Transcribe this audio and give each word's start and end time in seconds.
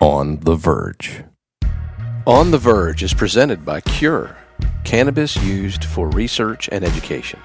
On 0.00 0.38
the 0.38 0.54
Verge. 0.54 1.24
On 2.24 2.52
the 2.52 2.58
Verge 2.58 3.02
is 3.02 3.12
presented 3.12 3.64
by 3.64 3.80
Cure, 3.80 4.36
cannabis 4.84 5.36
used 5.42 5.84
for 5.84 6.08
research 6.10 6.68
and 6.70 6.84
education. 6.84 7.40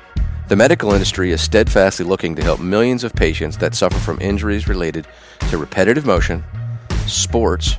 The 0.50 0.56
medical 0.56 0.94
industry 0.94 1.32
is 1.32 1.42
steadfastly 1.42 2.06
looking 2.06 2.36
to 2.36 2.44
help 2.44 2.60
millions 2.60 3.04
of 3.04 3.16
patients 3.16 3.58
that 3.58 3.74
suffer 3.74 3.98
from 3.98 4.22
injuries 4.22 4.68
related 4.68 5.08
to 5.50 5.58
repetitive 5.58 6.06
motion, 6.06 6.44
sports, 7.08 7.78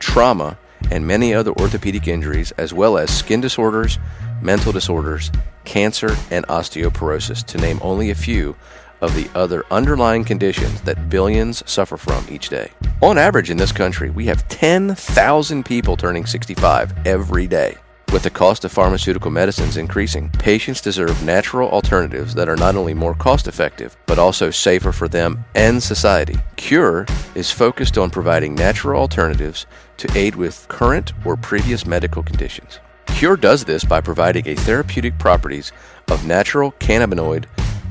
trauma, 0.00 0.58
and 0.90 1.06
many 1.06 1.32
other 1.32 1.52
orthopedic 1.52 2.06
injuries, 2.06 2.52
as 2.58 2.74
well 2.74 2.98
as 2.98 3.10
skin 3.10 3.40
disorders, 3.40 3.98
mental 4.42 4.70
disorders, 4.70 5.32
cancer, 5.64 6.14
and 6.30 6.46
osteoporosis, 6.48 7.42
to 7.46 7.56
name 7.56 7.78
only 7.80 8.10
a 8.10 8.14
few 8.14 8.54
of 9.00 9.14
the 9.14 9.28
other 9.34 9.64
underlying 9.70 10.24
conditions 10.24 10.80
that 10.82 11.08
billions 11.08 11.68
suffer 11.70 11.96
from 11.96 12.24
each 12.30 12.48
day. 12.48 12.70
On 13.02 13.18
average 13.18 13.50
in 13.50 13.56
this 13.56 13.72
country, 13.72 14.10
we 14.10 14.26
have 14.26 14.46
10,000 14.48 15.64
people 15.64 15.96
turning 15.96 16.26
65 16.26 17.06
every 17.06 17.46
day. 17.46 17.76
With 18.12 18.24
the 18.24 18.30
cost 18.30 18.64
of 18.64 18.72
pharmaceutical 18.72 19.30
medicines 19.30 19.76
increasing, 19.76 20.30
patients 20.30 20.80
deserve 20.80 21.22
natural 21.22 21.70
alternatives 21.70 22.34
that 22.34 22.48
are 22.48 22.56
not 22.56 22.74
only 22.74 22.92
more 22.92 23.14
cost 23.14 23.46
effective, 23.46 23.96
but 24.06 24.18
also 24.18 24.50
safer 24.50 24.90
for 24.90 25.06
them 25.06 25.44
and 25.54 25.80
society. 25.80 26.36
Cure 26.56 27.06
is 27.36 27.52
focused 27.52 27.98
on 27.98 28.10
providing 28.10 28.56
natural 28.56 29.00
alternatives 29.00 29.66
to 29.98 30.10
aid 30.18 30.34
with 30.34 30.66
current 30.66 31.12
or 31.24 31.36
previous 31.36 31.86
medical 31.86 32.24
conditions. 32.24 32.80
Cure 33.06 33.36
does 33.36 33.64
this 33.64 33.84
by 33.84 34.00
providing 34.00 34.48
a 34.48 34.56
therapeutic 34.56 35.16
properties 35.16 35.70
of 36.08 36.26
natural 36.26 36.72
cannabinoid 36.72 37.44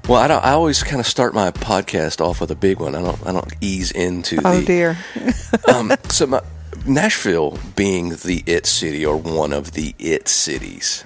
Well, 0.07 0.21
I, 0.21 0.29
don't, 0.29 0.43
I 0.45 0.51
always 0.51 0.81
kind 0.81 1.01
of 1.01 1.05
start 1.05 1.33
my 1.33 1.51
podcast 1.51 2.21
off 2.21 2.39
with 2.39 2.49
a 2.51 2.55
big 2.55 2.79
one. 2.79 2.95
I 2.95 3.01
don't. 3.01 3.27
I 3.27 3.33
don't 3.33 3.53
ease 3.59 3.91
into 3.91 4.39
Oh 4.45 4.61
the. 4.61 4.65
dear. 4.65 4.97
um, 5.73 5.91
so 6.09 6.27
my, 6.27 6.41
Nashville 6.85 7.59
being 7.75 8.11
the 8.11 8.41
it 8.45 8.65
city 8.65 9.05
or 9.05 9.17
one 9.17 9.51
of 9.51 9.73
the 9.73 9.93
it 9.99 10.29
cities 10.29 11.03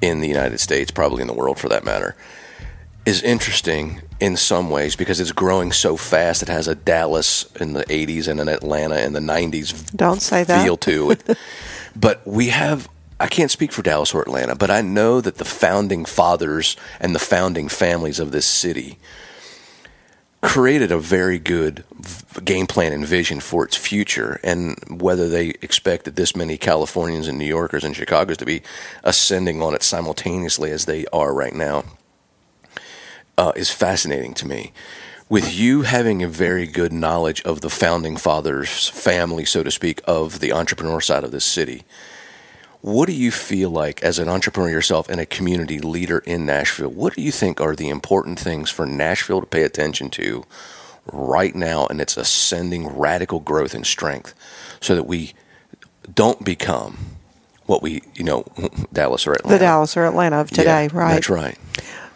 in 0.00 0.20
the 0.20 0.28
United 0.28 0.58
States, 0.60 0.90
probably 0.90 1.22
in 1.22 1.28
the 1.28 1.34
world 1.34 1.58
for 1.58 1.68
that 1.68 1.84
matter, 1.84 2.16
is 3.04 3.22
interesting 3.22 4.02
in 4.20 4.36
some 4.36 4.70
ways 4.70 4.96
because 4.96 5.20
it's 5.20 5.32
growing 5.32 5.72
so 5.72 5.96
fast. 5.96 6.42
It 6.42 6.48
has 6.48 6.68
a 6.68 6.74
Dallas 6.74 7.50
in 7.60 7.72
the 7.72 7.84
80s 7.84 8.28
and 8.28 8.40
an 8.40 8.48
Atlanta 8.48 9.00
in 9.00 9.12
the 9.12 9.20
90s 9.20 9.94
Don't 9.96 10.20
say 10.20 10.44
that. 10.44 10.64
feel 10.64 10.76
to 10.78 11.12
it. 11.12 11.38
but 11.96 12.26
we 12.26 12.48
have 12.48 12.88
I 13.20 13.26
can't 13.26 13.50
speak 13.50 13.72
for 13.72 13.82
Dallas 13.82 14.14
or 14.14 14.22
Atlanta, 14.22 14.54
but 14.54 14.70
I 14.70 14.80
know 14.80 15.20
that 15.20 15.38
the 15.38 15.44
founding 15.44 16.04
fathers 16.04 16.76
and 17.00 17.16
the 17.16 17.18
founding 17.18 17.68
families 17.68 18.20
of 18.20 18.30
this 18.30 18.46
city 18.46 18.98
created 20.40 20.92
a 20.92 20.98
very 20.98 21.38
good 21.38 21.84
game 22.44 22.66
plan 22.66 22.92
and 22.92 23.04
vision 23.04 23.40
for 23.40 23.64
its 23.64 23.76
future 23.76 24.38
and 24.44 24.78
whether 25.00 25.28
they 25.28 25.48
expected 25.62 26.14
this 26.14 26.36
many 26.36 26.56
Californians 26.56 27.26
and 27.26 27.38
New 27.38 27.44
Yorkers 27.44 27.82
and 27.82 27.96
Chicago's 27.96 28.36
to 28.36 28.46
be 28.46 28.62
ascending 29.02 29.60
on 29.62 29.74
it 29.74 29.82
simultaneously 29.82 30.70
as 30.70 30.84
they 30.84 31.06
are 31.06 31.34
right 31.34 31.54
now 31.54 31.84
uh, 33.36 33.52
is 33.56 33.70
fascinating 33.70 34.34
to 34.34 34.46
me. 34.46 34.72
With 35.28 35.54
you 35.54 35.82
having 35.82 36.22
a 36.22 36.28
very 36.28 36.66
good 36.66 36.92
knowledge 36.92 37.42
of 37.42 37.60
the 37.60 37.68
founding 37.68 38.16
fathers' 38.16 38.88
family, 38.88 39.44
so 39.44 39.62
to 39.62 39.70
speak, 39.70 40.00
of 40.06 40.40
the 40.40 40.52
entrepreneur 40.52 41.00
side 41.00 41.22
of 41.22 41.32
this 41.32 41.44
city, 41.44 41.84
what 42.80 43.06
do 43.06 43.12
you 43.12 43.30
feel 43.30 43.70
like 43.70 44.02
as 44.02 44.18
an 44.18 44.28
entrepreneur 44.28 44.70
yourself 44.70 45.08
and 45.08 45.20
a 45.20 45.26
community 45.26 45.80
leader 45.80 46.18
in 46.18 46.46
Nashville? 46.46 46.90
What 46.90 47.14
do 47.14 47.22
you 47.22 47.32
think 47.32 47.60
are 47.60 47.74
the 47.74 47.88
important 47.88 48.38
things 48.38 48.70
for 48.70 48.86
Nashville 48.86 49.40
to 49.40 49.46
pay 49.46 49.62
attention 49.62 50.10
to 50.10 50.44
right 51.12 51.54
now 51.54 51.86
in 51.86 52.00
its 52.00 52.16
ascending 52.16 52.86
radical 52.86 53.40
growth 53.40 53.74
and 53.74 53.86
strength 53.86 54.34
so 54.80 54.94
that 54.94 55.04
we 55.04 55.32
don't 56.14 56.44
become 56.44 57.16
what 57.66 57.82
we, 57.82 58.02
you 58.14 58.24
know, 58.24 58.44
Dallas 58.92 59.26
or 59.26 59.32
Atlanta? 59.32 59.58
The 59.58 59.64
Dallas 59.64 59.96
or 59.96 60.06
Atlanta 60.06 60.36
of 60.36 60.50
today, 60.50 60.84
Yeah, 60.84 60.98
right? 60.98 61.14
That's 61.14 61.28
right. 61.28 61.58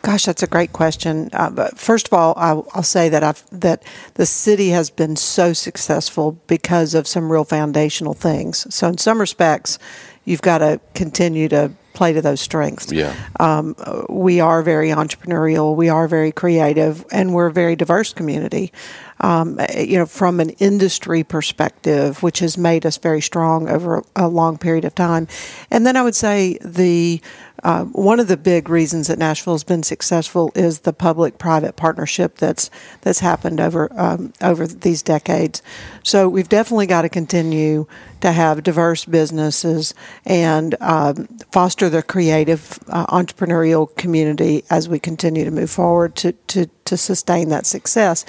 Gosh, 0.03 0.25
that's 0.25 0.43
a 0.43 0.49
great 0.49 0.73
question. 0.73 1.31
Uh, 1.33 1.51
but 1.51 1.79
first 1.79 2.09
of 2.09 2.13
all, 2.13 2.35
I'll, 2.37 2.67
I'll 2.75 2.83
say 2.83 3.09
that 3.09 3.23
I've, 3.23 3.45
that 3.51 3.85
the 4.15 4.27
city 4.27 4.71
has 4.71 4.91
been 4.91 5.15
so 5.15 5.53
successful 5.53 6.41
because 6.49 6.95
of 6.95 7.07
some 7.07 7.31
real 7.31 7.45
foundational 7.45 8.15
things. 8.15 8.73
So 8.75 8.89
in 8.89 8.99
some 8.99 9.21
respects, 9.21 9.79
you've 10.25 10.43
got 10.43 10.59
to 10.59 10.81
continue 10.95 11.49
to 11.49 11.73
play 11.95 12.13
to 12.13 12.23
those 12.23 12.41
strengths. 12.41 12.91
Yeah. 12.91 13.15
Um, 13.39 13.77
we 14.09 14.41
are 14.41 14.63
very 14.63 14.89
entrepreneurial. 14.89 15.77
We 15.77 15.89
are 15.89 16.09
very 16.09 16.33
creative, 16.33 17.05
and 17.13 17.35
we're 17.35 17.47
a 17.47 17.53
very 17.53 17.77
diverse 17.77 18.13
community. 18.13 18.73
Um, 19.21 19.61
you 19.77 19.99
know, 19.99 20.07
from 20.07 20.41
an 20.41 20.51
industry 20.51 21.23
perspective, 21.23 22.23
which 22.23 22.41
has 22.41 22.59
made 22.59 22.85
us 22.85 22.97
very 22.97 23.21
strong 23.21 23.69
over 23.69 23.99
a, 23.99 24.03
a 24.17 24.29
long 24.29 24.59
period 24.59 24.85
of 24.85 24.95
time. 24.95 25.29
And 25.71 25.87
then 25.87 25.97
I 25.97 26.03
would 26.03 26.17
say 26.17 26.59
the 26.65 27.21
uh, 27.63 27.85
one 27.85 28.19
of 28.19 28.29
the 28.29 28.37
big 28.37 28.69
reasons 28.69 29.07
that 29.07 29.19
Nashville 29.19 29.55
has 29.55 29.65
been 29.65 29.83
successful 29.83 30.51
is 30.55 30.81
the 30.81 30.93
public-private 30.93 31.77
partnership 31.77 32.39
that's 32.39 32.71
that's 33.03 33.21
happened 33.21 33.61
over 33.61 33.89
um, 33.97 34.33
over 34.41 34.67
these 34.67 35.03
decades. 35.03 35.63
So 36.03 36.29
we've 36.29 36.49
definitely 36.49 36.87
got 36.87 37.03
to 37.03 37.09
continue 37.09 37.87
to 38.21 38.33
have 38.33 38.63
diverse 38.63 39.05
businesses 39.05 39.95
and 40.25 40.75
um, 40.81 41.27
foster 41.51 41.89
the 41.89 42.03
creative 42.03 42.79
uh, 42.89 43.07
entrepreneurial 43.07 43.95
community 43.97 44.65
as 44.71 44.89
we 44.89 44.99
continue 44.99 45.45
to 45.45 45.51
move 45.51 45.71
forward 45.71 46.15
to, 46.17 46.33
to, 46.33 46.67
to 46.85 46.97
sustain 46.97 47.49
that 47.49 47.67
success. 47.67 48.25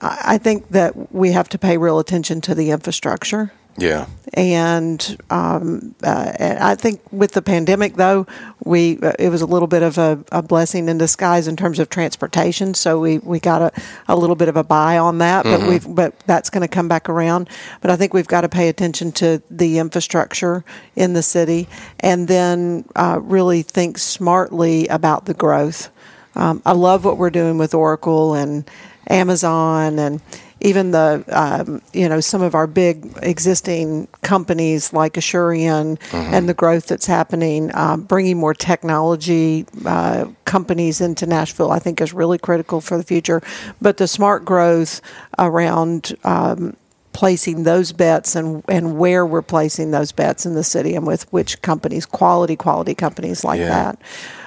I 0.00 0.32
I 0.32 0.38
think 0.38 0.70
that 0.70 1.12
we 1.12 1.32
have 1.32 1.48
to 1.50 1.58
pay 1.58 1.76
real 1.76 1.98
attention 1.98 2.40
to 2.42 2.54
the 2.54 2.70
infrastructure 2.70 3.52
Yeah. 3.76 4.06
And, 4.34 5.18
um, 5.30 5.94
uh, 6.02 6.32
and 6.38 6.58
I 6.58 6.74
think 6.74 7.00
with 7.10 7.32
the 7.32 7.42
pandemic, 7.42 7.94
though, 7.94 8.26
we 8.64 8.98
uh, 9.00 9.12
it 9.18 9.28
was 9.28 9.42
a 9.42 9.46
little 9.46 9.68
bit 9.68 9.82
of 9.82 9.98
a, 9.98 10.24
a, 10.30 10.42
blessing 10.42 10.88
in 10.88 10.98
disguise 10.98 11.48
in 11.48 11.56
terms 11.56 11.78
of 11.78 11.90
transportation. 11.90 12.74
So 12.74 12.98
we, 12.98 13.18
we 13.18 13.40
got 13.40 13.60
a, 13.62 13.82
a 14.08 14.16
little 14.16 14.36
bit 14.36 14.48
of 14.48 14.56
a 14.56 14.64
buy 14.64 14.98
on 14.98 15.18
that, 15.18 15.44
but 15.44 15.60
mm-hmm. 15.60 15.68
we've 15.68 15.94
but 15.94 16.18
that's 16.20 16.48
going 16.48 16.62
to 16.62 16.68
come 16.68 16.88
back 16.88 17.08
around. 17.08 17.48
But 17.80 17.90
I 17.90 17.96
think 17.96 18.14
we've 18.14 18.26
got 18.26 18.42
to 18.42 18.48
pay 18.48 18.68
attention 18.68 19.12
to 19.12 19.42
the 19.50 19.78
infrastructure 19.78 20.64
in 20.96 21.12
the 21.12 21.22
city, 21.22 21.68
and 22.00 22.28
then 22.28 22.84
uh, 22.96 23.20
really 23.22 23.62
think 23.62 23.98
smartly 23.98 24.86
about 24.88 25.26
the 25.26 25.34
growth. 25.34 25.90
Um, 26.34 26.62
I 26.64 26.72
love 26.72 27.04
what 27.04 27.18
we're 27.18 27.30
doing 27.30 27.58
with 27.58 27.74
Oracle 27.74 28.34
and 28.34 28.68
Amazon 29.08 29.98
and 29.98 30.22
even 30.62 30.92
the 30.92 31.24
um, 31.28 31.82
you 31.92 32.08
know 32.08 32.20
some 32.20 32.40
of 32.40 32.54
our 32.54 32.66
big 32.66 33.18
existing 33.22 34.08
companies 34.22 34.92
like 34.92 35.14
Asurion 35.14 35.98
mm-hmm. 35.98 36.34
and 36.34 36.48
the 36.48 36.54
growth 36.54 36.86
that's 36.86 37.06
happening, 37.06 37.70
um, 37.74 38.02
bringing 38.02 38.38
more 38.38 38.54
technology 38.54 39.66
uh, 39.84 40.26
companies 40.44 41.00
into 41.00 41.26
Nashville, 41.26 41.70
I 41.70 41.78
think 41.78 42.00
is 42.00 42.12
really 42.12 42.38
critical 42.38 42.80
for 42.80 42.96
the 42.96 43.02
future. 43.02 43.42
But 43.80 43.96
the 43.96 44.08
smart 44.08 44.44
growth 44.44 45.00
around 45.38 46.16
um, 46.24 46.76
placing 47.12 47.64
those 47.64 47.92
bets 47.92 48.36
and 48.36 48.64
and 48.68 48.98
where 48.98 49.26
we're 49.26 49.42
placing 49.42 49.90
those 49.90 50.12
bets 50.12 50.46
in 50.46 50.54
the 50.54 50.64
city 50.64 50.94
and 50.94 51.06
with 51.06 51.30
which 51.32 51.60
companies, 51.62 52.06
quality 52.06 52.56
quality 52.56 52.94
companies 52.94 53.44
like 53.44 53.58
yeah. 53.58 53.68
that. 53.68 53.98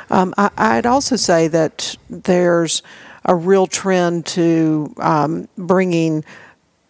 Um, 0.10 0.34
I, 0.38 0.50
I'd 0.58 0.86
also 0.86 1.16
say 1.16 1.48
that 1.50 1.96
there's 2.10 2.84
a 3.26 3.36
real 3.36 3.68
trend 3.68 4.26
to 4.28 4.94
um, 5.00 5.48
bringing 5.58 6.24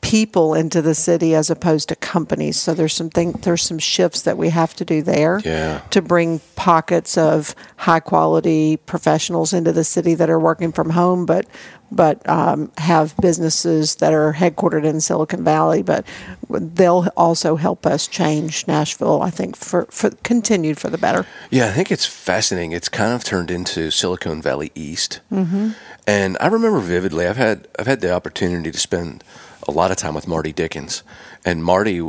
people 0.06 0.54
into 0.54 0.84
the 0.84 0.94
city 0.94 1.34
as 1.34 1.50
opposed 1.50 1.90
to 1.90 1.96
companies. 1.96 2.60
So 2.60 2.76
there's 2.76 2.94
some 2.94 3.10
thing, 3.10 3.32
there's 3.32 3.64
some 3.64 3.80
shifts 3.80 4.22
that 4.22 4.38
we 4.38 4.50
have 4.50 4.76
to 4.76 4.86
do 4.86 5.02
there 5.02 5.42
yeah. 5.44 5.82
to 5.90 6.02
bring 6.02 6.42
pockets 6.56 7.18
of 7.18 7.56
high 7.78 8.02
quality 8.02 8.78
professionals 8.78 9.52
into 9.52 9.72
the 9.72 9.84
city 9.84 10.14
that 10.14 10.30
are 10.30 10.40
working 10.40 10.72
from 10.72 10.92
home, 10.92 11.26
but 11.26 11.48
but 11.92 12.28
um, 12.28 12.72
have 12.78 13.16
businesses 13.18 13.96
that 13.96 14.14
are 14.14 14.34
headquartered 14.34 14.86
in 14.86 15.00
Silicon 15.02 15.44
Valley. 15.44 15.82
But 15.82 16.06
they'll 16.50 17.08
also 17.16 17.56
help 17.56 17.86
us 17.86 18.08
change 18.08 18.68
Nashville. 18.68 19.22
I 19.22 19.30
think 19.30 19.56
for, 19.56 19.86
for 19.86 20.12
continued 20.24 20.78
for 20.78 20.90
the 20.90 20.98
better. 20.98 21.26
Yeah, 21.50 21.68
I 21.68 21.72
think 21.72 21.92
it's 21.92 22.06
fascinating. 22.06 22.74
It's 22.74 22.90
kind 22.90 23.14
of 23.14 23.24
turned 23.24 23.50
into 23.50 23.92
Silicon 23.92 24.42
Valley 24.42 24.72
East, 24.76 25.22
mm-hmm. 25.32 25.72
And 26.08 26.38
I 26.40 26.48
remember 26.48 26.80
vividly. 26.80 27.28
I've 27.28 27.38
had 27.38 27.68
I've 27.78 27.88
had 27.88 28.02
the 28.02 28.12
opportunity 28.12 28.72
to 28.72 28.80
spend 28.80 29.24
a 29.68 29.72
lot 29.72 29.92
of 29.92 29.98
time 29.98 30.14
with 30.14 30.28
Marty 30.28 30.54
Dickens, 30.54 31.04
and 31.44 31.64
Marty 31.64 32.02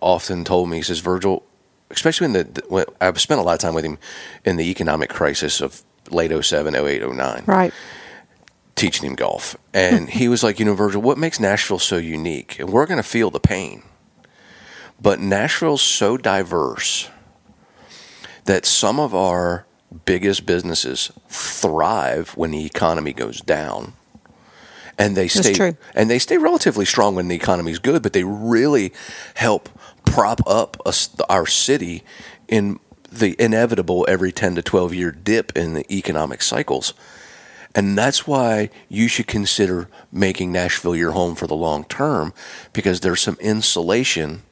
often 0.00 0.44
told 0.44 0.68
me, 0.68 0.78
he 0.78 0.82
says, 0.82 1.00
Virgil, 1.00 1.44
especially 1.90 2.28
when 2.28 2.32
the 2.32 2.62
when 2.68 2.84
I've 3.00 3.20
spent 3.20 3.40
a 3.40 3.42
lot 3.42 3.54
of 3.54 3.60
time 3.60 3.74
with 3.74 3.84
him 3.84 3.98
in 4.44 4.56
the 4.56 4.70
economic 4.70 5.10
crisis 5.10 5.60
of 5.60 5.82
late 6.10 6.32
07, 6.44 6.74
08, 6.74 7.02
09. 7.02 7.42
Right. 7.46 7.72
Teaching 8.74 9.08
him 9.08 9.16
golf. 9.16 9.56
And 9.72 10.08
he 10.08 10.28
was 10.28 10.42
like, 10.42 10.58
you 10.58 10.64
know, 10.64 10.74
Virgil, 10.74 11.02
what 11.02 11.18
makes 11.18 11.40
Nashville 11.40 11.78
so 11.78 11.96
unique? 11.96 12.58
And 12.58 12.70
we're 12.70 12.86
going 12.86 12.98
to 12.98 13.08
feel 13.08 13.30
the 13.30 13.40
pain. 13.40 13.82
But 15.00 15.18
Nashville's 15.20 15.82
so 15.82 16.16
diverse 16.16 17.10
that 18.44 18.64
some 18.64 19.00
of 19.00 19.14
our 19.14 19.65
biggest 20.04 20.46
businesses 20.46 21.12
thrive 21.28 22.30
when 22.36 22.50
the 22.50 22.64
economy 22.64 23.12
goes 23.12 23.40
down. 23.40 23.94
And 24.98 25.14
they 25.14 25.28
stay 25.28 25.76
and 25.94 26.08
they 26.08 26.18
stay 26.18 26.38
relatively 26.38 26.86
strong 26.86 27.14
when 27.14 27.28
the 27.28 27.36
economy's 27.36 27.78
good, 27.78 28.02
but 28.02 28.14
they 28.14 28.24
really 28.24 28.94
help 29.34 29.68
prop 30.06 30.40
up 30.46 30.78
us, 30.86 31.14
our 31.28 31.46
city 31.46 32.02
in 32.48 32.80
the 33.12 33.36
inevitable 33.38 34.06
every 34.08 34.32
10 34.32 34.54
to 34.54 34.62
12 34.62 34.94
year 34.94 35.12
dip 35.12 35.56
in 35.56 35.74
the 35.74 35.94
economic 35.94 36.40
cycles. 36.40 36.94
And 37.74 37.96
that's 37.96 38.26
why 38.26 38.70
you 38.88 39.06
should 39.06 39.26
consider 39.26 39.88
making 40.10 40.50
Nashville 40.50 40.96
your 40.96 41.12
home 41.12 41.34
for 41.34 41.46
the 41.46 41.54
long 41.54 41.84
term 41.84 42.32
because 42.72 43.00
there's 43.00 43.20
some 43.20 43.36
insulation 43.38 44.42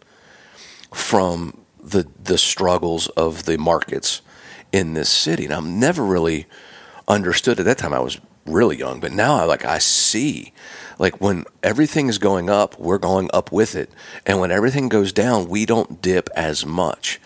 from 0.92 1.58
the 1.82 2.06
the 2.22 2.38
struggles 2.38 3.08
of 3.08 3.44
the 3.44 3.56
markets 3.56 4.20
in 4.74 4.94
this 4.94 5.08
city. 5.08 5.44
And 5.44 5.54
I've 5.54 5.64
never 5.64 6.04
really 6.04 6.46
understood 7.06 7.60
at 7.60 7.64
that 7.66 7.78
time 7.78 7.94
I 7.94 8.00
was 8.00 8.20
really 8.44 8.76
young, 8.76 8.98
but 8.98 9.12
now 9.12 9.36
I 9.36 9.44
like 9.44 9.64
I 9.64 9.78
see 9.78 10.52
like 10.98 11.20
when 11.20 11.44
everything 11.62 12.08
is 12.08 12.18
going 12.18 12.50
up, 12.50 12.78
we're 12.78 12.98
going 12.98 13.30
up 13.32 13.52
with 13.52 13.76
it, 13.76 13.90
and 14.26 14.40
when 14.40 14.50
everything 14.50 14.88
goes 14.88 15.12
down, 15.12 15.48
we 15.48 15.64
don't 15.64 16.02
dip 16.02 16.28
as 16.34 16.66
much. 16.66 17.20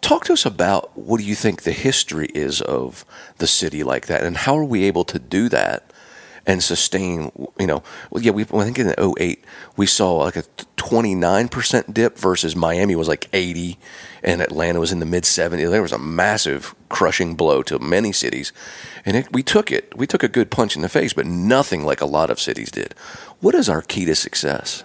Talk 0.00 0.24
to 0.24 0.32
us 0.32 0.44
about 0.44 0.96
what 0.98 1.18
do 1.18 1.24
you 1.24 1.36
think 1.36 1.62
the 1.62 1.72
history 1.72 2.26
is 2.34 2.60
of 2.60 3.04
the 3.38 3.46
city 3.46 3.84
like 3.84 4.06
that, 4.06 4.24
and 4.24 4.36
how 4.36 4.58
are 4.58 4.64
we 4.64 4.82
able 4.84 5.04
to 5.04 5.20
do 5.20 5.48
that 5.48 5.91
and 6.46 6.62
sustain, 6.62 7.30
you 7.58 7.66
know, 7.66 7.82
well, 8.10 8.22
yeah, 8.22 8.32
we, 8.32 8.42
I 8.42 8.64
think 8.64 8.78
in 8.78 8.94
08, 8.98 9.44
we 9.76 9.86
saw 9.86 10.16
like 10.16 10.36
a 10.36 10.42
29% 10.76 11.94
dip 11.94 12.18
versus 12.18 12.56
Miami 12.56 12.96
was 12.96 13.08
like 13.08 13.28
80 13.32 13.78
and 14.24 14.40
Atlanta 14.40 14.80
was 14.80 14.92
in 14.92 15.00
the 15.00 15.06
mid 15.06 15.22
70s. 15.24 15.70
There 15.70 15.82
was 15.82 15.92
a 15.92 15.98
massive 15.98 16.74
crushing 16.88 17.34
blow 17.34 17.62
to 17.62 17.78
many 17.78 18.12
cities. 18.12 18.52
And 19.04 19.16
it, 19.16 19.32
we 19.32 19.42
took 19.42 19.70
it. 19.70 19.96
We 19.96 20.06
took 20.06 20.22
a 20.22 20.28
good 20.28 20.50
punch 20.50 20.74
in 20.76 20.82
the 20.82 20.88
face, 20.88 21.12
but 21.12 21.26
nothing 21.26 21.84
like 21.84 22.00
a 22.00 22.06
lot 22.06 22.30
of 22.30 22.40
cities 22.40 22.70
did. 22.70 22.94
What 23.40 23.54
is 23.54 23.68
our 23.68 23.82
key 23.82 24.04
to 24.06 24.14
success? 24.14 24.84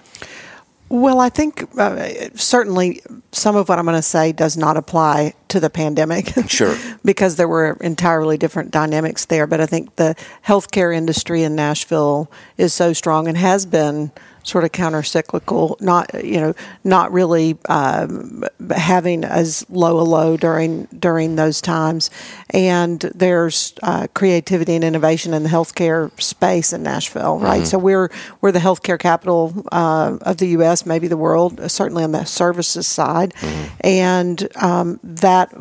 Well, 0.89 1.19
I 1.19 1.29
think 1.29 1.67
uh, 1.77 2.29
certainly 2.35 3.01
some 3.31 3.55
of 3.55 3.67
what 3.67 3.77
I'm 3.77 3.85
going 3.85 3.97
to 3.97 4.01
say 4.01 4.31
does 4.31 4.55
not 4.55 4.77
apply 4.77 5.33
to 5.49 5.59
the 5.59 5.69
pandemic. 5.69 6.33
Sure. 6.47 6.77
because 7.03 7.35
there 7.35 7.47
were 7.47 7.77
entirely 7.81 8.37
different 8.37 8.71
dynamics 8.71 9.25
there. 9.25 9.47
But 9.47 9.59
I 9.59 9.65
think 9.65 9.95
the 9.97 10.15
healthcare 10.45 10.95
industry 10.95 11.43
in 11.43 11.55
Nashville 11.55 12.31
is 12.57 12.73
so 12.73 12.93
strong 12.93 13.27
and 13.27 13.37
has 13.37 13.65
been 13.65 14.11
sort 14.47 14.63
of 14.63 14.71
counter 14.71 15.03
cyclical, 15.03 15.77
not 15.81 16.23
you 16.23 16.39
know 16.39 16.53
not 16.83 17.11
really 17.11 17.57
um, 17.67 18.43
having 18.71 19.23
as 19.23 19.65
low 19.69 19.99
a 19.99 20.01
low 20.01 20.37
during 20.37 20.85
during 20.85 21.35
those 21.35 21.61
times. 21.61 22.09
And 22.51 23.01
there's 23.13 23.73
uh, 23.83 24.07
creativity 24.13 24.75
and 24.75 24.83
innovation 24.83 25.33
in 25.33 25.43
the 25.43 25.49
healthcare 25.49 26.09
space 26.21 26.71
in 26.71 26.83
Nashville, 26.83 27.39
right? 27.39 27.57
Mm-hmm. 27.57 27.65
So 27.65 27.77
we're 27.77 28.09
we're 28.41 28.53
the 28.53 28.59
healthcare 28.59 28.99
capital 28.99 29.65
uh, 29.71 30.17
of 30.21 30.37
the 30.37 30.47
U.S., 30.47 30.85
maybe 30.85 31.07
the 31.07 31.17
world, 31.17 31.69
certainly 31.69 32.03
on 32.03 32.13
the 32.13 32.23
services 32.23 32.87
side, 32.87 33.33
mm-hmm. 33.33 33.75
and 33.81 34.47
um, 34.55 34.99
that 35.03 35.51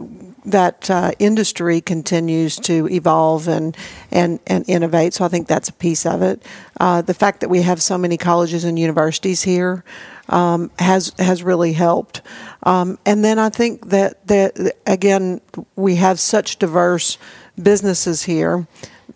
that 0.47 0.88
uh, 0.88 1.11
industry 1.19 1.81
continues 1.81 2.56
to 2.56 2.88
evolve 2.88 3.49
and, 3.49 3.77
and, 4.12 4.38
and 4.47 4.65
innovate. 4.69 5.12
So 5.12 5.25
I 5.25 5.29
think 5.29 5.49
that's 5.49 5.69
a 5.69 5.73
piece 5.73 6.07
of 6.07 6.23
it. 6.23 6.43
Uh, 6.78 7.02
the 7.02 7.14
fact 7.14 7.40
that 7.40 7.49
we 7.49 7.62
have 7.62 7.83
so 7.83 7.99
many 7.99 8.16
colleges 8.16 8.62
and 8.64 8.75
universities 8.76 9.42
here 9.42 9.85
um, 10.28 10.71
has 10.78 11.12
has 11.18 11.42
really 11.42 11.73
helped. 11.73 12.23
Um, 12.62 12.99
and 13.06 13.25
then 13.25 13.38
I 13.38 13.49
think 13.49 13.90
that 13.90 14.26
that 14.26 14.76
again 14.87 15.40
we 15.76 15.97
have 15.97 16.18
such 16.21 16.59
diverse 16.59 17.18
businesses 17.61 18.25
here. 18.25 18.66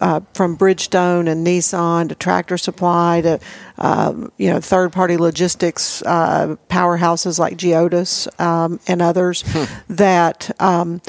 Uh, 0.00 0.20
from 0.32 0.56
Bridgestone 0.56 1.28
and 1.28 1.46
Nissan 1.46 2.08
to 2.08 2.14
Tractor 2.14 2.56
Supply 2.56 3.20
to 3.20 3.38
uh, 3.76 4.14
you 4.38 4.48
know 4.48 4.58
third 4.58 4.92
party 4.92 5.18
logistics 5.18 6.00
uh, 6.06 6.56
powerhouses 6.70 7.38
like 7.38 7.58
Geodis 7.58 8.26
um, 8.40 8.80
and 8.86 9.02
others 9.02 9.42
hmm. 9.44 9.64
that 9.92 10.50
um, 10.58 11.02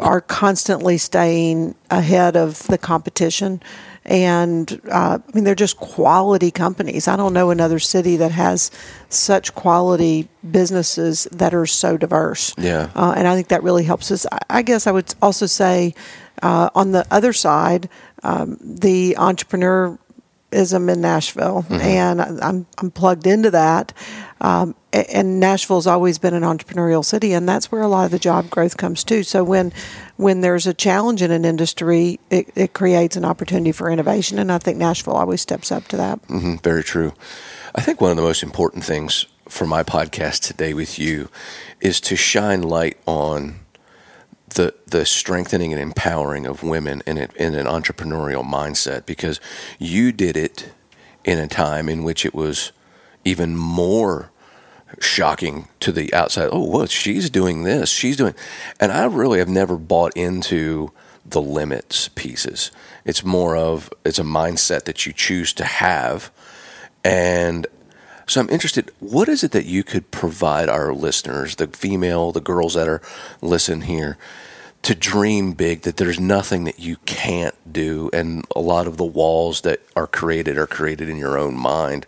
are 0.00 0.20
constantly 0.20 0.98
staying 0.98 1.76
ahead 1.90 2.36
of 2.36 2.66
the 2.66 2.76
competition. 2.76 3.62
And 4.06 4.80
uh, 4.90 5.18
I 5.18 5.34
mean, 5.34 5.42
they're 5.42 5.56
just 5.56 5.76
quality 5.78 6.52
companies. 6.52 7.08
I 7.08 7.16
don't 7.16 7.32
know 7.32 7.50
another 7.50 7.80
city 7.80 8.16
that 8.16 8.30
has 8.30 8.70
such 9.08 9.54
quality 9.54 10.28
businesses 10.48 11.26
that 11.32 11.52
are 11.52 11.66
so 11.66 11.96
diverse. 11.96 12.54
Yeah. 12.56 12.90
Uh, 12.94 13.14
and 13.16 13.26
I 13.26 13.34
think 13.34 13.48
that 13.48 13.64
really 13.64 13.82
helps 13.82 14.12
us. 14.12 14.24
I 14.48 14.62
guess 14.62 14.86
I 14.86 14.92
would 14.92 15.12
also 15.20 15.46
say 15.46 15.94
uh, 16.40 16.70
on 16.74 16.92
the 16.92 17.04
other 17.10 17.32
side, 17.32 17.88
um, 18.22 18.58
the 18.60 19.16
entrepreneurism 20.56 20.92
in 20.92 21.00
Nashville, 21.00 21.62
mm-hmm. 21.62 21.80
and 21.80 22.20
I'm 22.20 22.66
I'm 22.78 22.90
plugged 22.90 23.26
into 23.26 23.50
that. 23.50 23.92
Um, 24.40 24.74
and 24.92 25.40
Nashville's 25.40 25.86
always 25.86 26.18
been 26.18 26.34
an 26.34 26.42
entrepreneurial 26.42 27.04
city, 27.04 27.32
and 27.32 27.48
that's 27.48 27.70
where 27.72 27.82
a 27.82 27.88
lot 27.88 28.04
of 28.04 28.10
the 28.10 28.18
job 28.18 28.50
growth 28.50 28.76
comes 28.76 29.04
too. 29.04 29.22
So 29.22 29.44
when 29.44 29.72
when 30.16 30.40
there's 30.40 30.66
a 30.66 30.74
challenge 30.74 31.22
in 31.22 31.30
an 31.30 31.44
industry, 31.44 32.18
it, 32.30 32.50
it 32.54 32.72
creates 32.72 33.16
an 33.16 33.24
opportunity 33.24 33.72
for 33.72 33.90
innovation, 33.90 34.38
and 34.38 34.50
I 34.50 34.58
think 34.58 34.78
Nashville 34.78 35.14
always 35.14 35.40
steps 35.40 35.70
up 35.72 35.88
to 35.88 35.96
that. 35.96 36.22
Mm-hmm, 36.28 36.56
very 36.56 36.84
true. 36.84 37.12
I 37.74 37.80
think 37.80 38.00
one 38.00 38.10
of 38.10 38.16
the 38.16 38.22
most 38.22 38.42
important 38.42 38.84
things 38.84 39.26
for 39.48 39.66
my 39.66 39.82
podcast 39.82 40.40
today 40.42 40.74
with 40.74 40.98
you 40.98 41.28
is 41.80 42.00
to 42.00 42.16
shine 42.16 42.62
light 42.62 42.96
on 43.06 43.60
the 44.56 44.74
the 44.86 45.06
strengthening 45.06 45.72
and 45.72 45.80
empowering 45.80 46.46
of 46.46 46.62
women 46.62 47.02
in 47.06 47.16
it, 47.16 47.34
in 47.36 47.54
an 47.54 47.66
entrepreneurial 47.66 48.44
mindset 48.44 49.06
because 49.06 49.40
you 49.78 50.12
did 50.12 50.36
it 50.36 50.70
in 51.24 51.38
a 51.38 51.46
time 51.46 51.88
in 51.88 52.02
which 52.02 52.26
it 52.26 52.34
was 52.34 52.72
even 53.24 53.56
more 53.56 54.30
shocking 55.00 55.68
to 55.80 55.92
the 55.92 56.12
outside. 56.14 56.48
Oh, 56.52 56.64
well, 56.64 56.86
she's 56.86 57.30
doing 57.30 57.64
this. 57.64 57.90
She's 57.90 58.16
doing, 58.16 58.34
and 58.80 58.92
I 58.92 59.04
really 59.06 59.38
have 59.38 59.48
never 59.48 59.76
bought 59.76 60.16
into 60.16 60.92
the 61.24 61.42
limits 61.42 62.08
pieces. 62.08 62.70
It's 63.04 63.24
more 63.24 63.56
of 63.56 63.90
it's 64.04 64.18
a 64.18 64.24
mindset 64.24 64.84
that 64.84 65.06
you 65.06 65.12
choose 65.12 65.52
to 65.54 65.64
have, 65.64 66.30
and 67.04 67.66
so 68.26 68.40
I'm 68.40 68.50
interested. 68.50 68.90
What 69.00 69.28
is 69.28 69.44
it 69.44 69.52
that 69.52 69.66
you 69.66 69.84
could 69.84 70.10
provide 70.10 70.68
our 70.68 70.92
listeners, 70.92 71.56
the 71.56 71.68
female, 71.68 72.32
the 72.32 72.40
girls 72.40 72.74
that 72.74 72.88
are 72.88 73.02
listen 73.40 73.82
here, 73.82 74.18
to 74.86 74.94
dream 74.94 75.50
big? 75.50 75.82
That 75.82 75.96
there's 75.96 76.20
nothing 76.20 76.62
that 76.64 76.78
you 76.78 76.96
can't 77.06 77.56
do, 77.70 78.08
and 78.12 78.44
a 78.54 78.60
lot 78.60 78.86
of 78.86 78.98
the 78.98 79.04
walls 79.04 79.62
that 79.62 79.80
are 79.96 80.06
created 80.06 80.56
are 80.56 80.66
created 80.68 81.08
in 81.08 81.16
your 81.16 81.36
own 81.36 81.56
mind. 81.56 82.06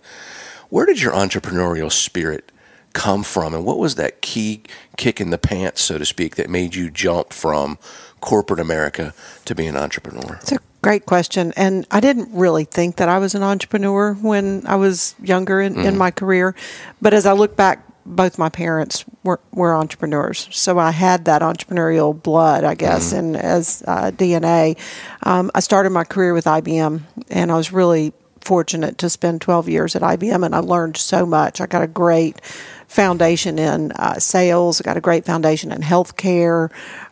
Where 0.68 0.87
did 0.87 1.02
your 1.02 1.12
entrepreneurial 1.12 1.90
spirit 1.90 2.52
come 2.92 3.25
from, 3.25 3.52
and 3.52 3.64
what 3.64 3.78
was 3.78 3.97
that 3.97 4.23
key 4.23 4.62
kick 4.97 5.20
in 5.20 5.30
the 5.30 5.38
pants, 5.38 5.82
so 5.82 5.99
to 5.99 6.04
speak, 6.04 6.37
that 6.37 6.49
made 6.49 6.76
you 6.76 6.88
jump 6.88 7.32
from 7.32 7.78
corporate 8.20 8.61
America 8.61 9.12
to 9.44 9.56
be 9.56 9.66
an 9.66 9.76
entrepreneur? 9.76 10.38
It's 10.40 10.52
a 10.52 10.61
great 10.80 11.04
question. 11.04 11.52
And 11.56 11.85
I 11.90 11.99
didn't 11.99 12.28
really 12.32 12.64
think 12.64 12.97
that 12.97 13.08
I 13.08 13.18
was 13.18 13.35
an 13.35 13.42
entrepreneur 13.42 14.14
when 14.14 14.64
I 14.66 14.76
was 14.76 15.16
younger 15.20 15.61
in, 15.61 15.75
mm. 15.75 15.85
in 15.85 15.99
my 15.99 16.12
career. 16.12 16.54
But 17.02 17.12
as 17.12 17.26
I 17.26 17.32
look 17.32 17.56
back, 17.56 17.85
both 18.06 18.38
my 18.38 18.49
parents 18.49 19.04
were, 19.28 19.40
were 19.52 19.76
entrepreneurs. 19.76 20.49
So 20.50 20.78
I 20.78 20.90
had 20.90 21.26
that 21.26 21.42
entrepreneurial 21.42 22.20
blood, 22.20 22.64
I 22.64 22.75
guess, 22.75 23.12
mm. 23.12 23.18
and 23.18 23.37
as 23.37 23.85
uh, 23.87 24.11
DNA. 24.11 24.78
Um, 25.23 25.50
I 25.54 25.61
started 25.61 25.90
my 25.90 26.04
career 26.04 26.32
with 26.32 26.47
IBM, 26.47 27.02
and 27.28 27.52
I 27.52 27.56
was 27.56 27.70
really 27.70 28.14
fortunate 28.40 28.97
to 28.99 29.11
spend 29.11 29.42
12 29.42 29.68
years 29.68 29.94
at 29.94 30.00
IBM, 30.00 30.47
and 30.47 30.54
I 30.54 30.61
learned 30.61 30.97
so 30.97 31.26
much. 31.26 31.61
I 31.61 31.66
got 31.66 31.82
a 31.82 31.87
great 31.87 32.40
foundation 32.87 33.58
in 33.58 33.92
uh, 33.92 34.18
sales, 34.18 34.80
I 34.80 34.85
got 34.85 34.97
a 34.97 35.02
great 35.02 35.26
foundation 35.26 35.70
in 35.73 35.82
healthcare 35.82 36.70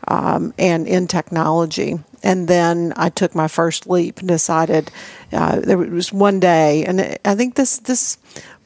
um, 0.08 0.54
and 0.58 0.88
in 0.88 1.06
technology. 1.06 1.98
And 2.22 2.48
then 2.48 2.94
I 2.96 3.10
took 3.10 3.34
my 3.34 3.46
first 3.46 3.86
leap 3.86 4.20
and 4.20 4.28
decided 4.28 4.90
uh, 5.32 5.60
there 5.60 5.76
was 5.76 6.14
one 6.14 6.40
day, 6.40 6.86
and 6.86 7.18
I 7.26 7.34
think 7.34 7.56
this 7.56 7.78
this 7.78 8.16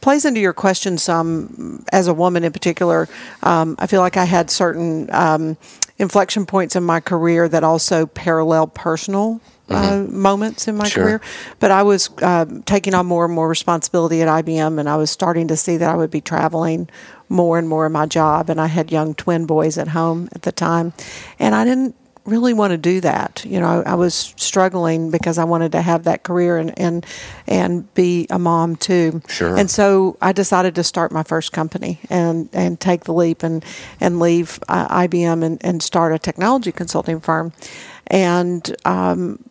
plays 0.00 0.24
into 0.24 0.40
your 0.40 0.52
question 0.52 0.98
some 0.98 1.84
as 1.92 2.06
a 2.06 2.14
woman 2.14 2.44
in 2.44 2.52
particular. 2.52 3.08
Um, 3.42 3.76
I 3.78 3.86
feel 3.86 4.00
like 4.00 4.16
I 4.16 4.24
had 4.24 4.50
certain 4.50 5.08
um, 5.12 5.56
inflection 5.98 6.46
points 6.46 6.76
in 6.76 6.82
my 6.82 7.00
career 7.00 7.48
that 7.48 7.62
also 7.62 8.06
parallel 8.06 8.66
personal 8.66 9.40
uh, 9.68 9.92
mm-hmm. 9.92 10.18
moments 10.18 10.66
in 10.66 10.76
my 10.76 10.88
sure. 10.88 11.04
career. 11.04 11.20
But 11.60 11.70
I 11.70 11.82
was 11.82 12.10
uh, 12.22 12.46
taking 12.66 12.94
on 12.94 13.06
more 13.06 13.24
and 13.24 13.34
more 13.34 13.48
responsibility 13.48 14.20
at 14.22 14.28
IBM, 14.28 14.80
and 14.80 14.88
I 14.88 14.96
was 14.96 15.10
starting 15.10 15.48
to 15.48 15.56
see 15.56 15.76
that 15.76 15.88
I 15.88 15.94
would 15.94 16.10
be 16.10 16.20
traveling 16.20 16.88
more 17.28 17.58
and 17.58 17.68
more 17.68 17.86
in 17.86 17.92
my 17.92 18.06
job. 18.06 18.50
And 18.50 18.60
I 18.60 18.66
had 18.66 18.90
young 18.90 19.14
twin 19.14 19.46
boys 19.46 19.78
at 19.78 19.88
home 19.88 20.28
at 20.32 20.42
the 20.42 20.52
time, 20.52 20.92
and 21.38 21.54
I 21.54 21.64
didn't 21.64 21.94
really 22.30 22.54
want 22.54 22.70
to 22.70 22.78
do 22.78 23.00
that. 23.00 23.44
You 23.44 23.60
know, 23.60 23.82
I, 23.82 23.92
I 23.92 23.94
was 23.94 24.34
struggling 24.36 25.10
because 25.10 25.38
I 25.38 25.44
wanted 25.44 25.72
to 25.72 25.82
have 25.82 26.04
that 26.04 26.22
career 26.22 26.56
and 26.56 26.78
and 26.78 27.04
and 27.46 27.92
be 27.94 28.26
a 28.30 28.38
mom 28.38 28.76
too. 28.76 29.20
Sure. 29.28 29.56
And 29.56 29.70
so 29.70 30.16
I 30.22 30.32
decided 30.32 30.74
to 30.76 30.84
start 30.84 31.12
my 31.12 31.22
first 31.22 31.52
company 31.52 32.00
and 32.08 32.48
and 32.52 32.80
take 32.80 33.04
the 33.04 33.12
leap 33.12 33.42
and 33.42 33.64
and 34.00 34.18
leave 34.18 34.58
uh, 34.68 35.06
IBM 35.06 35.44
and 35.44 35.58
and 35.64 35.82
start 35.82 36.12
a 36.12 36.18
technology 36.18 36.72
consulting 36.72 37.20
firm. 37.20 37.52
And 38.06 38.74
um, 38.84 39.44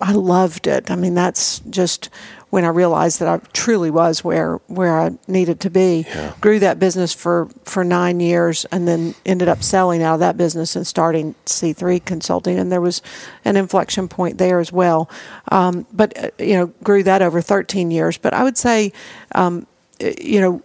I 0.00 0.12
loved 0.12 0.66
it. 0.66 0.90
I 0.90 0.96
mean, 0.96 1.14
that's 1.14 1.60
just 1.70 2.10
when 2.54 2.64
I 2.64 2.68
realized 2.68 3.18
that 3.18 3.26
I 3.26 3.44
truly 3.52 3.90
was 3.90 4.22
where 4.22 4.60
where 4.68 4.96
I 4.96 5.18
needed 5.26 5.58
to 5.58 5.70
be. 5.70 6.06
Yeah. 6.08 6.34
Grew 6.40 6.60
that 6.60 6.78
business 6.78 7.12
for 7.12 7.48
for 7.64 7.82
nine 7.82 8.20
years, 8.20 8.64
and 8.70 8.86
then 8.86 9.16
ended 9.26 9.48
up 9.48 9.60
selling 9.60 10.04
out 10.04 10.14
of 10.14 10.20
that 10.20 10.36
business 10.36 10.76
and 10.76 10.86
starting 10.86 11.34
C 11.46 11.72
three 11.72 11.98
Consulting. 11.98 12.56
And 12.56 12.70
there 12.70 12.80
was 12.80 13.02
an 13.44 13.56
inflection 13.56 14.06
point 14.06 14.38
there 14.38 14.60
as 14.60 14.70
well. 14.70 15.10
Um, 15.50 15.84
but 15.92 16.16
uh, 16.16 16.30
you 16.38 16.54
know, 16.54 16.66
grew 16.84 17.02
that 17.02 17.22
over 17.22 17.40
thirteen 17.40 17.90
years. 17.90 18.18
But 18.18 18.32
I 18.32 18.44
would 18.44 18.56
say, 18.56 18.92
um, 19.34 19.66
you 19.98 20.40
know. 20.40 20.62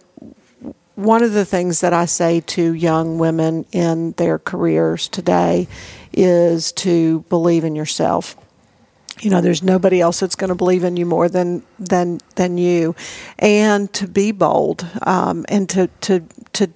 One 0.96 1.24
of 1.24 1.32
the 1.32 1.46
things 1.46 1.80
that 1.80 1.94
I 1.94 2.04
say 2.04 2.40
to 2.40 2.74
young 2.74 3.18
women 3.18 3.64
in 3.72 4.12
their 4.12 4.38
careers 4.38 5.08
today 5.08 5.66
is 6.12 6.72
to 6.72 7.24
believe 7.30 7.64
in 7.64 7.74
yourself 7.74 8.36
you 9.20 9.30
know 9.30 9.40
there's 9.40 9.62
nobody 9.62 10.00
else 10.00 10.20
that's 10.20 10.36
going 10.36 10.48
to 10.48 10.54
believe 10.54 10.84
in 10.84 10.96
you 10.96 11.06
more 11.06 11.28
than 11.28 11.62
than 11.78 12.20
than 12.36 12.58
you. 12.58 12.94
And 13.38 13.92
to 13.94 14.08
be 14.08 14.32
bold 14.32 14.86
um, 15.02 15.44
and 15.48 15.68
to 15.70 15.88
to 16.02 16.24
to 16.54 16.68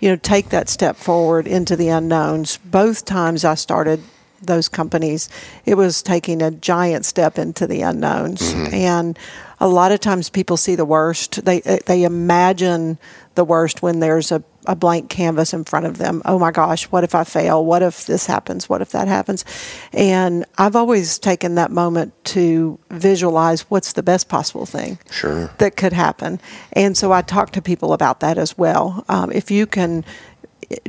you 0.00 0.08
know 0.10 0.16
take 0.16 0.50
that 0.50 0.68
step 0.68 0.96
forward 0.96 1.46
into 1.46 1.76
the 1.76 1.88
unknowns. 1.88 2.58
Both 2.58 3.04
times 3.04 3.44
i 3.44 3.54
started 3.54 4.00
those 4.44 4.68
companies 4.68 5.28
it 5.64 5.76
was 5.76 6.02
taking 6.02 6.42
a 6.42 6.50
giant 6.50 7.04
step 7.04 7.38
into 7.38 7.66
the 7.66 7.82
unknowns. 7.82 8.52
Mm-hmm. 8.52 8.74
and 8.74 9.18
a 9.60 9.68
lot 9.68 9.92
of 9.92 10.00
times 10.00 10.28
people 10.28 10.56
see 10.56 10.74
the 10.74 10.84
worst. 10.84 11.44
They 11.44 11.60
they 11.60 12.02
imagine 12.02 12.98
the 13.36 13.44
worst 13.44 13.80
when 13.80 14.00
there's 14.00 14.32
a 14.32 14.42
a 14.66 14.76
blank 14.76 15.10
canvas 15.10 15.52
in 15.52 15.64
front 15.64 15.86
of 15.86 15.98
them. 15.98 16.22
Oh 16.24 16.38
my 16.38 16.50
gosh, 16.50 16.84
what 16.84 17.04
if 17.04 17.14
I 17.14 17.24
fail? 17.24 17.64
What 17.64 17.82
if 17.82 18.06
this 18.06 18.26
happens? 18.26 18.68
What 18.68 18.80
if 18.80 18.90
that 18.92 19.08
happens? 19.08 19.44
And 19.92 20.44
I've 20.58 20.76
always 20.76 21.18
taken 21.18 21.56
that 21.56 21.70
moment 21.70 22.12
to 22.26 22.78
visualize 22.90 23.62
what's 23.62 23.94
the 23.94 24.02
best 24.02 24.28
possible 24.28 24.66
thing 24.66 24.98
sure. 25.10 25.50
that 25.58 25.76
could 25.76 25.92
happen. 25.92 26.40
And 26.72 26.96
so 26.96 27.12
I 27.12 27.22
talk 27.22 27.50
to 27.52 27.62
people 27.62 27.92
about 27.92 28.20
that 28.20 28.38
as 28.38 28.56
well. 28.56 29.04
Um, 29.08 29.32
if 29.32 29.50
you 29.50 29.66
can 29.66 30.04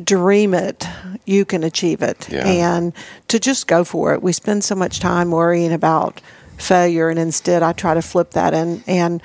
dream 0.04 0.54
it, 0.54 0.88
you 1.26 1.46
can 1.46 1.64
achieve 1.64 2.02
it. 2.02 2.30
Yeah. 2.30 2.46
And 2.46 2.94
to 3.28 3.40
just 3.40 3.68
go 3.68 3.84
for 3.84 4.14
it. 4.14 4.22
We 4.22 4.34
spend 4.34 4.64
so 4.64 4.76
much 4.76 5.00
time 5.00 5.32
worrying 5.32 5.74
about 5.74 6.22
failure, 6.58 7.10
and 7.10 7.20
instead 7.20 7.64
I 7.64 7.74
try 7.74 7.94
to 7.94 8.02
flip 8.02 8.32
that 8.32 8.54
and 8.54 8.84
and 8.88 9.22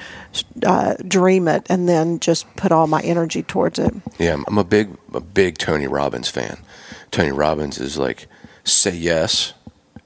uh, 0.64 0.94
dream 1.06 1.48
it, 1.48 1.66
and 1.68 1.88
then 1.88 2.20
just 2.20 2.52
put 2.56 2.72
all 2.72 2.86
my 2.86 3.00
energy 3.02 3.42
towards 3.42 3.78
it. 3.78 3.94
Yeah, 4.18 4.36
I'm 4.46 4.58
a 4.58 4.64
big 4.64 4.96
a 5.14 5.20
big 5.20 5.58
Tony 5.58 5.86
Robbins 5.86 6.28
fan. 6.28 6.58
Tony 7.10 7.32
Robbins 7.32 7.78
is 7.78 7.98
like 7.98 8.26
say 8.64 8.94
yes 8.94 9.54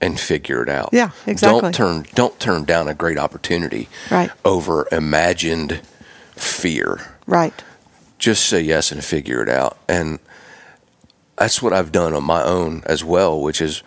and 0.00 0.18
figure 0.18 0.62
it 0.62 0.68
out. 0.68 0.90
Yeah, 0.92 1.10
exactly. 1.26 1.60
Don't 1.60 1.74
turn 1.74 2.06
don't 2.14 2.40
turn 2.40 2.64
down 2.64 2.88
a 2.88 2.94
great 2.94 3.18
opportunity 3.18 3.88
right. 4.10 4.30
over 4.44 4.88
imagined 4.92 5.80
fear. 6.34 7.16
Right. 7.26 7.54
Just 8.18 8.44
say 8.46 8.60
yes 8.60 8.92
and 8.92 9.02
figure 9.04 9.42
it 9.42 9.48
out. 9.48 9.78
And 9.88 10.18
that's 11.36 11.62
what 11.62 11.72
I've 11.72 11.92
done 11.92 12.14
on 12.14 12.24
my 12.24 12.42
own 12.42 12.82
as 12.86 13.02
well, 13.02 13.40
which 13.40 13.60
is 13.60 13.82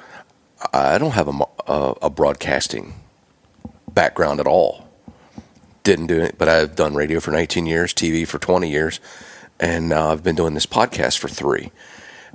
I 0.74 0.98
don't 0.98 1.12
have 1.12 1.28
a, 1.28 1.46
a, 1.68 1.96
a 2.04 2.10
broadcasting 2.10 2.94
background 3.96 4.40
at 4.40 4.48
all. 4.48 4.88
Didn't 5.84 6.08
do 6.08 6.22
it, 6.22 6.38
but 6.38 6.50
I've 6.50 6.76
done 6.76 6.94
radio 6.94 7.20
for 7.20 7.32
19 7.32 7.66
years, 7.66 7.94
TV 7.94 8.28
for 8.28 8.38
20 8.38 8.70
years, 8.70 9.00
and 9.60 9.90
now 9.90 10.12
I've 10.12 10.24
been 10.24 10.36
doing 10.36 10.54
this 10.54 10.66
podcast 10.66 11.18
for 11.18 11.28
three. 11.28 11.72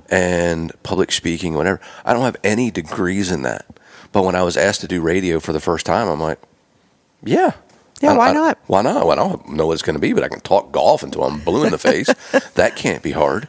And 0.09 0.73
public 0.83 1.11
speaking, 1.11 1.53
whatever. 1.53 1.79
I 2.03 2.13
don't 2.13 2.23
have 2.23 2.37
any 2.43 2.71
degrees 2.71 3.31
in 3.31 3.43
that. 3.43 3.65
But 4.11 4.23
when 4.23 4.35
I 4.35 4.43
was 4.43 4.57
asked 4.57 4.81
to 4.81 4.87
do 4.87 4.99
radio 4.99 5.39
for 5.39 5.53
the 5.53 5.61
first 5.61 5.85
time, 5.85 6.09
I'm 6.09 6.19
like, 6.19 6.39
yeah. 7.23 7.53
Yeah, 8.01 8.17
why 8.17 8.33
not? 8.33 8.57
I, 8.57 8.61
why 8.67 8.81
not? 8.81 9.05
Well, 9.05 9.11
I 9.11 9.15
don't 9.15 9.49
know 9.49 9.67
what 9.67 9.73
it's 9.73 9.83
going 9.83 9.95
to 9.95 10.01
be, 10.01 10.11
but 10.11 10.23
I 10.23 10.27
can 10.27 10.41
talk 10.41 10.71
golf 10.71 11.03
until 11.03 11.23
I'm 11.23 11.39
blue 11.39 11.63
in 11.63 11.71
the 11.71 11.77
face. 11.77 12.07
that 12.55 12.75
can't 12.75 13.03
be 13.03 13.11
hard. 13.11 13.47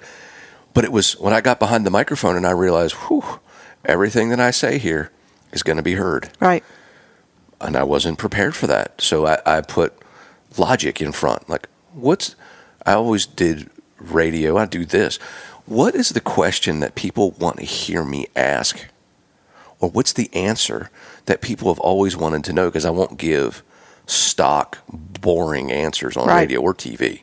But 0.74 0.84
it 0.84 0.92
was 0.92 1.18
when 1.18 1.32
I 1.32 1.40
got 1.40 1.58
behind 1.58 1.86
the 1.86 1.90
microphone 1.90 2.36
and 2.36 2.46
I 2.46 2.50
realized, 2.50 2.94
whew, 2.94 3.40
everything 3.84 4.28
that 4.28 4.40
I 4.40 4.50
say 4.50 4.78
here 4.78 5.10
is 5.52 5.62
going 5.62 5.78
to 5.78 5.82
be 5.82 5.94
heard. 5.94 6.30
Right 6.38 6.62
and 7.62 7.76
I 7.76 7.84
wasn't 7.84 8.18
prepared 8.18 8.54
for 8.54 8.66
that. 8.66 9.00
So 9.00 9.26
I, 9.26 9.38
I 9.46 9.60
put 9.60 9.94
logic 10.58 11.00
in 11.00 11.12
front. 11.12 11.48
Like, 11.48 11.68
what's 11.92 12.36
I 12.84 12.94
always 12.94 13.26
did 13.26 13.70
radio. 13.98 14.56
I 14.56 14.66
do 14.66 14.84
this. 14.84 15.16
What 15.66 15.94
is 15.94 16.10
the 16.10 16.20
question 16.20 16.80
that 16.80 16.94
people 16.94 17.32
want 17.32 17.58
to 17.58 17.64
hear 17.64 18.04
me 18.04 18.26
ask? 18.34 18.86
Or 19.80 19.90
what's 19.90 20.12
the 20.12 20.32
answer 20.34 20.90
that 21.26 21.40
people 21.40 21.72
have 21.72 21.80
always 21.80 22.16
wanted 22.16 22.44
to 22.44 22.52
know? 22.52 22.68
Because 22.68 22.84
I 22.84 22.90
won't 22.90 23.18
give 23.18 23.62
stock, 24.06 24.78
boring 24.88 25.70
answers 25.70 26.16
on 26.16 26.28
right. 26.28 26.40
radio 26.40 26.60
or 26.60 26.74
TV. 26.74 27.22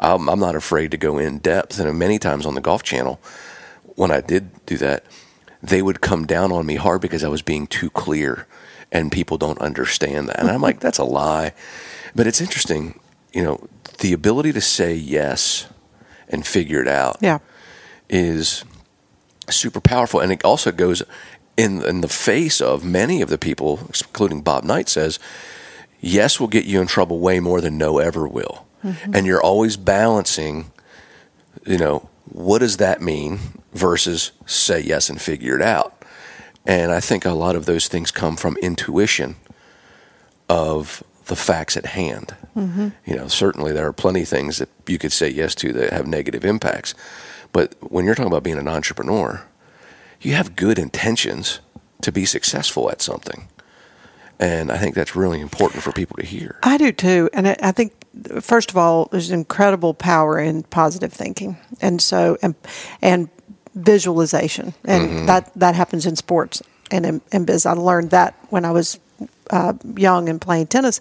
Um, 0.00 0.28
I'm 0.28 0.40
not 0.40 0.56
afraid 0.56 0.90
to 0.90 0.96
go 0.96 1.18
in 1.18 1.38
depth. 1.38 1.78
And 1.78 1.98
many 1.98 2.18
times 2.18 2.46
on 2.46 2.54
the 2.54 2.60
Golf 2.60 2.82
Channel, 2.82 3.20
when 3.94 4.10
I 4.10 4.20
did 4.20 4.64
do 4.66 4.76
that, 4.78 5.04
they 5.62 5.82
would 5.82 6.00
come 6.00 6.26
down 6.26 6.52
on 6.52 6.66
me 6.66 6.76
hard 6.76 7.00
because 7.00 7.24
I 7.24 7.28
was 7.28 7.42
being 7.42 7.66
too 7.66 7.90
clear 7.90 8.46
and 8.96 9.12
people 9.12 9.38
don't 9.38 9.58
understand 9.58 10.28
that. 10.28 10.40
And 10.40 10.50
I'm 10.50 10.62
like, 10.62 10.80
that's 10.80 10.98
a 10.98 11.04
lie. 11.04 11.52
But 12.14 12.26
it's 12.26 12.40
interesting, 12.40 12.98
you 13.32 13.42
know, 13.42 13.68
the 13.98 14.12
ability 14.12 14.52
to 14.52 14.60
say 14.60 14.94
yes 14.94 15.66
and 16.28 16.46
figure 16.46 16.80
it 16.80 16.88
out 16.88 17.18
yeah. 17.20 17.38
is 18.08 18.64
super 19.48 19.80
powerful. 19.80 20.20
And 20.20 20.32
it 20.32 20.44
also 20.44 20.72
goes 20.72 21.02
in, 21.56 21.82
in 21.84 22.00
the 22.00 22.08
face 22.08 22.60
of 22.60 22.84
many 22.84 23.22
of 23.22 23.28
the 23.28 23.38
people, 23.38 23.80
including 23.88 24.42
Bob 24.42 24.64
Knight 24.64 24.88
says, 24.88 25.18
yes 26.00 26.40
will 26.40 26.48
get 26.48 26.64
you 26.64 26.80
in 26.80 26.86
trouble 26.86 27.20
way 27.20 27.40
more 27.40 27.60
than 27.60 27.78
no 27.78 27.98
ever 27.98 28.26
will. 28.26 28.66
Mm-hmm. 28.84 29.14
And 29.14 29.26
you're 29.26 29.42
always 29.42 29.76
balancing 29.76 30.70
you 31.66 31.78
know, 31.78 32.08
what 32.26 32.58
does 32.58 32.78
that 32.78 33.00
mean 33.00 33.38
versus 33.72 34.32
say 34.46 34.80
yes 34.80 35.10
and 35.10 35.20
figure 35.20 35.56
it 35.56 35.62
out? 35.62 35.95
And 36.66 36.90
I 36.90 37.00
think 37.00 37.24
a 37.24 37.30
lot 37.30 37.56
of 37.56 37.66
those 37.66 37.88
things 37.88 38.10
come 38.10 38.36
from 38.36 38.56
intuition 38.58 39.36
of 40.48 41.02
the 41.26 41.36
facts 41.36 41.76
at 41.76 41.86
hand. 41.86 42.34
Mm-hmm. 42.56 42.88
You 43.04 43.16
know, 43.16 43.28
certainly 43.28 43.72
there 43.72 43.86
are 43.86 43.92
plenty 43.92 44.22
of 44.22 44.28
things 44.28 44.58
that 44.58 44.68
you 44.86 44.98
could 44.98 45.12
say 45.12 45.28
yes 45.28 45.54
to 45.56 45.72
that 45.72 45.92
have 45.92 46.06
negative 46.06 46.44
impacts. 46.44 46.94
But 47.52 47.74
when 47.80 48.04
you're 48.04 48.14
talking 48.14 48.30
about 48.30 48.42
being 48.42 48.58
an 48.58 48.68
entrepreneur, 48.68 49.44
you 50.20 50.34
have 50.34 50.56
good 50.56 50.78
intentions 50.78 51.60
to 52.02 52.12
be 52.12 52.24
successful 52.24 52.90
at 52.90 53.02
something. 53.02 53.48
And 54.38 54.70
I 54.70 54.76
think 54.76 54.94
that's 54.94 55.16
really 55.16 55.40
important 55.40 55.82
for 55.82 55.92
people 55.92 56.16
to 56.16 56.26
hear. 56.26 56.58
I 56.62 56.76
do 56.76 56.92
too. 56.92 57.30
And 57.32 57.48
I, 57.48 57.56
I 57.62 57.72
think, 57.72 57.92
first 58.40 58.70
of 58.70 58.76
all, 58.76 59.08
there's 59.10 59.30
incredible 59.30 59.94
power 59.94 60.38
in 60.38 60.62
positive 60.64 61.12
thinking. 61.12 61.56
And 61.80 62.02
so, 62.02 62.36
and, 62.42 62.54
and 63.00 63.30
visualization. 63.76 64.74
And 64.84 65.08
mm-hmm. 65.08 65.26
that, 65.26 65.52
that 65.54 65.74
happens 65.76 66.06
in 66.06 66.16
sports 66.16 66.62
and 66.90 67.06
in, 67.06 67.20
in 67.30 67.44
business. 67.44 67.66
I 67.66 67.72
learned 67.72 68.10
that 68.10 68.34
when 68.50 68.64
I 68.64 68.72
was 68.72 68.98
uh, 69.50 69.74
young 69.96 70.28
and 70.28 70.40
playing 70.40 70.66
tennis. 70.66 71.00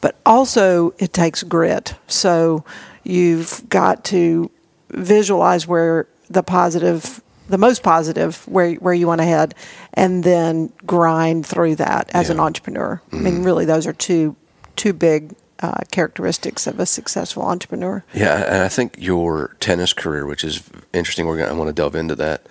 But 0.00 0.16
also, 0.24 0.94
it 0.98 1.12
takes 1.12 1.42
grit. 1.42 1.94
So 2.06 2.64
you've 3.02 3.68
got 3.68 4.04
to 4.06 4.50
visualize 4.90 5.66
where 5.66 6.06
the 6.28 6.42
positive 6.42 7.22
the 7.48 7.58
most 7.58 7.82
positive 7.82 8.46
where 8.46 8.74
where 8.74 8.94
you 8.94 9.08
want 9.08 9.20
to 9.20 9.24
head 9.24 9.56
and 9.94 10.22
then 10.22 10.72
grind 10.86 11.44
through 11.44 11.74
that 11.74 12.08
as 12.14 12.28
yeah. 12.28 12.34
an 12.34 12.40
entrepreneur. 12.40 13.02
Mm-hmm. 13.06 13.16
I 13.16 13.20
mean 13.20 13.34
mm-hmm. 13.34 13.44
really 13.44 13.64
those 13.64 13.86
are 13.86 13.92
two 13.92 14.36
two 14.76 14.92
big 14.92 15.34
uh, 15.60 15.82
characteristics 15.90 16.66
of 16.66 16.80
a 16.80 16.86
successful 16.86 17.42
entrepreneur. 17.42 18.02
Yeah, 18.14 18.44
and 18.44 18.62
I 18.62 18.68
think 18.68 18.96
your 18.98 19.56
tennis 19.60 19.92
career, 19.92 20.26
which 20.26 20.44
is 20.44 20.62
interesting, 20.92 21.26
we're 21.26 21.38
gonna, 21.38 21.50
I 21.50 21.54
want 21.54 21.68
to 21.68 21.74
delve 21.74 21.94
into 21.94 22.14
that, 22.16 22.46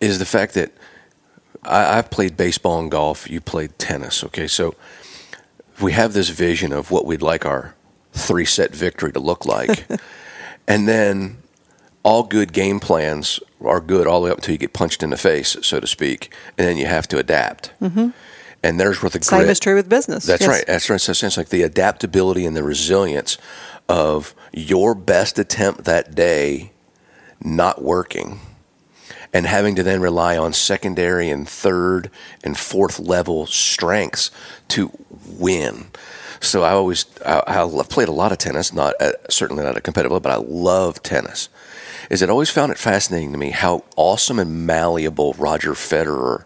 is 0.00 0.18
the 0.18 0.26
fact 0.26 0.54
that 0.54 0.72
I, 1.62 1.98
I've 1.98 2.10
played 2.10 2.36
baseball 2.36 2.80
and 2.80 2.90
golf. 2.90 3.30
You 3.30 3.40
played 3.40 3.78
tennis. 3.78 4.24
Okay, 4.24 4.46
so 4.46 4.74
we 5.80 5.92
have 5.92 6.12
this 6.12 6.30
vision 6.30 6.72
of 6.72 6.90
what 6.90 7.06
we'd 7.06 7.22
like 7.22 7.46
our 7.46 7.74
three 8.12 8.44
set 8.44 8.74
victory 8.74 9.12
to 9.12 9.20
look 9.20 9.46
like, 9.46 9.86
and 10.68 10.88
then 10.88 11.38
all 12.02 12.22
good 12.22 12.52
game 12.52 12.80
plans 12.80 13.40
are 13.64 13.80
good 13.80 14.06
all 14.06 14.20
the 14.20 14.24
way 14.26 14.30
up 14.30 14.38
until 14.38 14.52
you 14.52 14.58
get 14.58 14.72
punched 14.72 15.02
in 15.02 15.10
the 15.10 15.16
face, 15.16 15.56
so 15.62 15.78
to 15.80 15.86
speak, 15.86 16.32
and 16.56 16.66
then 16.66 16.76
you 16.76 16.86
have 16.86 17.06
to 17.08 17.18
adapt. 17.18 17.72
Mm-hmm. 17.80 18.08
And 18.62 18.78
there's 18.78 19.02
where 19.02 19.10
the 19.10 19.22
same 19.22 19.40
grit, 19.40 19.50
is 19.50 19.60
true 19.60 19.74
with 19.74 19.88
business. 19.88 20.26
That's 20.26 20.42
yes. 20.42 20.50
right. 20.50 20.64
That's 20.66 20.90
right. 20.90 21.00
So 21.00 21.12
it's 21.12 21.36
like 21.36 21.48
the 21.48 21.62
adaptability 21.62 22.44
and 22.44 22.56
the 22.56 22.62
resilience 22.62 23.38
of 23.88 24.34
your 24.52 24.94
best 24.94 25.38
attempt 25.38 25.84
that 25.84 26.14
day 26.14 26.72
not 27.42 27.82
working, 27.82 28.38
and 29.32 29.46
having 29.46 29.74
to 29.76 29.82
then 29.82 30.02
rely 30.02 30.36
on 30.36 30.52
secondary 30.52 31.30
and 31.30 31.48
third 31.48 32.10
and 32.44 32.58
fourth 32.58 32.98
level 32.98 33.46
strengths 33.46 34.30
to 34.68 34.90
win. 35.26 35.86
So 36.40 36.62
I 36.62 36.72
always 36.72 37.06
I, 37.24 37.42
I 37.46 37.82
played 37.84 38.08
a 38.08 38.12
lot 38.12 38.30
of 38.30 38.38
tennis, 38.38 38.74
not 38.74 38.94
at, 39.00 39.32
certainly 39.32 39.64
not 39.64 39.76
a 39.76 39.80
competitive, 39.80 40.12
level, 40.12 40.20
but 40.20 40.32
I 40.32 40.36
love 40.36 41.02
tennis 41.02 41.48
is 42.10 42.22
it 42.22 42.28
always 42.28 42.50
found 42.50 42.72
it 42.72 42.78
fascinating 42.78 43.30
to 43.30 43.38
me 43.38 43.50
how 43.50 43.84
awesome 43.96 44.40
and 44.40 44.66
malleable 44.66 45.32
Roger 45.34 45.72
Federer 45.72 46.44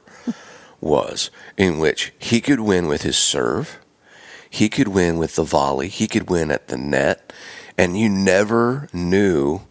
was, 0.84 1.30
in 1.56 1.78
which 1.78 2.12
he 2.18 2.40
could 2.40 2.60
win 2.60 2.86
with 2.86 3.02
his 3.02 3.16
serve, 3.16 3.78
he 4.48 4.68
could 4.68 4.88
win 4.88 5.18
with 5.18 5.34
the 5.34 5.42
volley, 5.42 5.88
he 5.88 6.06
could 6.06 6.30
win 6.30 6.50
at 6.50 6.68
the 6.68 6.76
net, 6.76 7.32
and 7.76 7.98
you 7.98 8.08
never 8.08 8.88
knew 8.92 9.62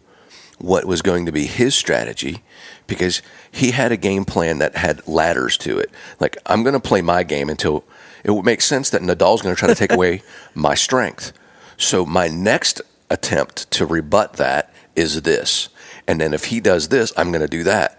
what 0.58 0.84
was 0.84 1.02
going 1.02 1.26
to 1.26 1.32
be 1.32 1.46
his 1.46 1.74
strategy 1.74 2.42
because 2.86 3.22
he 3.50 3.70
had 3.70 3.92
a 3.92 3.96
game 3.96 4.24
plan 4.24 4.58
that 4.58 4.76
had 4.76 5.06
ladders 5.08 5.56
to 5.58 5.78
it. 5.78 5.90
Like, 6.20 6.36
I'm 6.46 6.62
going 6.62 6.74
to 6.74 6.80
play 6.80 7.00
my 7.00 7.22
game 7.22 7.48
until 7.48 7.84
it 8.24 8.30
would 8.30 8.44
make 8.44 8.60
sense 8.60 8.90
that 8.90 9.02
Nadal's 9.02 9.42
going 9.42 9.54
to 9.54 9.58
try 9.58 9.68
to 9.68 9.74
take 9.74 9.92
away 9.92 10.22
my 10.54 10.74
strength. 10.74 11.32
So, 11.76 12.04
my 12.04 12.28
next 12.28 12.82
attempt 13.10 13.70
to 13.72 13.86
rebut 13.86 14.34
that 14.34 14.72
is 14.96 15.22
this. 15.22 15.68
And 16.06 16.20
then 16.20 16.34
if 16.34 16.46
he 16.46 16.60
does 16.60 16.88
this, 16.88 17.12
I'm 17.16 17.30
going 17.30 17.40
to 17.40 17.48
do 17.48 17.64
that. 17.64 17.98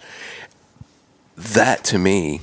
That 1.36 1.84
to 1.86 1.98
me 1.98 2.42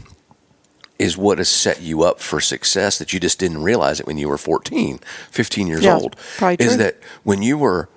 is 1.02 1.16
what 1.16 1.38
has 1.38 1.48
set 1.48 1.80
you 1.80 2.02
up 2.02 2.20
for 2.20 2.40
success 2.40 2.98
that 2.98 3.12
you 3.12 3.18
just 3.18 3.38
didn't 3.38 3.62
realize 3.62 3.98
it 3.98 4.06
when 4.06 4.18
you 4.18 4.28
were 4.28 4.38
14, 4.38 4.98
15 5.30 5.66
years 5.66 5.82
yeah, 5.82 5.96
old. 5.96 6.16
Is 6.60 6.68
true. 6.68 6.76
that 6.76 6.98
when 7.24 7.42
you 7.42 7.58
were, 7.58 7.88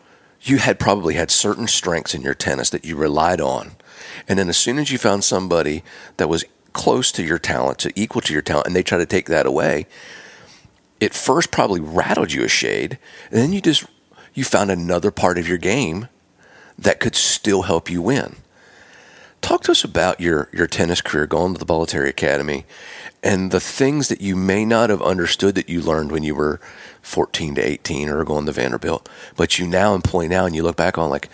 you 0.42 0.58
had 0.58 0.80
probably 0.80 1.14
had 1.14 1.30
certain 1.30 1.68
strengths 1.68 2.16
in 2.16 2.22
your 2.22 2.34
tennis 2.34 2.72
that 2.72 2.84
you 2.84 2.96
relied 2.96 3.40
on. 3.40 3.74
And 4.28 4.40
then 4.40 4.50
as 4.50 4.58
soon 4.58 4.80
as 4.80 4.92
you 4.92 4.98
found 4.98 5.24
somebody 5.24 5.84
that 6.18 6.30
was 6.30 6.46
close 6.74 7.12
to 7.14 7.24
your 7.24 7.40
talent, 7.40 7.80
to 7.80 7.94
equal 7.96 8.22
to 8.22 8.34
your 8.34 8.42
talent, 8.42 8.68
and 8.68 8.76
they 8.76 8.84
try 8.84 8.98
to 8.98 9.06
take 9.06 9.28
that 9.28 9.46
away, 9.46 9.86
it 11.00 11.14
first 11.14 11.52
probably 11.52 11.80
rattled 11.80 12.32
you 12.32 12.44
a 12.44 12.48
shade. 12.48 12.98
And 13.30 13.40
then 13.40 13.54
you 13.54 13.62
just, 13.62 13.86
you 14.34 14.44
found 14.44 14.72
another 14.72 15.12
part 15.12 15.38
of 15.38 15.48
your 15.48 15.58
game 15.60 16.08
that 16.78 17.00
could 17.00 17.16
still 17.16 17.64
help 17.64 17.90
you 17.90 18.02
win. 18.02 18.38
Talk 19.46 19.62
to 19.66 19.72
us 19.74 19.84
about 19.84 20.20
your, 20.20 20.50
your 20.52 20.66
tennis 20.66 21.02
career, 21.02 21.28
going 21.28 21.54
to 21.54 21.60
the 21.60 21.68
Bollettieri 21.68 22.10
Academy, 22.10 22.66
and 23.22 23.52
the 23.52 23.60
things 23.60 24.08
that 24.08 24.20
you 24.20 24.36
may 24.36 24.66
not 24.66 24.90
have 24.90 25.04
understood 25.04 25.54
that 25.54 25.70
you 25.70 25.82
learned 25.82 26.12
when 26.12 26.24
you 26.24 26.34
were 26.34 26.60
14 27.04 27.54
to 27.54 27.62
18 27.62 28.10
or 28.10 28.24
going 28.26 28.48
to 28.48 28.52
Vanderbilt, 28.52 29.08
but 29.38 29.60
you 29.60 29.68
now 29.68 29.94
employ 29.94 30.26
now 30.26 30.48
and 30.48 30.56
you 30.56 30.64
look 30.64 30.76
back 30.76 30.98
on 30.98 31.12
like, 31.12 31.30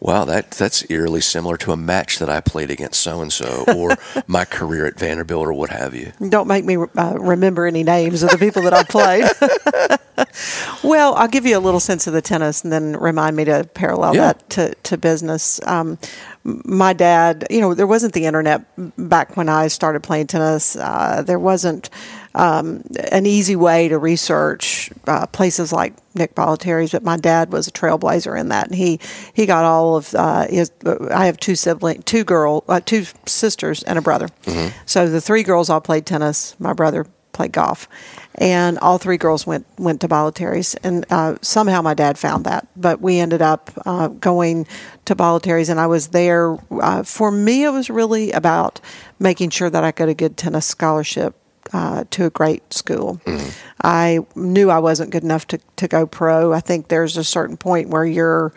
wow, 0.00 0.26
that 0.26 0.50
that's 0.50 0.84
eerily 0.90 1.22
similar 1.22 1.56
to 1.56 1.72
a 1.72 1.78
match 1.78 2.18
that 2.18 2.28
I 2.28 2.42
played 2.42 2.70
against 2.70 3.00
so 3.00 3.22
and 3.22 3.32
so, 3.32 3.64
or 3.74 3.96
my 4.26 4.44
career 4.44 4.84
at 4.84 4.98
Vanderbilt, 4.98 5.46
or 5.46 5.54
what 5.54 5.70
have 5.70 5.94
you. 5.94 6.12
Don't 6.28 6.48
make 6.48 6.66
me 6.66 6.76
uh, 6.76 7.14
remember 7.18 7.64
any 7.64 7.84
names 7.84 8.22
of 8.22 8.28
the 8.28 8.38
people 8.38 8.60
that 8.64 8.74
I 8.74 8.82
played. 8.82 9.98
well, 10.84 11.14
I'll 11.14 11.28
give 11.28 11.46
you 11.46 11.56
a 11.56 11.60
little 11.60 11.80
sense 11.80 12.06
of 12.06 12.12
the 12.12 12.22
tennis, 12.22 12.62
and 12.62 12.72
then 12.72 12.96
remind 12.96 13.36
me 13.36 13.44
to 13.44 13.68
parallel 13.74 14.14
yeah. 14.14 14.20
that 14.32 14.50
to 14.50 14.74
to 14.74 14.96
business. 14.96 15.60
Um, 15.66 15.98
my 16.44 16.92
dad, 16.92 17.46
you 17.50 17.60
know, 17.60 17.74
there 17.74 17.86
wasn't 17.86 18.14
the 18.14 18.26
internet 18.26 18.64
back 18.96 19.36
when 19.36 19.48
I 19.48 19.68
started 19.68 20.02
playing 20.02 20.28
tennis. 20.28 20.76
Uh, 20.76 21.22
there 21.26 21.40
wasn't 21.40 21.90
um, 22.36 22.84
an 23.10 23.26
easy 23.26 23.56
way 23.56 23.88
to 23.88 23.98
research 23.98 24.90
uh, 25.06 25.26
places 25.26 25.72
like 25.72 25.94
Nick 26.14 26.34
Bollettieri's, 26.34 26.92
but 26.92 27.02
my 27.02 27.16
dad 27.16 27.52
was 27.52 27.66
a 27.66 27.72
trailblazer 27.72 28.38
in 28.38 28.50
that, 28.50 28.66
and 28.66 28.76
he 28.76 29.00
he 29.32 29.46
got 29.46 29.64
all 29.64 29.96
of 29.96 30.14
uh, 30.14 30.46
his. 30.46 30.70
I 31.10 31.26
have 31.26 31.38
two 31.38 31.56
siblings, 31.56 32.04
two 32.04 32.24
girl, 32.24 32.64
uh, 32.68 32.80
two 32.80 33.06
sisters, 33.26 33.82
and 33.82 33.98
a 33.98 34.02
brother. 34.02 34.28
Mm-hmm. 34.44 34.76
So 34.86 35.08
the 35.08 35.20
three 35.20 35.42
girls 35.42 35.70
all 35.70 35.80
played 35.80 36.06
tennis. 36.06 36.54
My 36.60 36.74
brother 36.74 37.06
played 37.36 37.52
golf, 37.52 37.88
and 38.34 38.78
all 38.78 38.98
three 38.98 39.18
girls 39.18 39.46
went 39.46 39.66
went 39.78 40.00
to 40.00 40.08
Bollettieri's, 40.08 40.74
and 40.76 41.04
uh, 41.10 41.36
somehow 41.42 41.82
my 41.82 41.94
dad 41.94 42.18
found 42.18 42.44
that. 42.44 42.66
But 42.74 43.00
we 43.00 43.18
ended 43.18 43.42
up 43.42 43.70
uh, 43.84 44.08
going 44.08 44.66
to 45.04 45.14
Bollettieri's, 45.14 45.68
and 45.68 45.78
I 45.78 45.86
was 45.86 46.08
there. 46.08 46.56
Uh, 46.70 47.02
for 47.02 47.30
me, 47.30 47.64
it 47.64 47.70
was 47.70 47.90
really 47.90 48.32
about 48.32 48.80
making 49.18 49.50
sure 49.50 49.70
that 49.70 49.84
I 49.84 49.92
got 49.92 50.08
a 50.08 50.14
good 50.14 50.36
tennis 50.36 50.66
scholarship 50.66 51.36
uh, 51.72 52.04
to 52.10 52.24
a 52.24 52.30
great 52.30 52.72
school. 52.72 53.20
Mm-hmm. 53.24 53.50
I 53.84 54.20
knew 54.34 54.70
I 54.70 54.78
wasn't 54.78 55.10
good 55.10 55.22
enough 55.22 55.46
to, 55.48 55.60
to 55.76 55.88
go 55.88 56.06
pro. 56.06 56.52
I 56.52 56.60
think 56.60 56.88
there's 56.88 57.16
a 57.16 57.24
certain 57.24 57.56
point 57.56 57.90
where 57.90 58.06
you're 58.06 58.52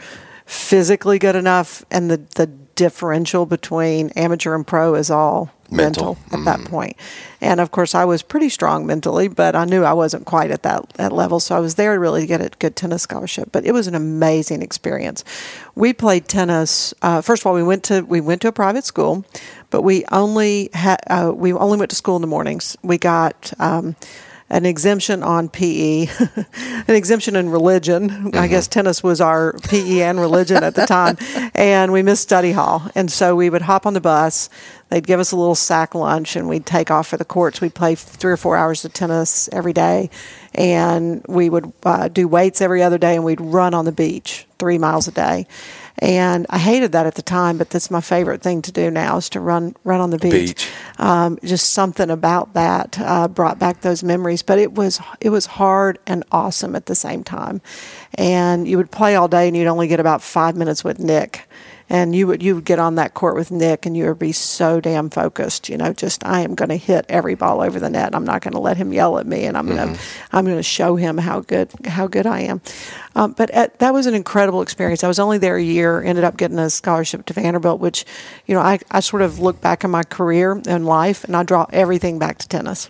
physically 0.46 1.20
good 1.20 1.36
enough, 1.36 1.86
and 1.92 2.10
the, 2.10 2.18
the 2.36 2.48
differential 2.76 3.46
between 3.46 4.10
amateur 4.12 4.56
and 4.56 4.66
pro 4.66 4.96
is 4.96 5.12
all 5.12 5.52
mental, 5.72 6.16
mental 6.16 6.18
at 6.26 6.32
mm-hmm. 6.32 6.46
that 6.46 6.70
point. 6.70 6.98
And 7.42 7.60
of 7.60 7.72
course, 7.72 7.96
I 7.96 8.06
was 8.06 8.22
pretty 8.22 8.50
strong 8.50 8.86
mentally, 8.86 9.28
but 9.28 9.56
I 9.56 9.66
knew 9.66 9.84
I 9.84 9.94
wasn't 9.94 10.26
quite 10.26 10.52
at 10.52 10.64
that, 10.64 10.90
that 10.96 11.12
level. 11.12 11.40
So 11.40 11.56
I 11.56 11.60
was 11.60 11.76
there 11.76 11.94
to 11.94 12.00
really 12.00 12.22
to 12.22 12.28
get 12.28 12.42
a 12.42 12.50
good 12.60 12.76
tennis 12.76 13.04
scholarship. 13.04 13.50
But 13.52 13.66
it 13.66 13.72
was 13.72 13.88
an 13.88 13.96
amazing 13.96 14.62
experience. 14.62 15.24
We 15.76 15.94
played 15.94 16.28
tennis. 16.28 16.94
Uh, 17.02 17.22
first 17.22 17.44
of 17.44 17.48
all, 17.48 17.54
we 17.54 17.64
went 17.64 17.84
to 17.86 18.02
we 18.02 18.22
went 18.22 18.42
to 18.42 18.48
a 18.48 18.52
private 18.52 18.84
school, 18.84 19.26
but 19.70 19.82
we 19.82 20.06
only 20.12 20.70
had 20.74 21.00
uh, 21.08 21.32
we 21.34 21.54
only 21.54 21.78
went 21.78 21.90
to 21.92 21.96
school 21.96 22.16
in 22.16 22.22
the 22.22 22.28
mornings. 22.28 22.78
We 22.84 22.98
got. 22.98 23.54
Um, 23.60 23.96
an 24.50 24.66
exemption 24.66 25.22
on 25.22 25.48
PE, 25.50 26.08
an 26.88 26.96
exemption 26.96 27.36
in 27.36 27.50
religion. 27.50 28.10
Mm-hmm. 28.10 28.38
I 28.38 28.48
guess 28.48 28.68
tennis 28.68 29.04
was 29.04 29.22
our 29.22 29.54
PE 29.64 30.02
and 30.02 30.20
religion 30.20 30.64
at 30.64 30.76
the 30.76 30.86
time. 30.86 31.18
And 31.54 31.92
we 31.92 32.02
missed 32.02 32.24
study 32.24 32.52
hall. 32.52 32.90
And 32.96 33.12
so 33.12 33.36
we 33.36 33.50
would 33.50 33.62
hop 33.64 33.86
on 33.86 33.94
the 33.94 34.02
bus. 34.02 34.50
They'd 34.90 35.06
give 35.06 35.20
us 35.20 35.32
a 35.32 35.36
little 35.36 35.56
sack 35.56 35.94
lunch 35.94 36.36
and 36.36 36.50
we'd 36.50 36.66
take 36.66 36.90
off 36.90 37.08
for 37.08 37.18
the 37.18 37.26
courts. 37.26 37.62
We'd 37.62 37.76
play 37.76 37.94
three 37.94 38.32
or 38.32 38.38
four 38.38 38.58
hours 38.58 38.84
of 38.84 38.94
tennis 38.94 39.50
every 39.52 39.74
day. 39.74 40.10
And 40.56 41.24
we 41.28 41.50
would 41.50 41.72
uh, 41.84 42.08
do 42.08 42.28
weights 42.28 42.60
every 42.60 42.82
other 42.82 42.98
day 42.98 43.16
and 43.16 43.24
we'd 43.24 43.42
run 43.42 43.76
on 43.76 43.86
the 43.86 43.92
beach 43.92 44.48
three 44.58 44.80
miles 44.80 45.08
a 45.08 45.12
day. 45.12 45.46
And 46.02 46.46
I 46.50 46.58
hated 46.58 46.94
that 46.94 47.06
at 47.06 47.16
the 47.16 47.22
time, 47.22 47.58
but 47.58 47.70
that's 47.70 47.92
my 47.92 48.00
favorite 48.00 48.42
thing 48.42 48.62
to 48.64 48.72
do 48.72 48.90
now 48.90 49.18
is 49.18 49.30
to 49.30 49.40
run 49.42 49.76
run 49.84 50.00
on 50.00 50.12
the 50.12 50.18
beach. 50.18 50.32
Beach. 50.32 50.70
Um, 50.98 51.38
just 51.44 51.72
something 51.72 52.10
about 52.10 52.54
that 52.54 52.98
uh, 53.00 53.28
brought 53.28 53.60
back 53.60 53.82
those 53.82 54.02
memories. 54.02 54.42
But 54.42 54.60
it 54.60 54.74
was 54.74 55.02
it 55.20 55.30
was 55.30 55.46
hard 55.46 56.00
and 56.08 56.24
awesome 56.32 56.76
at 56.76 56.86
the 56.86 56.96
same 56.96 57.24
time. 57.24 57.62
And 58.16 58.68
you 58.68 58.78
would 58.78 58.92
play 58.92 59.16
all 59.16 59.28
day, 59.28 59.48
and 59.48 59.58
you'd 59.58 59.68
only 59.68 59.88
get 59.88 60.00
about 60.00 60.22
five 60.22 60.56
minutes 60.56 60.84
with 60.84 61.00
Nick 61.00 61.48
and 61.90 62.16
you 62.16 62.28
would 62.28 62.44
you 62.44 62.56
would 62.56 62.66
get 62.66 62.80
on 62.80 62.96
that 62.96 63.16
court 63.16 63.36
with 63.36 63.50
Nick 63.50 63.86
and 63.86 63.98
you 63.98 64.06
would 64.06 64.20
be 64.20 64.32
so 64.32 64.80
damn 64.80 65.10
focused, 65.10 65.70
you 65.70 65.78
know, 65.78 65.92
just 65.92 66.26
I 66.26 66.42
am 66.42 66.56
going 66.56 66.70
to 66.70 66.78
hit 66.78 67.06
every 67.10 67.36
ball 67.36 67.62
over 67.62 67.80
the 67.80 67.90
net. 67.90 68.14
I'm 68.16 68.26
not 68.26 68.42
going 68.42 68.54
to 68.54 68.60
let 68.60 68.78
him 68.78 68.94
yell 68.94 69.18
at 69.18 69.26
me, 69.26 69.46
and 69.46 69.58
I'm 69.58 69.68
going 69.68 69.96
to 69.96 70.02
I'm 70.32 70.46
going 70.46 70.58
to 70.58 70.64
show 70.64 70.96
him 70.96 71.18
how 71.18 71.42
good 71.42 71.72
how 71.86 72.08
good 72.08 72.28
I 72.28 72.42
am. 72.42 72.62
Um, 73.16 73.34
but 73.34 73.50
at, 73.50 73.80
that 73.80 73.94
was 73.94 74.06
an 74.06 74.14
incredible 74.14 74.62
experience. 74.62 75.04
I 75.04 75.08
was 75.08 75.20
only 75.20 75.40
there 75.40 75.58
a 75.58 75.64
year, 75.64 76.02
ended 76.02 76.24
up 76.24 76.38
getting 76.38 76.60
a 76.60 76.70
scholarship 76.70 77.26
to 77.26 77.34
Vanderbilt, 77.34 77.80
which, 77.80 78.06
you 78.46 78.54
know, 78.54 78.62
I, 78.62 78.80
I 78.92 79.00
sort 79.00 79.24
of 79.24 79.40
look 79.40 79.60
back 79.60 79.84
in 79.84 79.90
my 79.90 80.04
career 80.04 80.62
and 80.68 80.86
life, 80.86 81.24
and 81.24 81.36
I 81.36 81.44
draw 81.44 81.66
everything 81.74 82.20
back 82.20 82.38
to 82.38 82.48
tennis. 82.48 82.90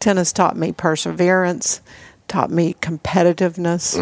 Tennis 0.00 0.32
taught 0.32 0.56
me 0.56 0.72
perseverance 0.72 1.80
taught 2.32 2.50
me 2.50 2.74
competitiveness, 2.80 3.94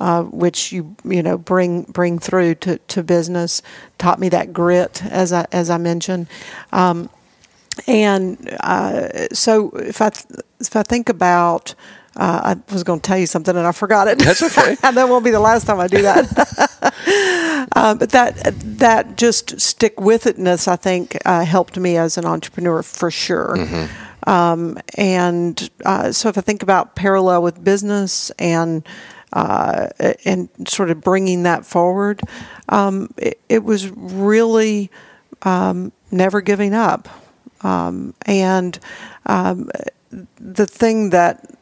uh, 0.00 0.22
which 0.22 0.70
you 0.70 0.94
you 1.04 1.20
know 1.20 1.36
bring 1.36 1.82
bring 1.82 2.20
through 2.20 2.54
to, 2.54 2.78
to 2.78 3.02
business. 3.02 3.60
Taught 3.98 4.20
me 4.20 4.28
that 4.28 4.52
grit, 4.52 5.04
as 5.06 5.32
I 5.32 5.46
as 5.50 5.68
I 5.68 5.78
mentioned, 5.78 6.28
um, 6.72 7.10
and 7.88 8.56
uh, 8.60 9.28
so 9.32 9.70
if 9.70 10.00
I 10.00 10.10
th- 10.10 10.40
if 10.60 10.76
I 10.76 10.82
think 10.84 11.08
about. 11.08 11.74
Uh, 12.14 12.54
I 12.68 12.72
was 12.74 12.84
going 12.84 13.00
to 13.00 13.08
tell 13.08 13.16
you 13.16 13.26
something 13.26 13.56
and 13.56 13.66
I 13.66 13.72
forgot 13.72 14.06
it. 14.06 14.18
That's 14.18 14.42
okay. 14.42 14.76
and 14.82 14.94
that 14.98 15.08
won't 15.08 15.24
be 15.24 15.30
the 15.30 15.40
last 15.40 15.66
time 15.66 15.80
I 15.80 15.86
do 15.86 16.02
that. 16.02 16.28
uh, 17.74 17.94
but 17.94 18.10
that 18.10 18.34
that 18.78 19.16
just 19.16 19.58
stick 19.58 19.98
with 19.98 20.24
itness, 20.24 20.68
I 20.68 20.76
think, 20.76 21.16
uh, 21.24 21.42
helped 21.46 21.78
me 21.78 21.96
as 21.96 22.18
an 22.18 22.26
entrepreneur 22.26 22.82
for 22.82 23.10
sure. 23.10 23.56
Um, 24.26 24.78
and 24.96 25.70
uh, 25.84 26.12
so 26.12 26.28
if 26.28 26.38
I 26.38 26.40
think 26.40 26.62
about 26.62 26.94
parallel 26.94 27.42
with 27.42 27.62
business 27.62 28.30
and 28.38 28.86
uh, 29.32 29.88
and 30.26 30.50
sort 30.66 30.90
of 30.90 31.00
bringing 31.00 31.44
that 31.44 31.64
forward, 31.64 32.20
um, 32.68 33.12
it, 33.16 33.40
it 33.48 33.64
was 33.64 33.88
really 33.90 34.90
um, 35.42 35.90
never 36.10 36.40
giving 36.40 36.74
up. 36.74 37.08
Um, 37.62 38.14
and 38.26 38.78
um, 39.24 39.70
the 40.38 40.66
thing 40.66 41.10
that 41.10 41.56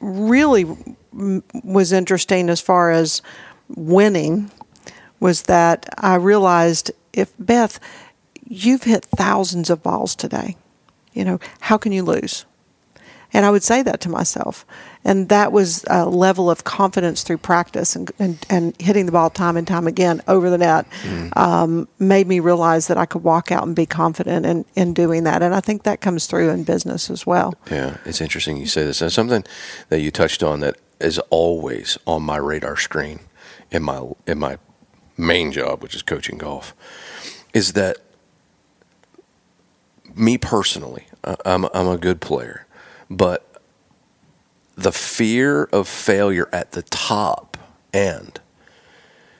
really 0.00 0.66
was 1.12 1.92
interesting 1.92 2.50
as 2.50 2.60
far 2.60 2.90
as 2.90 3.22
winning 3.68 4.50
was 5.20 5.42
that 5.42 5.88
I 5.96 6.16
realized 6.16 6.90
if 7.12 7.32
Beth, 7.38 7.80
you've 8.46 8.82
hit 8.82 9.04
thousands 9.04 9.70
of 9.70 9.82
balls 9.82 10.14
today, 10.14 10.56
you 11.14 11.24
know, 11.24 11.40
how 11.60 11.78
can 11.78 11.92
you 11.92 12.02
lose? 12.02 12.44
And 13.34 13.44
I 13.44 13.50
would 13.50 13.64
say 13.64 13.82
that 13.82 14.00
to 14.02 14.08
myself. 14.08 14.64
And 15.04 15.28
that 15.28 15.50
was 15.50 15.84
a 15.90 16.06
level 16.06 16.48
of 16.48 16.62
confidence 16.62 17.24
through 17.24 17.38
practice 17.38 17.96
and, 17.96 18.10
and, 18.20 18.38
and 18.48 18.80
hitting 18.80 19.06
the 19.06 19.12
ball 19.12 19.28
time 19.28 19.56
and 19.56 19.66
time 19.66 19.88
again 19.88 20.22
over 20.28 20.48
the 20.48 20.56
net 20.56 20.86
um, 21.34 21.88
made 21.98 22.28
me 22.28 22.38
realize 22.38 22.86
that 22.86 22.96
I 22.96 23.06
could 23.06 23.24
walk 23.24 23.50
out 23.50 23.64
and 23.64 23.74
be 23.74 23.86
confident 23.86 24.46
in, 24.46 24.64
in 24.76 24.94
doing 24.94 25.24
that. 25.24 25.42
And 25.42 25.52
I 25.52 25.60
think 25.60 25.82
that 25.82 26.00
comes 26.00 26.26
through 26.26 26.50
in 26.50 26.62
business 26.62 27.10
as 27.10 27.26
well. 27.26 27.54
Yeah, 27.70 27.96
it's 28.04 28.20
interesting 28.20 28.56
you 28.56 28.66
say 28.66 28.84
this. 28.84 29.02
And 29.02 29.12
something 29.12 29.44
that 29.88 30.00
you 30.00 30.12
touched 30.12 30.44
on 30.44 30.60
that 30.60 30.76
is 31.00 31.18
always 31.30 31.98
on 32.06 32.22
my 32.22 32.36
radar 32.36 32.76
screen 32.76 33.18
in 33.72 33.82
my 33.82 34.00
in 34.28 34.38
my 34.38 34.58
main 35.18 35.50
job, 35.50 35.82
which 35.82 35.94
is 35.96 36.02
coaching 36.02 36.38
golf, 36.38 36.72
is 37.52 37.72
that 37.72 37.98
me 40.16 40.38
personally, 40.38 41.06
I'm 41.44 41.64
I'm 41.66 41.88
a 41.88 41.98
good 41.98 42.20
player, 42.20 42.66
but 43.10 43.46
the 44.76 44.92
fear 44.92 45.64
of 45.64 45.88
failure 45.88 46.48
at 46.52 46.72
the 46.72 46.82
top 46.82 47.56
end 47.92 48.40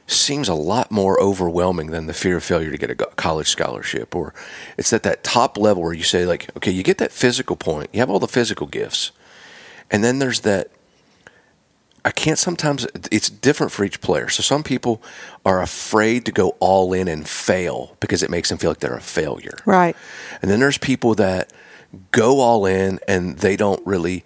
seems 0.07 0.49
a 0.49 0.55
lot 0.55 0.91
more 0.91 1.21
overwhelming 1.21 1.89
than 1.91 2.07
the 2.07 2.15
fear 2.15 2.37
of 2.37 2.45
failure 2.45 2.71
to 2.71 2.77
get 2.77 2.91
a 2.91 2.95
college 2.95 3.49
scholarship 3.49 4.15
or 4.15 4.35
it's 4.77 4.93
at 4.93 5.03
that 5.03 5.25
top 5.25 5.57
level 5.57 5.83
where 5.83 5.95
you 5.95 6.03
say 6.03 6.27
like 6.27 6.55
okay 6.57 6.71
you 6.71 6.83
get 6.83 6.99
that 6.99 7.11
physical 7.11 7.57
point 7.57 7.89
you 7.93 8.01
have 8.01 8.11
all 8.11 8.19
the 8.19 8.29
physical 8.29 8.67
gifts 8.67 9.13
and 9.91 10.05
then 10.05 10.19
there's 10.19 10.41
that 10.41 10.71
i 12.05 12.11
can't 12.11 12.39
sometimes 12.39 12.87
it's 13.11 13.29
different 13.31 13.73
for 13.73 13.85
each 13.85 14.01
player 14.01 14.29
so 14.29 14.43
some 14.43 14.63
people 14.63 15.03
are 15.45 15.61
afraid 15.63 16.25
to 16.25 16.33
go 16.33 16.51
all 16.61 16.93
in 16.93 17.09
and 17.09 17.29
fail 17.29 17.97
because 18.01 18.23
it 18.23 18.31
makes 18.31 18.49
them 18.49 18.59
feel 18.59 18.71
like 18.71 18.81
they're 18.81 18.97
a 18.97 19.01
failure 19.01 19.57
Right. 19.65 19.97
and 20.43 20.51
then 20.51 20.61
there's 20.61 20.79
people 20.79 21.15
that 21.17 21.53
go 22.11 22.41
all 22.41 22.67
in 22.67 22.99
and 23.09 23.39
they 23.39 23.57
don't 23.57 23.85
really 23.87 24.25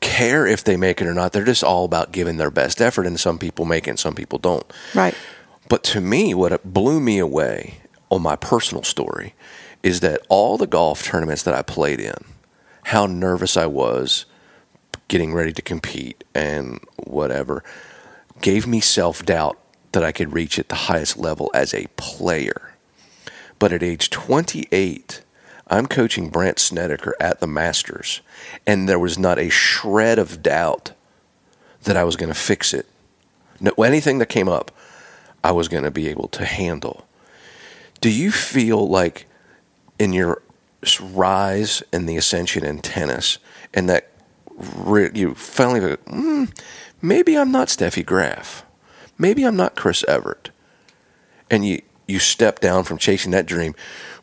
care 0.00 0.46
if 0.46 0.62
they 0.64 0.76
make 0.76 1.00
it 1.00 1.06
or 1.06 1.14
not. 1.14 1.32
They're 1.32 1.44
just 1.44 1.64
all 1.64 1.84
about 1.84 2.12
giving 2.12 2.36
their 2.36 2.50
best 2.50 2.82
effort. 2.82 3.06
And 3.06 3.18
some 3.18 3.38
people 3.38 3.64
make 3.64 3.86
it 3.86 3.90
and 3.90 3.98
some 3.98 4.14
people 4.14 4.38
don't. 4.38 4.64
Right. 4.94 5.14
But 5.68 5.82
to 5.84 6.00
me, 6.00 6.34
what 6.34 6.62
blew 6.70 7.00
me 7.00 7.18
away 7.18 7.78
on 8.10 8.20
my 8.22 8.36
personal 8.36 8.82
story 8.84 9.34
is 9.82 10.00
that 10.00 10.20
all 10.28 10.58
the 10.58 10.66
golf 10.66 11.02
tournaments 11.04 11.44
that 11.44 11.54
I 11.54 11.62
played 11.62 12.00
in, 12.00 12.14
how 12.84 13.06
nervous 13.06 13.56
I 13.56 13.66
was 13.66 14.26
getting 15.08 15.32
ready 15.32 15.52
to 15.52 15.62
compete 15.62 16.24
and 16.34 16.80
whatever, 16.96 17.62
gave 18.40 18.66
me 18.66 18.80
self 18.80 19.24
doubt 19.24 19.58
that 19.92 20.04
I 20.04 20.12
could 20.12 20.32
reach 20.32 20.58
at 20.58 20.68
the 20.68 20.74
highest 20.74 21.16
level 21.16 21.50
as 21.54 21.72
a 21.72 21.86
player. 21.96 22.74
But 23.58 23.72
at 23.72 23.82
age 23.82 24.10
28, 24.10 25.22
I'm 25.68 25.86
coaching 25.86 26.28
Brandt 26.28 26.58
Snedeker 26.58 27.14
at 27.18 27.40
the 27.40 27.46
Masters, 27.46 28.20
and 28.66 28.88
there 28.88 28.98
was 28.98 29.18
not 29.18 29.38
a 29.38 29.48
shred 29.48 30.18
of 30.18 30.42
doubt 30.42 30.92
that 31.84 31.96
I 31.96 32.04
was 32.04 32.16
going 32.16 32.32
to 32.32 32.38
fix 32.38 32.74
it. 32.74 32.86
No, 33.58 33.72
anything 33.78 34.18
that 34.18 34.28
came 34.28 34.48
up, 34.48 34.70
I 35.42 35.52
was 35.52 35.68
going 35.68 35.84
to 35.84 35.90
be 35.90 36.08
able 36.08 36.28
to 36.28 36.44
handle. 36.44 37.06
Do 38.00 38.10
you 38.10 38.30
feel 38.30 38.86
like 38.86 39.26
in 39.98 40.12
your 40.12 40.42
rise 41.00 41.82
and 41.92 42.08
the 42.08 42.16
ascension 42.16 42.64
in 42.64 42.80
tennis, 42.80 43.38
and 43.72 43.88
that 43.88 44.10
re- 44.56 45.10
you 45.14 45.34
finally 45.34 45.80
go, 45.80 45.96
mm, 45.96 46.50
maybe 47.00 47.36
I'm 47.36 47.52
not 47.52 47.68
Steffi 47.68 48.04
Graf, 48.04 48.64
maybe 49.18 49.44
I'm 49.44 49.56
not 49.56 49.76
Chris 49.76 50.04
Evert, 50.08 50.50
and 51.50 51.66
you 51.66 51.82
you 52.06 52.18
step 52.20 52.60
down 52.60 52.84
from 52.84 52.98
chasing 52.98 53.32
that 53.32 53.46
dream, 53.46 53.74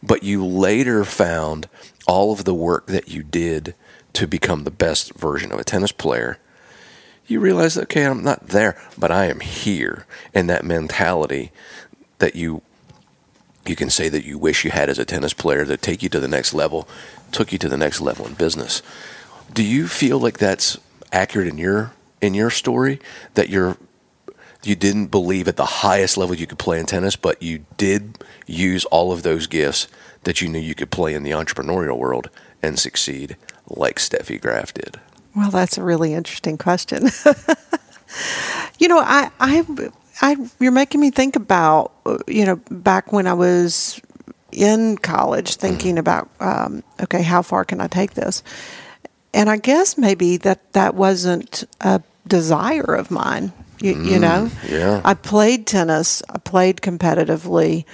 but 0.02 0.24
you 0.24 0.46
later 0.46 1.04
found 1.04 1.68
all 2.08 2.32
of 2.32 2.46
the 2.46 2.54
work 2.54 2.88
that 2.88 3.10
you 3.10 3.24
did 3.24 3.76
to 4.14 4.28
become 4.28 4.64
the 4.64 4.72
best 4.72 5.14
version 5.16 5.52
of 5.52 5.60
a 5.60 5.64
tennis 5.64 5.92
player. 5.92 6.38
You 7.26 7.40
realize 7.40 7.78
okay 7.78 8.06
i'm 8.06 8.24
not 8.24 8.48
there 8.48 8.78
but 8.98 9.12
i 9.12 9.26
am 9.26 9.40
here. 9.40 10.06
And 10.34 10.50
that 10.50 10.66
mentality 10.66 11.52
that 12.20 12.36
you 12.36 12.62
you 13.66 13.76
can 13.76 13.90
say 13.90 14.10
that 14.10 14.26
you 14.26 14.38
wish 14.38 14.66
you 14.66 14.72
had 14.72 14.90
as 14.90 15.00
a 15.00 15.06
tennis 15.06 15.34
player 15.34 15.66
to 15.66 15.78
take 15.78 16.04
you 16.04 16.10
to 16.10 16.20
the 16.20 16.28
next 16.28 16.54
level 16.54 16.88
took 17.32 17.52
you 17.52 17.58
to 17.58 17.70
the 17.70 17.78
next 17.78 18.02
level 18.02 18.28
in 18.28 18.34
business 18.34 18.82
do 19.52 19.64
you 19.64 19.88
feel 19.88 20.20
like 20.20 20.38
that's 20.38 20.78
accurate 21.12 21.48
in 21.48 21.58
your 21.58 21.94
in 22.22 22.34
your 22.34 22.50
story 22.50 23.00
that 23.34 23.50
you're 23.50 23.78
you 24.64 24.76
didn't 24.76 25.08
believe 25.08 25.48
at 25.48 25.58
the 25.58 25.66
highest 25.66 26.18
level 26.18 26.36
you 26.36 26.48
could 26.48 26.60
play 26.60 26.80
in 26.80 26.86
tennis 26.86 27.16
but 27.16 27.42
you 27.42 27.66
did 27.78 28.18
use 28.46 28.86
all 28.86 29.12
of 29.12 29.24
those 29.24 29.48
gifts 29.48 29.88
that 30.24 30.42
you 30.42 30.48
knew 30.48 30.60
you 30.60 30.76
could 30.76 30.92
play 30.92 31.14
in 31.14 31.24
the 31.24 31.32
entrepreneurial 31.32 31.98
world 31.98 32.30
and 32.62 32.80
succeed 32.80 33.36
like 33.68 33.98
Steffi 33.98 34.40
Graf 34.40 34.74
did 34.74 35.00
Well, 35.36 35.50
that's 35.50 35.78
a 35.78 35.84
really 35.84 36.14
interesting 36.14 36.58
question. 36.58 37.04
you 38.80 38.88
know, 38.88 39.00
I, 39.00 39.32
I, 39.40 39.66
I, 40.22 40.36
you're 40.60 40.72
making 40.72 41.02
me 41.02 41.10
think 41.10 41.36
about, 41.36 41.92
uh, 42.06 42.20
you 42.28 42.46
know, 42.46 42.58
back 42.70 43.12
when 43.12 43.26
I 43.26 43.34
was 43.34 44.00
in 44.52 44.98
college, 44.98 45.56
thinking 45.56 45.98
about, 45.98 46.30
um, 46.40 46.84
okay, 47.02 47.24
how 47.24 47.42
far 47.42 47.66
can 47.66 47.82
I 47.82 47.88
take 47.88 48.14
this? 48.14 48.44
And 49.34 49.50
I 49.50 49.58
guess 49.58 49.98
maybe 49.98 50.38
that 50.38 50.74
that 50.74 50.96
wasn't 50.96 51.64
a 51.82 52.02
desire 52.28 52.96
of 52.96 53.12
mine. 53.12 53.52
You, 53.80 53.92
you 53.92 54.18
mm, 54.18 54.22
know, 54.22 54.52
yeah. 54.68 55.02
I 55.04 55.14
played 55.14 55.68
tennis. 55.68 56.22
I 56.30 56.38
played 56.38 56.78
competitively. 56.78 57.86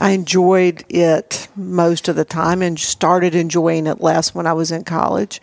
I 0.00 0.10
enjoyed 0.10 0.84
it 0.88 1.48
most 1.54 2.08
of 2.08 2.16
the 2.16 2.24
time 2.24 2.62
and 2.62 2.78
started 2.78 3.34
enjoying 3.34 3.86
it 3.86 4.00
less 4.00 4.34
when 4.34 4.46
I 4.46 4.52
was 4.52 4.72
in 4.72 4.84
college. 4.84 5.40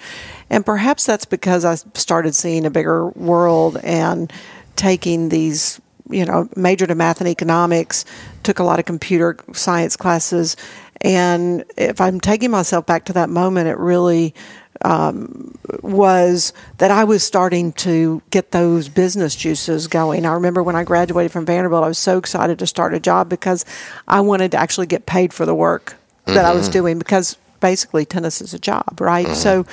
And 0.50 0.66
perhaps 0.66 1.06
that's 1.06 1.26
because 1.26 1.64
I 1.64 1.76
started 1.94 2.36
seeing 2.36 2.66
a 2.66 2.70
bigger 2.70 3.10
world 3.10 3.78
and 3.84 4.32
taking 4.76 5.30
these, 5.30 5.80
you 6.10 6.26
know, 6.26 6.50
majored 6.56 6.92
in 6.92 6.98
math 6.98 7.22
and 7.22 7.30
economics, 7.30 8.04
took 8.44 8.60
a 8.60 8.64
lot 8.64 8.80
of 8.80 8.86
computer 8.86 9.38
science 9.54 9.96
classes. 9.96 10.58
And 11.00 11.64
if 11.78 12.02
I'm 12.02 12.20
taking 12.20 12.52
myself 12.52 12.86
back 12.86 13.06
to 13.06 13.14
that 13.14 13.30
moment, 13.30 13.70
it 13.70 13.78
really 13.78 14.36
um, 14.84 15.58
was 15.82 16.54
that 16.78 16.92
I 16.92 17.04
was 17.04 17.24
starting 17.24 17.74
to 17.74 18.22
get 18.30 18.52
those 18.52 18.90
business 18.90 19.36
juices 19.36 19.88
going. 19.88 20.26
I 20.26 20.34
remember 20.34 20.64
when 20.64 20.76
I 20.76 20.84
graduated 20.84 21.32
from 21.32 21.46
Vanderbilt, 21.46 21.84
I 21.84 21.88
was 21.88 21.98
so 21.98 22.18
excited 22.18 22.60
to 22.60 22.68
start 22.68 22.94
a 22.94 23.00
job 23.00 23.30
because 23.30 23.66
I 24.08 24.22
wanted 24.22 24.52
to 24.52 24.58
actually 24.58 24.88
get 24.88 25.06
paid 25.06 25.34
for 25.34 25.46
the 25.46 25.56
work 25.56 25.96
that 26.26 26.36
mm-hmm. 26.36 26.46
I 26.46 26.54
was 26.54 26.70
doing 26.70 27.00
because 27.00 27.38
basically 27.62 28.06
tennis 28.06 28.42
is 28.42 28.54
a 28.54 28.60
job, 28.60 29.00
right? 29.00 29.26
Mm-hmm. 29.26 29.36
So 29.36 29.66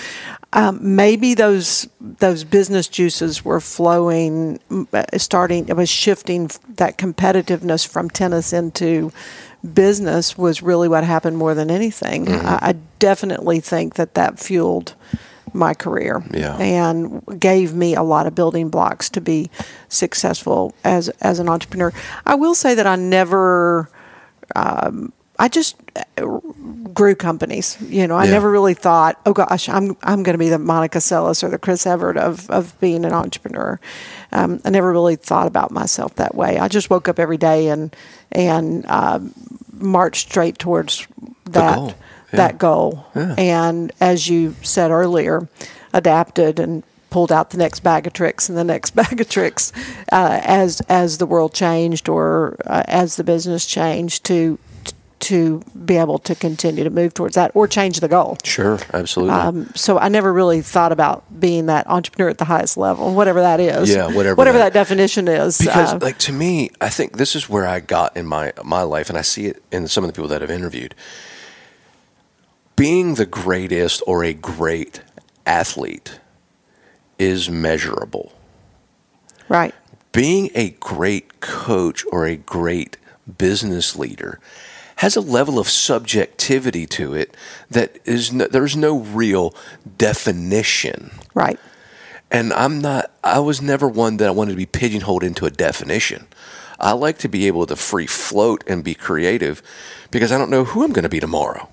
um, 0.53 0.79
maybe 0.97 1.35
those 1.35 1.89
those 2.01 2.45
business 2.45 2.87
juices 2.89 3.45
were 3.45 3.61
flowing, 3.61 4.61
uh, 4.93 5.05
starting. 5.17 5.69
It 5.69 5.77
was 5.77 5.91
shifting 5.91 6.51
that 6.77 6.97
competitiveness 6.97 7.87
from 7.87 8.09
tennis 8.09 8.53
into 8.53 9.13
business 9.75 10.39
was 10.39 10.63
really 10.63 10.89
what 10.89 11.05
happened 11.05 11.37
more 11.37 11.55
than 11.55 11.71
anything. 11.71 12.27
Mm-hmm. 12.27 12.47
I, 12.47 12.59
I, 12.63 12.75
definitely 12.99 13.61
think 13.61 13.95
that 13.95 14.15
that 14.15 14.39
fueled 14.39 14.95
my 15.53 15.75
career 15.75 16.23
yeah. 16.33 16.57
and 16.57 17.23
gave 17.39 17.75
me 17.75 17.95
a 17.95 18.03
lot 18.03 18.27
of 18.27 18.35
building 18.35 18.69
blocks 18.69 19.09
to 19.11 19.21
be 19.21 19.51
successful 19.89 20.75
as 20.85 21.09
as 21.21 21.39
an 21.39 21.49
entrepreneur. 21.49 21.93
I 22.27 22.35
will 22.35 22.55
say 22.55 22.75
that 22.75 22.87
I 22.87 22.97
never. 22.97 23.91
Um, 24.57 25.13
I 25.39 25.49
just 25.49 25.77
uh, 26.17 26.27
grew 26.93 27.15
companies. 27.15 27.77
You 27.81 28.07
know, 28.07 28.17
I 28.17 28.25
yeah. 28.25 28.33
never 28.33 28.51
really 28.51 28.75
thought, 28.75 29.21
oh 29.25 29.33
gosh, 29.33 29.69
I'm 29.69 29.97
I'm 30.03 30.23
going 30.23 30.35
to 30.35 30.39
be 30.39 30.49
the 30.49 30.59
Monica 30.59 30.99
Seles 30.99 31.43
or 31.43 31.49
the 31.49 31.59
Chris 31.59 31.87
Evert 31.87 32.17
of 32.17 32.51
of 32.51 32.79
being 32.81 33.05
an 33.05 33.13
entrepreneur. 33.13 33.79
Um, 34.33 34.61
I 34.65 34.71
never 34.71 34.91
really 34.91 35.17
thought 35.17 35.47
about 35.47 35.71
myself 35.71 36.17
that 36.17 36.35
way. 36.35 36.59
I 36.59 36.69
just 36.69 36.91
woke 36.91 37.09
up 37.09 37.19
every 37.19 37.39
day 37.39 37.69
and 37.69 37.95
and 38.33 38.85
uh, 38.87 39.21
marched 39.73 40.29
straight 40.31 40.59
towards 40.59 41.07
that 41.45 41.77
goal. 41.77 41.87
Yeah. 41.87 42.37
that 42.37 42.59
goal. 42.59 43.07
Yeah. 43.15 43.35
And 43.39 43.93
as 44.01 44.29
you 44.29 44.57
said 44.63 44.91
earlier, 44.91 45.49
adapted 45.93 46.59
and 46.59 46.83
pulled 47.11 47.33
out 47.33 47.51
the 47.51 47.59
next 47.59 47.81
bag 47.81 48.07
of 48.07 48.13
tricks 48.13 48.49
and 48.49 48.59
the 48.59 48.65
next 48.65 48.91
bag 48.97 49.21
of 49.21 49.29
tricks 49.29 49.73
uh, 50.13 50.41
as 50.43 50.81
as 50.89 51.19
the 51.19 51.27
world 51.27 51.55
changed 51.55 52.09
or 52.09 52.57
uh, 52.67 52.83
as 52.87 53.17
the 53.17 53.25
business 53.25 53.67
changed 53.67 54.25
to 54.25 54.59
to 55.21 55.63
be 55.85 55.97
able 55.97 56.19
to 56.19 56.35
continue 56.35 56.85
to 56.85 56.91
move 56.91 57.15
towards 57.15 57.35
that 57.35 57.51
or 57.55 57.67
change 57.67 58.01
the 58.01 58.09
goal. 58.09 58.39
Sure, 58.45 58.79
absolutely. 58.93 59.35
Um, 59.35 59.71
so 59.75 59.99
I 59.99 60.09
never 60.09 60.33
really 60.33 60.63
thought 60.63 60.93
about 60.93 61.25
being 61.41 61.67
that 61.67 61.87
entrepreneur 61.89 62.29
at 62.31 62.39
the 62.39 62.45
highest 62.45 62.77
level, 62.77 63.15
whatever 63.15 63.41
that 63.41 63.61
is. 63.61 63.91
Yeah, 63.91 64.07
whatever 64.07 64.37
whatever 64.37 64.59
that, 64.59 64.73
that 64.73 64.79
definition 64.79 65.29
is. 65.29 65.59
Because, 65.59 65.95
uh, 65.95 65.99
like 66.01 66.19
to 66.19 66.33
me, 66.33 66.71
I 66.81 66.89
think 66.89 67.17
this 67.17 67.35
is 67.35 67.49
where 67.49 67.67
I 67.67 67.81
got 67.81 68.17
in 68.17 68.27
my 68.27 68.53
my 68.65 68.83
life, 68.83 69.09
and 69.09 69.19
I 69.19 69.23
see 69.23 69.47
it 69.47 69.63
in 69.73 69.89
some 69.89 70.05
of 70.05 70.09
the 70.09 70.15
people 70.15 70.29
that 70.29 70.43
I've 70.43 70.51
interviewed. 70.51 70.95
Being 72.77 73.15
the 73.15 73.27
greatest 73.27 74.03
or 74.07 74.23
a 74.23 74.33
great 74.33 75.03
athlete 75.45 76.21
is 77.19 77.51
measurable. 77.51 78.33
Right. 79.49 79.75
Being 80.13 80.51
a 80.55 80.71
great 80.71 81.41
coach 81.41 82.05
or 82.13 82.27
a 82.27 82.37
great 82.37 82.97
business 83.37 83.97
leader 83.97 84.41
has 84.99 85.15
a 85.15 85.21
level 85.21 85.61
of 85.61 85.69
subjectivity 85.69 86.85
to 86.85 87.15
it 87.15 87.37
that 87.71 87.97
is 88.05 88.33
no, 88.33 88.49
there's 88.49 88.77
no 88.77 88.99
real 88.99 89.55
definition. 89.97 91.13
Right. 91.35 91.59
And 92.33 92.53
I'm 92.53 92.81
not 92.81 93.13
I 93.23 93.39
was 93.39 93.63
never 93.63 93.87
one 93.87 94.17
that 94.17 94.27
I 94.27 94.33
wanted 94.33 94.53
to 94.53 94.57
be 94.57 94.67
pigeonholed 94.67 95.23
into 95.23 95.47
a 95.47 95.51
definition. 95.51 96.27
I 96.81 96.93
like 96.93 97.19
to 97.19 97.29
be 97.29 97.47
able 97.47 97.65
to 97.67 97.77
free 97.77 98.09
float 98.09 98.65
and 98.67 98.83
be 98.83 98.95
creative 98.95 99.63
because 100.11 100.33
I 100.33 100.39
don't 100.39 100.51
know 100.51 100.65
who 100.65 100.83
I'm 100.83 100.93
going 100.93 101.05
to 101.05 101.09
be 101.09 101.21
tomorrow. 101.21 101.69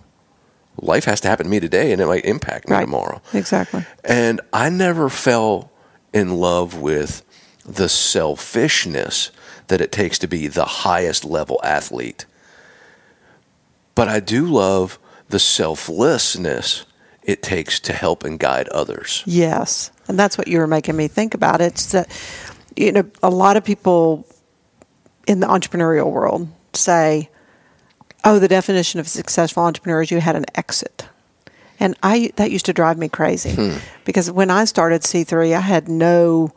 Life 0.77 1.05
has 1.05 1.19
to 1.21 1.27
happen 1.27 1.45
to 1.45 1.49
me 1.49 1.59
today 1.59 1.91
and 1.91 2.01
it 2.01 2.05
might 2.05 2.25
impact 2.25 2.69
me 2.69 2.75
right. 2.75 2.81
tomorrow. 2.81 3.23
Exactly. 3.33 3.87
And 4.03 4.39
I 4.53 4.69
never 4.69 5.09
fell 5.09 5.71
in 6.13 6.35
love 6.35 6.79
with 6.79 7.23
the 7.65 7.89
selfishness 7.89 9.31
that 9.65 9.81
it 9.81 9.91
takes 9.91 10.19
to 10.19 10.27
be 10.27 10.45
the 10.45 10.65
highest 10.65 11.25
level 11.25 11.59
athlete 11.63 12.27
but 13.95 14.07
I 14.07 14.19
do 14.19 14.45
love 14.45 14.99
the 15.29 15.39
selflessness 15.39 16.85
it 17.23 17.41
takes 17.41 17.79
to 17.81 17.93
help 17.93 18.23
and 18.23 18.39
guide 18.39 18.69
others. 18.69 19.23
Yes. 19.25 19.91
And 20.07 20.19
that's 20.19 20.37
what 20.37 20.47
you 20.47 20.59
were 20.59 20.67
making 20.67 20.95
me 20.95 21.07
think 21.07 21.33
about. 21.33 21.59
It's 21.59 21.91
that, 21.91 22.07
you 22.75 22.91
know, 22.91 23.09
a 23.23 23.29
lot 23.29 23.57
of 23.57 23.63
people 23.63 24.27
in 25.25 25.39
the 25.39 25.47
entrepreneurial 25.47 26.11
world 26.11 26.47
say, 26.73 27.29
oh, 28.23 28.37
the 28.37 28.47
definition 28.47 28.99
of 28.99 29.07
a 29.07 29.09
successful 29.09 29.63
entrepreneur 29.63 30.03
is 30.03 30.11
you 30.11 30.19
had 30.19 30.35
an 30.35 30.45
exit. 30.55 31.07
And 31.79 31.97
I 32.03 32.31
that 32.37 32.51
used 32.51 32.65
to 32.67 32.73
drive 32.73 32.97
me 32.97 33.09
crazy 33.09 33.53
hmm. 33.53 33.77
because 34.05 34.31
when 34.31 34.49
I 34.49 34.65
started 34.65 35.01
C3, 35.01 35.55
I 35.55 35.59
had 35.59 35.89
no 35.89 36.53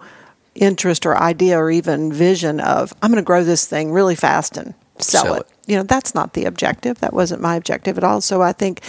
interest 0.55 1.07
or 1.07 1.17
idea 1.17 1.59
or 1.59 1.71
even 1.71 2.13
vision 2.13 2.61
of 2.61 2.93
I'm 3.03 3.11
going 3.11 3.23
to 3.23 3.27
grow 3.27 3.43
this 3.43 3.67
thing 3.67 3.91
really 3.91 4.15
fast 4.15 4.57
and 4.57 4.75
sell, 4.99 5.25
sell 5.25 5.35
it. 5.35 5.41
it. 5.41 5.47
You 5.69 5.77
know, 5.77 5.83
that's 5.85 6.15
not 6.15 6.33
the 6.33 6.47
objective. 6.47 6.99
That 7.01 7.13
wasn't 7.13 7.43
my 7.43 7.55
objective 7.55 7.99
at 7.99 8.05
all. 8.05 8.21
So 8.21 8.43
I 8.43 8.53
think 8.53 8.81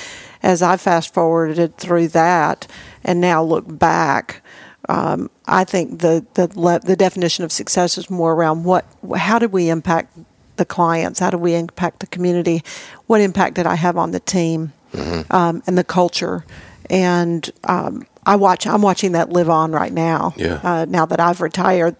as 0.42 0.62
I 0.62 0.78
fast 0.78 1.14
forwarded 1.14 1.78
through 1.78 2.08
that 2.10 2.66
and 3.04 3.22
now 3.22 3.44
look 3.44 3.66
back, 3.68 4.42
um, 4.88 5.30
I 5.46 5.66
think 5.66 6.00
the, 6.00 6.26
the 6.34 6.48
the 6.84 6.96
definition 6.96 7.44
of 7.44 7.52
success 7.52 7.98
is 7.98 8.10
more 8.10 8.34
around 8.34 8.64
what 8.64 8.86
how 9.16 9.38
did 9.38 9.52
we 9.52 9.70
impact 9.70 10.18
the 10.56 10.66
clients? 10.66 11.20
How 11.20 11.30
did 11.30 11.42
we 11.42 11.54
impact 11.56 12.00
the 12.00 12.08
community? 12.08 12.64
What 13.08 13.22
impact 13.22 13.56
did 13.56 13.68
I 13.68 13.76
have 13.76 13.98
on 13.98 14.12
the 14.12 14.20
team 14.20 14.74
mm-hmm. 14.94 15.32
um, 15.34 15.62
and 15.68 15.78
the 15.78 15.84
culture? 15.84 16.46
And 16.90 17.50
um, 17.66 18.08
I 18.26 18.36
watch. 18.36 18.68
I'm 18.68 18.82
watching 18.82 19.14
that 19.14 19.32
live 19.32 19.50
on 19.50 19.72
right 19.72 19.94
now. 19.94 20.34
Yeah. 20.38 20.60
Uh, 20.64 20.86
now 20.88 21.06
that 21.06 21.20
I've 21.20 21.42
retired, 21.42 21.96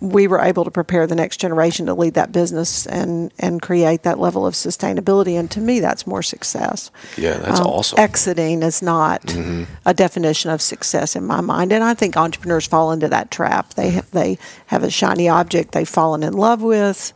we 0.00 0.26
were 0.26 0.40
able 0.40 0.64
to 0.64 0.70
prepare 0.70 1.06
the 1.06 1.14
next 1.14 1.38
generation 1.38 1.86
to 1.86 1.94
lead 1.94 2.14
that 2.14 2.32
business 2.32 2.86
and 2.86 3.32
and 3.38 3.60
create 3.60 4.02
that 4.02 4.18
level 4.18 4.46
of 4.46 4.54
sustainability. 4.54 5.38
And 5.38 5.50
to 5.50 5.60
me, 5.60 5.80
that's 5.80 6.06
more 6.06 6.22
success. 6.22 6.90
Yeah, 7.16 7.38
that's 7.38 7.60
um, 7.60 7.66
awesome. 7.66 7.98
Exiting 7.98 8.62
is 8.62 8.82
not 8.82 9.22
mm-hmm. 9.22 9.64
a 9.84 9.94
definition 9.94 10.50
of 10.50 10.62
success 10.62 11.16
in 11.16 11.24
my 11.24 11.40
mind, 11.40 11.72
and 11.72 11.84
I 11.84 11.94
think 11.94 12.16
entrepreneurs 12.16 12.66
fall 12.66 12.92
into 12.92 13.08
that 13.08 13.30
trap. 13.30 13.74
They 13.74 13.90
have, 13.90 14.10
they 14.10 14.38
have 14.66 14.82
a 14.82 14.90
shiny 14.90 15.28
object 15.28 15.72
they've 15.72 15.88
fallen 15.88 16.22
in 16.22 16.32
love 16.32 16.62
with. 16.62 17.12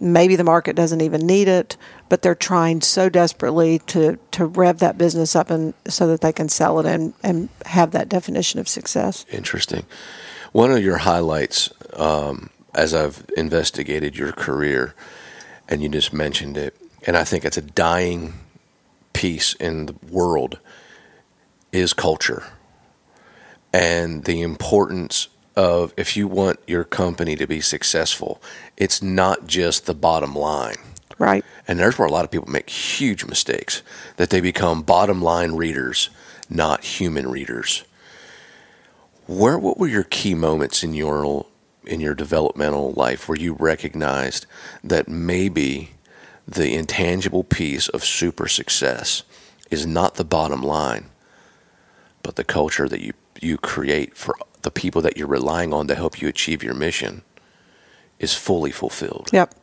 Maybe 0.00 0.36
the 0.36 0.44
market 0.44 0.74
doesn't 0.74 1.02
even 1.02 1.26
need 1.26 1.48
it, 1.48 1.76
but 2.08 2.22
they're 2.22 2.34
trying 2.34 2.80
so 2.80 3.08
desperately 3.08 3.78
to, 3.80 4.18
to 4.32 4.46
rev 4.46 4.78
that 4.78 4.96
business 4.96 5.36
up 5.36 5.50
and 5.50 5.74
so 5.86 6.06
that 6.08 6.22
they 6.22 6.32
can 6.32 6.48
sell 6.48 6.80
it 6.80 6.86
and, 6.86 7.12
and 7.22 7.50
have 7.66 7.90
that 7.92 8.08
definition 8.08 8.58
of 8.58 8.68
success. 8.68 9.26
Interesting. 9.30 9.84
One 10.52 10.72
of 10.72 10.82
your 10.82 10.98
highlights, 10.98 11.72
um, 11.94 12.50
as 12.74 12.94
I've 12.94 13.24
investigated 13.36 14.16
your 14.16 14.32
career, 14.32 14.94
and 15.68 15.82
you 15.82 15.88
just 15.88 16.12
mentioned 16.12 16.56
it, 16.56 16.76
and 17.06 17.16
I 17.16 17.24
think 17.24 17.44
it's 17.44 17.56
a 17.56 17.62
dying 17.62 18.34
piece 19.12 19.54
in 19.54 19.86
the 19.86 19.94
world, 20.10 20.58
is 21.72 21.92
culture 21.92 22.44
and 23.72 24.24
the 24.24 24.42
importance 24.42 25.28
of 25.56 25.94
if 25.96 26.16
you 26.16 26.28
want 26.28 26.60
your 26.66 26.84
company 26.84 27.36
to 27.36 27.46
be 27.46 27.60
successful, 27.60 28.42
it's 28.76 29.02
not 29.02 29.46
just 29.46 29.86
the 29.86 29.94
bottom 29.94 30.34
line. 30.34 30.76
Right. 31.18 31.44
And 31.66 31.78
there's 31.78 31.98
where 31.98 32.08
a 32.08 32.10
lot 32.10 32.24
of 32.24 32.30
people 32.30 32.50
make 32.50 32.68
huge 32.68 33.24
mistakes 33.24 33.82
that 34.16 34.30
they 34.30 34.40
become 34.40 34.82
bottom 34.82 35.22
line 35.22 35.52
readers, 35.52 36.10
not 36.50 36.84
human 36.84 37.30
readers 37.30 37.84
where 39.26 39.58
what 39.58 39.78
were 39.78 39.88
your 39.88 40.04
key 40.04 40.34
moments 40.34 40.82
in 40.82 40.94
your 40.94 41.24
in 41.84 42.00
your 42.00 42.14
developmental 42.14 42.92
life 42.92 43.28
where 43.28 43.38
you 43.38 43.54
recognized 43.54 44.46
that 44.84 45.08
maybe 45.08 45.90
the 46.46 46.74
intangible 46.74 47.44
piece 47.44 47.88
of 47.88 48.04
super 48.04 48.48
success 48.48 49.22
is 49.70 49.86
not 49.86 50.14
the 50.14 50.24
bottom 50.24 50.62
line, 50.62 51.06
but 52.22 52.36
the 52.36 52.44
culture 52.44 52.88
that 52.88 53.00
you, 53.00 53.12
you 53.40 53.56
create 53.58 54.16
for 54.16 54.36
the 54.62 54.70
people 54.70 55.02
that 55.02 55.16
you're 55.16 55.26
relying 55.26 55.72
on 55.72 55.86
to 55.88 55.94
help 55.94 56.20
you 56.20 56.28
achieve 56.28 56.62
your 56.62 56.74
mission 56.74 57.22
is 58.18 58.34
fully 58.34 58.70
fulfilled. 58.70 59.30
Yep. 59.32 59.54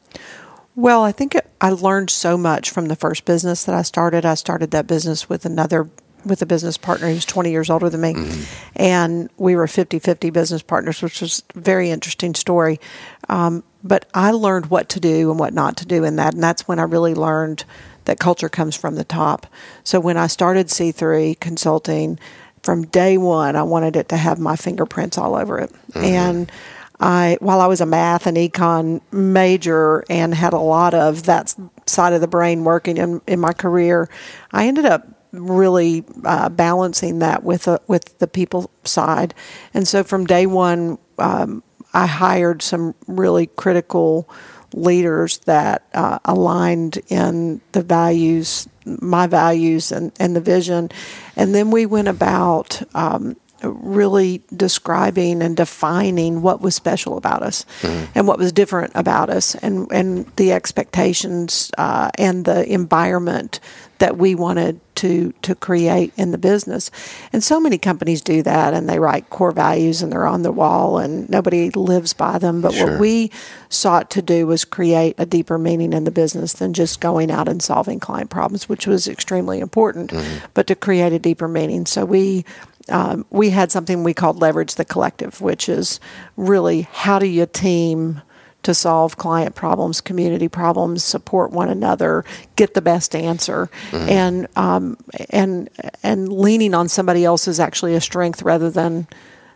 Well, 0.75 1.03
I 1.03 1.11
think 1.11 1.35
I 1.59 1.71
learned 1.71 2.09
so 2.09 2.37
much 2.37 2.69
from 2.69 2.87
the 2.87 2.95
first 2.95 3.25
business 3.25 3.63
that 3.65 3.75
I 3.75 3.81
started. 3.81 4.25
I 4.25 4.35
started 4.35 4.71
that 4.71 4.87
business 4.87 5.27
with 5.27 5.45
another 5.45 5.89
with 6.25 6.41
a 6.41 6.45
business 6.45 6.77
partner 6.77 7.09
who's 7.09 7.25
20 7.25 7.51
years 7.51 7.69
older 7.69 7.89
than 7.89 8.01
me. 8.01 8.13
Mm-hmm. 8.13 8.43
And 8.75 9.29
we 9.37 9.55
were 9.55 9.67
50 9.67 9.99
50 9.99 10.29
business 10.29 10.61
partners, 10.61 11.01
which 11.01 11.21
was 11.21 11.43
a 11.55 11.59
very 11.59 11.89
interesting 11.89 12.35
story. 12.35 12.79
Um, 13.27 13.63
but 13.83 14.07
I 14.13 14.31
learned 14.31 14.67
what 14.67 14.89
to 14.89 14.99
do 14.99 15.29
and 15.29 15.39
what 15.39 15.53
not 15.53 15.77
to 15.77 15.85
do 15.85 16.03
in 16.03 16.17
that. 16.17 16.33
And 16.33 16.43
that's 16.43 16.67
when 16.67 16.79
I 16.79 16.83
really 16.83 17.15
learned 17.15 17.63
that 18.05 18.19
culture 18.19 18.49
comes 18.49 18.75
from 18.75 18.95
the 18.95 19.03
top. 19.03 19.47
So 19.83 19.99
when 19.99 20.17
I 20.17 20.27
started 20.27 20.67
C3 20.67 21.39
consulting, 21.39 22.19
from 22.63 22.85
day 22.87 23.17
one, 23.17 23.55
I 23.55 23.63
wanted 23.63 23.95
it 23.95 24.09
to 24.09 24.17
have 24.17 24.39
my 24.39 24.55
fingerprints 24.55 25.17
all 25.17 25.35
over 25.35 25.59
it. 25.59 25.71
Mm-hmm. 25.91 26.03
And 26.03 26.51
I, 26.99 27.37
while 27.39 27.61
I 27.61 27.67
was 27.67 27.79
a 27.81 27.85
math 27.85 28.27
and 28.27 28.35
econ 28.35 29.01
major 29.11 30.03
and 30.09 30.33
had 30.33 30.53
a 30.53 30.59
lot 30.59 30.93
of 30.93 31.23
that 31.23 31.55
side 31.85 32.13
of 32.13 32.21
the 32.21 32.27
brain 32.27 32.63
working 32.63 32.97
in, 32.97 33.21
in 33.25 33.39
my 33.39 33.53
career, 33.53 34.09
I 34.51 34.67
ended 34.67 34.85
up 34.85 35.07
really 35.31 36.03
uh, 36.25 36.49
balancing 36.49 37.19
that 37.19 37.43
with 37.43 37.67
uh, 37.67 37.79
with 37.87 38.17
the 38.19 38.27
people 38.27 38.71
side. 38.83 39.33
And 39.73 39.87
so 39.87 40.03
from 40.03 40.25
day 40.25 40.45
one, 40.45 40.97
um, 41.17 41.63
I 41.93 42.07
hired 42.07 42.61
some 42.61 42.95
really 43.07 43.47
critical 43.47 44.29
leaders 44.73 45.39
that 45.39 45.83
uh, 45.93 46.19
aligned 46.25 46.99
in 47.07 47.61
the 47.71 47.81
values, 47.81 48.67
my 48.85 49.27
values, 49.27 49.91
and, 49.91 50.11
and 50.19 50.35
the 50.35 50.41
vision. 50.41 50.89
And 51.35 51.55
then 51.55 51.71
we 51.71 51.85
went 51.85 52.07
about 52.07 52.81
um, 52.93 53.35
really 53.63 54.41
describing 54.55 55.41
and 55.41 55.57
defining 55.57 56.41
what 56.41 56.61
was 56.61 56.75
special 56.75 57.17
about 57.17 57.43
us 57.43 57.65
mm-hmm. 57.81 58.11
and 58.15 58.27
what 58.27 58.37
was 58.37 58.51
different 58.51 58.91
about 58.95 59.29
us 59.29 59.55
and, 59.55 59.91
and 59.91 60.25
the 60.37 60.51
expectations 60.51 61.71
uh, 61.77 62.09
and 62.17 62.45
the 62.45 62.71
environment 62.71 63.59
that 63.99 64.17
we 64.17 64.33
wanted 64.33 64.79
to 64.95 65.33
to 65.41 65.55
create 65.55 66.11
in 66.17 66.31
the 66.31 66.37
business. 66.37 66.89
And 67.31 67.43
so 67.43 67.59
many 67.59 67.77
companies 67.77 68.21
do 68.21 68.41
that 68.43 68.73
and 68.73 68.89
they 68.89 68.99
write 68.99 69.29
core 69.29 69.51
values 69.51 70.01
and 70.01 70.11
they're 70.11 70.27
on 70.27 70.41
the 70.41 70.51
wall 70.51 70.97
and 70.97 71.29
nobody 71.29 71.69
lives 71.69 72.13
by 72.13 72.37
them. 72.37 72.61
But 72.61 72.73
sure. 72.73 72.91
what 72.91 72.99
we 72.99 73.31
sought 73.69 74.09
to 74.11 74.21
do 74.21 74.47
was 74.47 74.65
create 74.65 75.15
a 75.17 75.25
deeper 75.25 75.57
meaning 75.57 75.93
in 75.93 76.03
the 76.03 76.11
business 76.11 76.53
than 76.53 76.73
just 76.73 76.99
going 76.99 77.31
out 77.31 77.47
and 77.47 77.61
solving 77.61 77.99
client 77.99 78.29
problems, 78.29 78.67
which 78.67 78.87
was 78.87 79.07
extremely 79.07 79.59
important, 79.59 80.11
mm-hmm. 80.11 80.45
but 80.53 80.67
to 80.67 80.75
create 80.75 81.13
a 81.13 81.19
deeper 81.19 81.47
meaning. 81.47 81.85
So 81.85 82.05
we 82.05 82.45
um, 82.89 83.25
we 83.29 83.51
had 83.51 83.71
something 83.71 84.03
we 84.03 84.13
called 84.13 84.41
leverage 84.41 84.75
the 84.75 84.85
collective, 84.85 85.41
which 85.41 85.69
is 85.69 85.99
really 86.35 86.87
how 86.91 87.19
do 87.19 87.27
you 87.27 87.45
team 87.45 88.21
to 88.63 88.73
solve 88.73 89.17
client 89.17 89.55
problems, 89.55 90.01
community 90.01 90.47
problems, 90.47 91.03
support 91.03 91.51
one 91.51 91.69
another, 91.69 92.25
get 92.55 92.73
the 92.73 92.81
best 92.81 93.15
answer, 93.15 93.69
mm-hmm. 93.91 94.09
and 94.09 94.47
um, 94.55 94.97
and 95.29 95.69
and 96.03 96.31
leaning 96.31 96.73
on 96.73 96.89
somebody 96.89 97.23
else 97.23 97.47
is 97.47 97.59
actually 97.59 97.95
a 97.95 98.01
strength 98.01 98.41
rather 98.41 98.69
than 98.69 99.07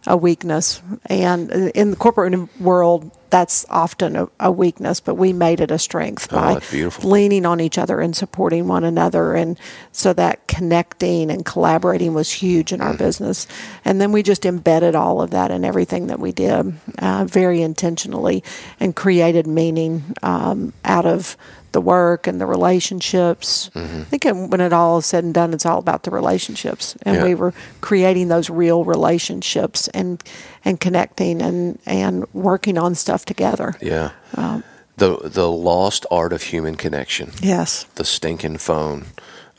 a 0.08 0.18
weakness. 0.18 0.82
And 1.08 1.52
in 1.52 1.92
the 1.92 1.98
corporate 1.98 2.50
world, 2.60 3.12
that's 3.34 3.66
often 3.68 4.16
a, 4.16 4.30
a, 4.40 4.52
weakness, 4.52 5.00
but 5.00 5.16
we 5.16 5.34
made 5.34 5.60
it 5.60 5.72
a 5.72 5.80
strength 5.80 6.28
oh, 6.32 6.36
by 6.36 6.90
leaning 7.04 7.48
on 7.48 7.60
each 7.60 7.80
other 7.80 8.00
and 8.00 8.16
supporting 8.16 8.68
one 8.68 8.84
another. 8.84 9.34
And 9.34 9.60
so 9.92 10.14
that 10.14 10.48
connecting 10.48 11.32
and 11.32 11.44
collaborating 11.44 12.14
was 12.14 12.32
huge 12.32 12.72
in 12.72 12.80
our 12.80 12.90
mm-hmm. 12.90 13.00
business. 13.00 13.48
And 13.84 14.00
then 14.00 14.12
we 14.12 14.22
just 14.22 14.46
embedded 14.46 14.94
all 14.94 15.20
of 15.20 15.32
that 15.32 15.50
in 15.50 15.66
everything 15.66 16.06
that 16.08 16.20
we 16.20 16.32
did 16.32 16.76
uh, 17.00 17.26
very 17.26 17.64
intentionally 17.64 18.44
and 18.80 18.96
created 18.96 19.48
meaning 19.48 20.14
um, 20.22 20.72
out 20.86 21.08
of 21.08 21.36
the 21.74 21.82
work 21.82 22.28
and 22.28 22.40
the 22.40 22.46
relationships. 22.46 23.70
Mm-hmm. 23.74 24.02
I 24.02 24.04
think 24.04 24.24
when 24.52 24.62
it 24.62 24.72
all 24.74 25.00
is 25.00 25.08
said 25.08 25.24
and 25.24 25.34
done, 25.34 25.54
it's 25.54 25.66
all 25.66 25.80
about 25.80 26.04
the 26.04 26.12
relationships, 26.12 26.96
and 27.02 27.16
yeah. 27.18 27.24
we 27.24 27.36
were 27.36 27.54
creating 27.82 28.28
those 28.28 28.50
real 28.50 28.86
relationships 28.86 29.88
and 29.90 30.24
and 30.66 30.80
connecting 30.80 31.42
and 31.42 31.80
and 31.86 32.26
working 32.34 32.78
on 32.78 32.96
stuff 32.96 33.26
together. 33.26 33.76
Yeah. 33.82 34.12
Um, 34.36 34.64
the 34.98 35.18
the 35.18 35.52
lost 35.52 36.06
art 36.12 36.34
of 36.34 36.44
human 36.44 36.76
connection. 36.76 37.32
Yes. 37.42 37.86
The 37.96 38.06
stinking 38.06 38.58
phone 38.58 39.08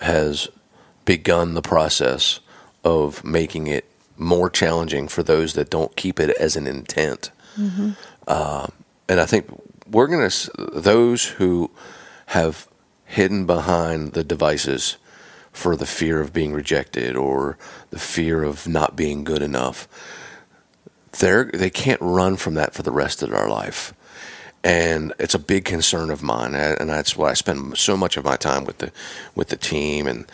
has 0.00 0.48
begun 1.04 1.54
the 1.54 1.62
process 1.62 2.40
of 2.84 3.24
making 3.24 3.66
it 3.66 3.84
more 4.16 4.48
challenging 4.48 5.08
for 5.08 5.22
those 5.22 5.54
that 5.54 5.70
don't 5.70 5.96
keep 5.96 6.20
it 6.20 6.30
as 6.38 6.56
an 6.56 6.66
intent. 6.66 7.30
Mm-hmm. 7.58 7.90
Uh, 8.26 8.68
and 9.08 9.20
I 9.20 9.26
think 9.26 9.46
we're 9.90 10.06
going 10.06 10.28
to 10.28 10.50
those 10.72 11.26
who 11.26 11.70
have 12.26 12.68
hidden 13.04 13.46
behind 13.46 14.12
the 14.12 14.24
devices 14.24 14.96
for 15.52 15.76
the 15.76 15.86
fear 15.86 16.20
of 16.20 16.32
being 16.32 16.52
rejected 16.52 17.16
or 17.16 17.56
the 17.90 17.98
fear 17.98 18.42
of 18.42 18.66
not 18.66 18.96
being 18.96 19.24
good 19.24 19.42
enough. 19.42 19.86
They're, 21.18 21.44
they 21.44 21.70
can't 21.70 22.00
run 22.00 22.36
from 22.36 22.54
that 22.54 22.74
for 22.74 22.82
the 22.82 22.90
rest 22.90 23.22
of 23.22 23.30
their 23.30 23.48
life. 23.48 23.94
And 24.62 25.12
it's 25.18 25.34
a 25.34 25.38
big 25.38 25.66
concern 25.66 26.10
of 26.10 26.22
mine, 26.22 26.54
and 26.54 26.88
that's 26.88 27.16
why 27.16 27.30
I 27.30 27.34
spend 27.34 27.76
so 27.76 27.98
much 27.98 28.16
of 28.16 28.24
my 28.24 28.36
time 28.36 28.64
with 28.64 28.78
the 28.78 28.92
with 29.34 29.48
the 29.48 29.58
team 29.58 30.06
and 30.06 30.24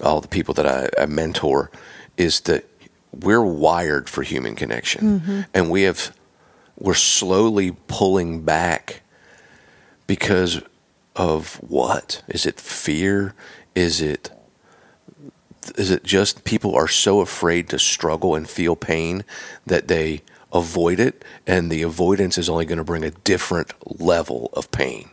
all 0.00 0.20
the 0.20 0.26
people 0.26 0.54
that 0.54 0.66
I, 0.66 0.88
I 1.00 1.06
mentor. 1.06 1.70
Is 2.16 2.40
that 2.40 2.64
we're 3.12 3.44
wired 3.44 4.08
for 4.08 4.24
human 4.24 4.56
connection, 4.56 5.20
mm-hmm. 5.20 5.40
and 5.54 5.70
we 5.70 5.82
have 5.82 6.12
we're 6.76 6.94
slowly 6.94 7.76
pulling 7.86 8.42
back 8.42 9.02
because 10.08 10.60
of 11.14 11.56
what? 11.56 12.22
Is 12.26 12.44
it 12.44 12.58
fear? 12.58 13.34
Is 13.76 14.00
it 14.00 14.30
is 15.72 15.90
it 15.90 16.04
just 16.04 16.44
people 16.44 16.74
are 16.74 16.88
so 16.88 17.20
afraid 17.20 17.68
to 17.70 17.78
struggle 17.78 18.34
and 18.34 18.48
feel 18.48 18.76
pain 18.76 19.24
that 19.66 19.88
they 19.88 20.22
avoid 20.52 21.00
it 21.00 21.24
and 21.46 21.70
the 21.70 21.82
avoidance 21.82 22.38
is 22.38 22.48
only 22.48 22.64
going 22.64 22.78
to 22.78 22.84
bring 22.84 23.04
a 23.04 23.10
different 23.10 23.72
level 24.00 24.50
of 24.52 24.70
pain 24.70 25.10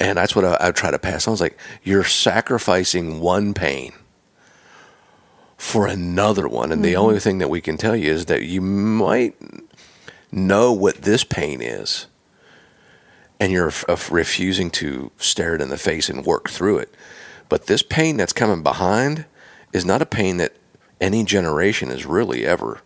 and 0.00 0.16
that's 0.16 0.34
what 0.34 0.46
I, 0.46 0.56
I 0.60 0.70
try 0.72 0.90
to 0.90 0.98
pass 0.98 1.28
on. 1.28 1.32
I 1.32 1.34
was 1.34 1.40
like, 1.42 1.58
you're 1.84 2.04
sacrificing 2.04 3.20
one 3.20 3.52
pain 3.52 3.92
for 5.58 5.86
another 5.86 6.48
one. 6.48 6.72
And 6.72 6.80
mm-hmm. 6.82 6.90
the 6.90 6.96
only 6.96 7.20
thing 7.20 7.38
that 7.38 7.50
we 7.50 7.60
can 7.60 7.76
tell 7.76 7.94
you 7.94 8.10
is 8.10 8.24
that 8.24 8.42
you 8.44 8.62
might 8.62 9.36
know 10.32 10.72
what 10.72 11.02
this 11.02 11.22
pain 11.22 11.60
is 11.60 12.06
and 13.38 13.52
you're 13.52 13.68
f- 13.68 14.10
refusing 14.10 14.70
to 14.70 15.12
stare 15.18 15.54
it 15.54 15.60
in 15.60 15.68
the 15.68 15.76
face 15.76 16.08
and 16.08 16.24
work 16.24 16.48
through 16.48 16.78
it. 16.78 16.94
But 17.50 17.66
this 17.66 17.82
pain 17.82 18.16
that's 18.16 18.32
coming 18.32 18.62
behind 18.62 19.26
is 19.74 19.84
not 19.84 20.00
a 20.00 20.06
pain 20.06 20.38
that 20.38 20.54
any 21.00 21.24
generation 21.24 21.90
has 21.90 22.06
really 22.06 22.46
ever 22.46 22.80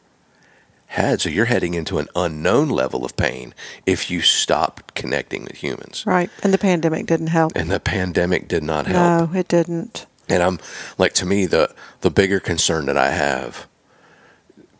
had. 0.87 1.21
So 1.21 1.29
you're 1.29 1.45
heading 1.45 1.75
into 1.75 1.99
an 1.99 2.09
unknown 2.17 2.71
level 2.71 3.05
of 3.05 3.17
pain 3.17 3.55
if 3.87 4.11
you 4.11 4.21
stop 4.21 4.93
connecting 4.95 5.45
with 5.45 5.57
humans. 5.57 6.05
Right. 6.07 6.31
And 6.43 6.53
the 6.53 6.59
pandemic 6.59 7.07
didn't 7.07 7.29
help. 7.29 7.53
And 7.55 7.71
the 7.71 7.79
pandemic 7.79 8.49
did 8.49 8.63
not 8.63 8.87
help. 8.87 9.31
No, 9.31 9.39
it 9.39 9.49
didn't. 9.49 10.07
And 10.29 10.43
I'm 10.43 10.59
like 10.97 11.13
to 11.15 11.27
me 11.27 11.47
the 11.47 11.75
the 12.01 12.11
bigger 12.11 12.41
concern 12.41 12.87
that 12.87 12.97
I 12.97 13.11
have 13.11 13.69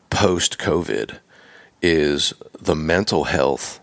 post 0.09 0.59
COVID 0.59 1.19
is 1.83 2.33
the 2.59 2.75
mental 2.75 3.25
health 3.25 3.81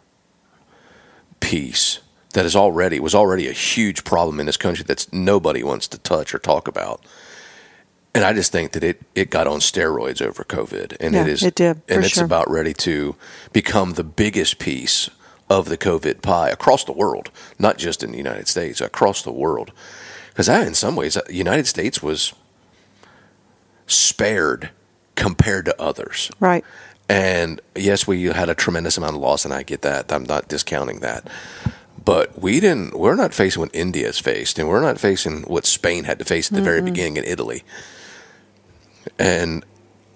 piece 1.39 1.99
that 2.31 2.45
is 2.45 2.55
already 2.55 2.99
was 2.99 3.15
already 3.15 3.47
a 3.47 3.53
huge 3.53 4.03
problem 4.03 4.39
in 4.39 4.45
this 4.45 4.57
country 4.57 4.83
that 4.85 5.07
nobody 5.11 5.63
wants 5.63 5.87
to 5.89 5.97
touch 5.97 6.33
or 6.33 6.39
talk 6.39 6.67
about. 6.67 7.03
And 8.13 8.25
I 8.25 8.33
just 8.33 8.51
think 8.51 8.73
that 8.73 8.83
it, 8.83 9.01
it 9.15 9.29
got 9.29 9.47
on 9.47 9.59
steroids 9.59 10.21
over 10.21 10.43
COVID, 10.43 10.97
and 10.99 11.13
yeah, 11.13 11.21
it 11.21 11.27
is 11.27 11.43
it 11.43 11.55
did, 11.55 11.81
and 11.87 12.03
it's 12.03 12.15
sure. 12.15 12.25
about 12.25 12.49
ready 12.49 12.73
to 12.73 13.15
become 13.53 13.93
the 13.93 14.03
biggest 14.03 14.59
piece 14.59 15.09
of 15.49 15.69
the 15.69 15.77
COVID 15.77 16.21
pie 16.21 16.49
across 16.49 16.83
the 16.83 16.91
world, 16.91 17.31
not 17.57 17.77
just 17.77 18.03
in 18.03 18.11
the 18.11 18.17
United 18.17 18.47
States, 18.47 18.81
across 18.81 19.21
the 19.21 19.31
world. 19.31 19.71
Because 20.29 20.47
I, 20.49 20.65
in 20.65 20.73
some 20.73 20.95
ways, 20.95 21.13
the 21.13 21.33
United 21.33 21.67
States 21.67 22.01
was 22.01 22.33
spared 23.85 24.69
compared 25.15 25.65
to 25.65 25.81
others. 25.81 26.31
Right. 26.39 26.63
And 27.09 27.59
yes, 27.75 28.07
we 28.07 28.23
had 28.23 28.47
a 28.47 28.55
tremendous 28.55 28.97
amount 28.97 29.15
of 29.15 29.21
loss, 29.21 29.43
and 29.43 29.53
I 29.53 29.63
get 29.63 29.81
that. 29.81 30.11
I'm 30.11 30.23
not 30.23 30.47
discounting 30.47 31.01
that. 31.01 31.29
But 32.03 32.41
we 32.41 32.59
didn't. 32.59 32.97
We're 32.97 33.15
not 33.15 33.33
facing 33.33 33.61
what 33.61 33.75
India's 33.75 34.19
faced, 34.19 34.57
and 34.57 34.67
we're 34.67 34.81
not 34.81 34.99
facing 34.99 35.43
what 35.43 35.65
Spain 35.65 36.05
had 36.05 36.19
to 36.19 36.25
face 36.25 36.47
at 36.47 36.53
the 36.53 36.57
mm-hmm. 36.57 36.65
very 36.65 36.81
beginning 36.81 37.17
in 37.17 37.23
Italy. 37.23 37.63
And 39.19 39.63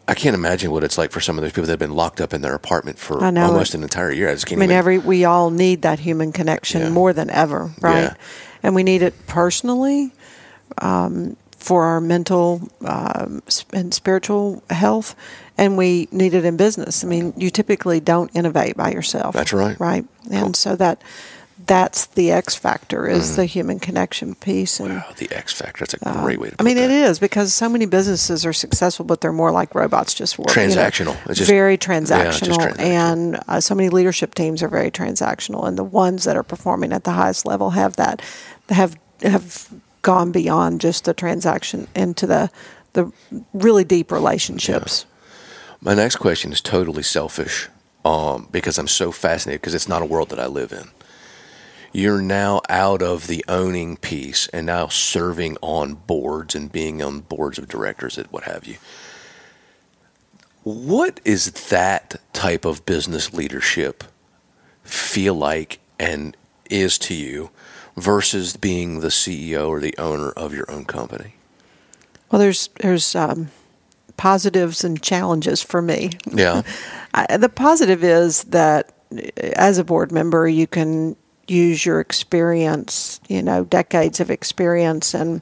I 0.08 0.16
can't 0.16 0.36
imagine 0.36 0.72
what 0.72 0.84
it's 0.84 0.98
like 0.98 1.12
for 1.12 1.20
some 1.20 1.38
of 1.38 1.44
those 1.44 1.52
people 1.52 1.66
that 1.66 1.74
have 1.74 1.80
been 1.80 1.96
locked 1.96 2.22
up 2.22 2.34
in 2.34 2.42
their 2.42 2.56
apartment 2.56 2.98
for 2.98 3.24
almost 3.24 3.76
an 3.76 3.84
entire 3.84 4.12
year. 4.12 4.30
I 4.30 4.34
just 4.34 4.48
can't. 4.48 4.60
I 4.60 4.62
mean, 4.62 4.70
even... 4.70 4.78
every 4.78 4.98
we 4.98 5.26
all 5.26 5.52
need 5.52 5.84
that 5.84 6.00
human 6.00 6.32
connection 6.32 6.82
yeah. 6.82 6.90
more 6.90 7.14
than 7.14 7.30
ever, 7.30 7.72
right? 7.82 8.04
Yeah. 8.04 8.14
And 8.64 8.74
we 8.74 8.84
need 8.84 9.02
it 9.02 9.14
personally. 9.28 10.12
Um, 10.80 11.38
for 11.66 11.86
our 11.86 12.00
mental 12.00 12.62
um, 12.82 13.42
and 13.74 13.92
spiritual 13.92 14.62
health, 14.70 15.16
and 15.58 15.76
we 15.78 16.08
need 16.12 16.36
it 16.36 16.46
in 16.46 16.58
business. 16.58 17.04
I 17.04 17.08
mean, 17.08 17.34
you 17.38 17.50
typically 17.50 18.00
don't 18.00 18.30
innovate 18.36 18.78
by 18.78 18.92
yourself. 18.92 19.34
That's 19.34 19.52
right. 19.52 19.80
Right, 19.80 20.06
and 20.30 20.44
cool. 20.44 20.54
so 20.54 20.76
that 20.76 21.02
that's 21.58 22.08
the 22.08 22.32
X 22.32 22.54
factor 22.54 23.08
is 23.08 23.32
mm. 23.32 23.36
the 23.38 23.46
human 23.46 23.80
connection 23.80 24.36
piece. 24.36 24.80
And, 24.80 24.96
wow, 24.96 25.06
the 25.18 25.32
X 25.32 25.54
factor. 25.54 25.86
That's 25.86 25.94
a 25.94 26.10
uh, 26.10 26.24
great 26.24 26.38
uh, 26.38 26.42
way 26.42 26.50
to. 26.50 26.56
I 26.60 26.64
mean, 26.64 26.76
that. 26.76 26.86
it 26.86 26.92
is 26.92 27.18
because 27.18 27.54
so 27.54 27.70
many 27.70 27.86
businesses 27.86 28.46
are 28.46 28.54
successful, 28.54 29.06
but 29.06 29.22
they're 29.22 29.32
more 29.32 29.52
like 29.52 29.74
robots, 29.74 30.14
just 30.14 30.38
work. 30.38 30.50
Transactional. 30.50 31.18
You 31.20 31.28
know, 31.28 31.34
just, 31.34 31.50
very 31.50 31.78
transactional, 31.78 32.58
yeah, 32.58 32.68
transactional. 32.68 32.80
and 32.80 33.40
uh, 33.48 33.60
so 33.62 33.74
many 33.74 33.90
leadership 33.90 34.36
teams 34.36 34.62
are 34.62 34.68
very 34.68 34.92
transactional, 34.92 35.66
and 35.68 35.78
the 35.78 35.84
ones 35.84 36.26
that 36.26 36.36
are 36.36 36.44
performing 36.44 36.92
at 36.92 37.06
the 37.06 37.12
highest 37.12 37.46
level 37.46 37.70
have 37.72 37.96
that 37.96 38.22
have 38.70 38.98
have 39.22 39.70
gone 40.02 40.32
beyond 40.32 40.82
just 40.82 41.06
the 41.06 41.14
transaction 41.14 41.88
into 41.96 42.28
the 42.28 42.52
the 42.94 43.12
really 43.54 43.84
deep 43.84 44.12
relationships. 44.12 45.06
Yeah. 45.08 45.12
My 45.82 45.94
next 45.94 46.18
question 46.18 46.52
is 46.52 46.62
totally 46.62 47.04
selfish 47.04 47.70
um, 48.04 48.48
because 48.52 48.78
I'm 48.78 48.88
so 48.88 49.12
fascinated 49.12 49.62
because 49.62 49.76
it's 49.76 49.88
not 49.88 50.02
a 50.02 50.06
world 50.06 50.30
that 50.30 50.40
I 50.40 50.48
live 50.48 50.72
in. 50.72 50.90
You're 51.96 52.22
now 52.22 52.62
out 52.68 53.02
of 53.02 53.28
the 53.28 53.44
owning 53.48 53.96
piece 53.96 54.50
and 54.50 54.66
now 54.66 54.88
serving 54.90 55.58
on 55.62 55.94
boards 55.94 56.54
and 56.54 56.70
being 56.70 57.02
on 57.02 57.22
boards 57.22 57.58
of 57.58 57.70
directors 57.70 58.18
and 58.18 58.28
what 58.28 58.44
have 58.44 58.68
you. 58.68 58.76
What 60.64 61.22
is 61.24 61.52
that 61.70 62.16
type 62.34 62.66
of 62.66 62.86
business 62.86 63.34
leadership 63.34 64.04
feel 64.84 65.36
like 65.36 65.80
and 65.98 66.36
is 66.70 66.98
to 67.00 67.14
you 67.14 67.50
versus 67.96 68.58
being 68.58 69.00
the 69.00 69.08
CEO 69.08 69.70
or 69.70 69.80
the 69.80 69.96
owner 69.98 70.32
of 70.32 70.54
your 70.54 70.70
own 70.70 70.84
company? 70.84 71.36
Well, 72.30 72.40
there's 72.40 72.68
there's 72.82 73.16
um, 73.16 73.52
positives 74.18 74.84
and 74.84 75.02
challenges 75.02 75.62
for 75.62 75.82
me. 75.82 76.12
Yeah. 76.30 76.64
I, 77.14 77.38
the 77.38 77.48
positive 77.48 78.04
is 78.04 78.44
that 78.46 78.92
as 79.38 79.78
a 79.78 79.86
board 79.86 80.12
member, 80.12 80.46
you 80.46 80.68
can 80.68 81.16
use 81.48 81.86
your 81.86 82.00
experience, 82.00 83.20
you 83.28 83.42
know, 83.42 83.64
decades 83.64 84.20
of 84.20 84.30
experience 84.30 85.14
and 85.14 85.42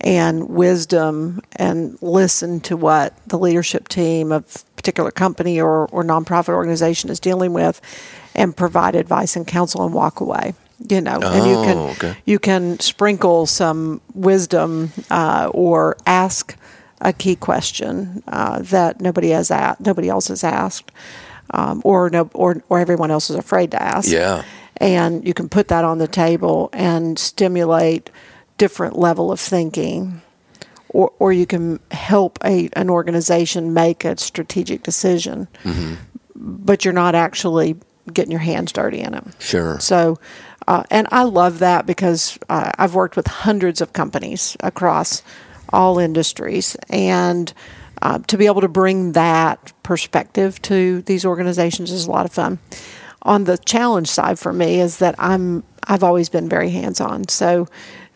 and 0.00 0.48
wisdom 0.50 1.40
and 1.56 1.96
listen 2.02 2.60
to 2.60 2.76
what 2.76 3.16
the 3.26 3.38
leadership 3.38 3.88
team 3.88 4.30
of 4.30 4.64
particular 4.76 5.10
company 5.10 5.58
or, 5.58 5.86
or 5.86 6.04
nonprofit 6.04 6.50
organization 6.50 7.08
is 7.08 7.18
dealing 7.18 7.54
with 7.54 7.80
and 8.34 8.54
provide 8.54 8.94
advice 8.94 9.36
and 9.36 9.46
counsel 9.46 9.84
and 9.84 9.94
walk 9.94 10.20
away 10.20 10.52
you 10.90 11.00
know 11.00 11.18
oh, 11.22 11.32
and 11.32 11.46
you 11.46 11.56
can 11.64 11.76
okay. 11.90 12.18
you 12.26 12.38
can 12.38 12.78
sprinkle 12.80 13.46
some 13.46 14.00
wisdom 14.14 14.92
uh, 15.10 15.50
or 15.54 15.96
ask 16.06 16.56
a 17.00 17.12
key 17.12 17.36
question 17.36 18.22
uh, 18.28 18.60
that 18.60 19.00
nobody 19.00 19.30
has 19.30 19.50
a- 19.50 19.76
nobody 19.80 20.08
else 20.08 20.28
has 20.28 20.44
asked 20.44 20.92
um, 21.50 21.80
or 21.84 22.10
no 22.10 22.30
or 22.34 22.62
or 22.68 22.78
everyone 22.78 23.10
else 23.10 23.30
is 23.30 23.36
afraid 23.36 23.70
to 23.70 23.82
ask 23.82 24.10
Yeah. 24.10 24.44
And 24.78 25.26
you 25.26 25.34
can 25.34 25.48
put 25.48 25.68
that 25.68 25.84
on 25.84 25.98
the 25.98 26.08
table 26.08 26.68
and 26.72 27.18
stimulate 27.18 28.10
different 28.58 28.98
level 28.98 29.32
of 29.32 29.40
thinking 29.40 30.20
or, 30.88 31.12
or 31.18 31.32
you 31.32 31.46
can 31.46 31.80
help 31.90 32.38
a, 32.44 32.68
an 32.74 32.88
organization 32.88 33.74
make 33.74 34.04
a 34.04 34.16
strategic 34.16 34.82
decision 34.82 35.48
but 36.34 36.84
you're 36.84 36.94
not 36.94 37.14
actually 37.14 37.76
getting 38.12 38.30
your 38.30 38.40
hands 38.40 38.72
dirty 38.72 39.00
in 39.00 39.14
it. 39.14 39.24
Sure. 39.38 39.78
so 39.80 40.18
uh, 40.66 40.84
and 40.90 41.06
i 41.10 41.22
love 41.22 41.58
that 41.58 41.86
because 41.86 42.38
uh, 42.48 42.70
i've 42.78 42.94
worked 42.94 43.16
with 43.16 43.26
hundreds 43.26 43.80
of 43.80 43.92
companies 43.92 44.56
across 44.60 45.22
all 45.72 45.98
industries 45.98 46.76
and 46.88 47.52
uh, 48.02 48.18
to 48.26 48.36
be 48.36 48.46
able 48.46 48.60
to 48.60 48.68
bring 48.68 49.12
that 49.12 49.72
perspective 49.82 50.60
to 50.62 51.02
these 51.02 51.24
organizations 51.24 51.90
is 51.90 52.06
a 52.06 52.10
lot 52.10 52.26
of 52.26 52.32
fun 52.32 52.58
on 53.26 53.44
the 53.44 53.58
challenge 53.58 54.08
side 54.08 54.38
for 54.38 54.52
me 54.52 54.80
is 54.80 54.98
that 54.98 55.14
I'm 55.18 55.64
I've 55.88 56.02
always 56.02 56.28
been 56.28 56.48
very 56.48 56.70
hands 56.70 57.00
on. 57.00 57.28
So 57.28 57.68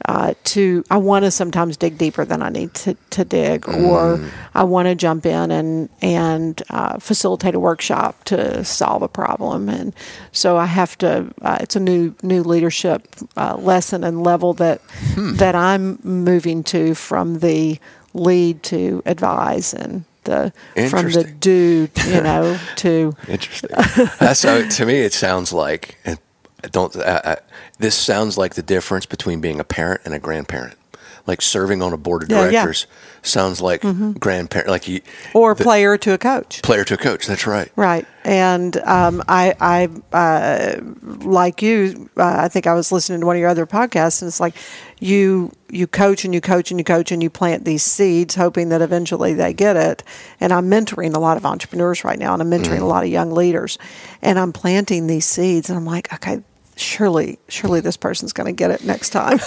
uh, 0.07 0.35
to 0.45 0.83
I 0.91 0.97
want 0.97 1.25
to 1.25 1.31
sometimes 1.31 1.77
dig 1.77 1.99
deeper 1.99 2.25
than 2.25 2.43
I 2.43 2.49
need 2.49 2.73
to, 2.75 2.97
to 3.11 3.25
dig, 3.25 3.69
or 3.69 4.19
I 4.55 4.65
want 4.65 4.87
to 4.87 4.95
jump 4.95 5.27
in 5.27 5.51
and 5.51 5.89
and 6.01 6.63
uh, 6.71 6.99
facilitate 6.99 7.55
a 7.55 7.61
workshop 7.61 8.25
to 8.25 8.65
solve 8.65 9.03
a 9.03 9.09
problem, 9.09 9.69
and 9.69 9.95
so 10.33 10.57
I 10.57 10.67
have 10.67 10.97
to. 10.99 11.33
Uh, 11.43 11.59
it's 11.61 11.77
a 11.77 11.81
new 11.81 12.15
new 12.23 12.43
leadership 12.43 13.09
uh, 13.37 13.57
lesson 13.57 14.03
and 14.03 14.25
level 14.25 14.55
that 14.55 14.81
that 15.17 15.55
I'm 15.55 15.99
moving 16.03 16.65
to 16.65 16.95
from 16.95 17.41
the 17.41 17.79
lead 18.15 18.63
to 18.65 19.03
advise 19.07 19.75
and 19.75 20.05
the 20.25 20.53
from 20.89 21.11
the 21.11 21.25
dude, 21.25 21.91
you 22.07 22.21
know 22.23 22.59
to 22.77 23.15
Interesting. 23.29 23.71
That's 24.19 24.41
so 24.41 24.67
to 24.69 24.87
me. 24.87 25.01
It 25.01 25.13
sounds 25.13 25.53
like 25.53 25.99
and 26.05 26.19
don't. 26.71 26.95
I, 26.97 27.21
I, 27.25 27.37
this 27.79 27.95
sounds 27.95 28.37
like 28.37 28.55
the 28.55 28.63
difference 28.63 29.07
between 29.07 29.41
being 29.41 29.61
a 29.61 29.65
parent 29.65 30.03
and 30.05 30.15
a 30.15 30.19
grandparent. 30.19 30.77
Like 31.27 31.43
serving 31.43 31.83
on 31.83 31.93
a 31.93 31.97
board 31.97 32.23
of 32.23 32.31
Yeah, 32.31 32.49
yeah. 32.51 32.73
Sounds 33.23 33.61
like 33.61 33.83
grandparent, 34.19 34.69
like 34.69 34.89
you 34.89 35.01
or 35.35 35.55
the 35.55 35.65
player 35.65 35.97
to 35.99 36.13
a 36.13 36.19
coach. 36.19 36.63
player 36.63 36.85
to 36.85 36.95
a 36.95 36.97
coach. 36.97 37.27
That's 37.27 37.47
right. 37.47 37.71
Right, 37.77 38.07
and 38.25 38.77
um, 38.79 39.23
I, 39.29 39.55
I 39.61 40.17
uh, 40.17 40.81
like 41.21 41.63
you. 41.63 42.11
Uh, 42.17 42.37
I 42.39 42.49
think 42.49 42.67
I 42.67 42.75
was 42.75 42.93
listening 42.93 43.21
to 43.21 43.27
one 43.27 43.37
of 43.37 43.41
your 43.41 43.49
other 43.49 43.67
podcasts, 43.67 44.23
and 44.23 44.29
it's 44.29 44.41
like 44.41 44.55
you 44.99 45.53
you 45.69 45.87
coach 45.87 46.25
and 46.25 46.35
you 46.35 46.41
coach 46.41 46.71
and 46.71 46.79
you 46.79 46.85
coach 46.85 47.13
and 47.13 47.23
you 47.23 47.31
plant 47.31 47.65
these 47.65 47.83
seeds, 47.83 48.35
hoping 48.35 48.69
that 48.71 48.83
eventually 48.83 49.35
they 49.35 49.53
get 49.53 49.77
it. 49.77 50.03
And 50.41 50.53
I'm 50.53 50.71
mentoring 50.71 51.15
a 51.15 51.19
lot 51.19 51.37
of 51.37 51.47
entrepreneurs 51.47 52.05
right 52.05 52.19
now, 52.19 52.33
and 52.33 52.43
I'm 52.43 52.51
mentoring 52.51 52.81
a 52.81 52.87
lot 52.87 53.05
of 53.05 53.11
young 53.11 53.33
leaders, 53.33 53.79
and 54.23 54.39
I'm 54.39 54.53
planting 54.53 55.07
these 55.07 55.27
seeds, 55.27 55.69
and 55.69 55.79
I'm 55.79 55.87
like, 55.87 56.13
okay. 56.15 56.43
Surely, 56.81 57.39
surely 57.49 57.81
this 57.81 57.97
person's 57.99 58.33
going 58.33 58.47
to 58.47 58.53
get 58.53 58.71
it 58.71 58.85
next 58.85 59.11
time. 59.11 59.39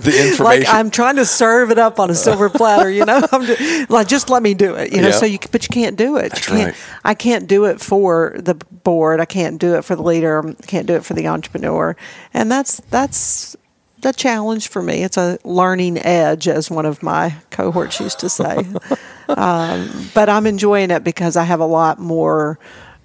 The 0.00 0.16
information. 0.16 0.44
like 0.44 0.64
I'm 0.66 0.90
trying 0.90 1.16
to 1.16 1.26
serve 1.26 1.70
it 1.70 1.78
up 1.78 2.00
on 2.00 2.08
a 2.08 2.14
silver 2.14 2.48
platter, 2.48 2.90
you 2.90 3.04
know. 3.04 3.20
I'm 3.32 3.44
just, 3.44 3.90
like, 3.90 4.08
just 4.08 4.30
let 4.30 4.42
me 4.42 4.54
do 4.54 4.74
it, 4.74 4.92
you 4.92 5.02
know. 5.02 5.08
Yeah. 5.08 5.14
So 5.14 5.26
you, 5.26 5.38
but 5.52 5.62
you 5.62 5.68
can't 5.68 5.94
do 5.94 6.16
it. 6.16 6.30
That's 6.30 6.48
you 6.48 6.56
can't. 6.56 6.66
right. 6.68 6.82
I 7.04 7.12
can't 7.12 7.46
do 7.46 7.66
it 7.66 7.82
for 7.82 8.34
the 8.38 8.54
board. 8.54 9.20
I 9.20 9.26
can't 9.26 9.60
do 9.60 9.74
it 9.74 9.84
for 9.84 9.94
the 9.94 10.02
leader. 10.02 10.42
I 10.48 10.66
can't 10.66 10.86
do 10.86 10.94
it 10.94 11.04
for 11.04 11.12
the 11.12 11.28
entrepreneur, 11.28 11.96
and 12.32 12.50
that's 12.50 12.80
that's 12.88 13.56
the 14.00 14.12
challenge 14.12 14.68
for 14.68 14.80
me. 14.80 15.02
It's 15.02 15.18
a 15.18 15.38
learning 15.44 15.98
edge, 15.98 16.48
as 16.48 16.70
one 16.70 16.86
of 16.86 17.02
my 17.02 17.34
cohorts 17.50 18.00
used 18.00 18.20
to 18.20 18.30
say. 18.30 18.64
um, 19.28 20.08
but 20.14 20.30
I'm 20.30 20.46
enjoying 20.46 20.90
it 20.90 21.04
because 21.04 21.36
I 21.36 21.44
have 21.44 21.60
a 21.60 21.66
lot 21.66 21.98
more 21.98 22.58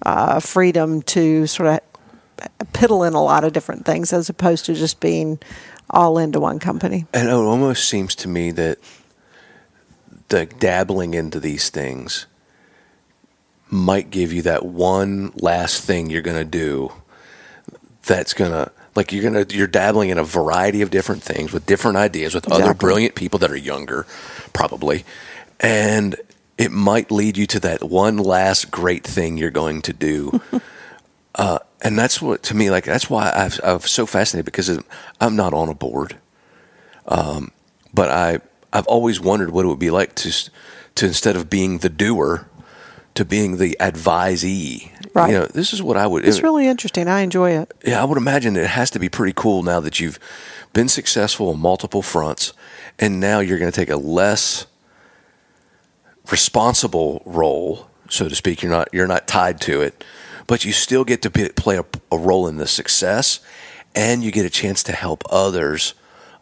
uh, 0.05 0.39
freedom 0.39 1.01
to 1.03 1.47
sort 1.47 1.67
of 1.67 1.79
piddle 2.73 3.07
in 3.07 3.13
a 3.13 3.23
lot 3.23 3.43
of 3.43 3.53
different 3.53 3.85
things 3.85 4.13
as 4.13 4.29
opposed 4.29 4.65
to 4.65 4.73
just 4.73 4.99
being 4.99 5.39
all 5.89 6.17
into 6.17 6.39
one 6.39 6.59
company. 6.59 7.05
And 7.13 7.27
it 7.29 7.33
almost 7.33 7.87
seems 7.87 8.15
to 8.15 8.27
me 8.27 8.51
that 8.51 8.79
the 10.29 10.45
dabbling 10.45 11.13
into 11.13 11.39
these 11.39 11.69
things 11.69 12.25
might 13.69 14.09
give 14.09 14.31
you 14.31 14.41
that 14.43 14.65
one 14.65 15.31
last 15.35 15.83
thing 15.83 16.09
you're 16.09 16.21
going 16.21 16.37
to 16.37 16.45
do 16.45 16.91
that's 18.03 18.33
going 18.33 18.51
to 18.51 18.71
like 18.95 19.11
you're 19.11 19.29
going 19.29 19.45
to 19.45 19.55
you're 19.55 19.67
dabbling 19.67 20.09
in 20.09 20.17
a 20.17 20.23
variety 20.23 20.81
of 20.81 20.91
different 20.91 21.23
things 21.23 21.51
with 21.51 21.65
different 21.65 21.97
ideas 21.97 22.33
with 22.33 22.51
other 22.51 22.73
brilliant 22.73 23.15
people 23.15 23.39
that 23.39 23.51
are 23.51 23.57
younger 23.57 24.05
probably 24.53 25.03
and 25.59 26.15
it 26.57 26.71
might 26.71 27.11
lead 27.11 27.37
you 27.37 27.45
to 27.45 27.59
that 27.59 27.83
one 27.83 28.17
last 28.17 28.71
great 28.71 29.03
thing 29.03 29.37
you're 29.37 29.51
going 29.51 29.81
to 29.81 29.93
do 29.93 30.39
uh, 31.35 31.59
and 31.81 31.97
that's 31.99 32.21
what 32.21 32.43
to 32.43 32.53
me 32.55 32.69
like 32.71 32.85
that's 32.85 33.09
why 33.09 33.31
I've, 33.35 33.59
I'm 33.63 33.79
so 33.81 34.05
fascinated 34.05 34.45
because 34.45 34.69
I'm 35.19 35.35
not 35.35 35.53
on 35.53 35.69
a 35.69 35.75
board 35.75 36.17
Um, 37.07 37.51
but 37.93 38.09
I 38.09 38.39
I've 38.73 38.87
always 38.87 39.19
wondered 39.19 39.51
what 39.51 39.65
it 39.65 39.67
would 39.67 39.79
be 39.79 39.91
like 39.91 40.15
to 40.15 40.31
to 40.95 41.05
instead 41.05 41.35
of 41.35 41.49
being 41.49 41.79
the 41.79 41.89
doer 41.89 42.47
to 43.15 43.23
being 43.25 43.57
the 43.57 43.77
advisee. 43.79 44.91
Right. 45.13 45.31
You 45.31 45.39
know, 45.39 45.45
this 45.45 45.71
is 45.71 45.81
what 45.81 45.95
I 45.95 46.05
would. 46.05 46.27
It's 46.27 46.41
really 46.43 46.67
interesting. 46.67 47.07
I 47.07 47.21
enjoy 47.21 47.51
it. 47.51 47.73
yeah, 47.85 48.01
I 48.01 48.05
would 48.05 48.17
imagine 48.17 48.57
it 48.57 48.67
has 48.67 48.89
to 48.91 48.99
be 48.99 49.07
pretty 49.07 49.31
cool 49.33 49.63
now 49.63 49.79
that 49.79 49.99
you've 50.01 50.19
been 50.73 50.89
successful 50.89 51.49
on 51.49 51.59
multiple 51.59 52.01
fronts, 52.01 52.51
and 52.99 53.19
now 53.21 53.39
you're 53.39 53.57
going 53.59 53.71
to 53.71 53.75
take 53.75 53.89
a 53.89 53.95
less 53.95 54.65
responsible 56.29 57.21
role, 57.25 57.87
so 58.09 58.27
to 58.27 58.35
speak. 58.35 58.61
You're 58.61 58.71
not 58.71 58.89
you're 58.91 59.07
not 59.07 59.27
tied 59.27 59.61
to 59.61 59.81
it, 59.81 60.03
but 60.47 60.63
you 60.65 60.71
still 60.71 61.03
get 61.03 61.21
to 61.23 61.29
be, 61.29 61.49
play 61.49 61.77
a, 61.77 61.85
a 62.11 62.17
role 62.17 62.47
in 62.47 62.57
the 62.57 62.67
success, 62.67 63.39
and 63.95 64.23
you 64.23 64.31
get 64.31 64.45
a 64.45 64.49
chance 64.49 64.83
to 64.83 64.91
help 64.91 65.23
others 65.29 65.93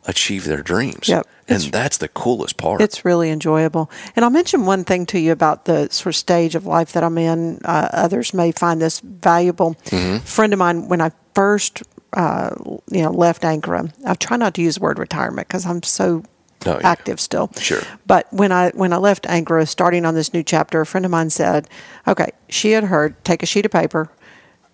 achieve 0.06 0.44
their 0.46 0.62
dreams. 0.62 1.08
Yep. 1.08 1.26
and 1.48 1.56
It's- 1.58 1.72
that's 1.72 1.98
the 1.98 2.10
coolest 2.10 2.58
part. 2.58 2.82
It's 2.82 3.06
really 3.06 3.30
enjoyable. 3.30 3.90
And 4.16 4.26
I'll 4.26 4.32
mention 4.32 4.66
one 4.66 4.84
thing 4.84 5.06
to 5.08 5.20
you 5.20 5.32
about 5.32 5.64
the 5.66 5.88
sort 5.92 6.08
of 6.14 6.18
stage 6.18 6.56
of 6.56 6.66
life 6.66 6.92
that 6.92 7.04
I'm 7.04 7.18
in. 7.18 7.60
Uh, 7.64 7.88
others 7.94 8.34
may 8.34 8.52
find 8.52 8.82
this 8.82 9.00
valuable. 9.00 9.76
Mm-hmm. 9.86 10.16
A 10.16 10.20
friend 10.20 10.52
of 10.54 10.60
mine, 10.60 10.90
when 10.90 11.00
I 11.02 11.12
first, 11.36 11.84
uh, 12.14 12.50
you 12.92 13.02
know, 13.02 13.12
left 13.12 13.44
Ankura, 13.44 13.94
I 14.06 14.16
try 14.16 14.36
not 14.36 14.54
to 14.56 14.62
use 14.62 14.76
the 14.76 14.82
word 14.82 15.00
retirement 15.00 15.48
because 15.48 15.66
I'm 15.66 15.84
so 15.84 16.24
Oh, 16.66 16.80
yeah. 16.80 16.90
active 16.90 17.20
still. 17.20 17.52
Sure. 17.60 17.82
But 18.06 18.32
when 18.32 18.52
I 18.52 18.72
when 18.72 18.94
I 18.94 18.98
left 18.98 19.24
Ankura, 19.26 19.68
starting 19.68 20.06
on 20.06 20.16
this 20.16 20.34
new 20.34 20.44
chapter, 20.44 20.82
a 20.82 20.86
friend 20.86 21.06
of 21.06 21.12
mine 21.12 21.30
said, 21.30 21.68
"Okay, 22.08 22.32
she 22.50 22.72
had 22.72 22.86
heard 22.86 23.22
take 23.24 23.44
a 23.44 23.46
sheet 23.46 23.66
of 23.66 23.72
paper, 23.72 24.10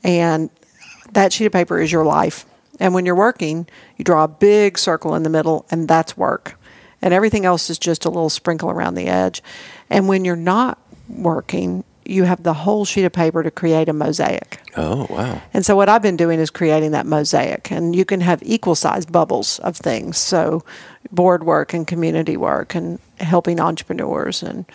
and 0.04 0.50
that 1.14 1.34
sheet 1.34 1.46
of 1.46 1.52
paper 1.52 1.80
is 1.80 1.92
your 1.92 2.06
life. 2.06 2.46
And 2.80 2.94
when 2.94 3.06
you're 3.06 3.16
working, 3.16 3.68
you 3.98 4.06
draw 4.06 4.24
a 4.24 4.28
big 4.28 4.78
circle 4.78 5.16
in 5.16 5.24
the 5.24 5.30
middle, 5.30 5.66
and 5.70 5.88
that's 5.88 6.16
work. 6.16 6.58
And 7.02 7.14
everything 7.14 7.46
else 7.46 7.70
is 7.70 7.78
just 7.78 8.06
a 8.06 8.10
little 8.10 8.30
sprinkle 8.30 8.70
around 8.70 8.96
the 8.96 9.08
edge. 9.08 9.42
And 9.90 10.08
when 10.08 10.26
you're 10.26 10.36
not 10.36 10.80
working, 11.08 11.84
you 12.10 12.24
have 12.24 12.44
the 12.44 12.54
whole 12.54 12.86
sheet 12.86 13.06
of 13.06 13.12
paper 13.12 13.44
to 13.44 13.52
create 13.52 13.90
a 13.90 13.94
mosaic. 13.94 14.60
oh 14.78 15.08
wow. 15.10 15.42
And 15.54 15.66
so 15.66 15.76
what 15.76 15.90
I've 15.90 16.02
been 16.02 16.18
doing 16.18 16.40
is 16.40 16.50
creating 16.50 16.92
that 16.92 17.06
mosaic, 17.06 17.72
and 17.72 17.96
you 17.96 18.06
can 18.06 18.22
have 18.22 18.42
equal 18.44 18.76
sized 18.76 19.12
bubbles 19.12 19.60
of 19.60 19.78
things. 19.78 20.18
So 20.18 20.64
board 21.12 21.44
work 21.44 21.74
and 21.74 21.88
community 21.88 22.38
work, 22.38 22.76
and 22.76 23.00
helping 23.20 23.60
entrepreneurs, 23.60 24.44
and 24.44 24.66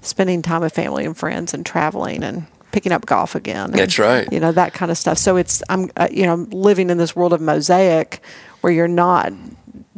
spending 0.00 0.42
time 0.42 0.60
with 0.60 0.74
family 0.74 1.04
and 1.04 1.16
friends, 1.16 1.52
and 1.54 1.66
traveling, 1.66 2.22
and 2.22 2.46
picking 2.72 2.92
up 2.92 3.06
golf 3.06 3.34
again. 3.34 3.66
and, 3.66 3.74
That's 3.74 3.98
right. 3.98 4.30
You 4.32 4.40
know 4.40 4.52
that 4.52 4.74
kind 4.74 4.90
of 4.90 4.98
stuff. 4.98 5.18
So 5.18 5.36
it's 5.36 5.62
I'm 5.68 5.90
uh, 5.96 6.08
you 6.10 6.26
know 6.26 6.46
living 6.50 6.90
in 6.90 6.98
this 6.98 7.14
world 7.16 7.32
of 7.32 7.40
mosaic 7.40 8.20
where 8.60 8.72
you're 8.72 8.88
not 8.88 9.32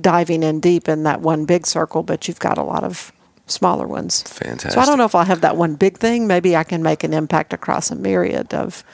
diving 0.00 0.42
in 0.42 0.60
deep 0.60 0.88
in 0.88 1.04
that 1.04 1.20
one 1.20 1.44
big 1.44 1.66
circle, 1.66 2.02
but 2.02 2.28
you've 2.28 2.38
got 2.38 2.58
a 2.58 2.62
lot 2.62 2.84
of 2.84 3.12
smaller 3.46 3.86
ones. 3.86 4.22
Fantastic. 4.22 4.72
So 4.72 4.80
I 4.80 4.86
don't 4.86 4.98
know 4.98 5.04
if 5.04 5.14
I'll 5.14 5.24
have 5.24 5.40
that 5.42 5.56
one 5.56 5.74
big 5.76 5.98
thing. 5.98 6.26
Maybe 6.26 6.56
I 6.56 6.64
can 6.64 6.82
make 6.82 7.04
an 7.04 7.12
impact 7.14 7.52
across 7.52 7.90
a 7.90 7.96
myriad 7.96 8.52
of 8.54 8.84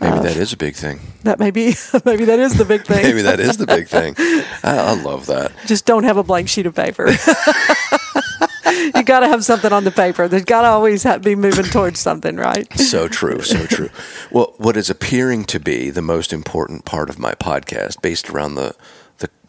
Maybe 0.00 0.18
that 0.18 0.36
is 0.36 0.52
a 0.52 0.58
big 0.58 0.74
thing. 0.74 1.00
that. 1.22 1.38
Maybe 1.38 1.74
maybe 2.04 2.26
that 2.26 2.38
is 2.38 2.58
the 2.58 2.66
big 2.66 2.82
thing. 2.86 3.02
Maybe 3.02 3.22
that 3.22 3.40
is 3.40 3.56
the 3.56 3.66
big 3.66 3.88
thing. 3.88 4.14
I, 4.18 4.52
I 4.62 4.94
love 5.02 5.26
that. 5.26 5.52
Just 5.66 5.86
don't 5.86 6.04
have 6.04 6.18
a 6.18 6.22
blank 6.22 6.48
sheet 6.48 6.66
of 6.66 6.74
paper. 6.74 7.08
you 8.94 9.02
got 9.04 9.20
to 9.20 9.28
have 9.28 9.44
something 9.44 9.72
on 9.72 9.84
the 9.84 9.90
paper. 9.90 10.28
There's 10.28 10.44
got 10.44 10.62
to 10.62 10.68
always 10.68 11.02
ha 11.02 11.16
be 11.18 11.34
moving 11.34 11.64
towards 11.64 11.98
something, 11.98 12.36
right? 12.36 12.70
So 12.78 13.08
true, 13.08 13.40
so 13.40 13.64
true. 13.66 13.88
Well, 14.30 14.54
what 14.58 14.76
is 14.76 14.90
appearing 14.90 15.44
to 15.46 15.58
be 15.58 15.88
the 15.88 16.02
most 16.02 16.32
important 16.32 16.84
part 16.84 17.08
of 17.08 17.18
my 17.18 17.32
podcast, 17.32 18.02
based 18.02 18.28
around 18.28 18.56
the, 18.56 18.74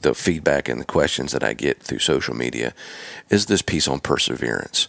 the, 0.02 0.14
feedback 0.14 0.70
and 0.70 0.80
the 0.80 0.86
questions 0.86 1.32
that 1.32 1.44
I 1.44 1.54
get 1.54 1.82
through 1.82 2.00
social 2.00 2.36
media, 2.36 2.74
is 3.30 3.46
this 3.46 3.62
piece 3.62 3.88
on 3.88 4.00
perseverance. 4.00 4.88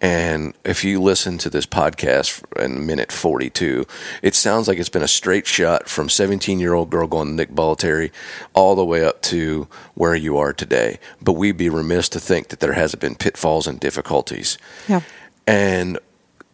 And 0.00 0.52
if 0.62 0.84
you 0.84 1.00
listen 1.00 1.38
to 1.38 1.48
this 1.48 1.64
podcast 1.64 2.44
in 2.62 2.84
minute 2.86 3.10
42, 3.10 3.86
it 4.22 4.34
sounds 4.34 4.68
like 4.68 4.78
it's 4.78 4.90
been 4.90 5.02
a 5.02 5.08
straight 5.08 5.46
shot 5.46 5.88
from 5.88 6.10
17 6.10 6.60
year 6.60 6.74
old 6.74 6.90
girl 6.90 7.06
going 7.06 7.28
to 7.28 7.34
Nick 7.34 7.50
Bollettieri 7.50 8.10
all 8.52 8.74
the 8.74 8.84
way 8.84 9.02
up 9.02 9.22
to 9.22 9.68
where 9.94 10.14
you 10.14 10.36
are 10.36 10.52
today. 10.52 10.98
But 11.22 11.32
we'd 11.32 11.56
be 11.56 11.70
remiss 11.70 12.10
to 12.10 12.20
think 12.20 12.48
that 12.48 12.60
there 12.60 12.74
hasn't 12.74 13.00
been 13.00 13.14
pitfalls 13.14 13.66
and 13.66 13.80
difficulties. 13.80 14.58
Yeah. 14.86 15.00
And 15.46 15.98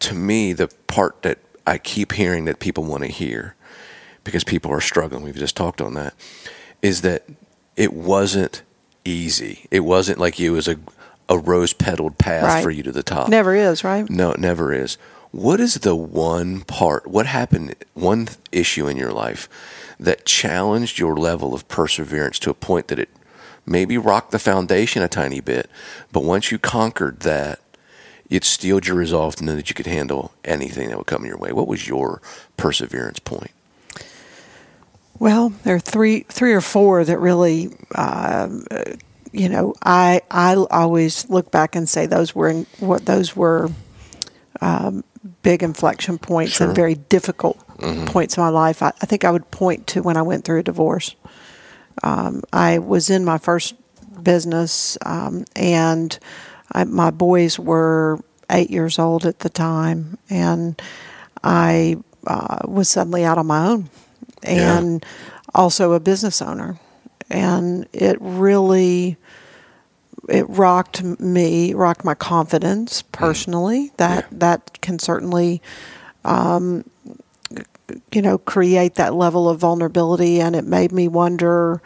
to 0.00 0.14
me, 0.14 0.52
the 0.52 0.68
part 0.86 1.22
that 1.22 1.38
I 1.66 1.78
keep 1.78 2.12
hearing 2.12 2.44
that 2.44 2.60
people 2.60 2.84
want 2.84 3.02
to 3.02 3.08
hear, 3.08 3.56
because 4.22 4.44
people 4.44 4.70
are 4.70 4.80
struggling, 4.80 5.24
we've 5.24 5.34
just 5.34 5.56
talked 5.56 5.80
on 5.80 5.94
that, 5.94 6.14
is 6.80 7.02
that 7.02 7.24
it 7.76 7.92
wasn't 7.92 8.62
easy. 9.04 9.66
It 9.70 9.80
wasn't 9.80 10.18
like 10.18 10.38
it 10.40 10.50
was 10.50 10.68
a, 10.68 10.76
a 11.28 11.38
rose 11.38 11.72
petaled 11.72 12.18
path 12.18 12.44
Right. 12.44 12.62
for 12.62 12.70
you 12.70 12.82
to 12.84 12.92
the 12.92 13.02
top. 13.02 13.28
Never 13.28 13.54
is, 13.54 13.82
right? 13.84 14.08
No, 14.08 14.32
it 14.32 14.40
never 14.40 14.72
is. 14.72 14.96
What 15.30 15.60
is 15.60 15.74
the 15.76 15.96
one 15.96 16.60
part, 16.62 17.06
what 17.06 17.26
happened, 17.26 17.74
one 17.94 18.28
issue 18.52 18.86
in 18.86 18.96
your 18.98 19.12
life 19.12 19.48
that 19.98 20.26
challenged 20.26 20.98
your 20.98 21.16
level 21.16 21.54
of 21.54 21.66
perseverance 21.68 22.38
to 22.40 22.50
a 22.50 22.54
point 22.54 22.88
that 22.88 22.98
it 22.98 23.08
maybe 23.64 23.96
rocked 23.96 24.30
the 24.32 24.38
foundation 24.38 25.02
a 25.02 25.08
tiny 25.08 25.40
bit, 25.40 25.70
but 26.12 26.22
once 26.24 26.50
you 26.52 26.58
conquered 26.58 27.20
that, 27.20 27.60
it 28.28 28.44
steeled 28.44 28.86
your 28.86 28.96
resolve 28.96 29.36
to 29.36 29.44
know 29.44 29.54
that 29.56 29.68
you 29.70 29.74
could 29.74 29.86
handle 29.86 30.32
anything 30.44 30.88
that 30.88 30.98
would 30.98 31.06
come 31.06 31.24
your 31.24 31.36
way? 31.38 31.52
What 31.52 31.68
was 31.68 31.86
your 31.88 32.20
perseverance 32.56 33.18
point? 33.18 33.50
Well, 35.22 35.50
there 35.62 35.76
are 35.76 35.78
three, 35.78 36.24
three 36.28 36.52
or 36.52 36.60
four 36.60 37.04
that 37.04 37.16
really, 37.20 37.70
uh, 37.94 38.48
you 39.30 39.48
know, 39.48 39.72
I 39.80 40.20
I 40.32 40.56
always 40.56 41.30
look 41.30 41.52
back 41.52 41.76
and 41.76 41.88
say 41.88 42.06
those 42.06 42.34
were 42.34 42.48
in, 42.48 42.66
what 42.80 43.06
those 43.06 43.36
were 43.36 43.70
um, 44.60 45.04
big 45.44 45.62
inflection 45.62 46.18
points 46.18 46.54
Sure. 46.54 46.66
and 46.66 46.74
very 46.74 46.96
difficult 46.96 47.56
points 48.06 48.36
in 48.36 48.42
my 48.42 48.48
life. 48.48 48.82
I, 48.82 48.88
I 49.00 49.06
think 49.06 49.24
I 49.24 49.30
would 49.30 49.48
point 49.52 49.86
to 49.94 50.02
when 50.02 50.16
I 50.16 50.22
went 50.22 50.44
through 50.44 50.58
a 50.58 50.64
divorce. 50.64 51.14
Um, 52.02 52.42
I 52.52 52.80
was 52.80 53.08
in 53.08 53.24
my 53.24 53.38
first 53.38 53.76
business, 54.24 54.98
um, 55.06 55.44
and 55.54 56.18
I, 56.72 56.82
my 56.82 57.12
boys 57.12 57.60
were 57.60 58.18
eight 58.50 58.70
years 58.70 58.98
old 58.98 59.24
at 59.24 59.38
the 59.38 59.50
time, 59.50 60.18
and 60.28 60.82
I 61.44 61.98
uh, 62.26 62.58
was 62.66 62.88
suddenly 62.88 63.24
out 63.24 63.38
on 63.38 63.46
my 63.46 63.68
own, 63.68 63.88
Yeah. 64.44 64.78
and 64.78 65.04
also 65.54 65.92
a 65.92 66.00
business 66.00 66.42
owner, 66.42 66.78
and 67.30 67.86
it 67.92 68.16
really 68.20 69.16
it 70.28 70.48
rocked 70.48 71.02
me, 71.20 71.74
rocked 71.74 72.04
my 72.04 72.14
confidence 72.14 73.02
personally. 73.02 73.92
That 73.96 74.26
that 74.30 74.80
can 74.80 74.98
certainly, 74.98 75.60
um, 76.24 76.84
you 78.12 78.22
know, 78.22 78.38
create 78.38 78.94
that 78.94 79.14
level 79.14 79.48
of 79.48 79.58
vulnerability, 79.58 80.40
and 80.40 80.54
it 80.56 80.64
made 80.64 80.92
me 80.92 81.08
wonder: 81.08 81.82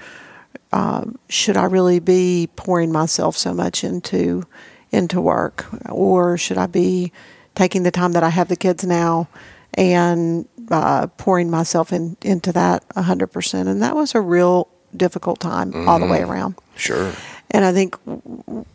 um, 0.73 1.19
should 1.29 1.57
I 1.57 1.65
really 1.65 1.99
be 1.99 2.49
pouring 2.57 2.93
myself 2.93 3.37
so 3.37 3.53
much 3.55 3.85
into 3.85 4.45
into 4.93 5.21
work, 5.21 5.67
or 5.91 6.37
should 6.39 6.59
I 6.59 6.67
be 6.67 7.13
taking 7.55 7.83
the 7.83 7.91
time 7.91 8.13
that 8.13 8.23
I 8.23 8.29
have 8.29 8.49
the 8.49 8.57
kids 8.57 8.85
now 8.85 9.29
and 9.75 10.47
uh, 10.71 11.07
pouring 11.19 11.51
myself 11.51 11.93
in, 11.93 12.17
into 12.23 12.53
that 12.53 12.85
hundred 12.97 13.29
percent? 13.29 13.69
And 13.69 13.83
that 13.83 13.95
was 13.95 14.15
a 14.15 14.21
real 14.21 14.69
difficult 14.97 15.41
time 15.41 15.89
all 15.89 15.99
the 15.99 16.07
way 16.07 16.23
around. 16.23 16.57
Sure. 16.77 17.13
And 17.51 17.65
I 17.65 17.73
think 17.73 17.97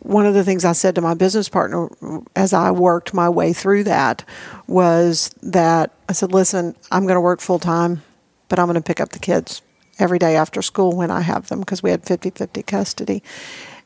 one 0.00 0.26
of 0.26 0.34
the 0.34 0.44
things 0.44 0.64
I 0.64 0.72
said 0.72 0.94
to 0.94 1.00
my 1.00 1.14
business 1.14 1.48
partner 1.48 1.88
as 2.34 2.52
I 2.52 2.70
worked 2.70 3.12
my 3.12 3.28
way 3.28 3.52
through 3.52 3.84
that 3.84 4.24
was 4.66 5.30
that 5.42 5.92
I 6.08 6.12
said, 6.12 6.32
listen, 6.32 6.74
I'm 6.90 7.02
going 7.04 7.16
to 7.16 7.20
work 7.20 7.40
full 7.40 7.58
time, 7.58 8.02
but 8.48 8.58
I'm 8.58 8.66
going 8.66 8.74
to 8.74 8.82
pick 8.82 9.00
up 9.00 9.10
the 9.10 9.18
kids 9.18 9.62
every 9.98 10.18
day 10.18 10.36
after 10.36 10.62
school 10.62 10.96
when 10.96 11.10
I 11.10 11.20
have 11.20 11.48
them 11.48 11.60
because 11.60 11.82
we 11.82 11.90
had 11.90 12.04
50 12.04 12.30
50 12.30 12.62
custody. 12.62 13.22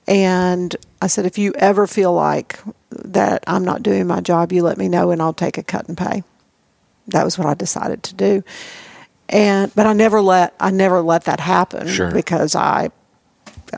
And 0.07 0.77
I 1.03 1.09
said, 1.09 1.27
if 1.27 1.37
you 1.37 1.53
ever 1.57 1.89
feel 1.89 2.13
like 2.13 2.61
that 2.91 3.43
I'm 3.49 3.65
not 3.65 3.83
doing 3.83 4.07
my 4.07 4.21
job, 4.21 4.53
you 4.53 4.63
let 4.63 4.79
me 4.79 4.89
know 4.89 5.11
and 5.11 5.21
I'll 5.21 5.33
take 5.33 5.59
a 5.59 5.65
cut 5.65 5.89
and 5.89 5.99
pay. 5.99 6.23
That 7.09 7.25
was 7.25 7.39
what 7.39 7.47
I 7.47 7.55
decided 7.55 8.03
to 8.05 8.15
do. 8.15 8.43
And 9.29 9.75
but 9.75 9.87
I 9.87 9.93
never 9.93 10.21
let 10.21 10.55
I 10.61 10.71
never 10.71 11.01
let 11.01 11.25
that 11.25 11.41
happen 11.41 11.89
Sure. 11.89 12.11
because 12.11 12.55
I 12.55 12.91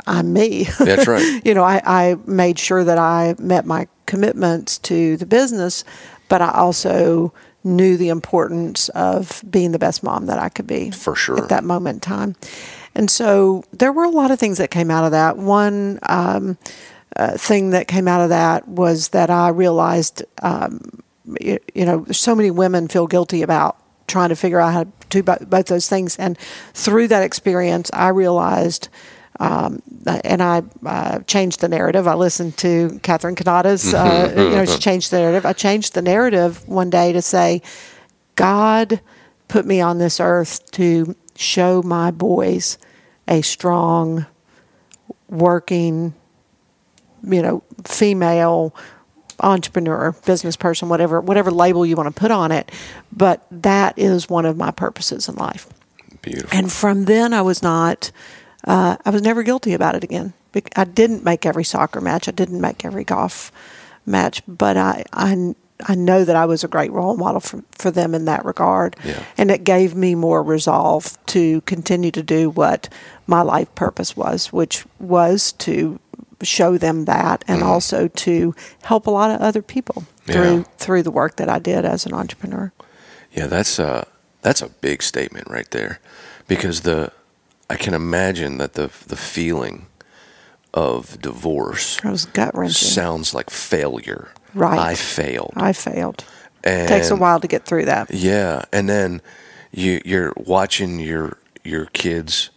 I'm 0.06 0.32
me. 0.32 0.64
That's 0.78 1.06
right. 1.06 1.40
you 1.44 1.54
know, 1.54 1.64
I, 1.64 1.80
I 1.84 2.16
made 2.26 2.58
sure 2.58 2.84
that 2.84 2.98
I 2.98 3.34
met 3.38 3.64
my 3.64 3.88
commitments 4.06 4.78
to 4.78 5.16
the 5.16 5.26
business, 5.26 5.84
but 6.28 6.42
I 6.42 6.50
also 6.52 7.32
knew 7.64 7.96
the 7.96 8.08
importance 8.10 8.88
of 8.90 9.42
being 9.50 9.72
the 9.72 9.78
best 9.78 10.02
mom 10.02 10.26
that 10.26 10.38
I 10.38 10.48
could 10.50 10.66
be 10.66 10.90
For 10.90 11.14
sure. 11.16 11.38
at 11.42 11.48
that 11.48 11.64
moment 11.64 11.96
in 11.96 12.00
time. 12.00 12.36
And 12.94 13.10
so 13.10 13.64
there 13.72 13.92
were 13.92 14.04
a 14.04 14.10
lot 14.10 14.30
of 14.30 14.38
things 14.38 14.58
that 14.58 14.70
came 14.70 14.90
out 14.90 15.04
of 15.04 15.10
that. 15.12 15.36
One 15.38 15.98
um, 16.04 16.58
uh, 17.16 17.36
thing 17.36 17.70
that 17.70 17.88
came 17.88 18.06
out 18.08 18.20
of 18.20 18.28
that 18.30 18.68
was 18.68 19.08
that 19.08 19.30
I 19.30 19.48
realized, 19.48 20.22
um, 20.42 20.80
you, 21.40 21.58
know, 21.84 22.04
so 22.10 22.34
many 22.34 22.50
women 22.50 22.88
feel 22.88 23.06
guilty 23.06 23.42
about 23.42 23.76
trying 24.06 24.30
to 24.30 24.36
figure 24.36 24.60
out 24.60 24.72
how 24.72 24.84
to 24.84 24.90
do 25.10 25.22
both 25.22 25.66
those 25.66 25.88
things. 25.88 26.16
And 26.16 26.38
through 26.74 27.08
that 27.08 27.22
experience, 27.22 27.90
I 27.92 28.08
realized 28.08 28.88
um, 29.40 29.82
and 30.24 30.42
I 30.42 30.62
uh, 30.84 31.20
changed 31.20 31.60
the 31.60 31.68
narrative. 31.68 32.08
I 32.08 32.14
listened 32.14 32.56
to 32.58 32.98
Catherine 33.02 33.36
Kanata's, 33.36 33.94
uh, 33.94 34.32
you 34.36 34.50
know, 34.50 34.64
she 34.64 34.78
changed 34.78 35.12
the 35.12 35.18
narrative. 35.18 35.46
I 35.46 35.52
changed 35.52 35.94
the 35.94 36.02
narrative 36.02 36.66
one 36.66 36.90
day 36.90 37.12
to 37.12 37.22
say, 37.22 37.62
God 38.34 39.00
put 39.46 39.64
me 39.64 39.80
on 39.80 39.98
this 39.98 40.18
earth 40.18 40.68
to 40.72 41.14
show 41.36 41.82
my 41.82 42.10
boys 42.10 42.78
a 43.28 43.42
strong, 43.42 44.26
working, 45.28 46.14
you 47.22 47.42
know, 47.42 47.62
female 47.84 48.74
entrepreneur, 49.40 50.14
business 50.24 50.56
person, 50.56 50.88
whatever 50.88 51.20
whatever 51.20 51.50
label 51.50 51.86
you 51.86 51.96
want 51.96 52.14
to 52.14 52.20
put 52.20 52.30
on 52.30 52.52
it. 52.52 52.70
But 53.12 53.46
that 53.50 53.98
is 53.98 54.28
one 54.28 54.46
of 54.46 54.56
my 54.56 54.70
purposes 54.70 55.28
in 55.28 55.36
life. 55.36 55.66
Beautiful. 56.22 56.56
And 56.56 56.70
from 56.72 57.04
then, 57.04 57.32
I 57.32 57.42
was 57.42 57.62
not, 57.62 58.10
uh, 58.64 58.96
I 59.04 59.10
was 59.10 59.22
never 59.22 59.42
guilty 59.42 59.72
about 59.72 59.94
it 59.94 60.04
again. 60.04 60.32
I 60.74 60.84
didn't 60.84 61.24
make 61.24 61.46
every 61.46 61.64
soccer 61.64 62.00
match. 62.00 62.28
I 62.28 62.32
didn't 62.32 62.60
make 62.60 62.84
every 62.84 63.04
golf 63.04 63.52
match, 64.04 64.42
but 64.48 64.76
I, 64.76 65.04
I, 65.12 65.54
I 65.86 65.94
know 65.94 66.24
that 66.24 66.34
I 66.34 66.46
was 66.46 66.64
a 66.64 66.68
great 66.68 66.90
role 66.90 67.16
model 67.16 67.40
for, 67.40 67.62
for 67.70 67.90
them 67.92 68.14
in 68.14 68.24
that 68.24 68.44
regard. 68.44 68.96
Yeah. 69.04 69.22
And 69.36 69.50
it 69.50 69.62
gave 69.62 69.94
me 69.94 70.16
more 70.16 70.42
resolve 70.42 71.16
to 71.26 71.60
continue 71.62 72.10
to 72.10 72.22
do 72.22 72.50
what 72.50 72.88
my 73.26 73.42
life 73.42 73.72
purpose 73.76 74.16
was, 74.16 74.52
which 74.52 74.84
was 74.98 75.52
to 75.52 76.00
show 76.42 76.78
them 76.78 77.04
that 77.06 77.44
and 77.48 77.60
mm-hmm. 77.60 77.68
also 77.68 78.08
to 78.08 78.54
help 78.82 79.06
a 79.06 79.10
lot 79.10 79.30
of 79.30 79.40
other 79.40 79.62
people 79.62 80.04
Yeah. 80.26 80.34
through 80.34 80.64
through 80.78 81.02
the 81.02 81.10
work 81.10 81.36
that 81.36 81.48
I 81.48 81.58
did 81.58 81.84
as 81.84 82.06
an 82.06 82.12
entrepreneur. 82.14 82.72
Yeah, 83.32 83.46
that's 83.46 83.78
a 83.78 84.06
that's 84.42 84.62
a 84.62 84.68
big 84.68 85.02
statement 85.02 85.48
right 85.50 85.70
there, 85.70 85.98
because 86.46 86.82
the 86.82 87.10
I 87.70 87.76
can 87.76 87.94
imagine 87.94 88.58
that 88.58 88.74
the 88.74 88.90
the 89.06 89.16
feeling 89.16 89.86
of 90.74 91.20
divorce 91.20 91.98
It 92.04 92.10
was 92.10 92.26
gut 92.26 92.54
wrenching. 92.56 92.88
sounds 92.88 93.34
like 93.34 93.50
failure. 93.50 94.28
Right. 94.54 94.78
I 94.78 94.94
failed. 94.94 95.52
I 95.56 95.72
failed. 95.72 96.24
and 96.64 96.84
it 96.84 96.88
takes 96.88 97.10
a 97.10 97.16
while 97.16 97.40
to 97.40 97.48
get 97.48 97.64
through 97.64 97.86
that. 97.86 98.10
Yeah, 98.12 98.62
and 98.72 98.88
then 98.88 99.20
you 99.72 100.00
you're 100.04 100.32
watching 100.36 101.00
your 101.00 101.36
your 101.64 101.86
kids 101.86 102.50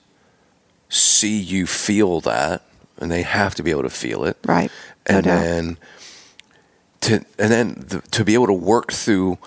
see 0.89 1.37
you 1.39 1.65
feel 1.65 2.21
that, 2.21 2.61
and 3.01 3.11
they 3.11 3.23
have 3.23 3.55
to 3.55 3.63
be 3.63 3.71
able 3.71 3.83
to 3.83 3.89
feel 3.89 4.23
it. 4.23 4.37
Right. 4.45 4.71
No 5.09 5.17
and 5.17 5.25
doubt. 5.25 5.41
then 5.41 5.77
to 7.01 7.13
and 7.39 7.51
then 7.51 7.73
the, 7.87 8.01
to 8.11 8.23
be 8.23 8.33
able 8.33 8.47
to 8.47 8.53
work 8.53 8.91
through 8.91 9.37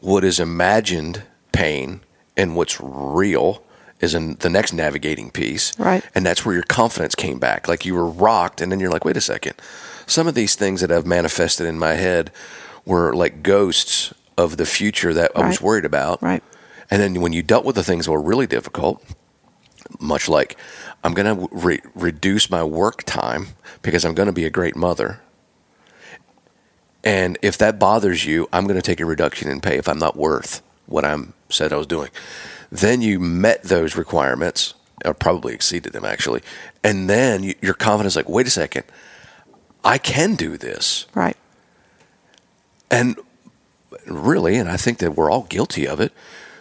what 0.00 0.24
is 0.24 0.38
imagined 0.38 1.22
pain 1.52 2.00
and 2.36 2.56
what's 2.56 2.80
real 2.80 3.62
is 4.00 4.14
in 4.14 4.34
the 4.36 4.50
next 4.50 4.72
navigating 4.72 5.30
piece. 5.30 5.78
Right. 5.78 6.04
And 6.14 6.26
that's 6.26 6.44
where 6.44 6.54
your 6.54 6.64
confidence 6.64 7.14
came 7.14 7.38
back. 7.38 7.68
Like 7.68 7.84
you 7.84 7.94
were 7.94 8.06
rocked, 8.06 8.60
and 8.60 8.70
then 8.70 8.80
you're 8.80 8.90
like, 8.90 9.04
wait 9.04 9.16
a 9.16 9.20
second. 9.20 9.54
Some 10.06 10.26
of 10.26 10.34
these 10.34 10.54
things 10.54 10.80
that 10.82 10.92
I've 10.92 11.06
manifested 11.06 11.66
in 11.66 11.78
my 11.78 11.94
head 11.94 12.30
were 12.84 13.14
like 13.14 13.42
ghosts 13.42 14.12
of 14.36 14.56
the 14.56 14.66
future 14.66 15.14
that 15.14 15.32
I 15.34 15.46
was 15.46 15.60
worried 15.60 15.84
about. 15.84 16.22
Right. 16.22 16.42
And 16.90 17.00
then 17.00 17.22
when 17.22 17.32
you 17.32 17.42
dealt 17.42 17.64
with 17.64 17.76
the 17.76 17.84
things 17.84 18.04
that 18.04 18.12
were 18.12 18.20
really 18.20 18.46
difficult, 18.46 19.02
much 20.00 20.28
like 20.28 20.58
I'm 21.04 21.12
going 21.12 21.36
to 21.36 21.48
re- 21.52 21.82
reduce 21.94 22.50
my 22.50 22.64
work 22.64 23.04
time 23.04 23.48
because 23.82 24.04
I'm 24.04 24.14
going 24.14 24.26
to 24.26 24.32
be 24.32 24.46
a 24.46 24.50
great 24.50 24.74
mother. 24.74 25.20
And 27.04 27.36
if 27.42 27.58
that 27.58 27.78
bothers 27.78 28.24
you, 28.24 28.48
I'm 28.52 28.66
going 28.66 28.80
to 28.80 28.82
take 28.82 29.00
a 29.00 29.04
reduction 29.04 29.50
in 29.50 29.60
pay 29.60 29.76
if 29.76 29.86
I'm 29.86 29.98
not 29.98 30.16
worth 30.16 30.62
what 30.86 31.04
I'm 31.04 31.34
said 31.50 31.72
I 31.72 31.76
was 31.76 31.86
doing. 31.86 32.10
Then 32.72 33.02
you 33.02 33.20
met 33.20 33.62
those 33.64 33.94
requirements, 33.96 34.74
or 35.04 35.12
probably 35.12 35.52
exceeded 35.54 35.92
them 35.92 36.04
actually, 36.04 36.40
and 36.82 37.08
then 37.08 37.42
you, 37.42 37.54
your 37.60 37.74
confidence 37.74 38.16
like, 38.16 38.28
wait 38.28 38.46
a 38.46 38.50
second, 38.50 38.84
I 39.84 39.98
can 39.98 40.34
do 40.34 40.56
this. 40.56 41.06
Right. 41.14 41.36
And 42.90 43.16
really, 44.06 44.56
and 44.56 44.68
I 44.68 44.78
think 44.78 44.98
that 44.98 45.14
we're 45.14 45.30
all 45.30 45.42
guilty 45.42 45.86
of 45.86 46.00
it. 46.00 46.12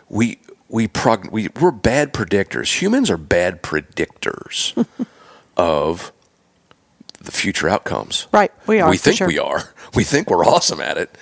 We 0.10 0.40
we 0.74 0.88
prog- 0.88 1.32
we 1.32 1.50
we're 1.62 1.70
bad 1.70 2.14
predictors. 2.14 2.82
Humans 2.82 3.12
are 3.12 3.18
bad 3.18 3.62
predictors 3.62 4.74
of 5.58 6.12
the 7.22 7.32
future 7.32 7.70
outcomes. 7.70 8.28
Right. 8.32 8.52
We 8.66 8.82
are, 8.82 8.90
We 8.90 8.98
think 8.98 9.18
sure. 9.18 9.28
we 9.28 9.40
are. 9.40 9.70
We 9.96 10.04
think 10.04 10.28
we're 10.28 10.44
awesome 10.44 10.82
at 10.82 10.98
it, 10.98 11.16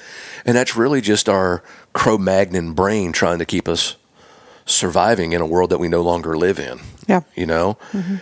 and 0.45 0.55
that's 0.55 0.77
really 0.77 1.01
just 1.01 1.27
our 1.27 1.61
Cro-Magnon 1.91 2.71
brain 2.71 3.11
trying 3.11 3.39
to 3.39 3.45
keep 3.45 3.67
us 3.67 3.97
surviving 4.65 5.33
in 5.33 5.41
a 5.41 5.45
world 5.45 5.71
that 5.71 5.77
we 5.77 5.89
no 5.89 6.01
longer 6.01 6.37
live 6.37 6.57
in. 6.57 6.79
Yeah. 7.05 7.23
You 7.35 7.47
know, 7.47 7.77
mm-hmm. 7.91 8.15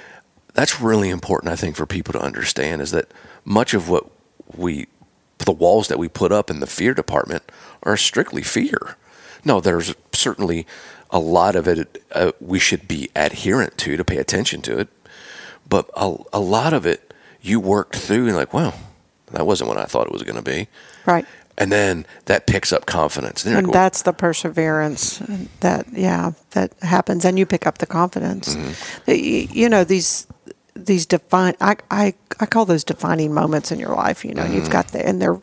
that's 0.55 0.81
really 0.81 1.11
important. 1.11 1.53
I 1.53 1.55
think 1.55 1.75
for 1.75 1.85
people 1.85 2.13
to 2.13 2.19
understand 2.19 2.81
is 2.81 2.89
that 2.89 3.11
much 3.45 3.75
of 3.75 3.89
what 3.89 4.09
we, 4.57 4.87
the 5.37 5.51
walls 5.51 5.87
that 5.89 5.99
we 5.99 6.07
put 6.07 6.31
up 6.31 6.49
in 6.49 6.61
the 6.61 6.65
fear 6.65 6.95
department, 6.95 7.43
are 7.83 7.95
strictly 7.95 8.41
fear. 8.41 8.95
No, 9.45 9.61
there's 9.61 9.93
certainly 10.13 10.65
a 11.11 11.19
lot 11.19 11.55
of 11.55 11.67
it 11.67 12.03
uh, 12.11 12.31
we 12.39 12.59
should 12.59 12.87
be 12.87 13.09
adherent 13.15 13.77
to 13.79 13.97
to 13.97 14.03
pay 14.03 14.17
attention 14.17 14.61
to 14.63 14.77
it, 14.79 14.87
but 15.67 15.89
a, 15.95 16.15
a 16.33 16.39
lot 16.39 16.73
of 16.73 16.85
it 16.85 17.13
you 17.41 17.59
worked 17.59 17.95
through 17.95 18.27
and 18.27 18.35
like, 18.35 18.53
wow, 18.53 18.73
that 19.31 19.45
wasn't 19.47 19.67
what 19.69 19.77
I 19.77 19.85
thought 19.85 20.07
it 20.07 20.13
was 20.13 20.23
going 20.23 20.35
to 20.35 20.41
be, 20.41 20.67
Right. 21.05 21.25
and 21.57 21.71
then 21.71 22.05
that 22.25 22.45
picks 22.47 22.71
up 22.73 22.85
confidence. 22.85 23.45
You're 23.45 23.57
and 23.57 23.67
like, 23.67 23.73
that's 23.73 24.01
the 24.03 24.13
perseverance 24.13 25.19
that 25.61 25.85
yeah 25.93 26.31
that 26.51 26.73
happens 26.81 27.25
and 27.25 27.39
you 27.39 27.45
pick 27.45 27.65
up 27.65 27.77
the 27.79 27.85
confidence 27.87 28.55
Mm-hmm. 28.55 28.71
Y- 29.07 29.47
you 29.51 29.69
know 29.69 29.83
these 29.83 30.27
these 30.75 31.05
define 31.05 31.55
I, 31.59 31.75
I 31.91 32.13
i 32.39 32.45
call 32.45 32.65
those 32.65 32.83
defining 32.85 33.33
moments 33.33 33.71
in 33.71 33.79
your 33.79 33.95
life 33.95 34.23
you 34.23 34.33
know 34.33 34.43
Mm-hmm. 34.43 34.53
you've 34.55 34.69
got 34.69 34.89
the 34.89 35.05
and 35.05 35.21
they're 35.21 35.41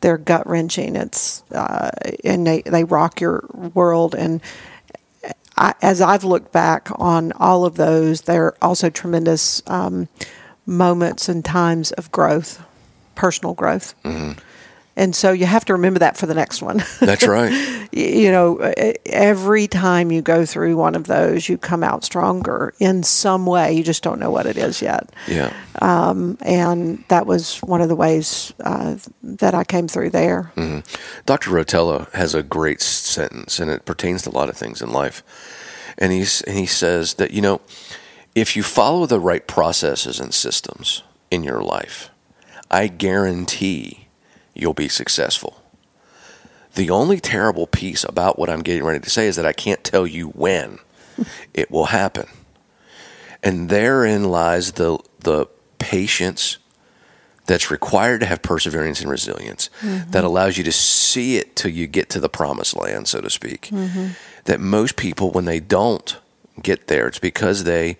they're 0.00 0.18
gut 0.18 0.46
wrenching 0.48 0.94
it's 0.94 1.42
uh, 1.52 1.90
and 2.22 2.46
they 2.46 2.62
they 2.62 2.84
rock 2.84 3.20
your 3.20 3.44
world 3.74 4.14
and 4.14 4.40
I, 5.56 5.74
as 5.82 6.00
I've 6.00 6.24
looked 6.24 6.52
back 6.52 6.88
on 6.96 7.32
all 7.32 7.64
of 7.64 7.76
those, 7.76 8.22
they're 8.22 8.54
also 8.62 8.90
tremendous 8.90 9.62
um, 9.66 10.08
moments 10.66 11.28
and 11.28 11.44
times 11.44 11.92
of 11.92 12.12
growth, 12.12 12.62
personal 13.14 13.54
growth. 13.54 13.94
And 14.96 15.14
so 15.14 15.30
you 15.32 15.44
have 15.44 15.66
to 15.66 15.74
remember 15.74 15.98
that 15.98 16.16
for 16.16 16.24
the 16.24 16.34
next 16.34 16.62
one. 16.62 16.82
that's 17.00 17.26
right. 17.26 17.52
You 17.92 18.30
know, 18.30 18.72
every 19.04 19.68
time 19.68 20.10
you 20.10 20.22
go 20.22 20.46
through 20.46 20.76
one 20.76 20.94
of 20.94 21.06
those, 21.06 21.48
you 21.48 21.58
come 21.58 21.82
out 21.82 22.02
stronger 22.02 22.72
in 22.80 23.02
some 23.02 23.44
way. 23.44 23.74
You 23.74 23.82
just 23.82 24.02
don't 24.02 24.18
know 24.18 24.30
what 24.30 24.46
it 24.46 24.56
is 24.56 24.80
yet. 24.80 25.10
Yeah. 25.28 25.52
And 25.80 27.04
that 27.08 27.26
was 27.26 27.58
one 27.58 27.82
of 27.82 27.88
the 27.88 27.96
ways 27.96 28.54
uh, 28.64 28.96
that 29.22 29.54
I 29.54 29.64
came 29.64 29.86
through 29.86 30.10
there. 30.10 30.52
Dr. 31.26 31.50
Rotella 31.50 32.10
has 32.12 32.34
a 32.34 32.42
great 32.42 32.80
sentence, 32.80 33.60
and 33.60 33.70
it 33.70 33.84
pertains 33.84 34.22
to 34.22 34.30
a 34.30 34.32
lot 34.32 34.48
of 34.48 34.56
things 34.56 34.80
in 34.80 34.90
life. 34.90 35.22
And 35.98 36.12
he's 36.12 36.42
and 36.42 36.56
he 36.56 36.66
says 36.66 37.14
that 37.14 37.30
you 37.30 37.40
know, 37.40 37.60
if 38.34 38.56
you 38.56 38.62
follow 38.62 39.06
the 39.06 39.20
right 39.20 39.46
processes 39.46 40.20
and 40.20 40.32
systems 40.32 41.02
in 41.30 41.42
your 41.42 41.62
life, 41.62 42.10
I 42.70 42.88
guarantee 42.88 44.05
you'll 44.60 44.74
be 44.74 44.88
successful. 44.88 45.62
The 46.74 46.90
only 46.90 47.20
terrible 47.20 47.66
piece 47.66 48.04
about 48.04 48.38
what 48.38 48.50
I'm 48.50 48.62
getting 48.62 48.84
ready 48.84 49.00
to 49.00 49.10
say 49.10 49.26
is 49.26 49.36
that 49.36 49.46
I 49.46 49.52
can't 49.52 49.82
tell 49.82 50.06
you 50.06 50.28
when 50.28 50.78
it 51.54 51.70
will 51.70 51.86
happen. 51.86 52.28
And 53.42 53.68
therein 53.68 54.24
lies 54.24 54.72
the 54.72 54.98
the 55.20 55.46
patience 55.78 56.58
that's 57.46 57.70
required 57.70 58.20
to 58.20 58.26
have 58.26 58.42
perseverance 58.42 59.00
and 59.00 59.10
resilience 59.10 59.70
mm-hmm. 59.80 60.10
that 60.10 60.24
allows 60.24 60.58
you 60.58 60.64
to 60.64 60.72
see 60.72 61.36
it 61.36 61.56
till 61.56 61.70
you 61.70 61.86
get 61.86 62.10
to 62.10 62.20
the 62.20 62.28
promised 62.28 62.76
land, 62.76 63.08
so 63.08 63.20
to 63.20 63.30
speak. 63.30 63.68
Mm-hmm. 63.72 64.08
That 64.44 64.60
most 64.60 64.96
people, 64.96 65.30
when 65.30 65.44
they 65.44 65.60
don't 65.60 66.16
get 66.60 66.88
there, 66.88 67.06
it's 67.06 67.18
because 67.18 67.64
they 67.64 67.98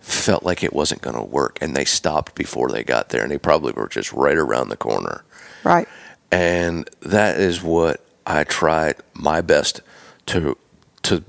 felt 0.00 0.42
like 0.42 0.62
it 0.62 0.74
wasn't 0.74 1.00
going 1.00 1.16
to 1.16 1.22
work 1.22 1.58
and 1.62 1.74
they 1.74 1.84
stopped 1.84 2.34
before 2.34 2.70
they 2.70 2.84
got 2.84 3.08
there 3.08 3.22
and 3.22 3.30
they 3.30 3.38
probably 3.38 3.72
were 3.72 3.88
just 3.88 4.12
right 4.12 4.36
around 4.36 4.68
the 4.68 4.76
corner. 4.76 5.24
Right. 5.64 5.88
And 6.30 6.88
that 7.00 7.38
is 7.40 7.62
what 7.62 8.04
I 8.26 8.44
tried 8.44 8.96
my 9.14 9.40
best 9.40 9.80
to 10.26 10.56
to 11.02 11.22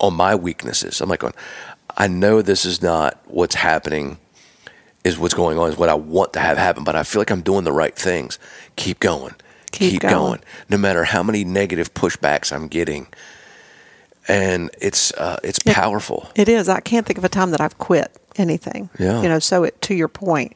on 0.00 0.14
my 0.14 0.34
weaknesses. 0.34 1.00
I'm 1.00 1.08
like 1.08 1.20
going, 1.20 1.34
I 1.96 2.06
know 2.08 2.42
this 2.42 2.64
is 2.64 2.82
not 2.82 3.18
what's 3.26 3.54
happening 3.54 4.18
is 5.04 5.18
what's 5.18 5.34
going 5.34 5.58
on, 5.58 5.70
is 5.70 5.76
what 5.78 5.88
I 5.88 5.94
want 5.94 6.32
to 6.34 6.40
have 6.40 6.58
happen, 6.58 6.84
but 6.84 6.94
I 6.96 7.02
feel 7.02 7.20
like 7.20 7.30
I'm 7.30 7.40
doing 7.40 7.64
the 7.64 7.72
right 7.72 7.94
things. 7.94 8.38
Keep 8.76 9.00
going. 9.00 9.34
Keep 9.72 10.02
going. 10.02 10.40
No 10.68 10.76
matter 10.76 11.04
how 11.04 11.22
many 11.22 11.44
negative 11.44 11.94
pushbacks 11.94 12.52
I'm 12.52 12.68
getting. 12.68 13.06
And 14.26 14.70
it's 14.80 15.12
uh, 15.12 15.38
it's 15.42 15.60
Yeah. 15.64 15.74
powerful. 15.74 16.28
It 16.34 16.48
is. 16.48 16.68
I 16.68 16.80
can't 16.80 17.06
think 17.06 17.18
of 17.18 17.24
a 17.24 17.28
time 17.28 17.50
that 17.52 17.60
I've 17.60 17.78
quit 17.78 18.10
anything. 18.36 18.90
Yeah. 18.98 19.22
You 19.22 19.28
know, 19.28 19.38
so 19.38 19.64
it, 19.64 19.80
to 19.82 19.94
your 19.94 20.08
point, 20.08 20.54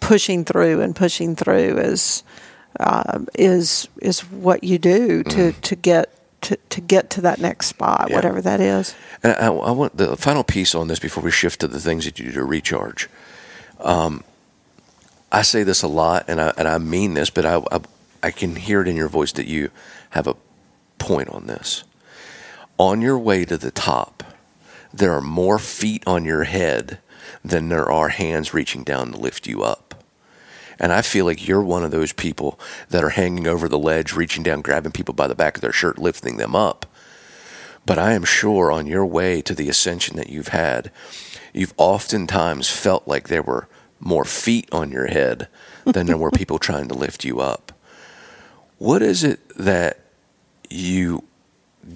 pushing 0.00 0.44
through 0.44 0.80
and 0.82 0.94
pushing 0.94 1.34
through 1.34 1.78
is 1.78 2.22
uh, 2.78 3.20
is 3.34 3.88
is 4.00 4.20
what 4.20 4.62
you 4.64 4.78
do 4.78 5.22
to 5.24 5.52
to 5.52 5.76
get 5.76 6.14
to, 6.42 6.56
to 6.70 6.80
get 6.80 7.10
to 7.10 7.20
that 7.20 7.38
next 7.38 7.66
spot, 7.66 8.06
Yeah. 8.08 8.16
whatever 8.16 8.40
that 8.40 8.60
is. 8.60 8.94
And 9.22 9.32
I, 9.34 9.48
I 9.48 9.70
want 9.72 9.96
the 9.96 10.16
final 10.16 10.42
piece 10.42 10.74
on 10.74 10.88
this 10.88 10.98
before 10.98 11.22
we 11.22 11.30
shift 11.30 11.60
to 11.60 11.68
the 11.68 11.80
things 11.80 12.04
that 12.06 12.18
you 12.18 12.26
do 12.26 12.32
to 12.32 12.44
recharge. 12.44 13.10
Um, 13.78 14.24
I 15.30 15.42
say 15.42 15.62
this 15.64 15.82
a 15.82 15.88
lot, 15.88 16.24
and 16.28 16.40
I 16.40 16.52
and 16.56 16.66
I 16.66 16.78
mean 16.78 17.14
this, 17.14 17.30
but 17.30 17.44
I, 17.44 17.62
I 17.70 17.80
I 18.22 18.30
can 18.30 18.56
hear 18.56 18.80
it 18.82 18.88
in 18.88 18.96
your 18.96 19.08
voice 19.08 19.32
that 19.32 19.46
you 19.46 19.70
have 20.10 20.26
a 20.26 20.36
point 20.98 21.28
on 21.28 21.46
this. 21.46 21.84
On 22.78 23.02
your 23.02 23.18
way 23.18 23.44
to 23.44 23.58
the 23.58 23.70
top, 23.70 24.24
there 24.92 25.12
are 25.12 25.20
more 25.20 25.58
feet 25.58 26.02
on 26.06 26.24
your 26.24 26.44
head 26.44 26.98
than 27.44 27.68
there 27.68 27.90
are 27.90 28.08
hands 28.08 28.54
reaching 28.54 28.82
down 28.84 29.12
to 29.12 29.18
lift 29.18 29.46
you 29.46 29.62
up. 29.62 29.89
And 30.80 30.92
I 30.92 31.02
feel 31.02 31.26
like 31.26 31.46
you're 31.46 31.62
one 31.62 31.84
of 31.84 31.90
those 31.90 32.14
people 32.14 32.58
that 32.88 33.04
are 33.04 33.10
hanging 33.10 33.46
over 33.46 33.68
the 33.68 33.78
ledge, 33.78 34.14
reaching 34.14 34.42
down, 34.42 34.62
grabbing 34.62 34.92
people 34.92 35.12
by 35.12 35.28
the 35.28 35.34
back 35.34 35.56
of 35.56 35.60
their 35.60 35.72
shirt, 35.72 35.98
lifting 35.98 36.38
them 36.38 36.56
up. 36.56 36.86
But 37.84 37.98
I 37.98 38.14
am 38.14 38.24
sure 38.24 38.72
on 38.72 38.86
your 38.86 39.04
way 39.04 39.42
to 39.42 39.54
the 39.54 39.68
ascension 39.68 40.16
that 40.16 40.30
you've 40.30 40.48
had, 40.48 40.90
you've 41.52 41.74
oftentimes 41.76 42.70
felt 42.70 43.06
like 43.06 43.28
there 43.28 43.42
were 43.42 43.68
more 44.00 44.24
feet 44.24 44.68
on 44.72 44.90
your 44.90 45.08
head 45.08 45.48
than 45.84 46.06
there 46.06 46.16
were 46.16 46.30
people 46.30 46.58
trying 46.58 46.88
to 46.88 46.94
lift 46.94 47.24
you 47.24 47.40
up. 47.40 47.72
What 48.78 49.02
is 49.02 49.22
it 49.22 49.46
that 49.58 50.00
you 50.70 51.24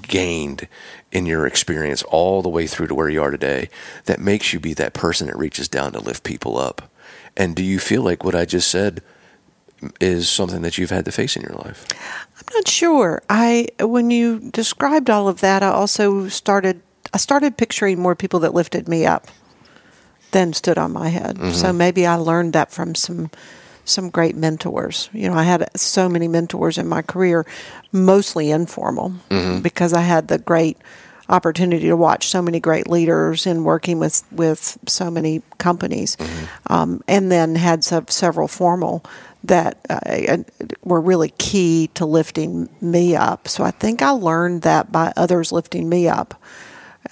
gained 0.02 0.68
in 1.10 1.24
your 1.24 1.46
experience 1.46 2.02
all 2.02 2.42
the 2.42 2.48
way 2.50 2.66
through 2.66 2.88
to 2.88 2.94
where 2.94 3.08
you 3.08 3.22
are 3.22 3.30
today 3.30 3.70
that 4.04 4.20
makes 4.20 4.52
you 4.52 4.60
be 4.60 4.74
that 4.74 4.92
person 4.92 5.28
that 5.28 5.38
reaches 5.38 5.68
down 5.68 5.92
to 5.92 6.00
lift 6.00 6.22
people 6.22 6.58
up? 6.58 6.90
And 7.36 7.56
do 7.56 7.62
you 7.62 7.78
feel 7.78 8.02
like 8.02 8.24
what 8.24 8.34
I 8.34 8.44
just 8.44 8.70
said 8.70 9.02
is 10.00 10.28
something 10.28 10.62
that 10.62 10.78
you've 10.78 10.90
had 10.90 11.04
to 11.04 11.12
face 11.12 11.36
in 11.36 11.42
your 11.42 11.54
life? 11.54 11.84
I'm 12.36 12.54
not 12.54 12.68
sure. 12.68 13.22
I 13.28 13.68
when 13.80 14.10
you 14.10 14.50
described 14.50 15.10
all 15.10 15.28
of 15.28 15.40
that, 15.40 15.62
I 15.62 15.68
also 15.68 16.28
started 16.28 16.80
I 17.12 17.18
started 17.18 17.56
picturing 17.56 18.00
more 18.00 18.14
people 18.14 18.40
that 18.40 18.54
lifted 18.54 18.88
me 18.88 19.06
up 19.06 19.28
than 20.30 20.52
stood 20.52 20.78
on 20.78 20.92
my 20.92 21.08
head. 21.08 21.36
Mm-hmm. 21.36 21.52
So 21.52 21.72
maybe 21.72 22.06
I 22.06 22.16
learned 22.16 22.52
that 22.54 22.70
from 22.72 22.94
some 22.94 23.30
some 23.84 24.10
great 24.10 24.36
mentors. 24.36 25.10
You 25.12 25.28
know, 25.28 25.36
I 25.36 25.44
had 25.44 25.68
so 25.76 26.08
many 26.08 26.28
mentors 26.28 26.78
in 26.78 26.88
my 26.88 27.02
career, 27.02 27.46
mostly 27.92 28.50
informal, 28.50 29.14
mm-hmm. 29.30 29.60
because 29.60 29.92
I 29.92 30.00
had 30.00 30.28
the 30.28 30.38
great 30.38 30.78
opportunity 31.28 31.86
to 31.86 31.96
watch 31.96 32.28
so 32.28 32.42
many 32.42 32.60
great 32.60 32.88
leaders 32.88 33.46
and 33.46 33.64
working 33.64 33.98
with 33.98 34.22
with 34.32 34.78
so 34.86 35.10
many 35.10 35.42
companies, 35.58 36.16
um, 36.68 37.02
and 37.08 37.30
then 37.32 37.54
had 37.56 37.82
some, 37.84 38.06
several 38.08 38.48
formal 38.48 39.04
that 39.42 39.78
uh, 39.90 40.38
were 40.82 41.00
really 41.00 41.30
key 41.38 41.90
to 41.94 42.06
lifting 42.06 42.68
me 42.80 43.14
up. 43.16 43.48
So 43.48 43.64
I 43.64 43.70
think 43.70 44.00
I 44.02 44.10
learned 44.10 44.62
that 44.62 44.90
by 44.92 45.12
others 45.16 45.52
lifting 45.52 45.88
me 45.88 46.08
up, 46.08 46.34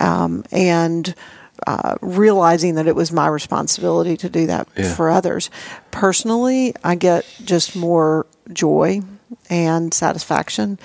um, 0.00 0.44
and. 0.52 1.14
Uh, 1.64 1.94
realizing 2.00 2.74
that 2.74 2.88
it 2.88 2.96
was 2.96 3.12
my 3.12 3.28
responsibility 3.28 4.16
to 4.16 4.28
do 4.28 4.48
that 4.48 4.66
Yeah. 4.76 4.92
for 4.94 5.08
others. 5.08 5.48
Personally, 5.92 6.74
I 6.82 6.96
get 6.96 7.24
just 7.44 7.76
more 7.76 8.26
joy 8.52 9.02
and 9.48 9.94
satisfaction 9.94 10.80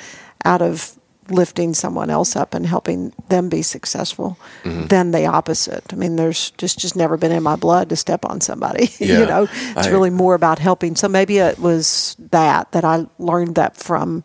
out 0.45 0.61
of 0.61 0.95
lifting 1.30 1.73
someone 1.73 2.09
else 2.09 2.36
up 2.36 2.53
and 2.53 2.65
helping 2.65 3.13
them 3.30 3.49
be 3.49 3.61
successful 3.61 4.38
Mm-hmm. 4.63 4.88
than 4.88 5.11
the 5.11 5.25
opposite. 5.25 5.84
I 5.93 5.95
mean, 5.95 6.15
there's 6.15 6.51
just 6.51 6.78
just 6.80 6.95
never 6.95 7.17
been 7.17 7.32
in 7.32 7.43
my 7.43 7.55
blood 7.55 7.89
to 7.89 7.95
step 7.95 8.25
on 8.25 8.41
somebody. 8.41 8.89
Yeah, 8.99 9.19
you 9.19 9.25
know, 9.25 9.43
it's 9.51 9.88
I- 9.88 9.91
really 9.91 10.09
more 10.09 10.34
about 10.36 10.59
helping. 10.59 10.95
So 10.95 11.07
maybe 11.07 11.38
it 11.38 11.59
was 11.59 12.15
that 12.32 12.71
that 12.71 12.84
I 12.84 13.05
learned 13.19 13.55
that 13.55 13.78
from 13.78 14.23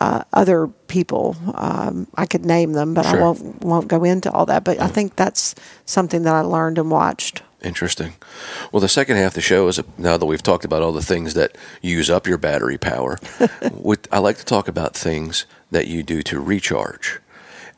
uh, 0.00 0.22
other 0.32 0.68
people. 0.88 1.36
Um, 1.54 2.06
I 2.14 2.26
could 2.26 2.44
name 2.44 2.72
them, 2.72 2.94
but 2.94 3.06
I 3.06 3.20
won't 3.20 3.64
won't 3.64 3.88
go 3.88 4.04
into 4.04 4.30
all 4.30 4.46
that. 4.46 4.64
But 4.64 4.80
I 4.80 4.86
think 4.88 5.16
that's 5.16 5.54
something 5.86 6.22
that 6.22 6.34
I 6.34 6.40
learned 6.40 6.78
and 6.78 6.90
watched. 6.90 7.42
Interesting. 7.62 8.12
Well, 8.70 8.80
the 8.80 8.88
second 8.88 9.16
half 9.16 9.32
of 9.32 9.34
the 9.34 9.40
show 9.40 9.66
is 9.66 9.80
now 9.96 10.16
that 10.16 10.26
we've 10.26 10.42
talked 10.42 10.64
about 10.64 10.80
all 10.82 10.92
the 10.92 11.02
things 11.02 11.34
that 11.34 11.56
use 11.82 12.08
up 12.08 12.26
your 12.28 12.38
battery 12.38 12.78
power. 12.78 13.18
with, 13.72 14.06
I 14.12 14.18
like 14.18 14.36
to 14.38 14.44
talk 14.44 14.68
about 14.68 14.94
things 14.94 15.44
that 15.70 15.86
you 15.86 16.02
do 16.02 16.22
to 16.22 16.40
recharge. 16.40 17.20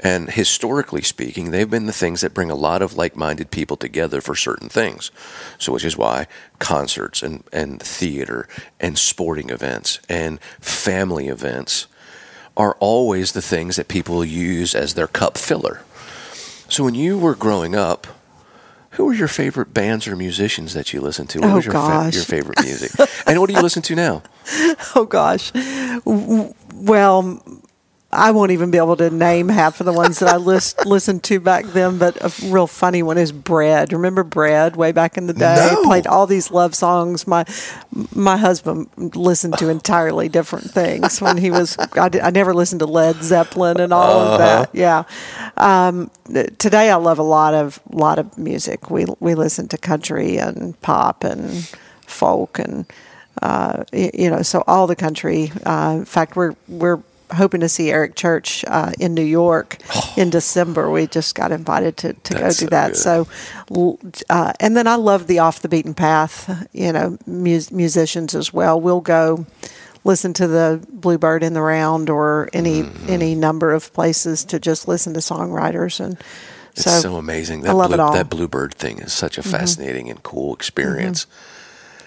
And 0.03 0.31
historically 0.31 1.03
speaking, 1.03 1.51
they've 1.51 1.69
been 1.69 1.85
the 1.87 1.93
things 1.93 2.23
that 2.23 2.33
bring 2.33 2.51
a 2.51 2.55
lot 2.55 2.81
of 2.81 2.97
like 2.97 3.17
minded 3.17 3.51
people 3.51 3.77
together 3.77 4.23
for 4.23 4.35
certain 4.35 4.71
things. 4.71 5.11
So, 5.59 5.73
which 5.75 5.85
is 5.85 5.95
why 5.97 6.27
concerts 6.59 7.23
and, 7.23 7.45
and 7.53 7.83
theater 7.83 8.49
and 8.81 8.97
sporting 8.99 9.51
events 9.51 10.01
and 10.09 10.41
family 10.59 11.29
events 11.29 11.87
are 12.57 12.77
always 12.81 13.33
the 13.33 13.43
things 13.43 13.77
that 13.77 13.89
people 13.89 14.25
use 14.25 14.75
as 14.75 14.95
their 14.95 15.07
cup 15.07 15.37
filler. 15.37 15.83
So, 16.69 16.83
when 16.85 16.95
you 16.95 17.19
were 17.19 17.35
growing 17.35 17.75
up, 17.75 18.07
who 18.93 19.05
were 19.05 19.15
your 19.15 19.29
favorite 19.29 19.75
bands 19.75 20.09
or 20.09 20.17
musicians 20.17 20.73
that 20.73 20.95
you 20.95 21.03
listened 21.03 21.29
to? 21.31 21.41
What 21.41 21.51
Oh, 21.51 21.55
was 21.57 21.65
your, 21.67 21.75
gosh. 21.75 22.15
your 22.15 22.25
favorite 22.25 22.61
music? 22.63 22.91
and 23.27 23.39
what 23.39 23.49
do 23.49 23.55
you 23.55 23.61
listen 23.63 23.83
to 23.83 23.95
now? 23.95 24.23
Oh 24.97 25.05
gosh. 25.05 25.53
Well, 26.75 27.43
I 28.13 28.33
won't 28.33 28.51
even 28.51 28.73
be 28.73 28.79
able 28.79 28.97
to 28.97 29.09
name 29.09 29.49
half 29.49 29.79
of 29.79 29.87
the 29.87 29.93
ones 29.93 30.19
that 30.19 30.29
I 30.29 30.37
list, 30.37 30.85
listened 30.87 31.23
to 31.25 31.39
back 31.39 31.65
then. 31.67 31.97
But 31.99 32.17
a 32.21 32.33
real 32.51 32.67
funny 32.67 33.03
one 33.05 33.19
is 33.19 33.31
Bread. 33.31 33.93
Remember 33.93 34.25
Bread 34.25 34.75
way 34.75 34.91
back 34.91 35.17
in 35.17 35.29
the 35.29 35.33
day? 35.33 35.71
No. 35.73 35.85
Played 35.85 36.09
all 36.09 36.27
these 36.27 36.51
love 36.51 36.75
songs. 36.75 37.27
My 37.27 37.45
my 38.15 38.37
husband 38.37 38.89
listened 39.15 39.59
to 39.59 39.69
entirely 39.69 40.29
different 40.29 40.71
things 40.73 41.21
when 41.21 41.37
he 41.37 41.51
was. 41.53 41.79
I, 41.93 42.09
did- 42.09 42.23
I 42.23 42.31
never 42.31 42.53
listened 42.53 42.81
to 42.81 42.87
Led 42.87 43.23
Zeppelin 43.23 43.79
and 43.79 43.93
all 43.93 44.21
of 44.21 44.39
that. 44.39 44.71
Yeah. 44.75 45.05
Um, 45.57 46.11
today 46.59 46.91
I 46.91 46.97
love 46.97 47.19
a 47.21 47.25
lot 47.25 47.55
of 47.55 47.81
lot 47.91 48.19
of 48.19 48.37
music. 48.37 48.91
We 48.91 49.07
we 49.21 49.37
listen 49.37 49.69
to 49.69 49.79
country 49.79 50.37
and 50.37 50.81
pop 50.81 51.23
and 51.23 51.71
folk 52.07 52.59
and 52.59 52.87
uh, 53.43 53.85
you 53.93 54.29
know, 54.29 54.43
so 54.43 54.65
all 54.67 54.87
the 54.89 54.97
country. 54.97 55.53
Uh, 55.65 55.95
in 55.99 56.05
fact, 56.05 56.35
we're 56.37 56.55
we're 56.69 57.01
hoping 57.33 57.61
to 57.61 57.69
see 57.69 57.91
Eric 57.91 58.15
Church 58.17 58.65
uh, 58.67 58.93
in 58.99 59.15
New 59.15 59.23
York 59.25 59.79
in 60.17 60.31
December. 60.31 60.91
We 60.91 61.07
just 61.07 61.35
got 61.35 61.53
invited 61.53 61.97
to, 61.99 62.13
to 62.15 62.35
go 62.35 62.47
do 62.47 62.51
so 62.53 62.67
that. 62.67 62.89
good. 62.93 62.97
So, 62.97 63.29
uh, 64.31 64.53
and 64.61 64.77
then 64.77 64.87
I 64.87 64.97
love 64.97 65.27
the 65.27 65.39
off 65.41 65.61
the 65.61 65.69
beaten 65.69 65.95
path. 65.95 66.69
You 66.73 66.93
know, 66.93 67.19
mus- 67.27 67.71
musicians 67.71 68.35
as 68.35 68.53
well. 68.53 68.81
We'll 68.81 69.01
go 69.01 69.47
listen 70.05 70.33
to 70.35 70.47
the 70.47 70.85
Bluebird 70.91 71.43
in 71.43 71.53
the 71.55 71.63
Round 71.63 72.09
or 72.11 72.49
any 72.53 72.83
Mm-hmm. 72.83 73.11
any 73.11 73.35
number 73.35 73.73
of 73.73 73.93
places 73.93 74.45
to 74.47 74.59
just 74.59 74.89
listen 74.89 75.15
to 75.15 75.21
songwriters 75.21 76.01
and. 76.05 76.17
It's 76.73 76.85
so, 76.85 77.01
so, 77.01 77.17
amazing. 77.17 77.63
I 77.65 77.69
That, 77.69 77.75
love 77.75 77.89
blue, 77.89 77.95
it 77.95 78.01
all. 78.01 78.09
Mm-hmm. 78.11 78.19
that 78.19 78.31
Bluebird 78.31 78.75
thing 78.75 79.01
is 79.01 79.13
such 79.13 79.39
a 79.39 79.43
fascinating 79.43 80.09
and 80.09 80.23
cool 80.23 80.55
experience. 80.55 81.27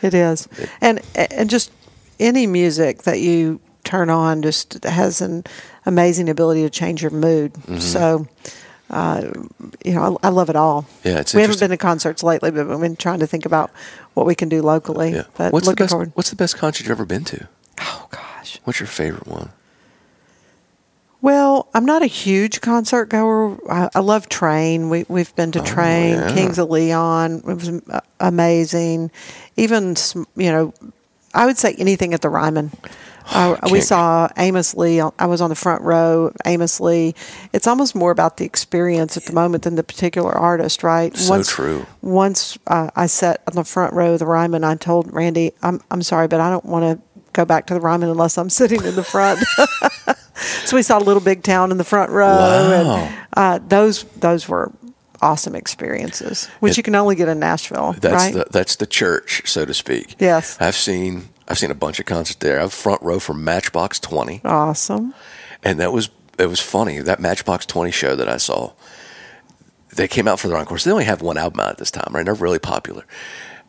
It 0.01 0.13
is, 0.13 0.47
and 0.80 1.01
and 1.15 1.49
just 1.49 1.69
any 2.17 2.47
music 2.47 3.03
that 3.03 3.19
you 3.19 3.59
turn 3.84 4.10
on 4.10 4.42
just 4.42 4.84
has 4.84 5.22
an 5.22 5.44
amazing 5.86 6.30
ability 6.30 6.62
to 6.64 6.70
change 6.70 7.02
your 7.02 7.12
mood. 7.12 7.54
Mm-hmm. 7.54 7.80
So, 7.80 8.28
uh, 8.90 9.32
you 9.84 9.94
know, 9.94 10.18
I, 10.24 10.28
I 10.28 10.30
love 10.30 10.50
it 10.50 10.56
all. 10.56 10.86
Yeah, 11.04 11.20
it's 11.20 11.34
we 11.34 11.42
haven't 11.42 11.60
been 11.60 11.72
to 11.72 11.78
concerts 11.78 12.24
lately, 12.24 12.52
but 12.52 12.68
we've 12.68 12.80
been 12.80 12.96
trying 12.96 13.20
to 13.20 13.28
think 13.28 13.46
about 13.46 13.72
what 14.14 14.26
we 14.26 14.36
can 14.36 14.50
do 14.50 14.62
locally. 14.62 15.12
Yeah. 15.14 15.24
But 15.38 15.52
What's 15.54 15.68
the 15.68 15.76
best? 15.76 15.92
forward. 15.92 16.12
What's 16.16 16.30
the 16.30 16.36
best 16.36 16.58
concert 16.58 16.84
you've 16.84 16.92
ever 16.92 17.06
been 17.06 17.24
to? 17.26 17.48
Oh 17.82 18.08
gosh. 18.12 18.60
What's 18.64 18.80
your 18.80 18.88
favorite 18.88 19.28
one? 19.28 19.50
Well, 21.22 21.70
I'm 21.74 21.86
not 21.86 22.02
a 22.02 22.06
huge 22.08 22.60
concert 22.60 23.06
goer. 23.08 23.58
I, 23.72 23.90
I 23.96 24.00
love 24.00 24.28
Train. 24.28 24.90
We 24.90 25.06
we've 25.08 25.34
been 25.36 25.54
to 25.54 25.62
Train, 25.62 26.16
Oh, 26.16 26.28
yeah. 26.28 26.34
Kings 26.34 26.60
of 26.60 26.70
Leon. 26.70 27.44
It 27.48 27.56
was 27.56 27.82
amazing. 28.20 29.10
Even 29.56 29.96
you 30.36 30.52
know, 30.52 30.74
I 31.34 31.46
would 31.46 31.58
say 31.58 31.76
anything 31.78 32.14
at 32.14 32.22
the 32.22 32.30
Ryman. 32.30 32.72
Uh, 33.32 33.55
we 33.71 33.82
saw 33.82 34.28
Amos 34.38 34.76
Lee. 34.76 35.01
I 35.01 35.26
was 35.26 35.41
on 35.41 35.49
the 35.49 35.55
front 35.55 35.82
row. 35.82 36.32
Amos 36.45 36.80
Lee. 36.80 37.15
It's 37.53 37.67
almost 37.67 37.95
more 37.95 38.11
about 38.11 38.38
the 38.38 38.45
experience 38.45 39.17
at 39.17 39.24
the 39.26 39.34
moment 39.34 39.63
than 39.63 39.76
the 39.76 39.84
particular 39.84 40.32
artist, 40.32 40.84
right? 40.84 41.15
So 41.15 41.41
true. 41.43 41.86
Once 42.01 42.57
uh, 42.67 42.89
I 42.95 43.05
sat 43.07 43.41
on 43.47 43.55
the 43.55 43.63
front 43.63 43.93
row 43.93 44.13
of 44.13 44.19
the 44.19 44.26
Ryman, 44.26 44.63
I 44.63 44.76
told 44.76 45.11
Randy, 45.13 45.51
"I'm 45.61 45.82
I'm 45.91 46.01
sorry, 46.03 46.28
but 46.28 46.39
I 46.39 46.49
don't 46.49 46.65
want 46.65 46.84
to 46.99 47.03
go 47.34 47.45
back 47.45 47.65
to 47.67 47.74
the 47.74 47.80
Ryman 47.80 48.09
unless 48.09 48.38
I'm 48.38 48.49
sitting 48.61 48.84
in 48.84 48.95
the 48.95 49.03
front." 49.03 49.39
so 50.65 50.76
we 50.76 50.82
saw 50.84 50.97
a 50.97 51.03
Little 51.03 51.21
Big 51.21 51.43
Town 51.43 51.71
in 51.71 51.78
the 51.78 51.84
front 51.84 52.11
row, 52.11 52.28
Wow. 52.28 52.71
and 52.95 53.15
uh, 53.36 53.59
those 53.67 54.03
those 54.19 54.47
were 54.49 54.71
awesome 55.21 55.55
experiences, 55.55 56.47
which 56.59 56.71
It- 56.74 56.78
you 56.78 56.84
can 56.84 56.95
only 56.95 57.15
get 57.15 57.30
in 57.30 57.39
Nashville, 57.39 57.93
That's 57.99 58.13
right? 58.13 58.34
the 58.34 58.45
that's 58.51 58.76
the 58.76 58.86
church, 58.86 59.43
so 59.45 59.65
to 59.65 59.74
speak. 59.74 60.15
Yes. 60.19 60.57
I've 60.59 60.76
seen 60.76 61.30
I've 61.48 61.58
seen 61.58 61.72
a 61.72 61.76
bunch 61.76 62.00
of 62.00 62.06
concerts 62.06 62.39
there. 62.39 62.60
I 62.60 62.62
have 62.62 62.74
front 62.74 63.02
row 63.02 63.20
for 63.20 63.34
Matchbox 63.34 64.00
Twenty, 64.00 64.41
awesome. 64.46 65.14
and 65.64 65.80
that 65.80 65.91
was 65.91 66.10
it 66.39 66.48
was 66.48 66.60
funny. 66.60 67.00
That 67.00 67.20
Matchbox 67.20 67.66
Twenty 67.66 67.91
show 67.91 68.16
that 68.16 68.30
I 68.30 68.38
saw, 68.38 68.74
they 69.96 70.08
came 70.08 70.28
out 70.28 70.39
for 70.39 70.48
their 70.48 70.58
encore. 70.58 70.78
So 70.78 70.89
they 70.89 70.94
only 70.94 71.06
have 71.06 71.22
one 71.22 71.38
album 71.38 71.60
out 71.60 71.72
at 71.72 71.78
this 71.78 71.91
time, 71.91 72.14
right? 72.14 72.26
They're 72.26 72.34
really 72.34 72.60
popular. 72.60 73.06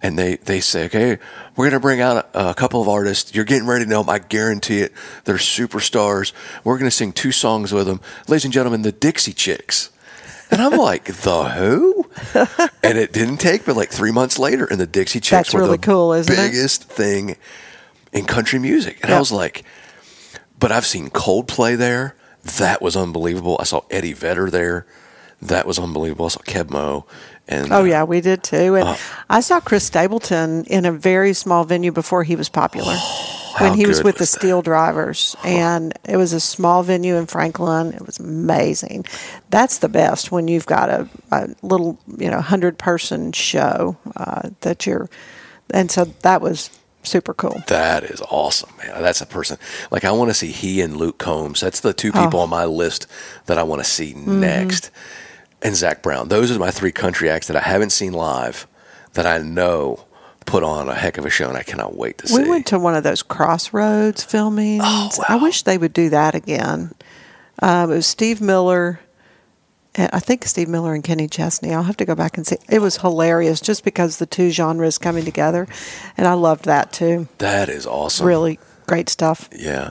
And 0.02 0.18
they, 0.18 0.36
they 0.36 0.60
say, 0.60 0.84
okay, 0.84 1.18
we're 1.56 1.64
going 1.64 1.72
to 1.72 1.80
bring 1.80 2.02
out 2.02 2.28
a, 2.34 2.50
a 2.50 2.54
couple 2.54 2.82
of 2.82 2.88
artists. 2.88 3.34
You're 3.34 3.46
getting 3.46 3.66
ready 3.66 3.84
to 3.84 3.90
know 3.90 4.02
them. 4.02 4.10
I 4.10 4.18
guarantee 4.18 4.80
it. 4.80 4.92
They're 5.24 5.36
superstars. 5.36 6.32
We're 6.62 6.76
going 6.76 6.90
to 6.90 6.94
sing 6.94 7.12
two 7.14 7.32
songs 7.32 7.72
with 7.72 7.86
them. 7.86 8.02
Ladies 8.28 8.44
and 8.44 8.52
gentlemen, 8.52 8.82
the 8.82 8.92
Dixie 8.92 9.32
Chicks. 9.32 9.88
And 10.50 10.60
I'm 10.60 10.76
like, 10.76 11.04
the 11.06 11.44
who? 11.48 12.10
and 12.82 12.98
it 12.98 13.14
didn't 13.14 13.38
take 13.38 13.64
but 13.64 13.76
like 13.76 13.88
three 13.90 14.12
months 14.12 14.38
later, 14.38 14.66
and 14.66 14.78
the 14.78 14.86
Dixie 14.86 15.20
Chicks 15.20 15.30
That's 15.30 15.54
were 15.54 15.60
really 15.60 15.78
the 15.78 15.86
cool, 15.86 16.12
isn't 16.12 16.32
it? 16.32 16.36
biggest 16.36 16.84
thing 16.84 17.36
in 18.14 18.24
country 18.24 18.58
music. 18.58 19.00
And 19.02 19.12
I 19.12 19.18
was 19.18 19.30
like, 19.32 19.64
but 20.58 20.72
I've 20.72 20.86
seen 20.86 21.10
Coldplay 21.10 21.76
there. 21.76 22.14
That 22.58 22.80
was 22.80 22.96
unbelievable. 22.96 23.56
I 23.60 23.64
saw 23.64 23.82
Eddie 23.90 24.12
Vedder 24.14 24.50
there. 24.50 24.86
That 25.42 25.66
was 25.66 25.78
unbelievable. 25.78 26.26
I 26.26 26.28
saw 26.28 26.40
Keb' 26.40 26.70
Mo'. 26.70 27.04
And 27.46 27.70
Oh 27.72 27.84
yeah, 27.84 28.04
we 28.04 28.22
did 28.22 28.42
too. 28.42 28.76
And 28.76 28.88
Uh, 28.88 28.96
I 29.28 29.40
saw 29.40 29.60
Chris 29.60 29.84
Stapleton 29.84 30.64
in 30.64 30.86
a 30.86 30.92
very 30.92 31.34
small 31.34 31.64
venue 31.64 31.92
before 31.92 32.22
he 32.22 32.36
was 32.36 32.48
popular. 32.48 32.96
when 33.60 33.74
he 33.74 33.86
was 33.86 34.02
with 34.02 34.18
was 34.18 34.32
the 34.32 34.38
that? 34.38 34.46
SteelDrivers, 34.64 35.36
and 35.44 35.92
it 36.04 36.16
was 36.16 36.32
a 36.32 36.40
small 36.40 36.82
venue 36.82 37.16
in 37.16 37.26
Franklin. 37.26 37.92
It 37.92 38.04
was 38.04 38.18
amazing. 38.18 39.04
That's 39.50 39.78
the 39.78 39.88
best 39.88 40.32
when 40.32 40.48
you've 40.48 40.66
got 40.66 40.88
a, 40.88 41.08
a 41.30 41.48
little, 41.62 41.98
you 42.18 42.30
know, 42.30 42.40
hundred 42.40 42.78
person 42.78 43.32
show 43.32 43.96
uh, 44.16 44.48
that 44.62 44.86
you're, 44.86 45.08
and 45.70 45.90
so 45.90 46.06
that 46.22 46.40
was 46.40 46.70
super 47.04 47.34
cool. 47.34 47.62
That 47.68 48.04
is 48.04 48.20
awesome, 48.30 48.70
man. 48.78 49.02
That's 49.02 49.20
a 49.20 49.26
person 49.26 49.58
like 49.90 50.04
I 50.04 50.12
want 50.12 50.30
to 50.30 50.34
see 50.34 50.48
he 50.50 50.80
and 50.80 50.96
Luke 50.96 51.18
Combs. 51.18 51.60
That's 51.60 51.80
the 51.80 51.92
two 51.92 52.12
people 52.12 52.40
Oh. 52.40 52.42
on 52.44 52.50
my 52.50 52.64
list 52.64 53.06
that 53.46 53.58
I 53.58 53.62
want 53.62 53.82
to 53.84 53.88
see 53.88 54.12
Mm-hmm. 54.14 54.40
next. 54.40 54.90
And 55.62 55.74
Zac 55.74 56.02
Brown. 56.02 56.28
Those 56.28 56.50
are 56.54 56.58
my 56.58 56.70
three 56.70 56.92
country 56.92 57.30
acts 57.30 57.46
that 57.46 57.56
I 57.56 57.60
haven't 57.60 57.90
seen 57.90 58.12
live 58.12 58.66
that 59.14 59.24
I 59.26 59.38
know 59.38 60.04
put 60.44 60.62
on 60.62 60.90
a 60.90 60.94
heck 60.94 61.16
of 61.16 61.24
a 61.24 61.30
show, 61.30 61.48
and 61.48 61.56
I 61.56 61.62
cannot 61.62 61.96
wait 61.96 62.18
to 62.18 62.28
see. 62.28 62.42
We 62.42 62.48
went 62.50 62.66
to 62.66 62.78
one 62.78 62.94
of 62.94 63.02
those 63.02 63.22
Crossroads 63.22 64.22
filmings. 64.22 64.82
Oh, 64.84 65.10
wow. 65.18 65.24
I 65.28 65.36
wish 65.36 65.62
they 65.62 65.78
would 65.78 65.94
do 65.94 66.10
that 66.10 66.34
again. 66.34 66.92
Um, 67.62 67.90
it 67.92 67.94
was 67.96 68.06
Steve 68.06 68.42
Miller. 68.42 69.00
And 69.96 70.10
I 70.12 70.18
think 70.18 70.44
Steve 70.44 70.68
Miller 70.68 70.94
and 70.94 71.04
Kenny 71.04 71.28
Chesney. 71.28 71.72
I'll 71.72 71.84
have 71.84 71.96
to 71.98 72.04
go 72.04 72.14
back 72.14 72.36
and 72.36 72.46
see. 72.46 72.56
It 72.68 72.80
was 72.80 72.98
hilarious 72.98 73.60
just 73.60 73.84
because 73.84 74.18
the 74.18 74.26
two 74.26 74.50
genres 74.50 74.98
coming 74.98 75.24
together, 75.24 75.68
and 76.16 76.26
I 76.26 76.34
loved 76.34 76.64
that 76.64 76.92
too. 76.92 77.28
that 77.38 77.68
is 77.68 77.86
awesome. 77.86 78.26
Really 78.26 78.58
great 78.86 79.08
stuff. 79.08 79.48
Yeah. 79.52 79.90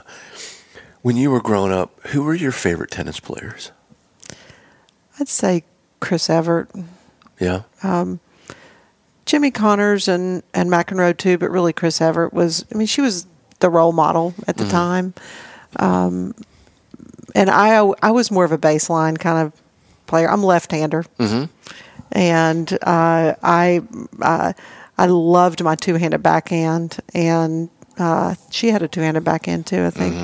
When 1.02 1.16
you 1.16 1.30
were 1.30 1.40
growing 1.40 1.72
up, 1.72 2.00
who 2.08 2.22
were 2.22 2.34
your 2.34 2.52
favorite 2.52 2.90
tennis 2.90 3.20
players? 3.20 3.72
I'd 5.18 5.28
say 5.28 5.64
Chris 6.00 6.28
Evert. 6.28 6.70
Yeah. 7.38 7.62
just 7.82 8.20
Jimmy 9.26 9.50
Connors 9.50 10.06
and 10.08 10.42
and 10.52 10.70
McEnroe 10.70 11.16
too, 11.16 11.38
but 11.38 11.50
really 11.50 11.72
Chris 11.72 12.00
Evert 12.00 12.32
was. 12.32 12.64
I 12.72 12.76
mean, 12.76 12.86
she 12.86 13.00
was 13.00 13.26
the 13.60 13.70
role 13.70 13.92
model 13.92 14.34
at 14.46 14.56
the 14.56 14.64
mm-hmm. 14.64 14.70
time. 14.70 15.14
Um, 15.76 16.34
and 17.34 17.50
I 17.50 17.76
I 18.02 18.10
was 18.10 18.30
more 18.30 18.44
of 18.44 18.52
a 18.52 18.58
baseline 18.58 19.18
kind 19.18 19.46
of 19.46 19.63
player. 20.06 20.28
I'm 20.30 20.42
left-hander, 20.42 21.04
and 22.12 22.72
uh, 22.82 23.34
I 23.42 23.82
uh, 24.22 24.52
I 24.98 25.06
loved 25.06 25.62
my 25.62 25.74
two-handed 25.74 26.22
backhand, 26.22 26.98
and 27.14 27.70
uh, 27.98 28.34
she 28.50 28.68
had 28.70 28.82
a 28.82 28.88
two-handed 28.88 29.24
backhand 29.24 29.66
too. 29.66 29.84
I 29.84 29.90
think. 29.90 30.14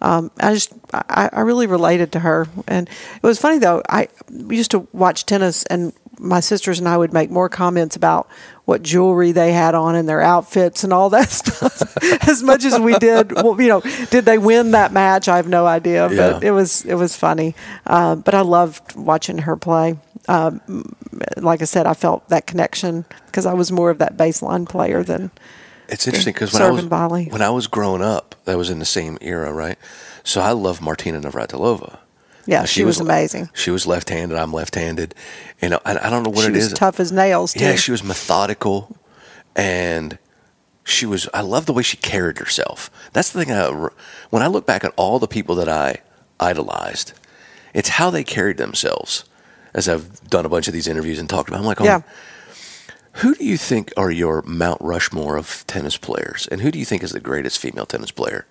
Um, 0.00 0.30
I 0.40 0.52
just 0.52 0.72
I, 0.92 1.30
I 1.32 1.40
really 1.42 1.66
related 1.68 2.10
to 2.12 2.18
her, 2.20 2.48
and 2.66 2.88
it 2.88 3.22
was 3.22 3.38
funny 3.38 3.58
though. 3.58 3.82
I 3.88 4.08
used 4.30 4.72
to 4.72 4.88
watch 4.92 5.26
tennis, 5.26 5.64
and 5.66 5.92
my 6.18 6.40
sisters 6.40 6.78
and 6.78 6.88
I 6.88 6.96
would 6.96 7.12
make 7.12 7.30
more 7.30 7.48
comments 7.48 7.96
about 7.96 8.28
what 8.64 8.82
jewelry 8.82 9.32
they 9.32 9.52
had 9.52 9.74
on 9.74 9.94
and 9.96 10.08
their 10.08 10.20
outfits 10.20 10.84
and 10.84 10.92
all 10.92 11.10
that 11.10 11.30
stuff 11.40 11.82
as 12.28 12.42
much 12.42 12.64
as 12.64 12.78
we 12.78 12.96
did. 12.98 13.32
Well, 13.32 13.60
you 13.60 13.68
know, 13.68 13.80
did 14.10 14.24
they 14.24 14.38
win 14.38 14.70
that 14.72 14.92
match? 14.92 15.26
I 15.28 15.36
have 15.36 15.48
no 15.48 15.66
idea, 15.66 16.08
but 16.08 16.14
Yeah. 16.16 16.38
it 16.42 16.50
was 16.52 16.84
it 16.84 16.94
was 16.94 17.16
funny. 17.16 17.54
Uh, 17.86 18.14
but 18.16 18.34
I 18.34 18.42
loved 18.42 18.94
watching 18.94 19.38
her 19.38 19.56
play. 19.56 19.98
Um, 20.28 20.60
like 21.36 21.62
I 21.62 21.64
said, 21.64 21.86
I 21.86 21.94
felt 21.94 22.28
that 22.28 22.46
connection 22.46 23.04
because 23.26 23.44
I 23.46 23.54
was 23.54 23.72
more 23.72 23.90
of 23.90 23.98
that 23.98 24.16
baseline 24.16 24.68
player 24.68 25.02
than 25.02 25.32
It's 25.88 26.06
interesting 26.06 26.32
because 26.34 26.52
when 26.52 26.62
I 26.62 26.70
was 26.70 26.84
volley. 26.84 27.26
when 27.30 27.42
I 27.42 27.50
was 27.50 27.66
growing 27.66 28.02
up, 28.02 28.36
that 28.44 28.56
was 28.56 28.70
in 28.70 28.78
the 28.78 28.84
same 28.84 29.18
era, 29.20 29.52
right? 29.52 29.78
So 30.22 30.40
I 30.40 30.52
love 30.52 30.80
Martina 30.80 31.20
Navratilova. 31.20 31.98
Yeah. 32.46 32.60
Now, 32.60 32.64
she, 32.64 32.84
was, 32.84 33.00
amazing. 33.00 33.50
She 33.54 33.70
was 33.70 33.86
left-handed. 33.86 34.36
I'm 34.36 34.52
left-handed. 34.52 35.14
You 35.60 35.70
know, 35.70 35.80
I, 35.84 35.96
I 36.06 36.10
don't 36.10 36.22
know 36.22 36.30
what 36.30 36.44
it 36.44 36.44
is. 36.44 36.44
she 36.44 36.50
it 36.50 36.54
was 36.54 36.66
is. 36.66 36.72
tough 36.72 37.00
as 37.00 37.12
nails. 37.12 37.52
Too. 37.52 37.64
Yeah, 37.64 37.76
she 37.76 37.90
was 37.90 38.02
methodical, 38.02 38.96
and 39.54 40.18
she 40.84 41.06
was. 41.06 41.28
I 41.32 41.42
love 41.42 41.66
the 41.66 41.72
way 41.72 41.82
she 41.82 41.96
carried 41.96 42.38
herself. 42.38 42.90
That's 43.12 43.30
the 43.30 43.44
thing. 43.44 43.54
I, 43.54 43.68
when 44.30 44.42
I 44.42 44.46
look 44.48 44.66
back 44.66 44.84
at 44.84 44.92
all 44.96 45.18
the 45.18 45.28
people 45.28 45.54
that 45.56 45.68
I 45.68 46.02
idolized, 46.40 47.12
it's 47.74 47.90
how 47.90 48.10
they 48.10 48.24
carried 48.24 48.56
themselves. 48.56 49.24
As 49.74 49.88
I've 49.88 50.28
done 50.28 50.44
a 50.44 50.50
bunch 50.50 50.68
of 50.68 50.74
these 50.74 50.86
interviews 50.86 51.18
and 51.18 51.30
talked 51.30 51.48
about, 51.48 51.60
I'm 51.60 51.64
like, 51.64 51.80
oh, 51.80 51.84
yeah. 51.84 52.02
who 53.12 53.34
do 53.34 53.42
you 53.42 53.56
think 53.56 53.90
are 53.96 54.10
your 54.10 54.42
Mount 54.42 54.78
Rushmore 54.82 55.36
of 55.36 55.64
tennis 55.66 55.96
players, 55.96 56.46
and 56.48 56.60
who 56.60 56.70
do 56.70 56.78
you 56.78 56.84
think 56.84 57.02
is 57.02 57.12
the 57.12 57.20
greatest 57.20 57.58
female 57.58 57.86
tennis 57.86 58.10
player? 58.10 58.46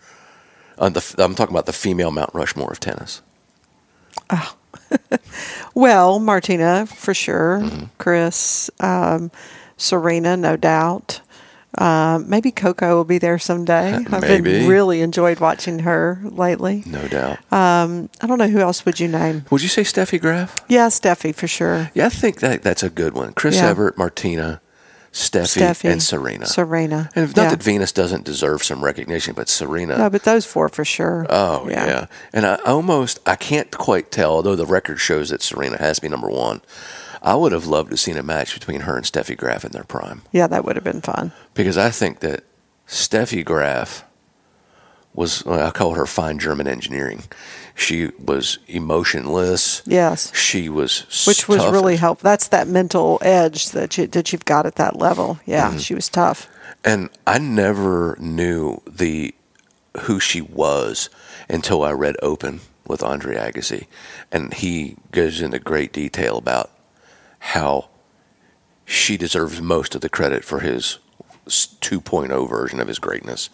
Uh, 0.79 0.89
the, 0.89 1.15
I'm 1.19 1.35
talking 1.35 1.53
about 1.53 1.67
the 1.67 1.73
female 1.73 2.09
Mount 2.09 2.31
Rushmore 2.33 2.71
of 2.71 2.79
tennis. 2.79 3.21
Well, 5.73 6.19
Martina 6.19 6.85
for 6.85 7.13
sure. 7.13 7.61
Mm-hmm. 7.63 7.85
Chris, 7.97 8.69
um, 8.81 9.31
Serena, 9.77 10.35
no 10.35 10.57
doubt. 10.57 11.21
Um, 11.77 12.29
maybe 12.29 12.51
Coco 12.51 12.95
will 12.97 13.05
be 13.05 13.17
there 13.17 13.39
someday. 13.39 13.93
I've 14.11 14.21
been 14.21 14.67
really 14.67 14.99
enjoyed 15.01 15.39
watching 15.39 15.79
her 15.79 16.19
lately. 16.23 16.83
No 16.85 17.07
doubt. 17.07 17.37
I 17.51 18.07
don't 18.27 18.37
know 18.37 18.49
who 18.49 18.59
else 18.59 18.85
would 18.85 18.99
you 18.99 19.07
name. 19.07 19.45
Would 19.49 19.61
you 19.61 19.69
say 19.69 19.83
Steffi 19.83 20.19
Graf? 20.19 20.57
Yeah, 20.67 20.87
Steffi 20.87 21.33
for 21.33 21.47
sure. 21.47 21.89
Yeah, 21.93 22.07
I 22.07 22.09
think 22.09 22.41
that 22.41 22.61
that's 22.61 22.83
a 22.83 22.89
good 22.89 23.13
one. 23.13 23.31
Chris 23.31 23.55
Yeah. 23.55 23.69
Evert, 23.69 23.97
Martina, 23.97 24.59
Steffi, 25.11 25.59
Steffi 25.61 25.91
and 25.91 26.01
Serena. 26.01 26.45
Serena. 26.45 27.09
And 27.15 27.35
not 27.35 27.43
yeah. 27.43 27.49
that 27.49 27.63
Venus 27.63 27.91
doesn't 27.91 28.23
deserve 28.23 28.63
some 28.63 28.83
recognition, 28.83 29.33
but 29.33 29.49
Serena. 29.49 29.97
no, 29.97 30.09
but 30.09 30.23
those 30.23 30.45
four 30.45 30.69
for 30.69 30.85
sure. 30.85 31.25
oh 31.29 31.67
yeah. 31.69 32.05
And 32.31 32.45
I 32.45 32.55
almost 32.65 33.19
I 33.25 33.35
can't 33.35 33.69
quite 33.77 34.09
tell, 34.11 34.31
although 34.31 34.55
the 34.55 34.65
record 34.65 34.99
shows 34.99 35.29
that 35.29 35.41
Serena 35.41 35.77
has 35.77 35.97
to 35.97 36.03
be 36.03 36.09
number 36.09 36.29
one. 36.29 36.61
I 37.21 37.35
would 37.35 37.51
have 37.51 37.67
loved 37.67 37.89
to 37.89 37.93
have 37.93 37.99
seen 37.99 38.17
a 38.17 38.23
match 38.23 38.53
between 38.53 38.81
her 38.81 38.95
and 38.95 39.05
Steffi 39.05 39.37
Graf 39.37 39.63
in 39.63 39.71
their 39.73 39.83
prime 39.83 40.23
Yeah, 40.31 40.47
that 40.47 40.65
would 40.65 40.75
have 40.75 40.83
been 40.83 41.01
fun. 41.01 41.33
because 41.53 41.77
I 41.77 41.91
think 41.91 42.21
that 42.21 42.43
Steffi 42.87 43.43
Graf 43.45 44.05
was 45.13 45.43
well, 45.45 45.67
I 45.67 45.71
call 45.71 45.93
her 45.95 46.05
fine 46.05 46.39
German 46.39 46.67
engineering. 46.67 47.23
She 47.75 48.11
was 48.19 48.59
emotionless. 48.67 49.81
Yes. 49.85 50.33
She 50.35 50.69
was 50.69 51.25
Which 51.27 51.47
was 51.47 51.59
tough 51.59 51.73
really 51.73 51.95
helpful. 51.97 52.27
That's 52.27 52.47
that 52.49 52.67
mental 52.67 53.17
edge 53.21 53.69
that 53.71 53.97
you 53.97 54.07
that 54.07 54.31
you've 54.31 54.45
got 54.45 54.65
at 54.65 54.75
that 54.75 54.95
level. 54.97 55.39
Yeah, 55.45 55.69
Mm-hmm. 55.69 55.77
she 55.79 55.95
was 55.95 56.09
tough. 56.09 56.47
and 56.83 57.09
I 57.27 57.37
never 57.39 58.17
knew 58.19 58.81
the 58.87 59.33
who 60.01 60.19
she 60.19 60.41
was 60.41 61.09
until 61.49 61.83
I 61.83 61.91
read 61.91 62.15
Open 62.21 62.61
with 62.87 63.03
Andre 63.03 63.35
Agassi, 63.35 63.87
and 64.31 64.53
he 64.53 64.95
goes 65.11 65.41
into 65.41 65.59
great 65.59 65.91
detail 65.93 66.37
about 66.37 66.69
how 67.39 67.89
she 68.85 69.17
deserves 69.17 69.61
most 69.61 69.95
of 69.95 70.01
the 70.01 70.09
credit 70.09 70.43
for 70.43 70.59
his 70.59 70.97
2.0 71.47 72.49
version 72.49 72.79
of 72.79 72.87
his 72.87 72.99
greatness, 72.99 73.49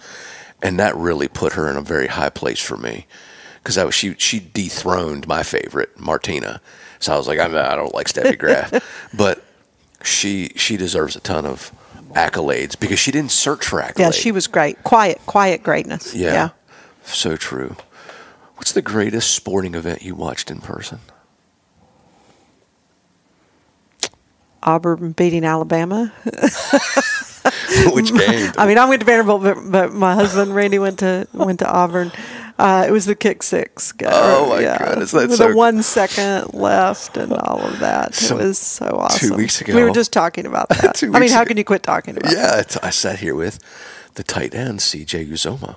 and 0.62 0.80
that 0.80 0.96
really 0.96 1.28
put 1.28 1.54
her 1.54 1.70
in 1.70 1.78
a 1.78 1.82
very 1.82 2.08
high 2.08 2.30
place 2.30 2.60
for 2.62 2.78
me 2.78 3.06
because 3.68 3.94
she 3.94 4.16
she 4.18 4.40
dethroned 4.40 5.28
my 5.28 5.44
favorite 5.44 6.00
Martina, 6.00 6.62
so 7.00 7.14
I 7.14 7.18
was 7.18 7.28
like 7.28 7.40
I'm, 7.40 7.54
I 7.56 7.76
don't 7.76 7.94
like 7.94 8.08
Steffi 8.08 8.38
Graf, 8.38 8.72
but 9.14 9.44
she 10.04 10.52
she 10.56 10.78
deserves 10.78 11.16
a 11.16 11.20
ton 11.20 11.46
of 11.46 11.72
accolades 12.14 12.80
because 12.80 13.00
she 13.00 13.12
didn't 13.12 13.32
search 13.32 13.66
for 13.66 13.82
accolades. 13.82 14.00
Yeah, 14.00 14.12
she 14.12 14.32
was 14.32 14.48
great. 14.48 14.82
Quiet, 14.84 15.20
quiet 15.26 15.64
greatness. 15.64 16.16
Yeah, 16.16 16.34
yeah. 16.34 16.50
so 17.04 17.36
true. 17.36 17.76
What's 18.56 18.72
the 18.72 18.82
greatest 18.82 19.34
sporting 19.34 19.76
event 19.76 20.02
you 20.02 20.16
watched 20.16 20.50
in 20.50 20.62
person? 20.62 21.00
Auburn 24.64 25.12
beating 25.12 25.44
Alabama. 25.46 26.12
Which 27.88 28.14
game? 28.14 28.52
I 28.58 28.66
mean, 28.66 28.78
I 28.78 28.86
went 28.86 29.02
to 29.02 29.06
Vanderbilt, 29.06 29.44
but, 29.44 29.58
but 29.72 29.94
my 29.94 30.16
husband 30.16 30.56
Randy 30.56 30.80
went 30.80 31.00
to 31.00 31.28
went 31.34 31.60
to 31.60 31.70
Auburn. 31.70 32.12
Uh, 32.60 32.86
it 32.88 32.92
was 32.92 33.06
the 33.06 33.16
kick 33.16 33.44
six. 33.44 33.92
go- 33.92 34.10
Oh, 34.12 34.50
my 34.50 34.62
goodness, 34.62 35.12
that's 35.12 35.28
with 35.30 35.36
so- 35.38 35.50
the 35.50 35.56
one 35.56 35.84
second 35.84 36.54
left 36.54 37.16
and 37.18 37.32
all 37.34 37.62
of 37.62 37.80
that. 37.80 38.16
So, 38.16 38.38
it 38.38 38.44
was 38.46 38.58
so 38.58 38.86
awesome. 38.88 39.30
Two 39.30 39.36
weeks 39.36 39.62
ago, 39.62 39.76
we 39.76 39.84
were 39.84 39.92
just 39.92 40.12
talking 40.12 40.46
about 40.48 40.70
that. 40.82 40.96
Two 40.96 41.14
I 41.14 41.20
mean, 41.20 41.30
how 41.30 41.42
ago- 41.42 41.50
can 41.50 41.58
you 41.58 41.64
quit 41.64 41.84
talking 41.84 42.18
about? 42.18 42.32
It? 42.32 42.38
Yeah, 42.38 42.64
I 42.82 42.90
sat 42.90 43.20
here 43.20 43.36
with 43.36 43.60
the 44.16 44.24
tight 44.24 44.56
end 44.56 44.80
CJ 44.80 45.30
Uzomah. 45.30 45.76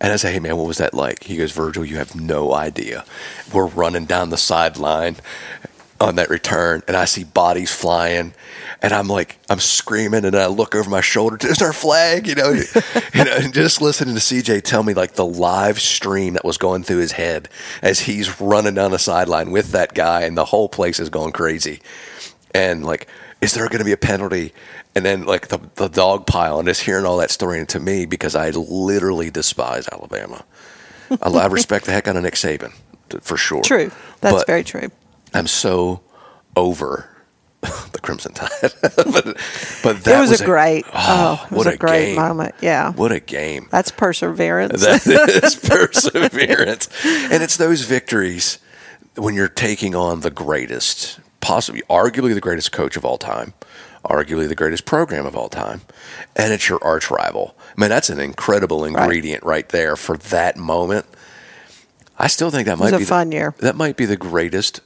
And 0.00 0.12
I 0.12 0.16
said, 0.16 0.32
hey, 0.32 0.40
man, 0.40 0.56
what 0.56 0.66
was 0.66 0.78
that 0.78 0.92
like? 0.92 1.22
He 1.24 1.36
goes, 1.36 1.52
Virgil, 1.52 1.84
you 1.84 1.96
have 1.98 2.14
no 2.16 2.52
idea. 2.52 3.04
We're 3.52 3.66
running 3.66 4.06
down 4.06 4.30
the 4.30 4.36
sideline 4.36 5.16
on 6.00 6.16
that 6.16 6.28
return, 6.28 6.82
and 6.88 6.96
I 6.96 7.04
see 7.04 7.22
bodies 7.24 7.72
flying. 7.72 8.34
And 8.84 8.92
I'm 8.92 9.08
like, 9.08 9.38
I'm 9.48 9.60
screaming, 9.60 10.26
and 10.26 10.36
I 10.36 10.46
look 10.48 10.74
over 10.74 10.90
my 10.90 11.00
shoulder. 11.00 11.38
There's 11.40 11.62
our 11.62 11.72
flag, 11.72 12.26
you 12.26 12.34
know. 12.34 12.50
you 12.50 13.24
know, 13.24 13.34
and 13.34 13.54
just 13.54 13.80
listening 13.80 14.14
to 14.14 14.20
CJ 14.20 14.60
tell 14.62 14.82
me 14.82 14.92
like 14.92 15.14
the 15.14 15.24
live 15.24 15.80
stream 15.80 16.34
that 16.34 16.44
was 16.44 16.58
going 16.58 16.82
through 16.82 16.98
his 16.98 17.12
head 17.12 17.48
as 17.80 18.00
he's 18.00 18.42
running 18.42 18.74
down 18.74 18.90
the 18.90 18.98
sideline 18.98 19.50
with 19.50 19.72
that 19.72 19.94
guy, 19.94 20.24
and 20.24 20.36
the 20.36 20.44
whole 20.44 20.68
place 20.68 21.00
is 21.00 21.08
going 21.08 21.32
crazy. 21.32 21.80
And 22.54 22.84
like, 22.84 23.08
is 23.40 23.54
there 23.54 23.66
going 23.68 23.78
to 23.78 23.86
be 23.86 23.92
a 23.92 23.96
penalty? 23.96 24.52
And 24.94 25.02
then 25.02 25.24
like 25.24 25.48
the 25.48 25.60
the 25.76 25.88
dog 25.88 26.26
pile, 26.26 26.58
and 26.58 26.68
just 26.68 26.82
hearing 26.82 27.06
all 27.06 27.16
that 27.16 27.30
story. 27.30 27.58
And 27.60 27.68
to 27.70 27.80
me, 27.80 28.04
because 28.04 28.34
I 28.34 28.50
literally 28.50 29.30
despise 29.30 29.88
Alabama, 29.90 30.44
I, 31.10 31.30
I 31.30 31.46
respect 31.46 31.86
the 31.86 31.92
heck 31.92 32.06
out 32.06 32.16
of 32.16 32.22
Nick 32.22 32.34
Saban 32.34 32.74
for 33.22 33.38
sure. 33.38 33.62
True. 33.62 33.90
That's 34.20 34.36
But 34.36 34.46
very 34.46 34.62
true. 34.62 34.90
I'm 35.32 35.46
so 35.46 36.02
over 36.54 37.08
the 37.92 38.00
Crimson 38.00 38.32
Tide. 38.32 38.50
but, 38.80 39.36
but 39.82 40.04
that 40.04 40.18
it 40.18 40.20
was, 40.20 40.40
a 40.40 40.44
great. 40.44 40.84
Oh, 40.86 40.92
oh 40.94 41.46
it 41.46 41.50
was 41.50 41.66
what 41.66 41.74
a, 41.74 41.76
great 41.76 42.06
game. 42.06 42.16
moment. 42.16 42.54
Yeah. 42.60 42.92
What 42.92 43.12
a 43.12 43.20
game. 43.20 43.68
That's 43.70 43.90
perseverance. 43.90 44.82
That 44.82 45.06
is 45.44 45.56
perseverance. 45.56 46.88
And 47.04 47.42
it's 47.42 47.56
those 47.56 47.82
victories 47.82 48.58
when 49.16 49.34
you're 49.34 49.48
taking 49.48 49.94
on 49.94 50.20
the 50.20 50.30
greatest, 50.30 51.20
possibly, 51.40 51.82
arguably 51.88 52.34
the 52.34 52.40
greatest 52.40 52.72
coach 52.72 52.96
of 52.96 53.04
all 53.04 53.18
time, 53.18 53.54
arguably 54.04 54.48
the 54.48 54.54
greatest 54.54 54.84
program 54.84 55.26
of 55.26 55.36
all 55.36 55.48
time, 55.48 55.82
and 56.36 56.52
it's 56.52 56.68
your 56.68 56.82
arch 56.82 57.10
rival. 57.10 57.56
I 57.76 57.80
mean, 57.80 57.90
that's 57.90 58.10
an 58.10 58.18
incredible 58.18 58.84
ingredient 58.84 59.44
right, 59.44 59.68
there 59.68 59.96
for 59.96 60.16
that 60.16 60.56
moment. 60.56 61.06
I 62.18 62.26
still 62.28 62.50
think 62.50 62.66
that 62.66 62.78
was 62.78 62.92
might 62.92 62.96
a 62.96 62.98
be 62.98 63.04
fun 63.04 63.30
the, 63.30 63.36
year. 63.36 63.54
That 63.58 63.76
might 63.76 63.96
be 63.96 64.04
the 64.04 64.16
greatest 64.16 64.80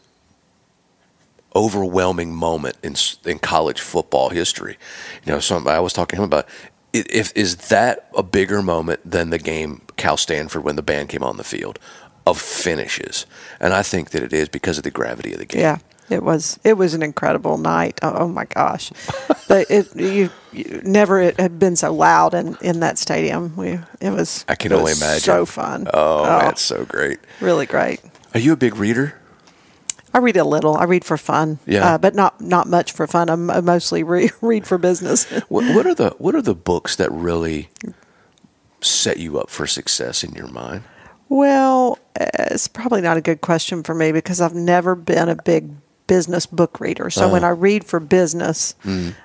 overwhelming 1.57 2.34
moment 2.34 2.76
in 2.82 2.94
in 3.24 3.38
college 3.38 3.80
football 3.80 4.30
history. 4.30 4.78
You 5.24 5.32
know, 5.32 5.40
some 5.40 5.66
I 5.66 5.80
was 5.80 5.92
talking 5.92 6.16
to 6.16 6.22
him 6.22 6.26
about 6.26 6.49
if 6.92 7.32
is 7.36 7.57
that 7.68 8.09
a 8.16 8.22
bigger 8.22 8.62
moment 8.62 9.01
than 9.05 9.30
the 9.30 9.38
game 9.38 9.82
Cal 9.96 10.16
Stanford 10.16 10.64
when 10.64 10.76
the 10.76 10.82
band 10.82 11.09
came 11.09 11.22
on 11.22 11.36
the 11.36 11.44
field 11.44 11.78
of 12.26 12.40
finishes, 12.40 13.26
and 13.61 13.72
I 13.72 13.82
think 13.82 14.11
that 14.11 14.22
it 14.22 14.32
is 14.32 14.49
because 14.49 14.78
of 14.78 14.84
the 14.84 14.90
gravity 14.90 15.32
of 15.32 15.38
the 15.38 15.46
game. 15.46 15.61
Yeah, 15.61 15.78
it 16.11 16.22
was. 16.22 16.59
It 16.64 16.74
was 16.74 16.94
an 16.94 17.03
incredible 17.03 17.59
night. 17.59 17.99
Oh, 18.03 18.14
oh 18.20 18.28
my 18.28 18.44
gosh, 18.44 18.92
but 19.49 19.70
it 19.70 19.94
you, 19.96 20.30
you 20.53 20.80
never 20.84 21.20
it 21.20 21.40
had 21.40 21.59
been 21.59 21.76
so 21.76 21.92
loud 21.92 22.34
in, 22.34 22.57
in 22.61 22.80
that 22.80 22.99
stadium. 22.99 23.57
We 23.57 23.80
it 24.01 24.11
was. 24.11 24.44
I 24.49 24.55
can 24.55 24.72
only 24.72 24.92
imagine. 24.92 25.20
So 25.20 25.46
fun. 25.46 25.88
Oh, 25.92 26.20
oh, 26.20 26.38
that's 26.40 26.62
so 26.62 26.84
great. 26.84 27.18
really 27.40 27.66
great. 27.66 28.01
Are 28.34 28.40
you 28.40 28.53
a 28.53 28.57
big 28.57 28.76
reader? 28.76 29.14
I 30.18 30.20
read 30.20 30.36
a 30.36 30.42
little. 30.44 30.76
I 30.76 30.82
read 30.82 31.04
for 31.04 31.16
fun. 31.16 31.60
Yeah. 31.64 31.94
uh, 31.94 31.98
but 31.98 32.16
not 32.16 32.40
not 32.40 32.66
much 32.66 32.90
for 32.90 33.06
fun. 33.06 33.30
I'm, 33.30 33.50
I 33.50 33.60
mostly 33.60 34.02
re- 34.02 34.30
read 34.40 34.66
for 34.66 34.76
business. 34.76 35.24
What, 35.48 35.72
what 35.74 35.86
are 35.86 35.94
the 35.94 36.10
What 36.18 36.34
are 36.34 36.42
the 36.42 36.56
books 36.56 36.96
that 36.96 37.10
really 37.12 37.68
set 38.80 39.18
you 39.18 39.38
up 39.38 39.48
for 39.48 39.66
success 39.66 40.24
in 40.24 40.32
your 40.34 40.48
mind? 40.48 40.82
Well, 41.28 41.98
uh, 42.20 42.26
it's 42.50 42.66
probably 42.66 43.00
not 43.00 43.16
a 43.16 43.20
good 43.20 43.40
question 43.40 43.84
for 43.84 43.94
me 43.94 44.10
because 44.10 44.40
I've 44.40 44.54
never 44.54 44.96
been 44.96 45.28
a 45.28 45.36
big 45.36 45.70
business 46.08 46.46
book 46.46 46.80
reader. 46.80 47.10
So 47.10 47.30
when 47.30 47.44
I 47.44 47.50
read 47.50 47.84
for 47.84 48.00
business, 48.00 48.74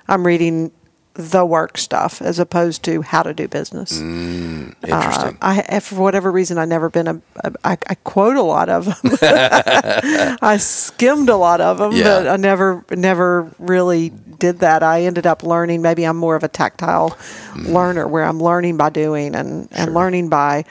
I'm 0.08 0.26
reading 0.26 0.70
the 1.14 1.46
work 1.46 1.78
stuff 1.78 2.20
as 2.20 2.38
opposed 2.40 2.82
to 2.84 3.00
how 3.02 3.22
to 3.22 3.32
do 3.32 3.46
business. 3.46 4.00
Interesting. 4.00 5.38
Uh, 5.40 5.62
I, 5.68 5.80
for 5.80 5.94
whatever 6.00 6.30
reason, 6.32 6.58
I've 6.58 6.68
never 6.68 6.90
been 6.90 7.06
a. 7.08 7.22
a 7.44 7.52
I, 7.64 7.78
I 7.88 7.94
quote 7.96 8.36
a 8.36 8.42
lot 8.42 8.68
of 8.68 8.86
them. 8.86 8.96
I 10.42 10.56
skimmed 10.58 11.28
a 11.28 11.36
lot 11.36 11.60
of 11.60 11.78
them, 11.78 11.92
Yeah. 11.92 12.04
but 12.04 12.28
I 12.28 12.36
never, 12.36 12.84
never 12.90 13.50
really 13.58 14.10
did 14.38 14.58
that. 14.58 14.82
I 14.82 15.02
ended 15.02 15.26
up 15.26 15.42
learning. 15.44 15.82
Maybe 15.82 16.04
I'm 16.04 16.16
more 16.16 16.34
of 16.36 16.42
a 16.42 16.48
tactile 16.48 17.16
learner, 17.56 18.08
where 18.08 18.24
I'm 18.24 18.40
learning 18.40 18.76
by 18.76 18.90
doing 18.90 19.34
and 19.34 19.68
and 19.72 19.94
learning 19.94 20.28
by 20.28 20.64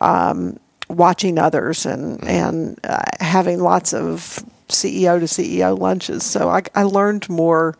um, 0.00 0.58
watching 0.88 1.38
others 1.38 1.84
and 1.86 2.22
and 2.24 2.78
uh, 2.84 3.02
having 3.20 3.60
lots 3.60 3.92
of 3.92 4.42
CEO 4.68 5.18
to 5.18 5.26
CEO 5.26 5.76
lunches. 5.78 6.22
So 6.24 6.48
I, 6.48 6.62
I 6.74 6.84
learned 6.84 7.28
more 7.28 7.76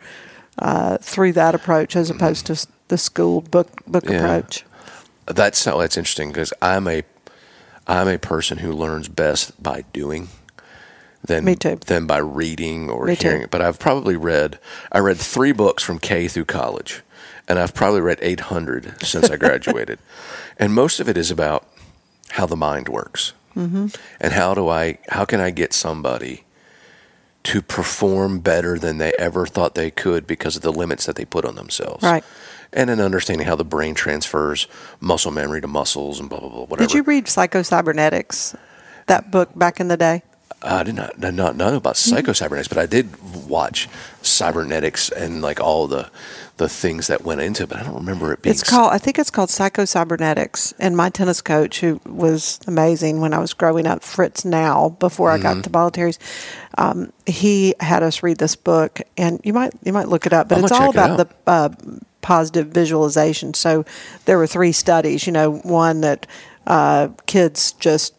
uh, 0.59 0.99
through 0.99 1.33
that 1.35 1.55
approach 1.55 1.97
as 1.97 2.11
opposed 2.11 2.47
to 2.47 2.67
the 2.89 2.99
school 2.99 3.41
book 3.41 3.69
book 3.87 4.05
Yeah. 4.09 4.17
approach. 4.17 4.65
That's 5.27 5.65
how 5.65 5.79
that's 5.79 5.97
interesting 5.97 6.29
because 6.31 6.53
I'm 6.63 6.87
a 6.89 7.03
I'm 7.87 8.09
a 8.09 8.19
person 8.19 8.59
who 8.59 8.73
learns 8.73 9.09
best 9.09 9.63
by 9.63 9.85
doing 9.93 10.29
than 11.25 11.45
Me 11.45 11.55
too. 11.57 11.77
than 11.87 12.07
by 12.07 12.19
reading 12.19 12.89
or 12.91 13.07
Me 13.07 13.17
too. 13.17 13.29
hearing. 13.29 13.47
But 13.51 13.61
I've 13.63 13.79
probably 13.79 14.17
read 14.17 14.59
I 14.93 14.99
read 14.99 15.19
three 15.19 15.53
books 15.53 15.83
from 15.83 15.99
K 15.99 16.29
through 16.29 16.47
college, 16.47 17.03
and 17.49 17.59
I've 17.59 17.75
probably 17.75 18.01
read 18.01 18.19
800 18.23 19.03
since 19.05 19.29
I 19.31 19.37
graduated, 19.45 19.99
and 20.59 20.73
most 20.73 21.01
of 21.01 21.09
it 21.09 21.17
is 21.19 21.31
about 21.31 21.67
how 22.31 22.47
the 22.47 22.57
mind 22.57 22.89
works 22.89 23.33
Mm-hmm. 23.57 23.87
and 24.21 24.33
how 24.35 24.55
do 24.55 24.69
I 24.69 24.99
how 25.09 25.25
can 25.25 25.41
I 25.41 25.51
get 25.51 25.73
somebody 25.73 26.45
to 27.45 27.63
perform 27.63 28.41
better 28.41 28.79
than 28.79 28.99
they 28.99 29.13
ever 29.19 29.47
thought 29.47 29.75
they 29.75 29.91
could 29.91 30.27
because 30.27 30.57
of 30.57 30.63
the 30.63 30.73
limits 30.73 31.07
that 31.07 31.17
they 31.17 31.25
put 31.25 31.45
on 31.45 31.55
themselves. 31.55 32.03
Right. 32.03 32.25
And 32.73 32.91
then 32.91 33.01
understanding 33.01 33.47
how 33.47 33.57
the 33.57 33.65
brain 33.65 33.95
transfers 33.95 34.67
muscle 35.01 35.31
memory 35.31 35.61
to 35.63 35.69
muscles 35.69 36.21
and 36.21 36.29
blah 36.29 36.41
blah 36.41 36.51
blah 36.51 36.65
whatever. 36.65 36.87
Did 36.87 36.95
you 36.95 37.03
read 37.03 37.27
Psycho-Cybernetics, 37.27 38.55
that 39.07 39.31
book 39.31 39.51
back 39.57 39.81
in 39.81 39.89
the 39.89 39.97
day? 39.97 40.23
I 40.61 40.83
did 40.83 40.97
not 40.97 41.21
did 41.21 41.35
not 41.35 41.57
know 41.57 41.77
about 41.77 41.95
Mm-hmm. 41.95 42.17
psycho-cybernetics, 42.17 42.69
but 42.69 42.79
I 42.79 42.87
did 42.87 43.09
watch 43.47 43.89
cybernetics 44.23 45.09
and 45.11 45.41
like 45.43 45.61
all 45.61 45.87
the 45.87 46.11
the 46.57 46.69
things 46.69 47.07
that 47.07 47.23
went 47.25 47.41
into 47.41 47.63
it, 47.63 47.69
but 47.69 47.79
I 47.79 47.85
don't 47.85 47.95
remember 47.95 48.33
it 48.33 48.43
being 48.43 48.53
It's 48.53 48.69
called. 48.69 48.93
I 48.93 48.99
think 48.99 49.17
it's 49.21 49.31
called 49.31 49.49
Psycho-Cybernetics. 49.49 50.75
And 50.81 50.97
my 50.97 51.09
tennis 51.09 51.41
coach, 51.41 51.79
who 51.79 52.01
was 52.05 52.59
amazing 52.67 53.21
when 53.21 53.33
I 53.33 53.39
was 53.39 53.55
growing 53.55 53.87
up, 53.87 54.03
Fritz 54.03 54.45
Nau, 54.45 54.89
before 54.89 55.31
I 55.31 55.37
Mm-hmm. 55.39 55.43
got 55.61 55.63
to 55.65 55.71
Bollettieri's, 55.71 56.19
um, 56.77 57.13
he 57.27 57.75
had 57.79 58.03
us 58.03 58.25
read 58.25 58.39
this 58.39 58.57
book, 58.57 59.01
and 59.17 59.41
you 59.45 59.53
might 59.53 59.73
you 59.85 59.93
might 59.93 60.09
look 60.09 60.27
it 60.27 60.33
up. 60.33 60.49
But 60.49 60.59
I'm 60.59 60.65
it's 60.65 60.73
all 60.73 60.93
check 60.93 61.09
it 61.09 61.13
about 61.15 61.17
the 61.19 61.51
uh, 61.51 61.69
positive 62.23 62.67
visualization. 62.69 63.55
So 63.55 63.85
there 64.25 64.37
were 64.37 64.49
three 64.49 64.73
studies. 64.73 65.27
You 65.29 65.33
know, 65.33 65.59
one 65.59 66.01
that 66.01 66.27
uh, 66.67 67.09
kids 67.27 67.71
just 67.73 68.15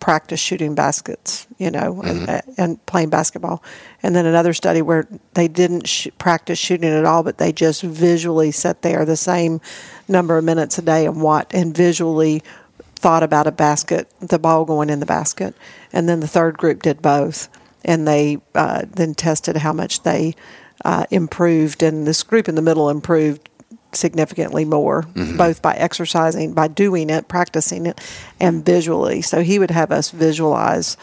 practice 0.00 0.40
shooting 0.40 0.74
baskets, 0.74 1.46
you 1.58 1.70
know, 1.70 2.00
and, 2.02 2.42
and 2.56 2.86
playing 2.86 3.10
basketball. 3.10 3.62
And 4.02 4.16
then 4.16 4.26
another 4.26 4.54
study 4.54 4.82
where 4.82 5.06
they 5.34 5.46
didn't 5.46 5.86
sh- 5.86 6.08
practice 6.18 6.58
shooting 6.58 6.88
at 6.88 7.04
all, 7.04 7.22
but 7.22 7.36
they 7.36 7.52
just 7.52 7.82
visually 7.82 8.50
sat 8.50 8.80
there 8.82 9.04
the 9.04 9.16
same 9.16 9.60
number 10.08 10.38
of 10.38 10.44
minutes 10.44 10.78
a 10.78 10.82
day 10.82 11.06
and 11.06 11.22
what 11.22 11.54
and 11.54 11.76
visually 11.76 12.42
thought 12.96 13.22
about 13.22 13.46
a 13.46 13.52
basket, 13.52 14.10
the 14.20 14.38
ball 14.38 14.64
going 14.64 14.88
in 14.88 15.00
the 15.00 15.06
basket. 15.06 15.54
And 15.92 16.08
then 16.08 16.20
the 16.20 16.28
third 16.28 16.56
group 16.56 16.82
did 16.82 17.02
both, 17.02 17.48
and 17.84 18.08
they 18.08 18.38
uh, 18.54 18.84
then 18.90 19.14
tested 19.14 19.58
how 19.58 19.74
much 19.74 20.02
they 20.02 20.34
uh, 20.84 21.04
improved. 21.10 21.82
And 21.82 22.06
this 22.06 22.22
group 22.22 22.48
in 22.48 22.54
the 22.54 22.62
middle 22.62 22.88
improved 22.88 23.49
significantly 23.92 24.64
more, 24.64 25.02
mm-hmm. 25.02 25.36
both 25.36 25.62
by 25.62 25.74
exercising, 25.74 26.52
by 26.52 26.68
doing 26.68 27.10
it, 27.10 27.28
practicing 27.28 27.86
it, 27.86 28.00
and 28.38 28.64
visually. 28.64 29.22
So 29.22 29.42
he 29.42 29.58
would 29.58 29.70
have 29.70 29.90
us 29.90 30.10
visualize 30.10 30.96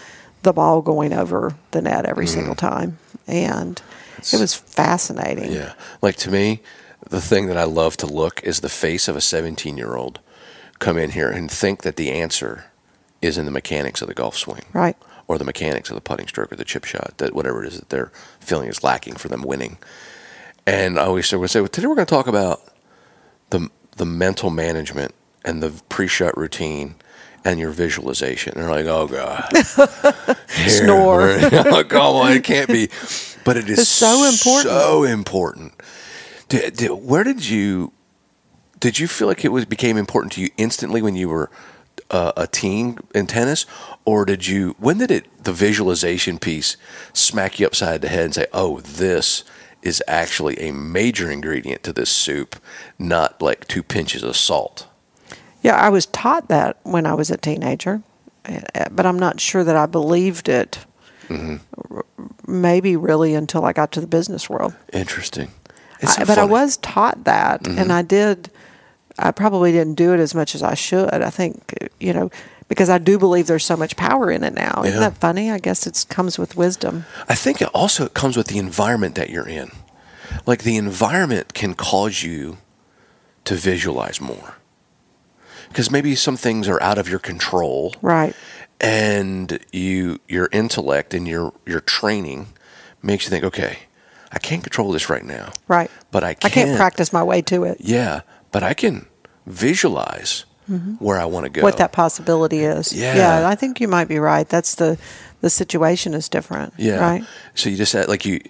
the 0.44 0.54
ball 0.54 0.82
going 0.82 1.14
over 1.14 1.56
the 1.72 1.82
net 1.82 2.06
every 2.06 2.26
mm-hmm. 2.26 2.34
single 2.34 2.56
time. 2.56 2.98
And 3.28 3.82
it 4.20 4.40
was 4.40 4.54
fascinating. 4.54 5.52
Yeah. 5.52 5.74
Like 6.02 6.16
to 6.18 6.32
me, 6.32 6.62
the 7.10 7.22
thing 7.22 7.48
that 7.48 7.58
I 7.58 7.64
love 7.64 7.98
to 7.98 8.08
look 8.08 8.44
is 8.44 8.62
the 8.62 8.70
face 8.70 9.08
of 9.08 9.16
a 9.16 9.22
17 9.22 9.78
year 9.78 9.96
old 9.96 10.20
come 10.80 10.98
in 10.98 11.12
here 11.12 11.30
and 11.30 11.50
think 11.50 11.82
that 11.84 11.96
the 11.96 12.12
answer 12.12 12.66
is 13.22 13.38
in 13.38 13.46
the 13.46 13.52
mechanics 13.52 14.02
of 14.02 14.08
the 14.08 14.14
golf 14.14 14.38
swing. 14.38 14.64
Right. 14.74 14.96
Or 15.28 15.38
the 15.38 15.44
mechanics 15.44 15.90
of 15.90 15.96
the 15.96 16.02
putting 16.02 16.28
stroke 16.28 16.52
or 16.52 16.56
the 16.56 16.64
chip 16.64 16.86
shot, 16.86 17.16
that 17.18 17.34
whatever 17.34 17.64
it 17.64 17.68
is 17.68 17.80
that 17.80 17.90
they're 17.90 18.12
feeling 18.40 18.70
is 18.70 18.84
lacking 18.84 19.16
for 19.16 19.28
them 19.28 19.42
winning. 19.42 19.78
And 20.66 21.00
I 21.00 21.06
always 21.06 21.32
would 21.32 21.50
say, 21.50 21.60
well, 21.60 21.68
today 21.68 21.88
we're 21.88 21.96
going 21.96 22.06
to 22.06 22.14
talk 22.14 22.28
about 22.28 22.62
the 23.50 23.70
the 23.98 24.06
mental 24.06 24.50
management 24.50 25.14
and 25.46 25.62
the 25.64 25.72
pre-shot 25.90 26.38
routine 26.38 26.96
and 27.46 27.60
your 27.60 27.72
visualization. 27.72 28.54
And 28.54 28.64
they're 28.64 28.70
like, 28.72 28.86
oh 28.86 29.08
god, 29.08 29.50
Here, 30.56 30.70
Snore. 30.70 31.18
we're- 31.18 31.84
Come 31.86 32.16
on, 32.16 32.32
it 32.34 32.44
can't 32.44 32.68
be. 32.68 32.88
But 33.46 33.58
it 33.58 33.70
is 33.70 33.80
It's 33.80 33.90
so 33.90 34.26
important. 34.28 34.70
So 34.70 35.04
important. 35.04 35.74
Did, 36.50 36.76
did, 36.76 36.92
where 36.92 37.24
did 37.24 37.48
you? 37.48 37.94
Did 38.80 39.00
you 39.00 39.08
feel 39.08 39.28
like 39.28 39.44
it 39.44 39.50
was 39.52 39.66
became 39.66 39.98
important 39.98 40.34
to 40.34 40.42
you 40.42 40.50
instantly 40.58 41.02
when 41.02 41.16
you 41.16 41.30
were 41.30 41.50
uh, 42.12 42.32
a 42.38 42.46
teen 42.46 43.00
in 43.16 43.26
tennis, 43.28 43.66
or 44.06 44.24
did 44.26 44.46
you? 44.48 44.76
When 44.80 44.98
did 44.98 45.10
it 45.12 45.26
the 45.44 45.52
visualization 45.54 46.38
piece 46.38 46.78
smack 47.14 47.60
you 47.60 47.66
upside 47.66 48.02
the 48.02 48.08
head 48.10 48.26
and 48.26 48.36
say, 48.36 48.46
"Oh, 48.54 48.82
this 48.82 49.44
is 49.88 50.04
actually 50.08 50.56
a 50.60 50.72
major 50.74 51.32
ingredient 51.32 51.82
to 51.84 51.94
this 51.94 52.10
soup, 52.10 52.56
not 53.00 53.42
like 53.42 53.68
two 53.68 53.84
pinches 53.84 54.24
of 54.24 54.36
salt." 54.36 54.88
Yeah, 55.62 55.76
I 55.76 55.90
was 55.90 56.06
taught 56.06 56.48
that 56.50 56.78
when 56.84 57.06
I 57.06 57.14
was 57.14 57.32
a 57.32 57.38
teenager, 57.38 58.02
uh, 58.46 58.60
but 58.92 59.06
I'm 59.06 59.20
not 59.20 59.40
sure 59.40 59.64
that 59.64 59.76
I 59.76 59.86
believed 59.88 60.48
it. 60.50 60.86
r- 61.30 62.06
Maybe 62.48 62.96
really 62.96 63.34
until 63.36 63.66
I 63.66 63.74
got 63.74 63.92
to 63.94 64.00
the 64.02 64.08
business 64.08 64.50
world. 64.50 64.74
Interesting. 64.94 65.50
So 66.02 66.22
I, 66.22 66.26
but 66.26 66.38
I 66.38 66.46
was 66.46 66.78
taught 66.78 67.26
that, 67.26 67.68
and 67.68 67.92
I 67.92 68.02
did. 68.04 68.50
I 69.20 69.32
probably 69.32 69.72
didn't 69.72 69.96
do 69.96 70.14
it 70.14 70.20
as 70.20 70.34
much 70.36 70.56
as 70.56 70.64
I 70.64 70.76
should. 70.76 71.12
I 71.14 71.30
think 71.30 71.74
you 72.00 72.14
know 72.14 72.30
because 72.68 72.90
I 72.90 72.98
do 72.98 73.18
believe 73.18 73.48
there's 73.48 73.66
so 73.66 73.78
much 73.78 73.96
power 73.96 74.30
in 74.32 74.44
it 74.44 74.54
now. 74.54 74.82
Isn't 74.84 74.94
Yeah. 75.02 75.10
that 75.10 75.18
funny? 75.18 75.52
I 75.52 75.58
guess 75.60 75.88
it 75.88 76.06
comes 76.10 76.38
with 76.38 76.56
wisdom. 76.58 77.06
I 77.30 77.36
think 77.36 77.62
it 77.62 77.70
also 77.74 78.06
it 78.06 78.14
comes 78.14 78.36
with 78.38 78.48
the 78.48 78.58
environment 78.58 79.16
that 79.16 79.30
you're 79.30 79.48
in. 79.48 79.72
Like 80.46 80.64
the 80.64 80.78
environment 80.78 81.54
can 81.54 81.74
cause 81.74 82.24
you 82.24 82.58
to 83.46 83.56
visualize 83.56 84.20
more. 84.20 84.56
Because 85.70 85.92
maybe 85.92 86.16
some 86.16 86.38
things 86.38 86.68
are 86.68 86.82
out 86.82 86.98
of 86.98 87.10
your 87.10 87.20
control 87.20 87.94
Right. 88.02 88.34
and 88.80 89.60
you 89.72 90.20
your 90.28 90.50
intellect 90.52 91.14
and 91.14 91.28
your 91.28 91.54
your 91.66 91.82
training 91.82 92.48
makes 93.02 93.26
you 93.26 93.30
think, 93.30 93.44
okay, 93.44 93.80
I 94.32 94.40
can't 94.40 94.64
control 94.64 94.92
this 94.92 95.10
right 95.10 95.24
now. 95.24 95.52
Right. 95.68 95.90
But 96.12 96.24
I 96.24 96.34
can, 96.34 96.52
I 96.52 96.54
can't 96.54 96.78
practice 96.78 97.14
my 97.14 97.24
way 97.24 97.42
to 97.44 97.64
it. 97.64 97.78
Yeah, 97.80 98.22
but 98.52 98.64
I 98.64 98.74
can 98.74 99.06
visualize 99.46 100.46
where 100.68 101.18
I 101.18 101.26
want 101.26 101.46
to 101.46 101.50
go. 101.50 101.60
Mm-hmm. 101.60 101.64
What 101.66 101.78
that 101.78 101.92
possibility 101.92 102.60
is. 102.60 102.94
Yeah. 102.94 103.16
Yeah. 103.16 103.50
I 103.50 103.56
think 103.56 103.80
you 103.80 103.88
might 103.88 104.08
be 104.08 104.20
right. 104.20 104.48
That's 104.48 104.76
the 104.76 104.98
the 105.42 105.50
situation 105.50 106.14
is 106.14 106.30
different. 106.30 106.74
Yeah. 106.78 107.00
Right. 107.00 107.24
So 107.56 107.70
you 107.70 107.78
just 107.78 107.94
had 107.94 108.08
like 108.08 108.26
you, 108.26 108.42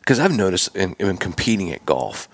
because 0.00 0.20
I've 0.20 0.36
noticed 0.36 0.74
in, 0.76 0.94
in 0.98 1.16
competing 1.16 1.72
at 1.72 1.84
golf, 1.84 2.28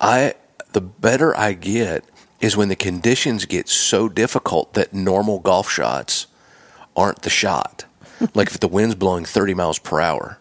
I 0.00 0.34
the 0.72 0.80
better 0.80 1.36
I 1.36 1.52
get 1.54 2.04
is 2.40 2.56
when 2.56 2.68
the 2.68 2.76
conditions 2.76 3.44
get 3.44 3.68
so 3.68 4.08
difficult 4.08 4.74
that 4.74 4.92
normal 4.92 5.38
golf 5.38 5.70
shots 5.70 6.26
aren't 6.96 7.22
the 7.22 7.30
shot. 7.30 7.84
like 8.34 8.48
if 8.48 8.60
the 8.60 8.68
wind's 8.68 8.94
blowing 8.94 9.24
30 9.24 9.54
miles 9.54 9.78
per 9.78 10.00
hour. 10.00 10.38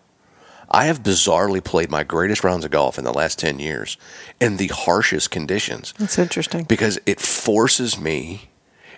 I 0.71 0.85
have 0.85 1.03
bizarrely 1.03 1.63
played 1.63 1.91
my 1.91 2.03
greatest 2.03 2.43
rounds 2.43 2.63
of 2.65 2.71
golf 2.71 2.97
in 2.97 3.03
the 3.03 3.13
last 3.13 3.37
10 3.39 3.59
years 3.59 3.97
in 4.39 4.57
the 4.57 4.67
harshest 4.67 5.29
conditions 5.29 5.93
That's 5.99 6.17
interesting. 6.17 6.63
because 6.63 6.97
it 7.05 7.19
forces 7.19 7.99
me 7.99 8.49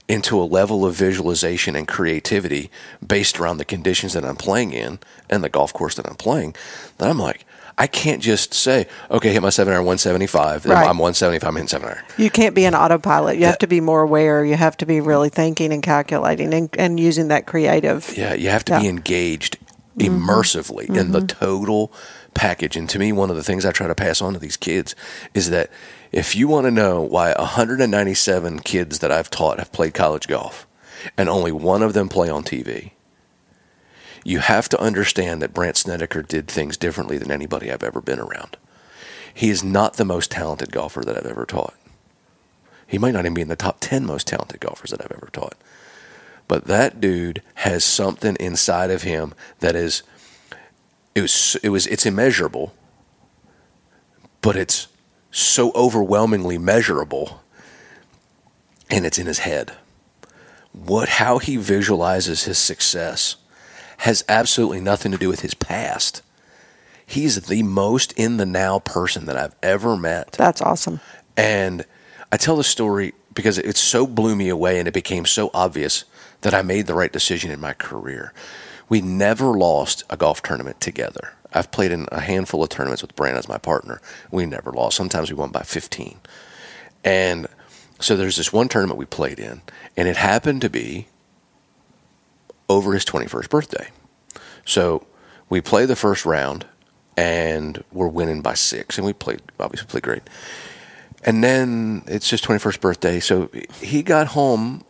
into 0.08 0.40
a 0.40 0.44
level 0.44 0.86
of 0.86 0.96
visualization 0.96 1.76
and 1.76 1.88
creativity 1.88 2.70
based 3.06 3.40
around 3.40 3.58
the 3.58 3.66
conditions 3.66 4.14
that 4.14 4.24
I'm 4.24 4.36
playing 4.36 4.72
in 4.72 5.00
and 5.30 5.44
the 5.44 5.50
golf 5.50 5.74
course 5.74 5.96
that 5.96 6.08
I'm 6.08 6.16
playing. 6.16 6.56
That 6.98 7.10
I'm 7.10 7.18
like, 7.20 7.46
I 7.78 7.88
can't 7.88 8.22
just 8.22 8.54
say, 8.54 8.88
okay, 9.10 9.34
hit 9.34 9.42
my 9.42 9.50
seven 9.50 9.74
iron 9.74 9.86
175. 9.86 10.66
Right. 10.66 10.78
I'm 10.78 11.00
175, 11.00 11.48
I'm 11.48 11.56
hitting 11.56 11.68
seven 11.68 11.90
iron. 11.90 12.04
You 12.18 12.30
can't 12.30 12.54
be 12.54 12.66
an 12.66 12.76
autopilot. 12.76 13.38
You 13.38 13.46
have 13.46 13.58
to 13.60 13.68
be 13.68 13.82
more 13.82 14.02
aware. 14.02 14.46
You 14.46 14.56
have 14.56 14.78
to 14.78 14.86
be 14.86 15.02
really 15.02 15.30
thinking 15.30 15.74
and 15.74 15.82
calculating 15.82 16.54
and, 16.54 16.70
and 16.78 17.00
using 17.00 17.30
that 17.30 17.48
creative. 17.48 18.16
Yeah, 18.16 18.34
you 18.36 18.50
have 18.50 18.66
to 18.66 18.80
be 18.80 18.88
engaged 18.88 19.58
Mm-hmm. 19.98 20.28
immersively 20.28 20.90
in 20.90 21.12
the 21.12 21.20
mm-hmm. 21.20 21.28
total 21.28 21.94
package. 22.34 22.76
And 22.76 22.90
to 22.90 22.98
me, 22.98 23.12
one 23.12 23.30
of 23.30 23.36
the 23.36 23.44
things 23.44 23.64
I 23.64 23.72
try 23.72 23.86
to 23.86 23.94
pass 23.94 24.24
on 24.24 24.34
to 24.34 24.40
these 24.40 24.58
kids 24.58 24.96
is 25.36 25.52
that 25.52 25.70
if 26.12 26.36
you 26.36 26.48
want 26.48 26.66
to 26.66 26.72
know 26.72 27.02
why 27.02 27.32
197 27.34 28.62
kids 28.62 29.00
that 29.00 29.12
I've 29.12 29.30
taught 29.30 29.60
have 29.60 29.72
played 29.72 29.94
college 29.94 30.28
golf 30.28 30.66
and 31.16 31.30
only 31.30 31.52
one 31.52 31.84
of 31.84 31.94
them 31.94 32.10
play 32.10 32.28
on 32.28 32.44
TV, 32.44 32.92
you 34.24 34.40
have 34.40 34.68
to 34.70 34.82
understand 34.82 35.44
that 35.44 35.54
Brandt 35.54 35.78
Snedeker 35.78 36.24
did 36.24 36.48
things 36.48 36.76
differently 36.76 37.20
than 37.20 37.30
anybody 37.30 37.72
I've 37.72 37.84
ever 37.84 38.02
been 38.02 38.20
around. 38.20 38.58
He 39.32 39.50
is 39.50 39.64
not 39.64 39.96
the 39.96 40.06
most 40.06 40.32
talented 40.32 40.72
golfer 40.72 41.02
that 41.02 41.18
I've 41.18 41.26
ever 41.26 41.46
taught. 41.46 41.76
He 42.88 42.98
might 42.98 43.14
not 43.14 43.26
even 43.26 43.34
be 43.34 43.42
in 43.42 43.48
the 43.48 43.56
top 43.56 43.78
10 43.80 44.06
most 44.06 44.28
talented 44.28 44.60
golfers 44.60 44.92
that 44.92 45.02
I've 45.02 45.12
ever 45.12 45.30
taught. 45.32 45.56
But 46.54 46.66
that 46.66 47.02
dude 47.02 47.42
has 47.56 47.84
something 47.84 48.36
inside 48.40 48.92
of 48.92 49.02
him 49.02 49.34
that 49.58 49.76
is 49.76 50.04
it 51.16 51.22
was 51.22 51.58
it 51.64 51.70
was 51.70 51.88
it's 51.88 52.06
immeasurable, 52.06 52.76
but 54.40 54.56
it's 54.56 54.88
so 55.32 55.72
overwhelmingly 55.74 56.60
measurable 56.60 57.42
and 58.92 59.04
it's 59.04 59.18
in 59.18 59.26
his 59.26 59.40
head. 59.40 59.72
What 60.74 61.10
how 61.10 61.40
he 61.40 61.58
visualizes 61.58 62.44
his 62.44 62.60
success 62.60 63.36
has 63.98 64.24
absolutely 64.30 64.80
nothing 64.80 65.12
to 65.12 65.18
do 65.18 65.30
with 65.30 65.40
his 65.40 65.56
past. 65.56 66.22
He's 67.04 67.48
the 67.48 67.64
most 67.64 68.12
in 68.12 68.38
the 68.38 68.46
now 68.46 68.78
person 68.78 69.26
that 69.26 69.38
I've 69.38 69.56
ever 69.64 69.98
met. 69.98 70.34
That's 70.34 70.62
awesome. 70.62 71.00
And 71.36 71.84
I 72.32 72.38
tell 72.38 72.58
the 72.58 72.64
story 72.64 73.16
because 73.34 73.58
it 73.58 73.76
so 73.76 74.06
blew 74.06 74.36
me 74.36 74.50
away 74.50 74.78
and 74.78 74.88
it 74.88 74.94
became 74.94 75.26
so 75.26 75.50
obvious 75.56 76.06
that 76.44 76.54
I 76.54 76.62
made 76.62 76.88
the 76.88 76.94
right 76.94 77.12
decision 77.12 77.52
in 77.52 77.60
my 77.60 77.74
career. 77.74 78.34
We 78.88 79.02
never 79.02 79.58
lost 79.58 80.04
a 80.10 80.18
golf 80.18 80.42
tournament 80.42 80.80
together. 80.80 81.34
I've 81.54 81.72
played 81.72 81.92
in 81.92 82.08
a 82.12 82.20
handful 82.20 82.64
of 82.64 82.70
tournaments 82.70 83.02
with 83.02 83.16
Brandt 83.16 83.38
as 83.38 83.48
my 83.48 83.58
partner. 83.58 84.02
We 84.32 84.46
never 84.46 84.72
lost. 84.72 84.98
Sometimes 84.98 85.32
we 85.32 85.38
won 85.38 85.52
by 85.52 85.62
15. 85.62 86.20
And 87.04 87.48
so 88.00 88.16
there's 88.16 88.38
this 88.38 88.52
one 88.52 88.68
tournament 88.68 88.98
we 88.98 89.06
played 89.06 89.40
in, 89.40 89.62
and 89.96 90.08
it 90.08 90.18
happened 90.18 90.62
to 90.62 90.70
be 90.70 91.08
over 92.70 92.94
his 92.94 93.06
21st 93.06 93.50
birthday. 93.50 93.90
So 94.66 95.06
we 95.50 95.62
play 95.62 95.86
the 95.86 95.96
first 95.96 96.26
round, 96.26 96.66
and 97.16 97.84
we're 97.92 98.08
winning 98.08 98.42
by 98.42 98.56
six, 98.56 98.98
and 98.98 99.06
we 99.06 99.14
played 99.14 99.42
obviously 99.60 99.88
played 99.88 100.04
great. 100.04 100.24
And 101.26 101.44
then 101.44 102.04
it's 102.08 102.30
his 102.30 102.42
21st 102.42 102.82
birthday, 102.82 103.20
so 103.20 103.50
he 103.80 104.04
got 104.04 104.28
home 104.28 104.84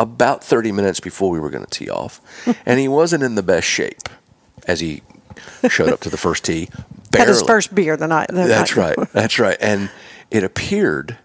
about 0.00 0.42
30 0.42 0.72
minutes 0.72 0.98
before 0.98 1.30
we 1.30 1.38
were 1.38 1.50
going 1.50 1.64
to 1.64 1.70
tee 1.70 1.90
off, 1.90 2.20
and 2.66 2.80
he 2.80 2.88
wasn't 2.88 3.22
in 3.22 3.36
the 3.36 3.42
best 3.42 3.68
shape 3.68 4.08
as 4.66 4.80
he 4.80 5.02
showed 5.68 5.90
up 5.90 6.00
to 6.00 6.10
the 6.10 6.16
first 6.16 6.44
tee. 6.44 6.68
Had 7.14 7.28
his 7.28 7.42
first 7.42 7.74
beer 7.74 7.96
the 7.96 8.06
night. 8.06 8.28
The 8.28 8.44
That's 8.44 8.76
night 8.76 8.96
right. 8.96 9.12
That's 9.12 9.38
right. 9.38 9.56
And 9.60 9.90
it 10.30 10.44
appeared 10.44 11.18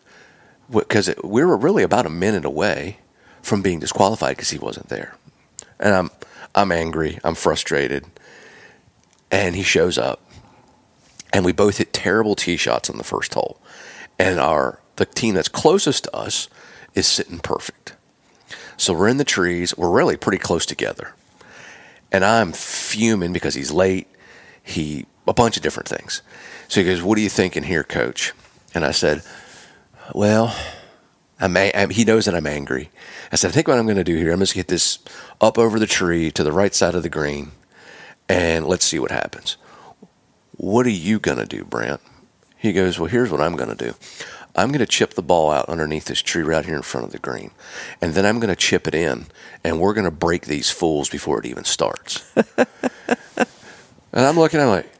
because 0.69 1.13
we 1.23 1.45
were 1.45 1.57
really 1.57 1.83
about 1.83 2.05
a 2.05 2.09
minute 2.09 2.43
away 2.43 2.97
from 3.41 3.61
being 3.61 3.79
disqualified 3.79 4.35
because 4.35 4.49
he 4.49 4.57
wasn't 4.57 4.89
there. 4.89 5.15
And 5.79 5.93
I'm 5.93 6.11
I'm 6.53 6.71
angry. 6.71 7.19
I'm 7.23 7.35
frustrated. 7.35 8.05
And 9.31 9.55
he 9.55 9.63
shows 9.63 9.97
up, 9.97 10.21
and 11.33 11.45
we 11.45 11.51
both 11.51 11.77
hit 11.77 11.93
terrible 11.93 12.35
tee 12.35 12.57
shots 12.57 12.89
on 12.89 12.97
the 12.97 13.03
first 13.03 13.33
hole. 13.33 13.59
And 14.17 14.39
our 14.39 14.79
the 14.95 15.05
team 15.05 15.35
that's 15.35 15.49
closest 15.49 16.05
to 16.05 16.15
us 16.15 16.49
is 16.93 17.05
sitting 17.05 17.39
perfect. 17.39 17.94
So 18.77 18.93
we're 18.93 19.07
in 19.07 19.17
the 19.17 19.23
trees. 19.23 19.77
We're 19.77 19.89
really 19.89 20.17
pretty 20.17 20.37
close 20.37 20.65
together. 20.65 21.13
And 22.11 22.23
I'm 22.23 22.51
fuming 22.51 23.33
because 23.33 23.55
he's 23.55 23.71
late. 23.71 24.07
He 24.63 25.05
a 25.27 25.33
bunch 25.33 25.57
of 25.57 25.63
different 25.63 25.89
things. 25.89 26.21
So 26.67 26.81
he 26.81 26.85
goes, 26.85 27.01
"What 27.01 27.17
are 27.17 27.21
you 27.21 27.29
thinking 27.29 27.63
here, 27.63 27.83
coach?" 27.83 28.33
And 28.73 28.85
I 28.85 28.91
said, 28.91 29.23
"Well, 30.13 30.55
I'm, 31.39 31.55
I'm 31.57 31.89
he 31.89 32.05
knows 32.05 32.25
that 32.25 32.35
I'm 32.35 32.47
angry." 32.47 32.89
I 33.31 33.35
said, 33.35 33.49
"I 33.49 33.51
think 33.51 33.67
what 33.67 33.77
I'm 33.77 33.85
going 33.85 33.97
to 33.97 34.03
do 34.03 34.17
here, 34.17 34.31
I'm 34.31 34.39
just 34.39 34.53
going 34.53 34.63
to 34.63 34.67
get 34.67 34.73
this 34.73 34.99
up 35.41 35.57
over 35.57 35.79
the 35.79 35.87
tree 35.87 36.31
to 36.31 36.43
the 36.43 36.51
right 36.51 36.73
side 36.73 36.95
of 36.95 37.03
the 37.03 37.09
green, 37.09 37.51
and 38.29 38.65
let's 38.65 38.85
see 38.85 38.99
what 38.99 39.11
happens." 39.11 39.57
What 40.57 40.85
are 40.85 40.89
you 40.89 41.19
going 41.19 41.37
to 41.37 41.45
do, 41.45 41.65
Brandt? 41.65 42.01
He 42.57 42.71
goes, 42.73 42.97
Well, 42.97 43.09
here's 43.09 43.29
what 43.29 43.41
I'm 43.41 43.55
going 43.55 43.75
to 43.75 43.75
do. 43.75 43.93
I'm 44.55 44.69
going 44.69 44.79
to 44.79 44.85
chip 44.85 45.13
the 45.13 45.21
ball 45.21 45.51
out 45.51 45.67
underneath 45.67 46.05
this 46.05 46.21
tree 46.21 46.43
right 46.43 46.65
here 46.65 46.75
in 46.75 46.81
front 46.81 47.05
of 47.05 47.11
the 47.11 47.19
green. 47.19 47.51
And 48.01 48.13
then 48.13 48.25
I'm 48.25 48.39
going 48.39 48.49
to 48.49 48.55
chip 48.55 48.87
it 48.87 48.95
in, 48.95 49.27
and 49.63 49.79
we're 49.79 49.93
going 49.93 50.05
to 50.05 50.11
break 50.11 50.45
these 50.45 50.71
fools 50.71 51.09
before 51.09 51.39
it 51.39 51.45
even 51.45 51.65
starts. 51.65 52.31
and 52.57 52.65
I'm 54.13 54.37
looking, 54.37 54.59
I'm 54.59 54.69
like, 54.69 54.91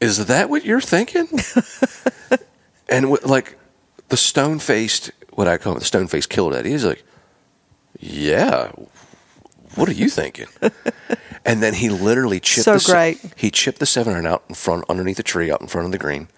Is 0.00 0.26
that 0.26 0.50
what 0.50 0.64
you're 0.64 0.80
thinking? 0.80 1.28
and 2.88 3.10
with, 3.10 3.24
like 3.24 3.56
the 4.08 4.16
stone 4.16 4.58
faced, 4.58 5.12
what 5.30 5.46
I 5.48 5.58
call 5.58 5.74
the 5.74 5.84
stone 5.84 6.08
faced 6.08 6.28
killer 6.28 6.52
that 6.52 6.66
he's 6.66 6.84
like, 6.84 7.04
Yeah, 8.00 8.72
what 9.76 9.88
are 9.88 9.92
you 9.92 10.08
thinking? 10.08 10.46
and 11.44 11.62
then 11.62 11.74
he 11.74 11.88
literally 11.88 12.40
chipped 12.40 12.64
So 12.64 12.78
the 12.78 12.92
great. 12.92 13.20
he 13.36 13.50
chipped 13.50 13.78
the 13.78 13.86
seven 13.86 14.14
iron 14.14 14.26
out 14.26 14.44
in 14.48 14.54
front 14.54 14.84
underneath 14.88 15.16
the 15.18 15.22
tree 15.22 15.50
out 15.50 15.60
in 15.60 15.68
front 15.68 15.86
of 15.86 15.92
the 15.92 15.98
green 15.98 16.28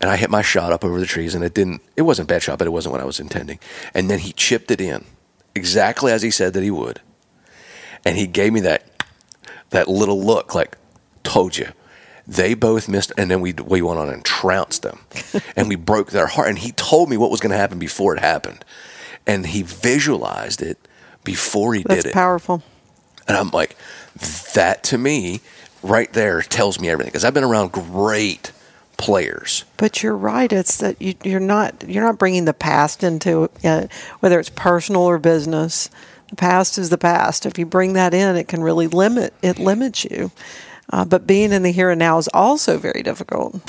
and 0.00 0.10
I 0.10 0.16
hit 0.16 0.30
my 0.30 0.42
shot 0.42 0.72
up 0.72 0.84
over 0.84 1.00
the 1.00 1.06
trees, 1.06 1.34
and 1.34 1.42
it 1.44 1.54
didn't. 1.54 1.82
It 1.96 2.02
wasn't 2.02 2.30
a 2.30 2.32
bad 2.34 2.42
shot, 2.42 2.58
but 2.58 2.66
it 2.66 2.70
wasn't 2.70 2.92
what 2.92 3.00
I 3.00 3.04
was 3.04 3.20
intending. 3.20 3.58
And 3.94 4.08
then 4.10 4.20
he 4.20 4.32
chipped 4.32 4.70
it 4.70 4.80
in, 4.80 5.04
exactly 5.54 6.12
as 6.12 6.22
he 6.22 6.30
said 6.30 6.52
that 6.54 6.62
he 6.62 6.70
would, 6.70 7.00
and 8.04 8.16
he 8.16 8.26
gave 8.26 8.52
me 8.52 8.60
that 8.60 8.84
that 9.70 9.88
little 9.88 10.22
look, 10.22 10.54
like 10.54 10.76
told 11.22 11.56
you. 11.56 11.68
They 12.26 12.52
both 12.52 12.88
missed, 12.88 13.10
and 13.16 13.30
then 13.30 13.40
we 13.40 13.54
we 13.54 13.80
went 13.80 13.98
on 13.98 14.10
and 14.10 14.22
trounced 14.24 14.82
them, 14.82 15.00
and 15.56 15.68
we 15.68 15.76
broke 15.76 16.10
their 16.10 16.26
heart. 16.26 16.48
And 16.48 16.58
he 16.58 16.72
told 16.72 17.08
me 17.08 17.16
what 17.16 17.30
was 17.30 17.40
going 17.40 17.52
to 17.52 17.56
happen 17.56 17.78
before 17.78 18.14
it 18.14 18.20
happened, 18.20 18.64
and 19.26 19.46
he 19.46 19.62
visualized 19.62 20.60
it 20.60 20.78
before 21.24 21.74
he 21.74 21.82
That's 21.82 22.02
did 22.04 22.10
it. 22.10 22.12
powerful. 22.14 22.62
And 23.26 23.36
I'm 23.36 23.50
like, 23.50 23.76
that 24.54 24.82
to 24.84 24.98
me, 24.98 25.40
right 25.82 26.10
there, 26.12 26.40
tells 26.42 26.78
me 26.78 26.88
everything. 26.88 27.10
Because 27.10 27.24
I've 27.24 27.34
been 27.34 27.44
around 27.44 27.72
great 27.72 28.52
players. 28.98 29.64
But 29.78 30.02
you're 30.02 30.16
right. 30.16 30.52
It's 30.52 30.76
that 30.78 31.00
you, 31.00 31.14
you're 31.24 31.40
not 31.40 31.88
you're 31.88 32.04
not 32.04 32.18
bringing 32.18 32.44
the 32.44 32.52
past 32.52 33.02
into 33.02 33.48
uh, 33.64 33.86
whether 34.20 34.38
it's 34.38 34.50
personal 34.50 35.02
or 35.02 35.18
business. 35.18 35.88
The 36.28 36.36
past 36.36 36.76
is 36.76 36.90
the 36.90 36.98
past. 36.98 37.46
If 37.46 37.58
you 37.58 37.64
bring 37.64 37.94
that 37.94 38.12
in, 38.12 38.36
it 38.36 38.48
can 38.48 38.62
really 38.62 38.86
limit 38.86 39.32
it 39.40 39.58
limits 39.58 40.04
you. 40.04 40.30
Uh, 40.90 41.04
but 41.04 41.26
being 41.26 41.52
in 41.52 41.62
the 41.62 41.70
here 41.72 41.90
and 41.90 41.98
now 41.98 42.18
is 42.18 42.28
also 42.34 42.76
very 42.78 43.02
difficult. 43.02 43.60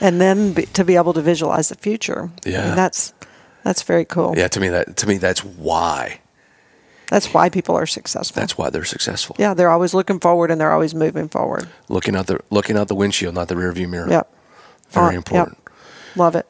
and 0.00 0.20
then 0.20 0.52
be, 0.52 0.66
to 0.66 0.84
be 0.84 0.96
able 0.96 1.12
to 1.14 1.22
visualize 1.22 1.68
the 1.68 1.74
future. 1.76 2.30
I 2.44 2.48
mean, 2.48 2.54
Yeah. 2.54 2.74
that's 2.74 3.12
that's 3.64 3.82
very 3.82 4.04
cool. 4.04 4.34
Yeah, 4.36 4.48
to 4.48 4.60
me 4.60 4.68
that 4.68 4.96
to 4.98 5.06
me 5.08 5.16
that's 5.18 5.44
why 5.44 6.20
That's 7.08 7.32
why 7.34 7.48
people 7.48 7.76
are 7.76 7.86
successful. 7.86 8.40
that's 8.40 8.56
why 8.58 8.70
they're 8.70 8.84
successful. 8.84 9.36
yeah, 9.38 9.54
they're 9.54 9.70
always 9.70 9.94
looking 9.94 10.18
forward 10.20 10.50
and 10.50 10.60
they're 10.60 10.72
always 10.72 10.94
moving 10.94 11.28
forward. 11.28 11.68
Looking 11.88 12.14
out 12.16 12.26
the 12.26 12.40
looking 12.50 12.76
out 12.76 12.88
the 12.88 12.94
windshield, 12.96 13.34
not 13.34 13.48
the 13.48 13.54
rearview 13.54 13.88
mirror. 13.88 14.08
Yep. 14.10 14.28
Very 14.92 15.06
Uh, 15.06 15.10
yep. 15.10 15.16
important. 15.16 15.58
Love 16.16 16.34
it. 16.36 16.46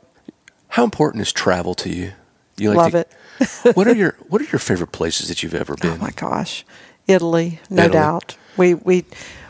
How 0.68 0.84
important 0.84 1.22
is 1.22 1.32
travel 1.32 1.74
to 1.76 1.88
you? 1.90 2.12
You 2.56 2.72
Love 2.74 2.92
to, 2.92 2.98
it. 2.98 3.12
what 3.76 3.86
are 3.88 3.94
your 3.94 4.16
What 4.28 4.40
are 4.42 4.46
your 4.46 4.58
favorite 4.58 4.92
places 4.92 5.28
that 5.28 5.42
you've 5.42 5.54
ever 5.54 5.74
been? 5.76 5.92
Oh 5.92 5.96
my 5.96 6.10
gosh, 6.10 6.64
Italy, 7.08 7.60
no 7.70 7.84
Italy. 7.84 7.92
doubt. 7.98 8.36
We 8.56 8.74
we 8.74 9.04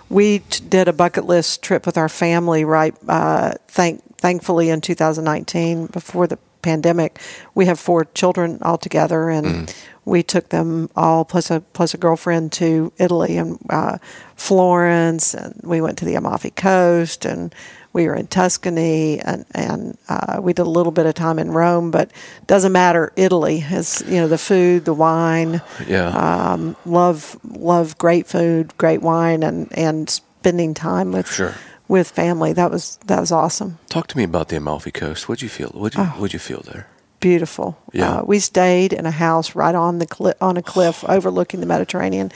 we 0.09 0.39
did 0.69 0.89
a 0.89 0.93
bucket 0.93 1.25
list 1.27 1.63
trip 1.63 1.85
with 1.87 1.97
our 1.99 2.09
family. 2.09 2.65
Right, 2.65 2.95
uh, 3.09 3.53
thank 3.69 4.03
thankfully 4.19 4.71
in 4.71 4.81
2019 4.81 5.87
before 5.87 6.27
the 6.29 6.39
pandemic, 6.63 7.19
we 7.57 7.67
have 7.67 7.79
four 7.81 8.05
children 8.15 8.59
all 8.63 8.79
together, 8.79 9.29
and 9.31 9.47
Mm. 9.69 9.75
we 10.05 10.23
took 10.23 10.51
them 10.51 10.89
all 10.95 11.25
plus 11.25 11.51
a 11.51 11.61
plus 11.73 11.93
a 11.95 11.99
girlfriend 11.99 12.53
to 12.53 12.93
Italy 12.99 13.37
and 13.37 13.59
uh, 13.69 13.99
Florence, 14.37 15.35
and 15.35 15.59
we 15.65 15.81
went 15.81 15.99
to 15.99 16.05
the 16.05 16.15
Amalfi 16.15 16.51
Coast, 16.51 17.25
and 17.25 17.53
we 17.93 18.07
were 18.07 18.15
in 18.15 18.27
Tuscany, 18.27 19.21
and 19.21 19.45
and 19.55 19.99
uh, 20.09 20.41
we 20.43 20.53
did 20.53 20.63
a 20.63 20.71
little 20.71 20.93
bit 20.93 21.07
of 21.07 21.15
time 21.15 21.39
in 21.39 21.51
Rome, 21.51 21.91
but 21.91 22.11
doesn't 22.47 22.73
matter. 22.73 23.13
Italy 23.17 23.59
has 23.59 24.03
you 24.07 24.15
know 24.17 24.29
the 24.29 24.39
food, 24.39 24.85
the 24.85 24.95
wine 24.95 25.61
yeah. 25.87 26.09
um, 26.09 26.77
love 26.87 27.39
love 27.45 27.99
great 27.99 28.27
food, 28.27 28.77
great 28.79 29.03
wine, 29.03 29.43
and 29.43 29.69
and 29.77 30.09
spending 30.09 30.75
time 30.75 31.13
with 31.13 31.31
Sure. 31.31 31.55
with 31.89 32.11
family. 32.11 32.53
That 32.53 32.71
was 32.71 32.99
that 33.07 33.21
was 33.21 33.31
awesome, 33.33 33.79
Talk 33.89 34.07
to 34.09 34.17
me 34.19 34.25
about 34.25 34.49
the 34.49 34.57
Amalfi 34.57 34.91
Coast. 34.91 35.29
What'd 35.29 35.43
you 35.43 35.49
feel? 35.49 35.69
What'd 35.71 35.99
you 35.99 36.05
What'd 36.05 36.33
you 36.33 36.39
feel 36.41 36.63
there? 36.73 36.87
beautiful. 37.21 37.79
Yeah. 37.93 38.19
Uh, 38.19 38.23
we 38.25 38.41
stayed 38.41 38.93
in 38.93 39.07
a 39.07 39.13
house 39.13 39.55
right 39.55 39.77
on 39.77 39.99
the 40.01 40.07
cli- 40.07 40.35
on 40.41 40.57
a 40.57 40.63
cliff 40.63 41.05
overlooking 41.09 41.61
the 41.61 41.67
Mediterranean, 41.67 42.33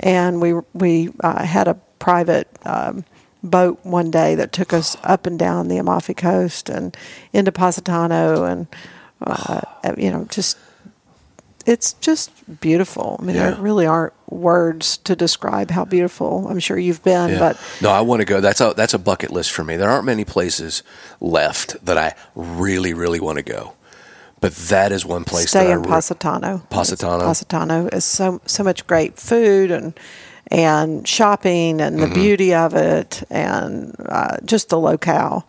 and 0.00 0.42
we 0.42 0.52
we 0.74 1.10
uh, 1.24 1.44
had 1.44 1.68
a 1.68 1.74
private. 1.98 2.46
Um, 2.64 3.04
boat 3.42 3.78
one 3.84 4.10
day 4.10 4.34
that 4.34 4.52
took 4.52 4.72
us 4.72 4.96
up 5.04 5.26
and 5.26 5.38
down 5.38 5.68
the 5.68 5.76
Amalfi 5.78 6.14
Coast 6.14 6.68
and 6.68 6.96
into 7.32 7.52
Positano 7.52 8.44
and 8.44 8.66
uh, 9.20 9.60
you 9.96 10.10
know 10.10 10.24
just 10.30 10.56
it's 11.64 11.94
just 11.94 12.30
beautiful. 12.60 13.16
I 13.20 13.24
mean, 13.24 13.34
Yeah. 13.34 13.50
there 13.50 13.60
really 13.60 13.86
aren't 13.86 14.12
words 14.30 14.98
to 14.98 15.16
describe 15.16 15.72
how 15.72 15.84
beautiful. 15.84 16.46
I'm 16.48 16.60
sure 16.60 16.78
you've 16.78 17.02
been, 17.02 17.30
Yeah. 17.30 17.38
but 17.40 17.58
no, 17.82 17.90
I 17.90 18.02
want 18.02 18.20
to 18.20 18.24
go. 18.24 18.40
That's 18.40 18.60
a 18.60 18.72
that's 18.76 18.94
a 18.94 18.98
bucket 18.98 19.32
list 19.32 19.50
for 19.50 19.64
me. 19.64 19.76
There 19.76 19.90
aren't 19.90 20.04
many 20.04 20.24
places 20.24 20.82
left 21.20 21.84
that 21.84 21.98
I 21.98 22.14
really 22.36 22.94
really 22.94 23.18
want 23.20 23.38
to 23.38 23.42
go, 23.42 23.72
but 24.40 24.54
that 24.68 24.92
is 24.92 25.04
one 25.04 25.24
place 25.24 25.48
stay 25.48 25.64
that 25.66 25.70
in 25.72 25.78
I 25.78 25.80
re- 25.80 25.86
Positano. 25.88 26.62
Positano? 26.70 27.24
Positano 27.24 27.88
is 27.88 28.04
so 28.04 28.40
so 28.46 28.62
much 28.62 28.86
great 28.86 29.18
food 29.18 29.70
and 29.72 29.98
and 30.50 31.06
shopping 31.06 31.80
and 31.80 31.98
Mm-hmm. 31.98 32.08
the 32.08 32.14
beauty 32.14 32.54
of 32.54 32.74
it 32.74 33.22
and 33.30 33.94
uh, 34.08 34.36
just 34.44 34.68
the 34.68 34.78
locale. 34.78 35.46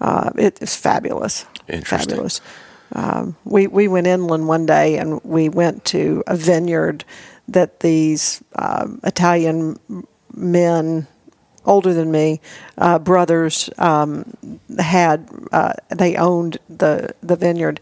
Uh, 0.00 0.30
it 0.36 0.60
is 0.62 0.76
fabulous. 0.76 1.44
Mm-hmm. 1.44 1.72
Interesting. 1.72 2.10
Fabulous. 2.10 2.40
Um, 2.92 3.36
we 3.44 3.66
we 3.66 3.88
went 3.88 4.06
inland 4.06 4.46
one 4.46 4.66
day 4.66 4.98
and 4.98 5.20
we 5.24 5.48
went 5.48 5.84
to 5.86 6.22
a 6.26 6.36
vineyard 6.36 7.04
that 7.48 7.80
these 7.80 8.42
um, 8.56 9.00
Italian 9.02 9.78
men 10.34 11.06
older 11.66 11.94
than 11.94 12.10
me, 12.12 12.40
uh, 12.78 12.98
brothers 12.98 13.70
um, 13.78 14.24
had. 14.78 15.28
Uh, 15.50 15.72
they 15.88 16.14
owned 16.16 16.58
the 16.68 17.14
the 17.22 17.36
vineyard, 17.36 17.80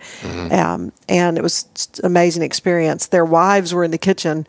um, 0.52 0.93
and 1.09 1.36
it 1.36 1.43
was 1.43 1.66
an 1.98 2.06
amazing 2.06 2.43
experience. 2.43 3.09
Their 3.09 3.24
wives 3.24 3.74
were 3.74 3.84
in 3.84 3.90
the 3.90 3.98
kitchen, 3.98 4.47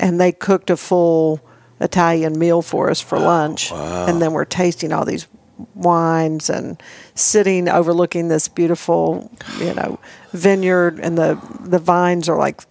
and 0.00 0.18
they 0.20 0.32
cooked 0.32 0.70
a 0.70 0.76
full 0.76 1.40
Italian 1.80 2.38
meal 2.38 2.62
for 2.62 2.90
us 2.90 3.00
for 3.00 3.18
lunch, 3.18 3.72
and 3.72 4.20
then 4.20 4.32
we're 4.32 4.44
tasting 4.44 4.92
all 4.92 5.04
these 5.04 5.26
wines 5.74 6.48
and 6.50 6.82
sitting 7.14 7.68
overlooking 7.68 8.28
this 8.28 8.48
beautiful, 8.48 9.30
you 9.58 9.74
know, 9.74 9.98
vineyard, 10.32 10.98
and 11.00 11.16
the 11.18 11.38
the 11.60 11.78
vines 11.78 12.28
are 12.28 12.38
like 12.38 12.62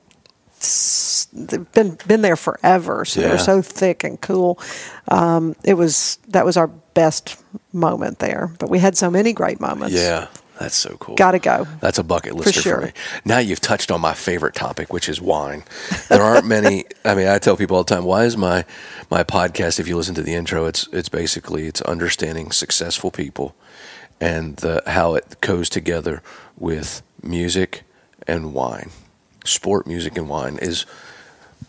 they've 1.34 1.72
been 1.72 1.98
been 2.08 2.22
there 2.22 2.36
forever, 2.36 3.06
so 3.06 3.22
Yeah. 3.22 3.30
they're 3.30 3.38
so 3.40 3.62
thick 3.62 4.04
and 4.04 4.20
cool. 4.22 4.60
Um, 5.08 5.56
it 5.64 5.76
was 5.76 6.20
that 6.30 6.46
was 6.46 6.58
our 6.58 6.68
best 6.68 7.38
moment 7.74 8.20
there, 8.20 8.52
but 8.60 8.70
we 8.70 8.80
had 8.80 8.98
so 8.98 9.10
many 9.10 9.34
great 9.34 9.60
moments. 9.60 9.96
Yeah, 9.96 10.28
that's 10.60 10.76
so 10.76 10.98
cool. 11.00 11.16
got 11.16 11.32
to 11.32 11.40
go. 11.40 11.66
That's 11.80 11.98
a 11.98 12.04
bucket 12.04 12.36
lister 12.36 12.54
for, 12.54 12.62
sure. 12.62 12.82
me. 12.82 12.92
Now 13.26 13.40
you've 13.40 13.62
touched 13.62 13.92
on 13.92 14.02
my 14.02 14.14
favorite 14.14 14.56
topic, 14.56 14.92
which 14.92 15.08
is 15.08 15.22
wine. 15.22 15.64
There 16.10 16.22
aren't 16.22 16.46
many. 16.58 16.86
I 17.06 17.16
mean, 17.16 17.28
I 17.28 17.40
tell 17.40 17.58
people 17.58 17.78
all 17.78 17.84
the 17.84 17.96
time, 17.96 18.04
why 18.04 18.26
is 18.26 18.36
my 18.36 18.66
my 19.10 19.24
podcast? 19.24 19.80
If 19.80 19.88
you 19.88 19.96
listen 19.96 20.16
to 20.16 20.22
the 20.22 20.36
intro, 20.36 20.66
it's 20.66 20.88
it's 20.92 21.10
basically 21.10 21.66
it's 21.66 21.82
understanding 21.82 22.52
successful 22.52 23.10
people 23.10 23.56
and 24.22 24.58
the, 24.58 24.84
how 24.88 25.16
it 25.16 25.40
goes 25.42 25.70
together 25.70 26.22
with 26.58 27.02
music 27.24 27.84
and 28.28 28.54
wine. 28.54 28.92
Sport, 29.46 29.88
music, 29.88 30.18
and 30.18 30.28
wine 30.30 30.58
is 30.62 30.86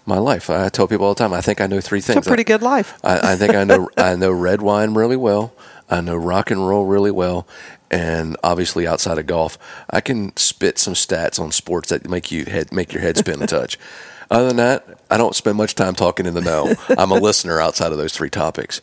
my 0.05 0.19
life. 0.19 0.51
I 0.51 0.69
tell 0.69 0.89
people 0.89 1.07
all 1.07 1.15
the 1.15 1.19
time. 1.19 1.33
I 1.33 1.41
think 1.41 1.61
I 1.61 1.67
know 1.67 1.81
three 1.81 2.01
things. 2.01 2.19
It's 2.19 2.27
a 2.27 2.31
pretty 2.31 2.45
good 2.45 2.63
life. 2.63 2.99
I, 3.05 3.33
I 3.33 3.37
think 3.37 3.55
I 3.55 3.65
know 3.65 3.89
I 3.97 4.17
know 4.17 4.31
red 4.31 4.61
wine 4.61 4.95
really 4.95 5.17
well. 5.17 5.53
I 5.89 6.01
know 6.01 6.17
rock 6.17 6.51
and 6.51 6.67
roll 6.69 6.85
really 6.85 7.11
well, 7.11 7.49
and 7.91 8.37
obviously 8.43 8.87
outside 8.87 9.19
of 9.19 9.27
golf, 9.27 9.59
I 9.89 10.01
can 10.01 10.37
spit 10.37 10.79
some 10.79 10.95
stats 10.95 11.41
on 11.41 11.53
sports 11.53 11.91
that 11.91 12.09
make 12.09 12.31
you 12.31 12.45
head 12.45 12.73
make 12.73 12.93
your 12.93 13.03
head 13.03 13.17
spin 13.17 13.43
a 13.43 13.47
touch. 13.47 13.79
Other 14.31 14.47
than 14.47 14.57
that, 14.59 14.87
I 15.11 15.17
don't 15.17 15.35
spend 15.35 15.57
much 15.57 15.75
time 15.75 15.97
talking 15.97 16.25
in 16.25 16.35
the 16.35 16.41
know. 16.41 16.73
I'm 16.97 17.11
a 17.11 17.15
listener 17.21 17.61
outside 17.61 17.91
of 17.91 17.99
those 17.99 18.13
three 18.13 18.31
topics. 18.31 18.81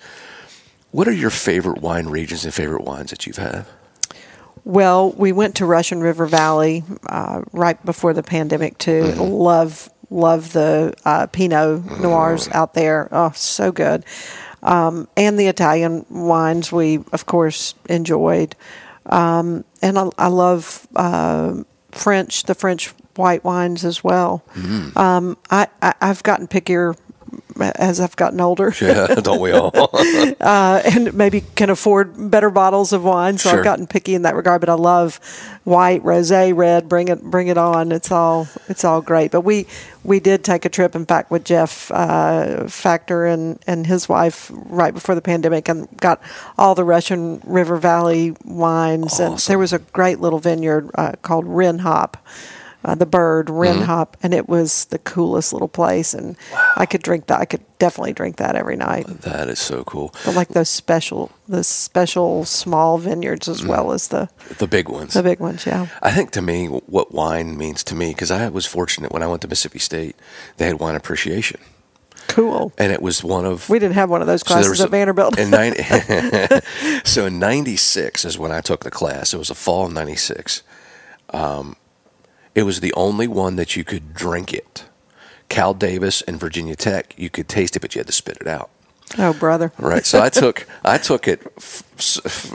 What 0.91 1.07
are 1.07 1.13
your 1.13 1.29
favorite 1.29 1.81
wine 1.81 2.07
regions 2.07 2.43
and 2.43 2.53
favorite 2.53 2.83
wines 2.83 3.11
that 3.11 3.25
you've 3.25 3.37
had? 3.37 3.65
Well, 4.65 5.11
we 5.13 5.31
went 5.31 5.55
to 5.55 5.65
Russian 5.65 6.01
River 6.01 6.25
Valley 6.25 6.83
uh, 7.07 7.43
right 7.53 7.83
before 7.85 8.13
the 8.13 8.23
pandemic 8.23 8.77
too. 8.77 9.03
Mm-hmm. 9.03 9.21
Love 9.21 9.89
love 10.09 10.51
the 10.51 10.93
uh, 11.05 11.27
Pinot 11.27 12.01
Noirs 12.01 12.49
out 12.49 12.73
there. 12.73 13.07
Oh, 13.11 13.31
so 13.33 13.71
good. 13.71 14.03
Um, 14.63 15.07
and 15.15 15.39
the 15.39 15.47
Italian 15.47 16.05
wines 16.09 16.71
we 16.73 16.97
of 17.13 17.25
course 17.25 17.75
enjoyed. 17.87 18.57
Um, 19.07 19.63
and 19.81 19.97
I, 19.97 20.09
I 20.17 20.27
love 20.27 20.87
uh, 20.95 21.63
French, 21.91 22.43
the 22.43 22.55
French 22.55 22.93
white 23.15 23.43
wines 23.43 23.83
as 23.83 24.03
well. 24.03 24.43
Mm-hmm. 24.53 24.97
Um, 24.97 25.37
I, 25.49 25.67
I 25.81 25.93
I've 26.01 26.23
gotten 26.23 26.47
pickier 26.47 26.95
as 27.61 27.99
I've 27.99 28.15
gotten 28.15 28.41
older. 28.41 28.73
Yeah, 28.81 29.15
don't 29.15 29.41
we 29.41 29.51
all? 29.51 29.71
uh, 30.39 30.81
and 30.85 31.13
maybe 31.13 31.41
can 31.55 31.69
afford 31.69 32.31
better 32.31 32.49
bottles 32.49 32.93
of 32.93 33.03
wine. 33.03 33.37
So 33.37 33.49
Sure. 33.49 33.59
I've 33.59 33.63
gotten 33.65 33.85
picky 33.87 34.15
in 34.15 34.21
that 34.21 34.35
regard. 34.35 34.61
But 34.61 34.69
I 34.69 34.75
love 34.75 35.19
white, 35.65 36.01
rosé, 36.03 36.55
red. 36.55 36.87
Bring 36.87 37.09
it, 37.09 37.21
bring 37.23 37.47
it 37.47 37.57
on. 37.57 37.91
It's 37.91 38.11
all, 38.11 38.47
it's 38.69 38.85
all 38.85 39.01
great. 39.01 39.31
But 39.31 39.41
we 39.41 39.65
we 40.03 40.21
did 40.21 40.43
take 40.45 40.63
a 40.63 40.69
trip, 40.69 40.95
in 40.95 41.05
fact, 41.05 41.31
with 41.31 41.43
Jeff 41.43 41.91
uh, 41.91 42.67
Factor 42.67 43.25
and 43.25 43.59
and 43.67 43.85
his 43.85 44.07
wife 44.07 44.49
right 44.53 44.93
before 44.93 45.15
the 45.15 45.21
pandemic, 45.21 45.67
and 45.67 45.87
got 45.97 46.21
all 46.57 46.75
the 46.75 46.85
Russian 46.85 47.41
River 47.45 47.75
Valley 47.77 48.35
wines. 48.45 49.19
And 49.19 49.37
there 49.39 49.59
was 49.59 49.73
a 49.73 49.79
great 49.79 50.19
little 50.21 50.39
vineyard 50.39 50.89
uh, 50.95 51.13
called 51.21 51.45
Rin 51.45 51.79
Hop. 51.79 52.17
Uh, 52.87 52.95
the 52.95 53.05
bird 53.05 53.49
Rin 53.49 53.75
Mm-hmm. 53.75 53.83
Hop, 53.83 54.15
and 54.23 54.33
it 54.33 54.47
was 54.47 54.85
the 54.85 54.97
coolest 54.97 55.51
little 55.51 55.67
place, 55.67 56.13
and 56.13 56.37
I 56.77 56.85
could 56.85 57.01
drink 57.03 57.27
that. 57.27 57.41
I 57.41 57.43
could 57.45 57.61
definitely 57.79 58.13
drink 58.13 58.37
that 58.37 58.55
every 58.55 58.77
night. 58.77 59.05
that 59.23 59.49
is 59.49 59.59
so 59.59 59.83
cool. 59.83 60.15
But 60.25 60.35
like 60.35 60.47
those 60.47 60.69
special, 60.69 61.29
the 61.49 61.65
special 61.65 62.45
small 62.45 62.97
vineyards 62.97 63.49
as 63.49 63.65
well 63.65 63.91
as 63.91 64.07
the 64.07 64.29
The 64.57 64.67
big 64.67 64.87
ones. 64.87 65.13
the 65.13 65.21
big 65.21 65.41
ones. 65.41 65.65
Yeah. 65.65 65.87
I 66.01 66.11
think 66.11 66.31
to 66.31 66.41
me, 66.41 66.67
what 66.67 67.13
wine 67.13 67.57
means 67.57 67.83
to 67.83 67.95
me, 67.95 68.11
because 68.13 68.31
I 68.31 68.47
was 68.47 68.65
fortunate 68.65 69.11
when 69.11 69.21
I 69.21 69.27
went 69.27 69.41
to 69.41 69.49
Mississippi 69.49 69.79
State, 69.79 70.15
they 70.55 70.67
had 70.67 70.79
wine 70.79 70.95
appreciation. 70.95 71.59
Cool. 72.29 72.71
And 72.77 72.91
it 72.93 73.01
was 73.01 73.21
one 73.23 73.45
of. 73.45 73.69
We 73.69 73.79
didn't 73.79 73.95
have 73.95 74.09
one 74.09 74.21
of 74.21 74.27
those 74.27 74.41
so 74.41 74.47
classes 74.47 74.69
was 74.69 74.79
at 74.81 74.87
a- 74.87 74.91
Vanderbilt. 74.91 75.37
In 75.37 75.49
90, 75.49 75.83
so 77.03 77.25
in 77.25 77.37
96 77.39 78.23
is 78.25 78.37
when 78.39 78.51
I 78.53 78.61
took 78.61 78.83
the 78.85 78.91
class. 78.91 79.33
It 79.33 79.37
was 79.37 79.49
a 79.49 79.55
fall 79.55 79.85
of 79.87 79.91
96. 79.93 80.63
Um, 81.31 81.75
it 82.57 82.63
was 82.63 82.79
the 82.79 82.91
only 82.95 83.27
one 83.27 83.55
that 83.57 83.75
you 83.75 83.83
could 83.83 84.15
drink 84.15 84.51
it. 84.51 84.85
Cal 85.47 85.75
Davis 85.75 86.23
and 86.23 86.39
Virginia 86.39 86.75
Tech, 86.75 87.13
you 87.15 87.29
could 87.29 87.47
taste 87.47 87.75
it, 87.75 87.81
but 87.81 87.93
you 87.93 87.99
had 87.99 88.07
to 88.07 88.11
spit 88.11 88.39
it 88.41 88.47
out. 88.47 88.71
oh, 89.19 89.33
brother. 89.33 89.71
Right. 89.77 90.03
So 90.03 90.19
I 90.19 90.29
took 90.29 90.67
I 90.83 90.97
took 90.97 91.27
it. 91.27 91.39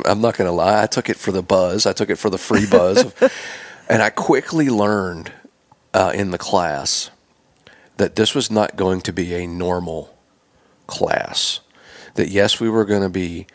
I'm 0.05 0.21
not 0.21 0.37
going 0.37 0.49
to 0.49 0.53
lie. 0.53 0.83
I 0.83 0.87
took 0.89 1.09
it 1.09 1.17
for 1.17 1.31
the 1.31 1.41
buzz. 1.41 1.87
I 1.87 1.93
took 1.93 2.11
it 2.11 2.17
for 2.17 2.31
the 2.31 2.37
free 2.37 2.67
buzz, 2.67 3.15
and 3.89 4.03
I 4.03 4.11
quickly 4.11 4.69
learned 4.69 5.33
uh, 5.95 6.11
in 6.13 6.33
the 6.33 6.39
class 6.39 7.11
that 7.97 8.17
this 8.17 8.35
was 8.35 8.51
not 8.51 8.75
going 8.75 9.03
to 9.03 9.13
be 9.13 9.35
a 9.35 9.47
normal 9.47 10.19
class. 10.89 11.61
That 12.17 12.29
yes, 12.29 12.59
we 12.59 12.69
were 12.69 12.85
going 12.85 13.03
to 13.03 13.09
be 13.09 13.47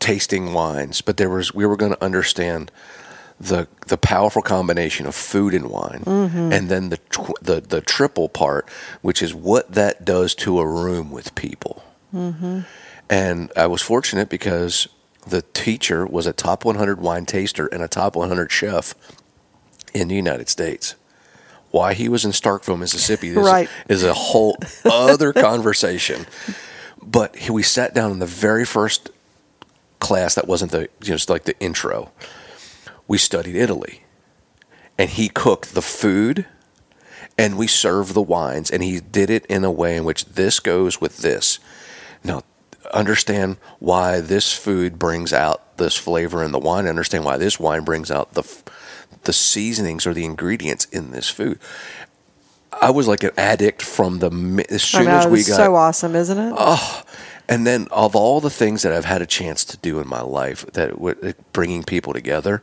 tasting 0.00 0.54
wines, 0.54 1.02
but 1.02 1.18
there 1.18 1.28
was 1.28 1.54
we 1.54 1.66
were 1.66 1.76
going 1.76 1.92
to 1.92 2.02
understand 2.02 2.72
the 3.42 3.66
the 3.88 3.98
powerful 3.98 4.40
combination 4.40 5.04
of 5.06 5.14
food 5.14 5.52
and 5.52 5.68
wine, 5.68 6.02
mm-hmm. 6.06 6.52
and 6.52 6.68
then 6.68 6.90
the 6.90 6.98
tw- 6.98 7.40
the 7.42 7.60
the 7.60 7.80
triple 7.80 8.28
part, 8.28 8.68
which 9.00 9.20
is 9.20 9.34
what 9.34 9.72
that 9.72 10.04
does 10.04 10.34
to 10.36 10.60
a 10.60 10.66
room 10.66 11.10
with 11.10 11.34
people. 11.34 11.82
Mm-hmm. 12.14 12.60
And 13.10 13.52
I 13.56 13.66
was 13.66 13.82
fortunate 13.82 14.28
because 14.28 14.86
the 15.26 15.42
teacher 15.42 16.06
was 16.06 16.26
a 16.26 16.32
top 16.32 16.64
100 16.64 17.00
wine 17.00 17.26
taster 17.26 17.66
and 17.66 17.82
a 17.82 17.88
top 17.88 18.16
100 18.16 18.50
chef 18.50 18.94
in 19.92 20.08
the 20.08 20.14
United 20.14 20.48
States. 20.48 20.94
Why 21.70 21.94
he 21.94 22.08
was 22.08 22.24
in 22.24 22.30
Starkville, 22.32 22.78
Mississippi, 22.78 23.28
is, 23.28 23.36
Right. 23.36 23.68
is 23.88 24.02
a 24.04 24.14
whole 24.14 24.56
other 24.84 25.32
conversation. 25.48 26.26
But 27.02 27.36
he- 27.36 27.50
we 27.50 27.62
sat 27.62 27.92
down 27.92 28.12
in 28.12 28.18
the 28.20 28.26
very 28.26 28.64
first 28.64 29.10
class 29.98 30.34
that 30.34 30.46
wasn't 30.46 30.72
the 30.72 30.82
you 30.82 30.88
just 31.00 31.28
like 31.30 31.44
the 31.44 31.58
intro. 31.60 32.10
We 33.12 33.18
studied 33.18 33.56
Italy, 33.56 34.04
and 34.96 35.10
he 35.10 35.28
cooked 35.28 35.74
the 35.74 35.82
food, 35.82 36.46
and 37.36 37.58
we 37.58 37.66
served 37.66 38.14
the 38.14 38.22
wines, 38.22 38.70
and 38.70 38.82
he 38.82 39.00
did 39.00 39.28
it 39.28 39.44
in 39.50 39.64
a 39.64 39.70
way 39.70 39.98
in 39.98 40.04
which 40.04 40.24
this 40.24 40.60
goes 40.60 40.98
with 40.98 41.18
this. 41.18 41.58
Now, 42.24 42.40
understand 42.90 43.58
why 43.80 44.22
this 44.22 44.54
food 44.54 44.98
brings 44.98 45.30
out 45.30 45.76
this 45.76 45.94
flavor 45.94 46.42
in 46.42 46.52
the 46.52 46.58
wine. 46.58 46.86
Understand 46.86 47.26
why 47.26 47.36
this 47.36 47.60
wine 47.60 47.84
brings 47.84 48.10
out 48.10 48.32
the 48.32 48.44
the 49.24 49.34
seasonings 49.34 50.06
or 50.06 50.14
the 50.14 50.24
ingredients 50.24 50.86
in 50.86 51.10
this 51.10 51.28
food. 51.28 51.58
I 52.80 52.92
was 52.92 53.08
like 53.08 53.24
an 53.24 53.32
addict 53.36 53.82
from 53.82 54.20
the 54.20 54.64
as 54.70 54.84
soon 54.84 55.04
know, 55.04 55.18
as 55.18 55.26
we 55.26 55.44
got 55.44 55.56
so 55.56 55.74
awesome, 55.74 56.16
isn't 56.16 56.38
it? 56.38 56.54
Oh, 56.56 57.02
and 57.46 57.66
then 57.66 57.88
of 57.90 58.16
all 58.16 58.40
the 58.40 58.48
things 58.48 58.80
that 58.84 58.92
I've 58.94 59.04
had 59.04 59.20
a 59.20 59.26
chance 59.26 59.66
to 59.66 59.76
do 59.76 60.00
in 60.00 60.08
my 60.08 60.22
life 60.22 60.64
that 60.72 61.52
bringing 61.52 61.84
people 61.84 62.14
together, 62.14 62.62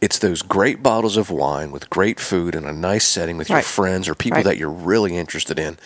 it's 0.00 0.18
those 0.18 0.42
great 0.42 0.82
bottles 0.82 1.16
of 1.16 1.30
wine 1.30 1.70
with 1.70 1.90
great 1.90 2.18
food 2.18 2.54
and 2.54 2.66
a 2.66 2.72
nice 2.72 3.06
setting 3.06 3.36
with 3.36 3.50
your 3.50 3.62
friends 3.62 4.08
or 4.08 4.14
people 4.14 4.36
Right. 4.38 4.44
that 4.44 4.56
you're 4.58 4.70
really 4.70 5.16
interested 5.16 5.58
in 5.58 5.78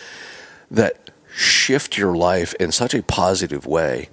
that 0.71 1.11
shift 1.35 1.97
your 1.97 2.15
life 2.15 2.53
in 2.55 2.71
such 2.71 2.93
a 2.93 3.03
positive 3.03 3.65
way. 3.65 4.09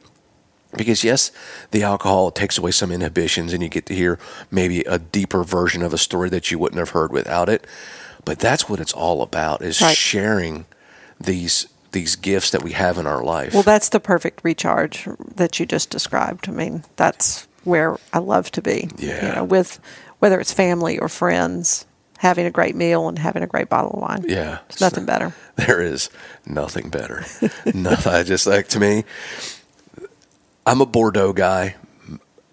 Because 0.77 1.05
yes, 1.05 1.31
the 1.70 1.83
alcohol 1.83 2.31
takes 2.31 2.57
away 2.59 2.70
some 2.73 2.91
inhibitions 2.91 3.53
and 3.53 3.62
you 3.62 3.69
get 3.69 3.87
to 3.87 3.95
hear 3.95 4.19
maybe 4.51 4.81
a 4.81 4.99
deeper 4.99 5.45
version 5.45 5.83
of 5.83 5.93
a 5.93 5.99
story 5.99 6.29
that 6.31 6.51
you 6.51 6.59
wouldn't 6.59 6.79
have 6.79 6.91
heard 6.91 7.12
without 7.12 7.49
it. 7.49 7.66
But 8.24 8.39
that's 8.39 8.69
what 8.69 8.81
it's 8.81 8.93
all 8.93 9.23
about 9.23 9.62
is 9.62 9.81
Right. 9.81 9.97
sharing 9.97 10.65
these 11.20 11.66
these 11.93 12.16
gifts 12.16 12.51
that 12.53 12.62
we 12.62 12.73
have 12.73 12.97
in 12.97 13.07
our 13.07 13.23
life. 13.23 13.53
Well, 13.53 13.62
that's 13.62 13.91
the 13.91 14.01
perfect 14.01 14.41
recharge 14.43 15.07
that 15.37 15.61
you 15.61 15.66
just 15.66 15.91
described. 15.91 16.49
I 16.49 16.53
mean, 16.53 16.85
that's 16.97 17.47
where 17.64 17.98
I 18.12 18.18
love 18.18 18.51
to 18.52 18.62
be. 18.62 18.89
Yeah. 18.97 19.28
You 19.28 19.34
know, 19.36 19.44
with 19.44 19.78
whether 20.18 20.40
it's 20.40 20.52
family 20.52 20.98
or 20.98 21.09
friends, 21.09 21.86
having 22.18 22.47
a 22.47 22.51
great 22.51 22.76
meal 22.76 23.09
and 23.09 23.18
having 23.18 23.43
a 23.43 23.47
great 23.47 23.68
bottle 23.68 23.90
of 23.90 24.01
wine. 24.01 24.24
yeah. 24.28 24.59
There's 24.68 24.80
nothing 24.80 25.05
better. 25.06 25.34
There 25.56 25.82
is 25.82 26.09
nothing 26.47 26.89
better. 26.89 27.26
nothing. 27.74 28.12
I 28.12 28.22
just 28.22 28.47
like 28.47 28.68
to 28.68 28.80
me. 28.80 29.05
I'm 30.64 30.80
a 30.80 30.86
Bordeaux 30.86 31.34
guy, 31.34 31.76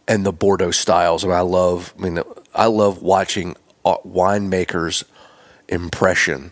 and 0.05 0.25
the 0.25 0.33
Bordeaux 0.33 0.71
styles, 0.71 1.23
and 1.23 1.31
I 1.31 1.41
love. 1.41 1.93
I 1.97 2.01
mean, 2.01 2.19
I 2.53 2.65
love 2.65 3.01
watching 3.01 3.55
uh, 3.85 3.97
winemakers' 4.05 5.05
impression 5.69 6.51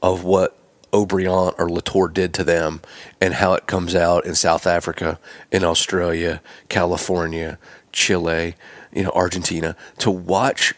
of 0.00 0.24
what 0.24 0.56
Haut-Brion 0.94 1.52
or 1.58 1.68
Latour 1.68 2.08
did 2.08 2.32
to 2.34 2.44
them, 2.44 2.80
and 3.20 3.34
how 3.34 3.52
it 3.52 3.66
comes 3.66 3.94
out 3.94 4.24
in 4.24 4.34
South 4.34 4.66
Africa, 4.66 5.18
in 5.50 5.62
Australia, 5.64 6.40
California, 6.70 7.58
Chile, 7.92 8.54
you 8.92 9.02
know, 9.04 9.12
Argentina. 9.14 9.76
To 9.98 10.10
watch 10.10 10.74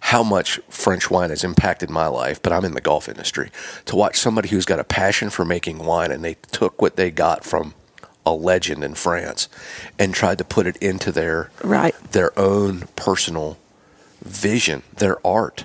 how 0.00 0.22
much 0.22 0.60
French 0.68 1.10
wine 1.10 1.30
has 1.30 1.42
impacted 1.44 1.90
my 1.90 2.06
life, 2.06 2.40
but 2.42 2.52
I'm 2.52 2.64
in 2.64 2.72
the 2.74 2.80
golf 2.80 3.08
industry. 3.08 3.50
To 3.86 3.96
watch 3.96 4.16
somebody 4.18 4.48
who's 4.48 4.64
got 4.64 4.78
a 4.78 4.84
passion 4.84 5.28
for 5.30 5.44
making 5.44 5.78
wine 5.78 6.10
and 6.10 6.24
they 6.24 6.34
took 6.52 6.80
what 6.80 6.96
they 6.96 7.10
got 7.10 7.44
from 7.44 7.74
a 8.24 8.32
legend 8.32 8.84
in 8.84 8.94
France 8.94 9.48
and 9.98 10.14
tried 10.14 10.38
to 10.38 10.44
put 10.44 10.66
it 10.66 10.76
into 10.78 11.10
their 11.10 11.50
Right. 11.64 11.94
their 12.12 12.38
own 12.38 12.88
personal 12.94 13.58
vision, 14.22 14.82
their 14.96 15.24
art. 15.26 15.64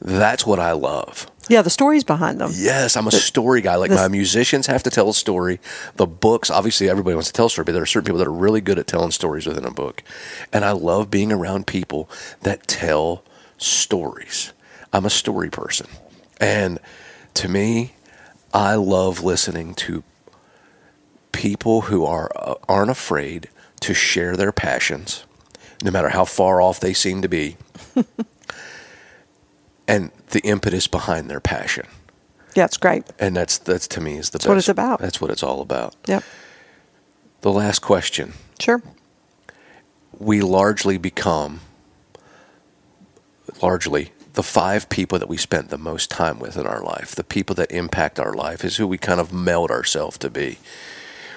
That's 0.00 0.44
what 0.46 0.58
I 0.58 0.72
love. 0.72 1.30
Yeah, 1.48 1.62
the 1.62 1.70
stories 1.70 2.04
behind 2.04 2.40
them. 2.40 2.50
Yes, 2.54 2.96
I'm 2.96 3.06
a 3.06 3.10
story 3.10 3.60
guy. 3.60 3.74
Like 3.76 3.90
the- 3.90 3.96
my 3.96 4.08
musicians 4.08 4.66
have 4.68 4.82
to 4.84 4.90
tell 4.90 5.08
a 5.10 5.14
story. 5.14 5.60
The 5.96 6.06
books, 6.06 6.50
obviously, 6.50 6.88
everybody 6.88 7.14
wants 7.14 7.28
to 7.28 7.32
tell 7.32 7.46
a 7.46 7.50
story, 7.50 7.64
but 7.64 7.72
there 7.72 7.82
are 7.82 7.86
certain 7.86 8.06
people 8.06 8.18
that 8.18 8.28
are 8.28 8.32
really 8.32 8.60
good 8.60 8.78
at 8.78 8.86
telling 8.86 9.10
stories 9.10 9.46
within 9.46 9.64
a 9.64 9.70
book. 9.72 10.02
And 10.52 10.64
I 10.64 10.70
love 10.72 11.10
being 11.10 11.32
around 11.32 11.66
people 11.66 12.08
that 12.42 12.66
tell 12.68 13.24
stories. 13.58 14.52
I'm 14.92 15.04
a 15.04 15.10
story 15.10 15.50
person. 15.50 15.86
And 16.40 16.78
to 17.34 17.48
me, 17.48 17.94
I 18.54 18.74
love 18.74 19.22
listening 19.24 19.74
to 19.74 20.04
people 21.32 21.82
who 21.82 22.04
are 22.04 22.30
uh, 22.36 22.54
aren't 22.68 22.90
afraid 22.90 23.48
to 23.80 23.94
share 23.94 24.36
their 24.36 24.52
passions, 24.52 25.24
no 25.82 25.90
matter 25.90 26.10
how 26.10 26.24
far 26.24 26.60
off 26.60 26.78
they 26.78 26.92
seem 26.92 27.22
to 27.22 27.28
be, 27.28 27.56
and 29.88 30.10
the 30.30 30.40
impetus 30.40 30.86
behind 30.86 31.28
their 31.30 31.40
passion 31.40 31.86
Yeah, 32.54 32.64
it's 32.66 32.76
great. 32.76 33.04
and 33.18 33.36
that's 33.36 33.58
that's 33.58 33.86
to 33.88 34.00
me 34.00 34.16
is 34.18 34.30
the 34.30 34.38
That's 34.38 34.46
what 34.46 34.58
it's 34.58 34.68
about. 34.68 35.00
That's 35.00 35.20
what 35.20 35.30
it's 35.30 35.42
all 35.42 35.60
about. 35.60 35.94
Yep. 36.06 36.22
The 37.40 37.52
last 37.52 37.80
question: 37.80 38.34
Sure. 38.60 38.80
We 40.18 40.40
largely 40.42 40.98
become 40.98 41.60
largely 43.60 44.12
the 44.34 44.42
five 44.42 44.88
people 44.88 45.18
that 45.18 45.28
we 45.28 45.36
spent 45.36 45.68
the 45.68 45.78
most 45.78 46.10
time 46.10 46.38
with 46.38 46.56
in 46.56 46.66
our 46.66 46.82
life. 46.82 47.14
The 47.14 47.24
people 47.24 47.54
that 47.56 47.70
impact 47.70 48.18
our 48.20 48.32
life 48.32 48.64
is 48.64 48.76
who 48.76 48.86
we 48.86 48.96
kind 48.98 49.20
of 49.20 49.32
meld 49.32 49.70
ourselves 49.70 50.16
to 50.18 50.30
be. 50.30 50.58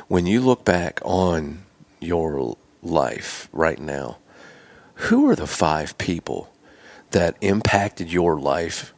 When 0.07 0.26
you 0.26 0.39
look 0.41 0.63
back 0.63 0.99
on 1.03 1.63
your 1.99 2.55
life 2.84 3.49
right 3.51 3.80
now, 3.80 4.17
who 5.09 5.27
are 5.30 5.35
the 5.35 5.47
five 5.47 5.97
people 5.97 6.53
that 7.11 7.38
impacted 7.41 8.11
your 8.11 8.40
life 8.40 8.94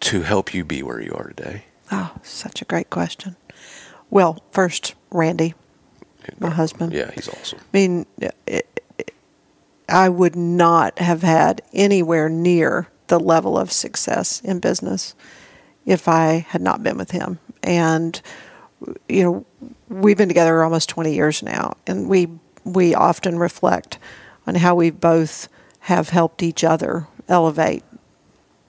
to 0.00 0.22
help 0.22 0.54
you 0.54 0.64
be 0.64 0.82
where 0.82 1.00
you 1.00 1.12
are 1.12 1.28
today? 1.28 1.64
Oh, 1.90 2.12
such 2.22 2.62
a 2.62 2.64
great 2.64 2.90
question. 2.90 3.36
Well, 4.10 4.42
first, 4.50 4.94
Randy, 5.10 5.54
my 6.38 6.50
husband. 6.50 6.92
Yeah, 6.92 7.10
he's 7.12 7.28
awesome. 7.28 7.60
I 7.60 7.64
mean, 7.72 8.06
it, 8.18 8.34
it, 8.46 9.14
I 9.88 10.08
would 10.08 10.36
not 10.36 10.98
have 10.98 11.22
had 11.22 11.62
anywhere 11.72 12.28
near 12.28 12.88
the 13.08 13.20
level 13.20 13.56
of 13.56 13.70
success 13.72 14.40
in 14.40 14.58
business 14.58 15.14
if 15.84 16.08
I 16.08 16.46
had 16.48 16.60
not 16.60 16.82
been 16.82 16.98
with 16.98 17.12
him. 17.12 17.38
And 17.62 18.20
you 19.08 19.22
know, 19.22 19.46
we've 19.88 20.16
been 20.16 20.28
together 20.28 20.62
almost 20.62 20.88
20 20.88 21.14
years 21.14 21.42
now, 21.42 21.76
and 21.86 22.08
we 22.08 22.28
we 22.64 22.94
often 22.94 23.38
reflect 23.38 23.98
on 24.46 24.56
how 24.56 24.74
we've 24.74 25.00
both 25.00 25.48
have 25.86 26.08
helped 26.08 26.42
each 26.42 26.64
other 26.64 27.06
elevate 27.28 27.84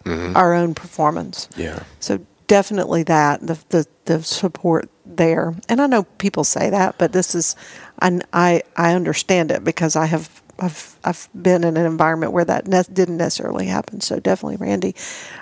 our 0.06 0.54
own 0.54 0.74
performance. 0.74 1.50
Yeah. 1.58 1.80
So 2.00 2.20
definitely 2.46 3.04
that 3.04 3.42
the, 3.42 3.58
the 3.70 3.86
the 4.06 4.24
support 4.24 4.90
there, 5.04 5.56
and 5.68 5.82
I 5.82 5.88
know 5.88 6.04
people 6.04 6.44
say 6.44 6.70
that, 6.70 6.98
but 6.98 7.12
this 7.12 7.36
is, 7.36 7.56
I 8.00 8.22
I, 8.32 8.62
I 8.76 8.94
understand 8.94 9.52
it 9.52 9.64
because 9.64 9.96
I 9.96 10.06
have 10.06 10.30
I've 10.60 10.96
I've 11.04 11.28
been 11.34 11.64
in 11.64 11.76
an 11.76 11.86
environment 11.86 12.34
where 12.34 12.46
that 12.46 12.68
ne- 12.68 12.94
didn't 12.94 13.18
necessarily 13.18 13.66
happen. 13.66 14.00
So 14.00 14.20
definitely 14.20 14.58
Randy, 14.58 14.96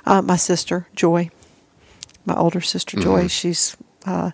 uh, 0.05 0.21
my 0.21 0.37
sister 0.37 0.87
Joy, 0.95 1.29
my 2.25 2.35
older 2.35 2.61
sister 2.61 2.97
Joy, 2.99 3.27
she's 3.27 3.75
uh, 4.05 4.31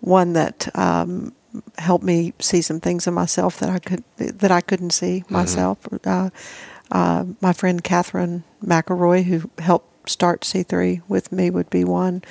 one 0.00 0.34
that 0.34 0.68
um, 0.78 1.32
helped 1.78 2.04
me 2.04 2.32
see 2.38 2.62
some 2.62 2.80
things 2.80 3.06
in 3.06 3.14
myself 3.14 3.58
that 3.58 3.70
I 3.70 3.78
could 3.78 4.04
that 4.18 4.50
I 4.50 4.60
couldn't 4.60 4.90
see 4.92 5.24
myself. 5.28 5.78
Uh, 6.04 6.30
uh, 6.90 7.24
my 7.40 7.52
friend 7.52 7.82
Catherine 7.82 8.44
McElroy, 8.64 9.24
who 9.24 9.50
helped 9.58 10.08
start 10.08 10.42
C3 10.42 11.02
with 11.08 11.32
me, 11.32 11.50
would 11.50 11.70
be 11.70 11.84
one. 11.84 12.22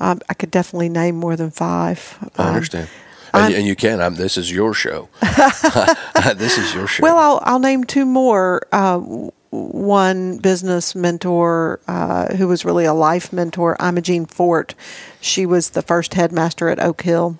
Um, 0.00 0.20
I 0.28 0.34
could 0.34 0.50
definitely 0.50 0.88
name 0.88 1.16
more 1.16 1.36
than 1.36 1.50
five. 1.50 2.18
I 2.36 2.42
Um, 2.42 2.54
understand. 2.54 2.88
And, 3.32 3.52
and 3.54 3.66
you 3.66 3.74
can. 3.74 4.00
I'm, 4.00 4.14
this 4.14 4.36
is 4.36 4.52
your 4.52 4.74
show. 4.74 5.08
this 6.36 6.56
is 6.58 6.72
your 6.74 6.86
show. 6.86 7.02
Well, 7.02 7.18
I'll 7.18 7.40
I'll 7.42 7.58
name 7.58 7.82
two 7.84 8.06
more. 8.06 8.62
Uh, 8.70 9.30
one 9.54 10.38
business 10.38 10.94
mentor 10.94 11.78
uh, 11.86 12.34
who 12.34 12.48
was 12.48 12.64
really 12.64 12.84
a 12.84 12.92
life 12.92 13.32
mentor, 13.32 13.76
Imogene 13.80 14.26
Forte. 14.26 14.74
She 15.20 15.46
was 15.46 15.70
the 15.70 15.82
first 15.82 16.14
headmaster 16.14 16.68
at 16.68 16.82
Oak 16.82 17.02
Hill, 17.02 17.38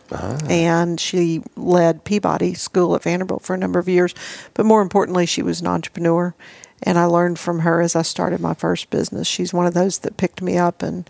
and 0.49 1.01
she 1.01 1.43
led 1.57 2.05
Peabody 2.05 2.55
School 2.55 2.95
at 2.95 3.03
Vanderbilt 3.03 3.43
for 3.43 3.55
a 3.55 3.59
number 3.59 3.79
of 3.79 3.89
years. 3.89 4.15
But 4.55 4.67
more 4.67 4.81
importantly, 4.81 5.27
she 5.27 5.43
was 5.43 5.61
an 5.61 5.67
entrepreneur, 5.67 6.35
and 6.83 6.99
I 6.99 7.05
learned 7.07 7.39
from 7.39 7.61
her 7.61 7.81
as 7.81 7.97
I 7.97 8.03
started 8.03 8.41
my 8.41 8.55
first 8.55 8.91
business. 8.91 9.27
She's 9.27 9.53
one 9.53 9.67
of 9.67 9.75
those 9.75 9.99
that 9.99 10.17
picked 10.17 10.41
me 10.41 10.57
up 10.57 10.83
and 10.83 11.09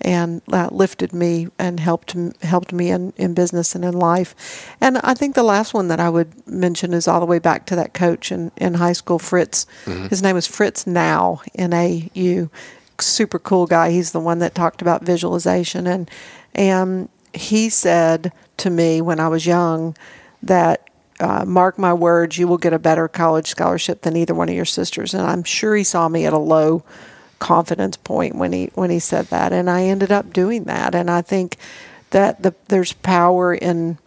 and 0.00 0.42
uh, 0.52 0.68
lifted 0.70 1.12
me 1.12 1.48
and 1.58 1.80
helped 1.80 2.14
helped 2.42 2.72
me 2.72 2.90
in, 2.90 3.12
in 3.16 3.34
business 3.34 3.74
and 3.74 3.84
in 3.84 3.94
life. 3.94 4.34
And 4.80 4.98
I 4.98 5.14
think 5.14 5.34
the 5.34 5.42
last 5.42 5.74
one 5.74 5.88
that 5.88 6.00
I 6.00 6.08
would 6.08 6.46
mention 6.46 6.92
is 6.94 7.08
all 7.08 7.20
the 7.20 7.26
way 7.26 7.38
back 7.38 7.66
to 7.66 7.76
that 7.76 7.94
coach 7.94 8.30
in, 8.30 8.52
in 8.56 8.74
high 8.74 8.92
school, 8.92 9.18
Fritz. 9.18 9.66
His 10.08 10.22
name 10.22 10.34
was 10.34 10.46
Fritz 10.46 10.86
Nau, 10.86 11.38
N 11.54 11.72
A 11.72 12.10
U. 12.14 12.50
Super 13.00 13.38
cool 13.38 13.66
guy. 13.66 13.90
He's 13.90 14.12
the 14.12 14.20
one 14.20 14.38
that 14.38 14.54
talked 14.54 14.82
about 14.82 15.02
visualization 15.02 15.86
and 15.86 16.10
and 16.54 17.08
he 17.34 17.68
said 17.68 18.32
to 18.56 18.70
me 18.70 19.00
when 19.02 19.20
I 19.20 19.28
was 19.28 19.46
young 19.46 19.96
that 20.42 20.88
uh, 21.20 21.44
mark 21.46 21.78
my 21.78 21.92
words, 21.92 22.38
you 22.38 22.48
will 22.48 22.58
get 22.58 22.72
a 22.72 22.78
better 22.78 23.08
college 23.08 23.46
scholarship 23.46 24.02
than 24.02 24.16
either 24.16 24.34
one 24.34 24.48
of 24.48 24.54
your 24.54 24.64
sisters. 24.64 25.14
And 25.14 25.26
I'm 25.26 25.44
sure 25.44 25.74
he 25.76 25.84
saw 25.84 26.08
me 26.08 26.26
at 26.26 26.32
a 26.32 26.38
low 26.38 26.82
confidence 27.38 27.96
point 27.96 28.36
when 28.36 28.52
he 28.52 28.70
when 28.74 28.90
he 28.90 28.98
said 28.98 29.26
that, 29.26 29.52
and 29.52 29.68
I 29.68 29.84
ended 29.84 30.12
up 30.12 30.32
doing 30.32 30.64
that. 30.64 30.94
And 30.94 31.10
I 31.10 31.22
think 31.22 31.56
that 32.10 32.42
the, 32.42 32.54
there's 32.68 32.92
power 32.92 33.54
in 33.54 33.98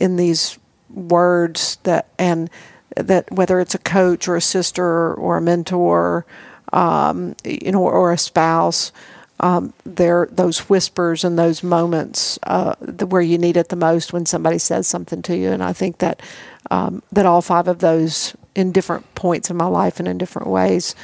in 0.00 0.16
these 0.16 0.58
words 0.90 1.78
that 1.82 2.08
and 2.18 2.50
that 2.96 3.30
whether 3.30 3.60
it's 3.60 3.74
a 3.74 3.78
coach 3.78 4.28
or 4.28 4.36
a 4.36 4.40
sister 4.40 5.14
or 5.14 5.36
a 5.36 5.42
mentor, 5.42 6.26
um, 6.72 7.34
you 7.44 7.72
know, 7.72 7.82
or 7.82 8.12
a 8.12 8.18
spouse. 8.18 8.92
Um, 9.40 9.74
there, 9.84 10.28
those 10.30 10.60
whispers 10.70 11.24
and 11.24 11.36
those 11.36 11.64
moments 11.64 12.38
uh, 12.44 12.76
where 12.76 13.20
you 13.20 13.36
need 13.36 13.56
it 13.56 13.68
the 13.68 13.76
most 13.76 14.12
when 14.12 14.26
somebody 14.26 14.58
says 14.58 14.86
something 14.86 15.22
to 15.22 15.36
you, 15.36 15.50
and 15.50 15.62
I 15.62 15.72
think 15.72 15.98
that 15.98 16.22
um, 16.70 17.02
that 17.10 17.26
all 17.26 17.42
five 17.42 17.68
of 17.68 17.80
those, 17.80 18.36
in 18.54 18.72
different 18.72 19.12
points 19.16 19.50
in 19.50 19.56
my 19.56 19.66
life 19.66 19.98
and 19.98 20.08
in 20.08 20.18
different 20.18 20.48
ways, 20.48 20.94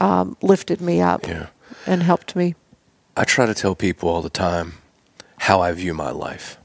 um, 0.00 0.36
lifted 0.42 0.80
me 0.80 1.00
up 1.00 1.26
Yeah. 1.26 1.46
and 1.86 2.02
helped 2.02 2.34
me. 2.34 2.54
I 3.16 3.24
try 3.24 3.46
to 3.46 3.54
tell 3.54 3.74
people 3.74 4.08
all 4.08 4.22
the 4.22 4.30
time 4.30 4.74
how 5.38 5.60
I 5.60 5.72
view 5.72 5.94
my 5.94 6.10
life. 6.10 6.56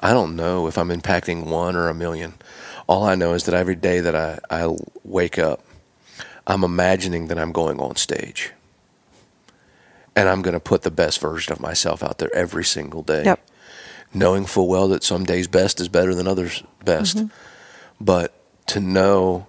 I 0.00 0.12
don't 0.12 0.36
know 0.36 0.66
if 0.66 0.76
I'm 0.78 0.88
impacting 0.90 1.46
one 1.46 1.76
or 1.76 1.88
a 1.88 1.94
million. 1.94 2.34
All 2.86 3.04
I 3.04 3.14
know 3.14 3.32
is 3.32 3.44
that 3.44 3.54
every 3.54 3.74
day 3.76 4.00
that 4.00 4.14
I, 4.14 4.38
I 4.50 4.76
wake 5.02 5.38
up, 5.38 5.64
I'm 6.46 6.62
imagining 6.62 7.28
that 7.28 7.38
I'm 7.38 7.52
going 7.52 7.80
on 7.80 7.96
stage. 7.96 8.52
And 10.16 10.28
I'm 10.28 10.42
going 10.42 10.54
to 10.54 10.60
put 10.60 10.82
the 10.82 10.90
best 10.90 11.20
version 11.20 11.52
of 11.52 11.60
myself 11.60 12.02
out 12.02 12.18
there 12.18 12.32
every 12.34 12.64
single 12.64 13.02
day. 13.02 13.24
Yep. 13.24 13.40
Knowing 14.12 14.44
full 14.46 14.68
well 14.68 14.88
that 14.88 15.02
some 15.02 15.24
days 15.24 15.48
best 15.48 15.80
is 15.80 15.88
better 15.88 16.14
than 16.14 16.28
others 16.28 16.62
best. 16.84 17.24
But 18.00 18.32
to 18.66 18.80
know 18.80 19.48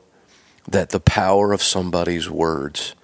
that 0.67 0.89
the 0.89 0.99
power 0.99 1.53
of 1.53 1.61
somebody's 1.61 2.29
words 2.29 2.95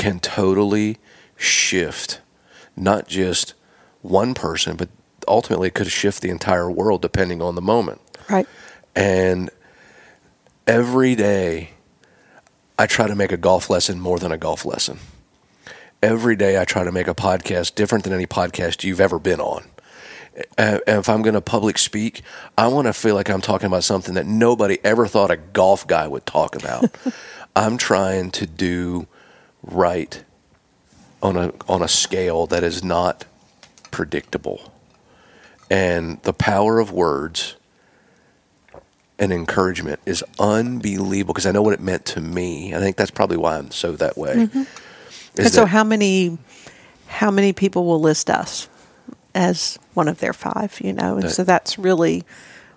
can 0.00 0.18
totally 0.18 0.96
shift 1.36 2.20
not 2.74 3.06
just 3.06 3.52
one 4.00 4.32
person, 4.32 4.74
but 4.74 4.88
ultimately 5.28 5.68
it 5.68 5.74
could 5.74 5.88
shift 5.88 6.22
the 6.22 6.30
entire 6.30 6.70
world 6.70 7.02
depending 7.02 7.42
on 7.42 7.54
the 7.54 7.60
moment. 7.60 8.00
Right. 8.30 8.48
And 8.96 9.50
every 10.66 11.14
day 11.14 11.70
I 12.78 12.86
try 12.86 13.08
to 13.08 13.14
make 13.14 13.30
a 13.30 13.36
golf 13.36 13.68
lesson 13.68 14.00
more 14.00 14.18
than 14.18 14.32
a 14.32 14.38
golf 14.38 14.64
lesson. 14.64 14.98
Every 16.02 16.34
day 16.34 16.58
I 16.58 16.64
try 16.64 16.82
to 16.82 16.92
make 16.92 17.06
a 17.06 17.14
podcast 17.14 17.74
different 17.74 18.04
than 18.04 18.14
any 18.14 18.26
podcast 18.26 18.84
you've 18.84 19.02
ever 19.02 19.18
been 19.18 19.38
on. 19.38 19.64
And 20.56 20.80
if 20.86 21.10
I'm 21.10 21.20
going 21.20 21.34
to 21.34 21.42
public 21.42 21.76
speak, 21.76 22.22
I 22.56 22.68
want 22.68 22.86
to 22.86 22.94
feel 22.94 23.14
like 23.14 23.28
I'm 23.28 23.42
talking 23.42 23.66
about 23.66 23.84
something 23.84 24.14
that 24.14 24.24
nobody 24.24 24.78
ever 24.82 25.06
thought 25.06 25.30
a 25.30 25.36
golf 25.36 25.86
guy 25.86 26.08
would 26.08 26.24
talk 26.24 26.56
about. 26.56 26.86
I'm 27.56 27.76
trying 27.76 28.30
to 28.30 28.46
do 28.46 29.06
right 29.62 30.22
on 31.22 31.36
a 31.36 31.52
on 31.68 31.82
a 31.82 31.88
scale 31.88 32.46
that 32.46 32.62
is 32.62 32.82
not 32.82 33.24
predictable. 33.90 34.72
And 35.70 36.20
the 36.22 36.32
power 36.32 36.78
of 36.78 36.90
words 36.90 37.56
and 39.18 39.32
encouragement 39.32 40.00
is 40.06 40.24
unbelievable 40.38 41.34
because 41.34 41.46
I 41.46 41.52
know 41.52 41.62
what 41.62 41.74
it 41.74 41.80
meant 41.80 42.06
to 42.06 42.20
me. 42.20 42.74
I 42.74 42.78
think 42.80 42.96
that's 42.96 43.10
probably 43.10 43.36
why 43.36 43.58
I'm 43.58 43.70
so 43.70 43.92
that 43.92 44.16
way. 44.16 44.34
Mm-hmm. 44.34 44.62
And 45.38 45.50
so, 45.50 45.66
how 45.66 45.84
many 45.84 46.38
how 47.06 47.30
many 47.30 47.52
people 47.52 47.84
will 47.84 48.00
list 48.00 48.30
us 48.30 48.68
as 49.34 49.78
one 49.94 50.08
of 50.08 50.18
their 50.20 50.32
five? 50.32 50.80
You 50.80 50.92
know, 50.92 51.14
and 51.14 51.24
That- 51.24 51.30
so 51.30 51.44
that's 51.44 51.78
really 51.78 52.24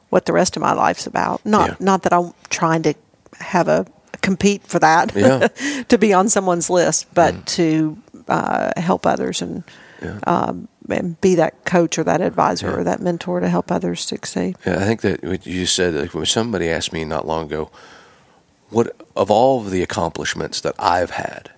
what 0.10 0.26
the 0.26 0.34
rest 0.34 0.56
of 0.56 0.62
my 0.62 0.74
life's 0.74 1.08
about. 1.08 1.44
Not 1.46 1.70
Yeah. 1.70 1.76
not 1.80 2.04
that 2.04 2.14
I'm 2.14 2.34
trying 2.50 2.84
to 2.84 2.94
have 3.40 3.68
a 3.68 3.86
compete 4.24 4.64
for 4.64 4.80
that 4.80 5.16
Yeah. 5.16 5.48
to 5.90 5.98
be 6.00 6.14
on 6.14 6.30
someone's 6.30 6.70
list, 6.70 7.14
but 7.14 7.46
to 7.48 7.98
uh, 8.28 8.72
help 8.78 9.06
others 9.06 9.42
and. 9.42 9.64
Um, 10.28 10.68
and 10.90 11.22
be 11.22 11.36
that 11.36 11.64
coach 11.64 11.98
or 11.98 12.04
that 12.04 12.20
advisor 12.20 12.80
or 12.80 12.84
that 12.84 13.00
mentor 13.00 13.40
to 13.40 13.48
help 13.48 13.72
others 13.72 14.02
succeed. 14.02 14.58
Yeah, 14.66 14.82
I 14.82 14.86
think 14.86 15.00
that 15.00 15.24
what 15.24 15.46
you 15.46 15.66
said 15.66 15.94
like 15.94 16.14
when 16.14 16.26
somebody 16.26 16.68
asked 16.68 16.92
me 16.92 17.06
not 17.06 17.26
long 17.26 17.46
ago, 17.46 17.72
what 18.70 18.94
of 19.16 19.32
all 19.32 19.62
of 19.62 19.72
the 19.72 19.82
accomplishments 19.82 20.60
that 20.60 20.76
I've 20.78 21.12
had, 21.12 21.52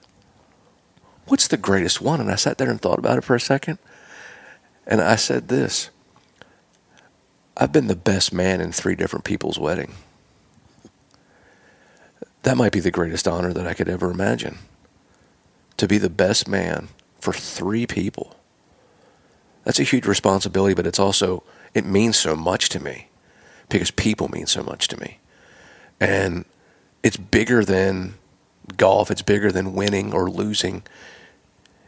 what's 1.28 1.48
the 1.48 1.58
greatest 1.58 2.02
one? 2.02 2.22
And 2.22 2.30
I 2.30 2.36
sat 2.36 2.60
there 2.60 2.70
and 2.70 2.80
thought 2.80 3.00
about 3.00 3.18
it 3.18 3.24
for 3.24 3.36
a 3.36 3.40
second, 3.40 3.80
and 4.86 5.02
I 5.02 5.16
said 5.16 5.48
this: 5.48 5.90
I've 7.58 7.72
been 7.72 7.88
the 7.88 7.96
best 7.96 8.32
man 8.32 8.62
in 8.62 8.72
three 8.72 8.96
different 8.96 9.26
people's 9.26 9.58
wedding. 9.58 9.94
That 12.46 12.58
might 12.58 12.72
be 12.72 12.80
the 12.80 12.92
greatest 12.92 13.28
honor 13.28 13.54
that 13.54 13.66
I 13.66 13.74
could 13.74 13.90
ever 13.90 14.12
imagine. 14.12 14.60
To 15.78 15.88
be 15.88 15.98
the 15.98 16.12
best 16.12 16.48
man 16.48 16.90
for 17.20 17.34
three 17.34 17.88
people. 17.88 18.36
That's 19.64 19.80
a 19.80 19.84
huge 19.84 20.06
responsibility, 20.06 20.76
but 20.76 20.86
it's 20.86 21.00
also 21.00 21.42
it 21.74 21.88
means 21.88 22.18
so 22.18 22.36
much 22.36 22.70
to 22.70 22.80
me 22.80 23.08
because 23.68 23.90
people 23.90 24.28
mean 24.28 24.46
so 24.46 24.62
much 24.62 24.88
to 24.90 24.98
me. 24.98 25.18
And 26.00 26.46
it's 27.02 27.18
bigger 27.18 27.66
than 27.66 28.14
golf, 28.78 29.10
it's 29.10 29.24
bigger 29.24 29.52
than 29.52 29.74
winning 29.74 30.14
or 30.14 30.30
losing. 30.30 30.84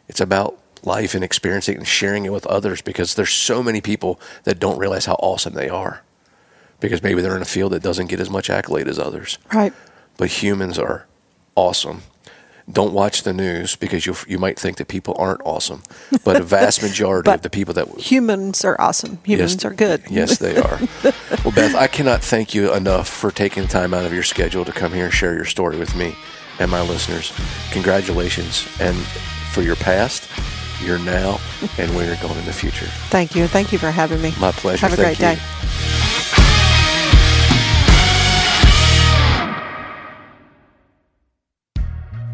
It's 0.08 0.20
about 0.20 0.60
life 0.82 1.14
and 1.14 1.24
experiencing 1.24 1.76
it 1.76 1.78
and 1.78 1.88
sharing 1.88 2.26
it 2.26 2.34
with 2.34 2.48
others 2.48 2.82
because 2.82 3.14
there's 3.14 3.30
so 3.30 3.62
many 3.62 3.80
people 3.80 4.20
that 4.46 4.58
don't 4.58 4.80
realize 4.80 5.06
how 5.06 5.20
awesome 5.20 5.54
they 5.54 5.70
are. 5.70 6.02
Because 6.80 7.04
maybe 7.04 7.22
they're 7.22 7.36
in 7.36 7.44
a 7.44 7.46
field 7.46 7.74
that 7.74 7.84
doesn't 7.84 8.08
get 8.08 8.20
as 8.20 8.32
much 8.32 8.50
accolade 8.50 8.88
as 8.88 8.98
others. 8.98 9.38
Right. 9.54 9.74
But 10.18 10.30
humans 10.30 10.78
are 10.80 11.06
awesome. 11.56 12.02
Don't 12.70 12.92
watch 12.92 13.24
the 13.24 13.32
news 13.32 13.78
because 13.78 14.06
you 14.06 14.14
you 14.28 14.38
might 14.38 14.60
think 14.60 14.76
that 14.78 14.90
people 14.90 15.16
aren't 15.18 15.40
awesome, 15.46 15.84
but 16.26 16.36
a 16.36 16.44
vast 16.44 16.82
majority 16.84 17.32
of 17.32 17.42
the 17.42 17.50
people 17.50 17.74
that 17.76 17.88
Humans 17.98 18.66
are 18.66 18.76
awesome. 18.82 19.20
Humans 19.24 19.54
Yes, 19.54 19.66
are 19.66 19.74
good. 19.74 20.04
Yes, 20.10 20.38
they 20.40 20.58
are. 20.58 20.78
well, 21.46 21.54
Beth, 21.56 21.76
I 21.76 21.88
cannot 21.88 22.22
thank 22.22 22.54
you 22.54 22.74
enough 22.74 23.08
for 23.08 23.32
taking 23.32 23.68
time 23.68 23.94
out 23.94 24.04
of 24.06 24.14
your 24.14 24.24
schedule 24.24 24.66
to 24.66 24.74
come 24.74 24.92
here 24.92 25.06
and 25.06 25.14
share 25.14 25.34
your 25.34 25.46
story 25.46 25.78
with 25.78 25.96
me 25.96 26.14
and 26.60 26.70
my 26.70 26.82
listeners. 26.82 27.32
Congratulations, 27.72 28.68
and 28.82 28.98
for 29.54 29.62
your 29.62 29.78
past, 29.78 30.28
your 30.84 31.00
now, 31.00 31.40
and 31.78 31.96
where 31.96 32.06
you're 32.06 32.22
going 32.22 32.38
in 32.38 32.46
the 32.46 32.52
future. 32.52 32.88
Thank 33.10 33.34
you. 33.34 33.48
Thank 33.48 33.72
you 33.72 33.80
for 33.80 33.92
having 33.92 34.22
me. 34.22 34.34
My 34.42 34.52
pleasure. 34.52 34.88
Have 34.88 35.00
a 35.00 35.02
Thank 35.02 35.20
great 35.20 35.38
you. 35.38 35.38
day. 35.38 36.57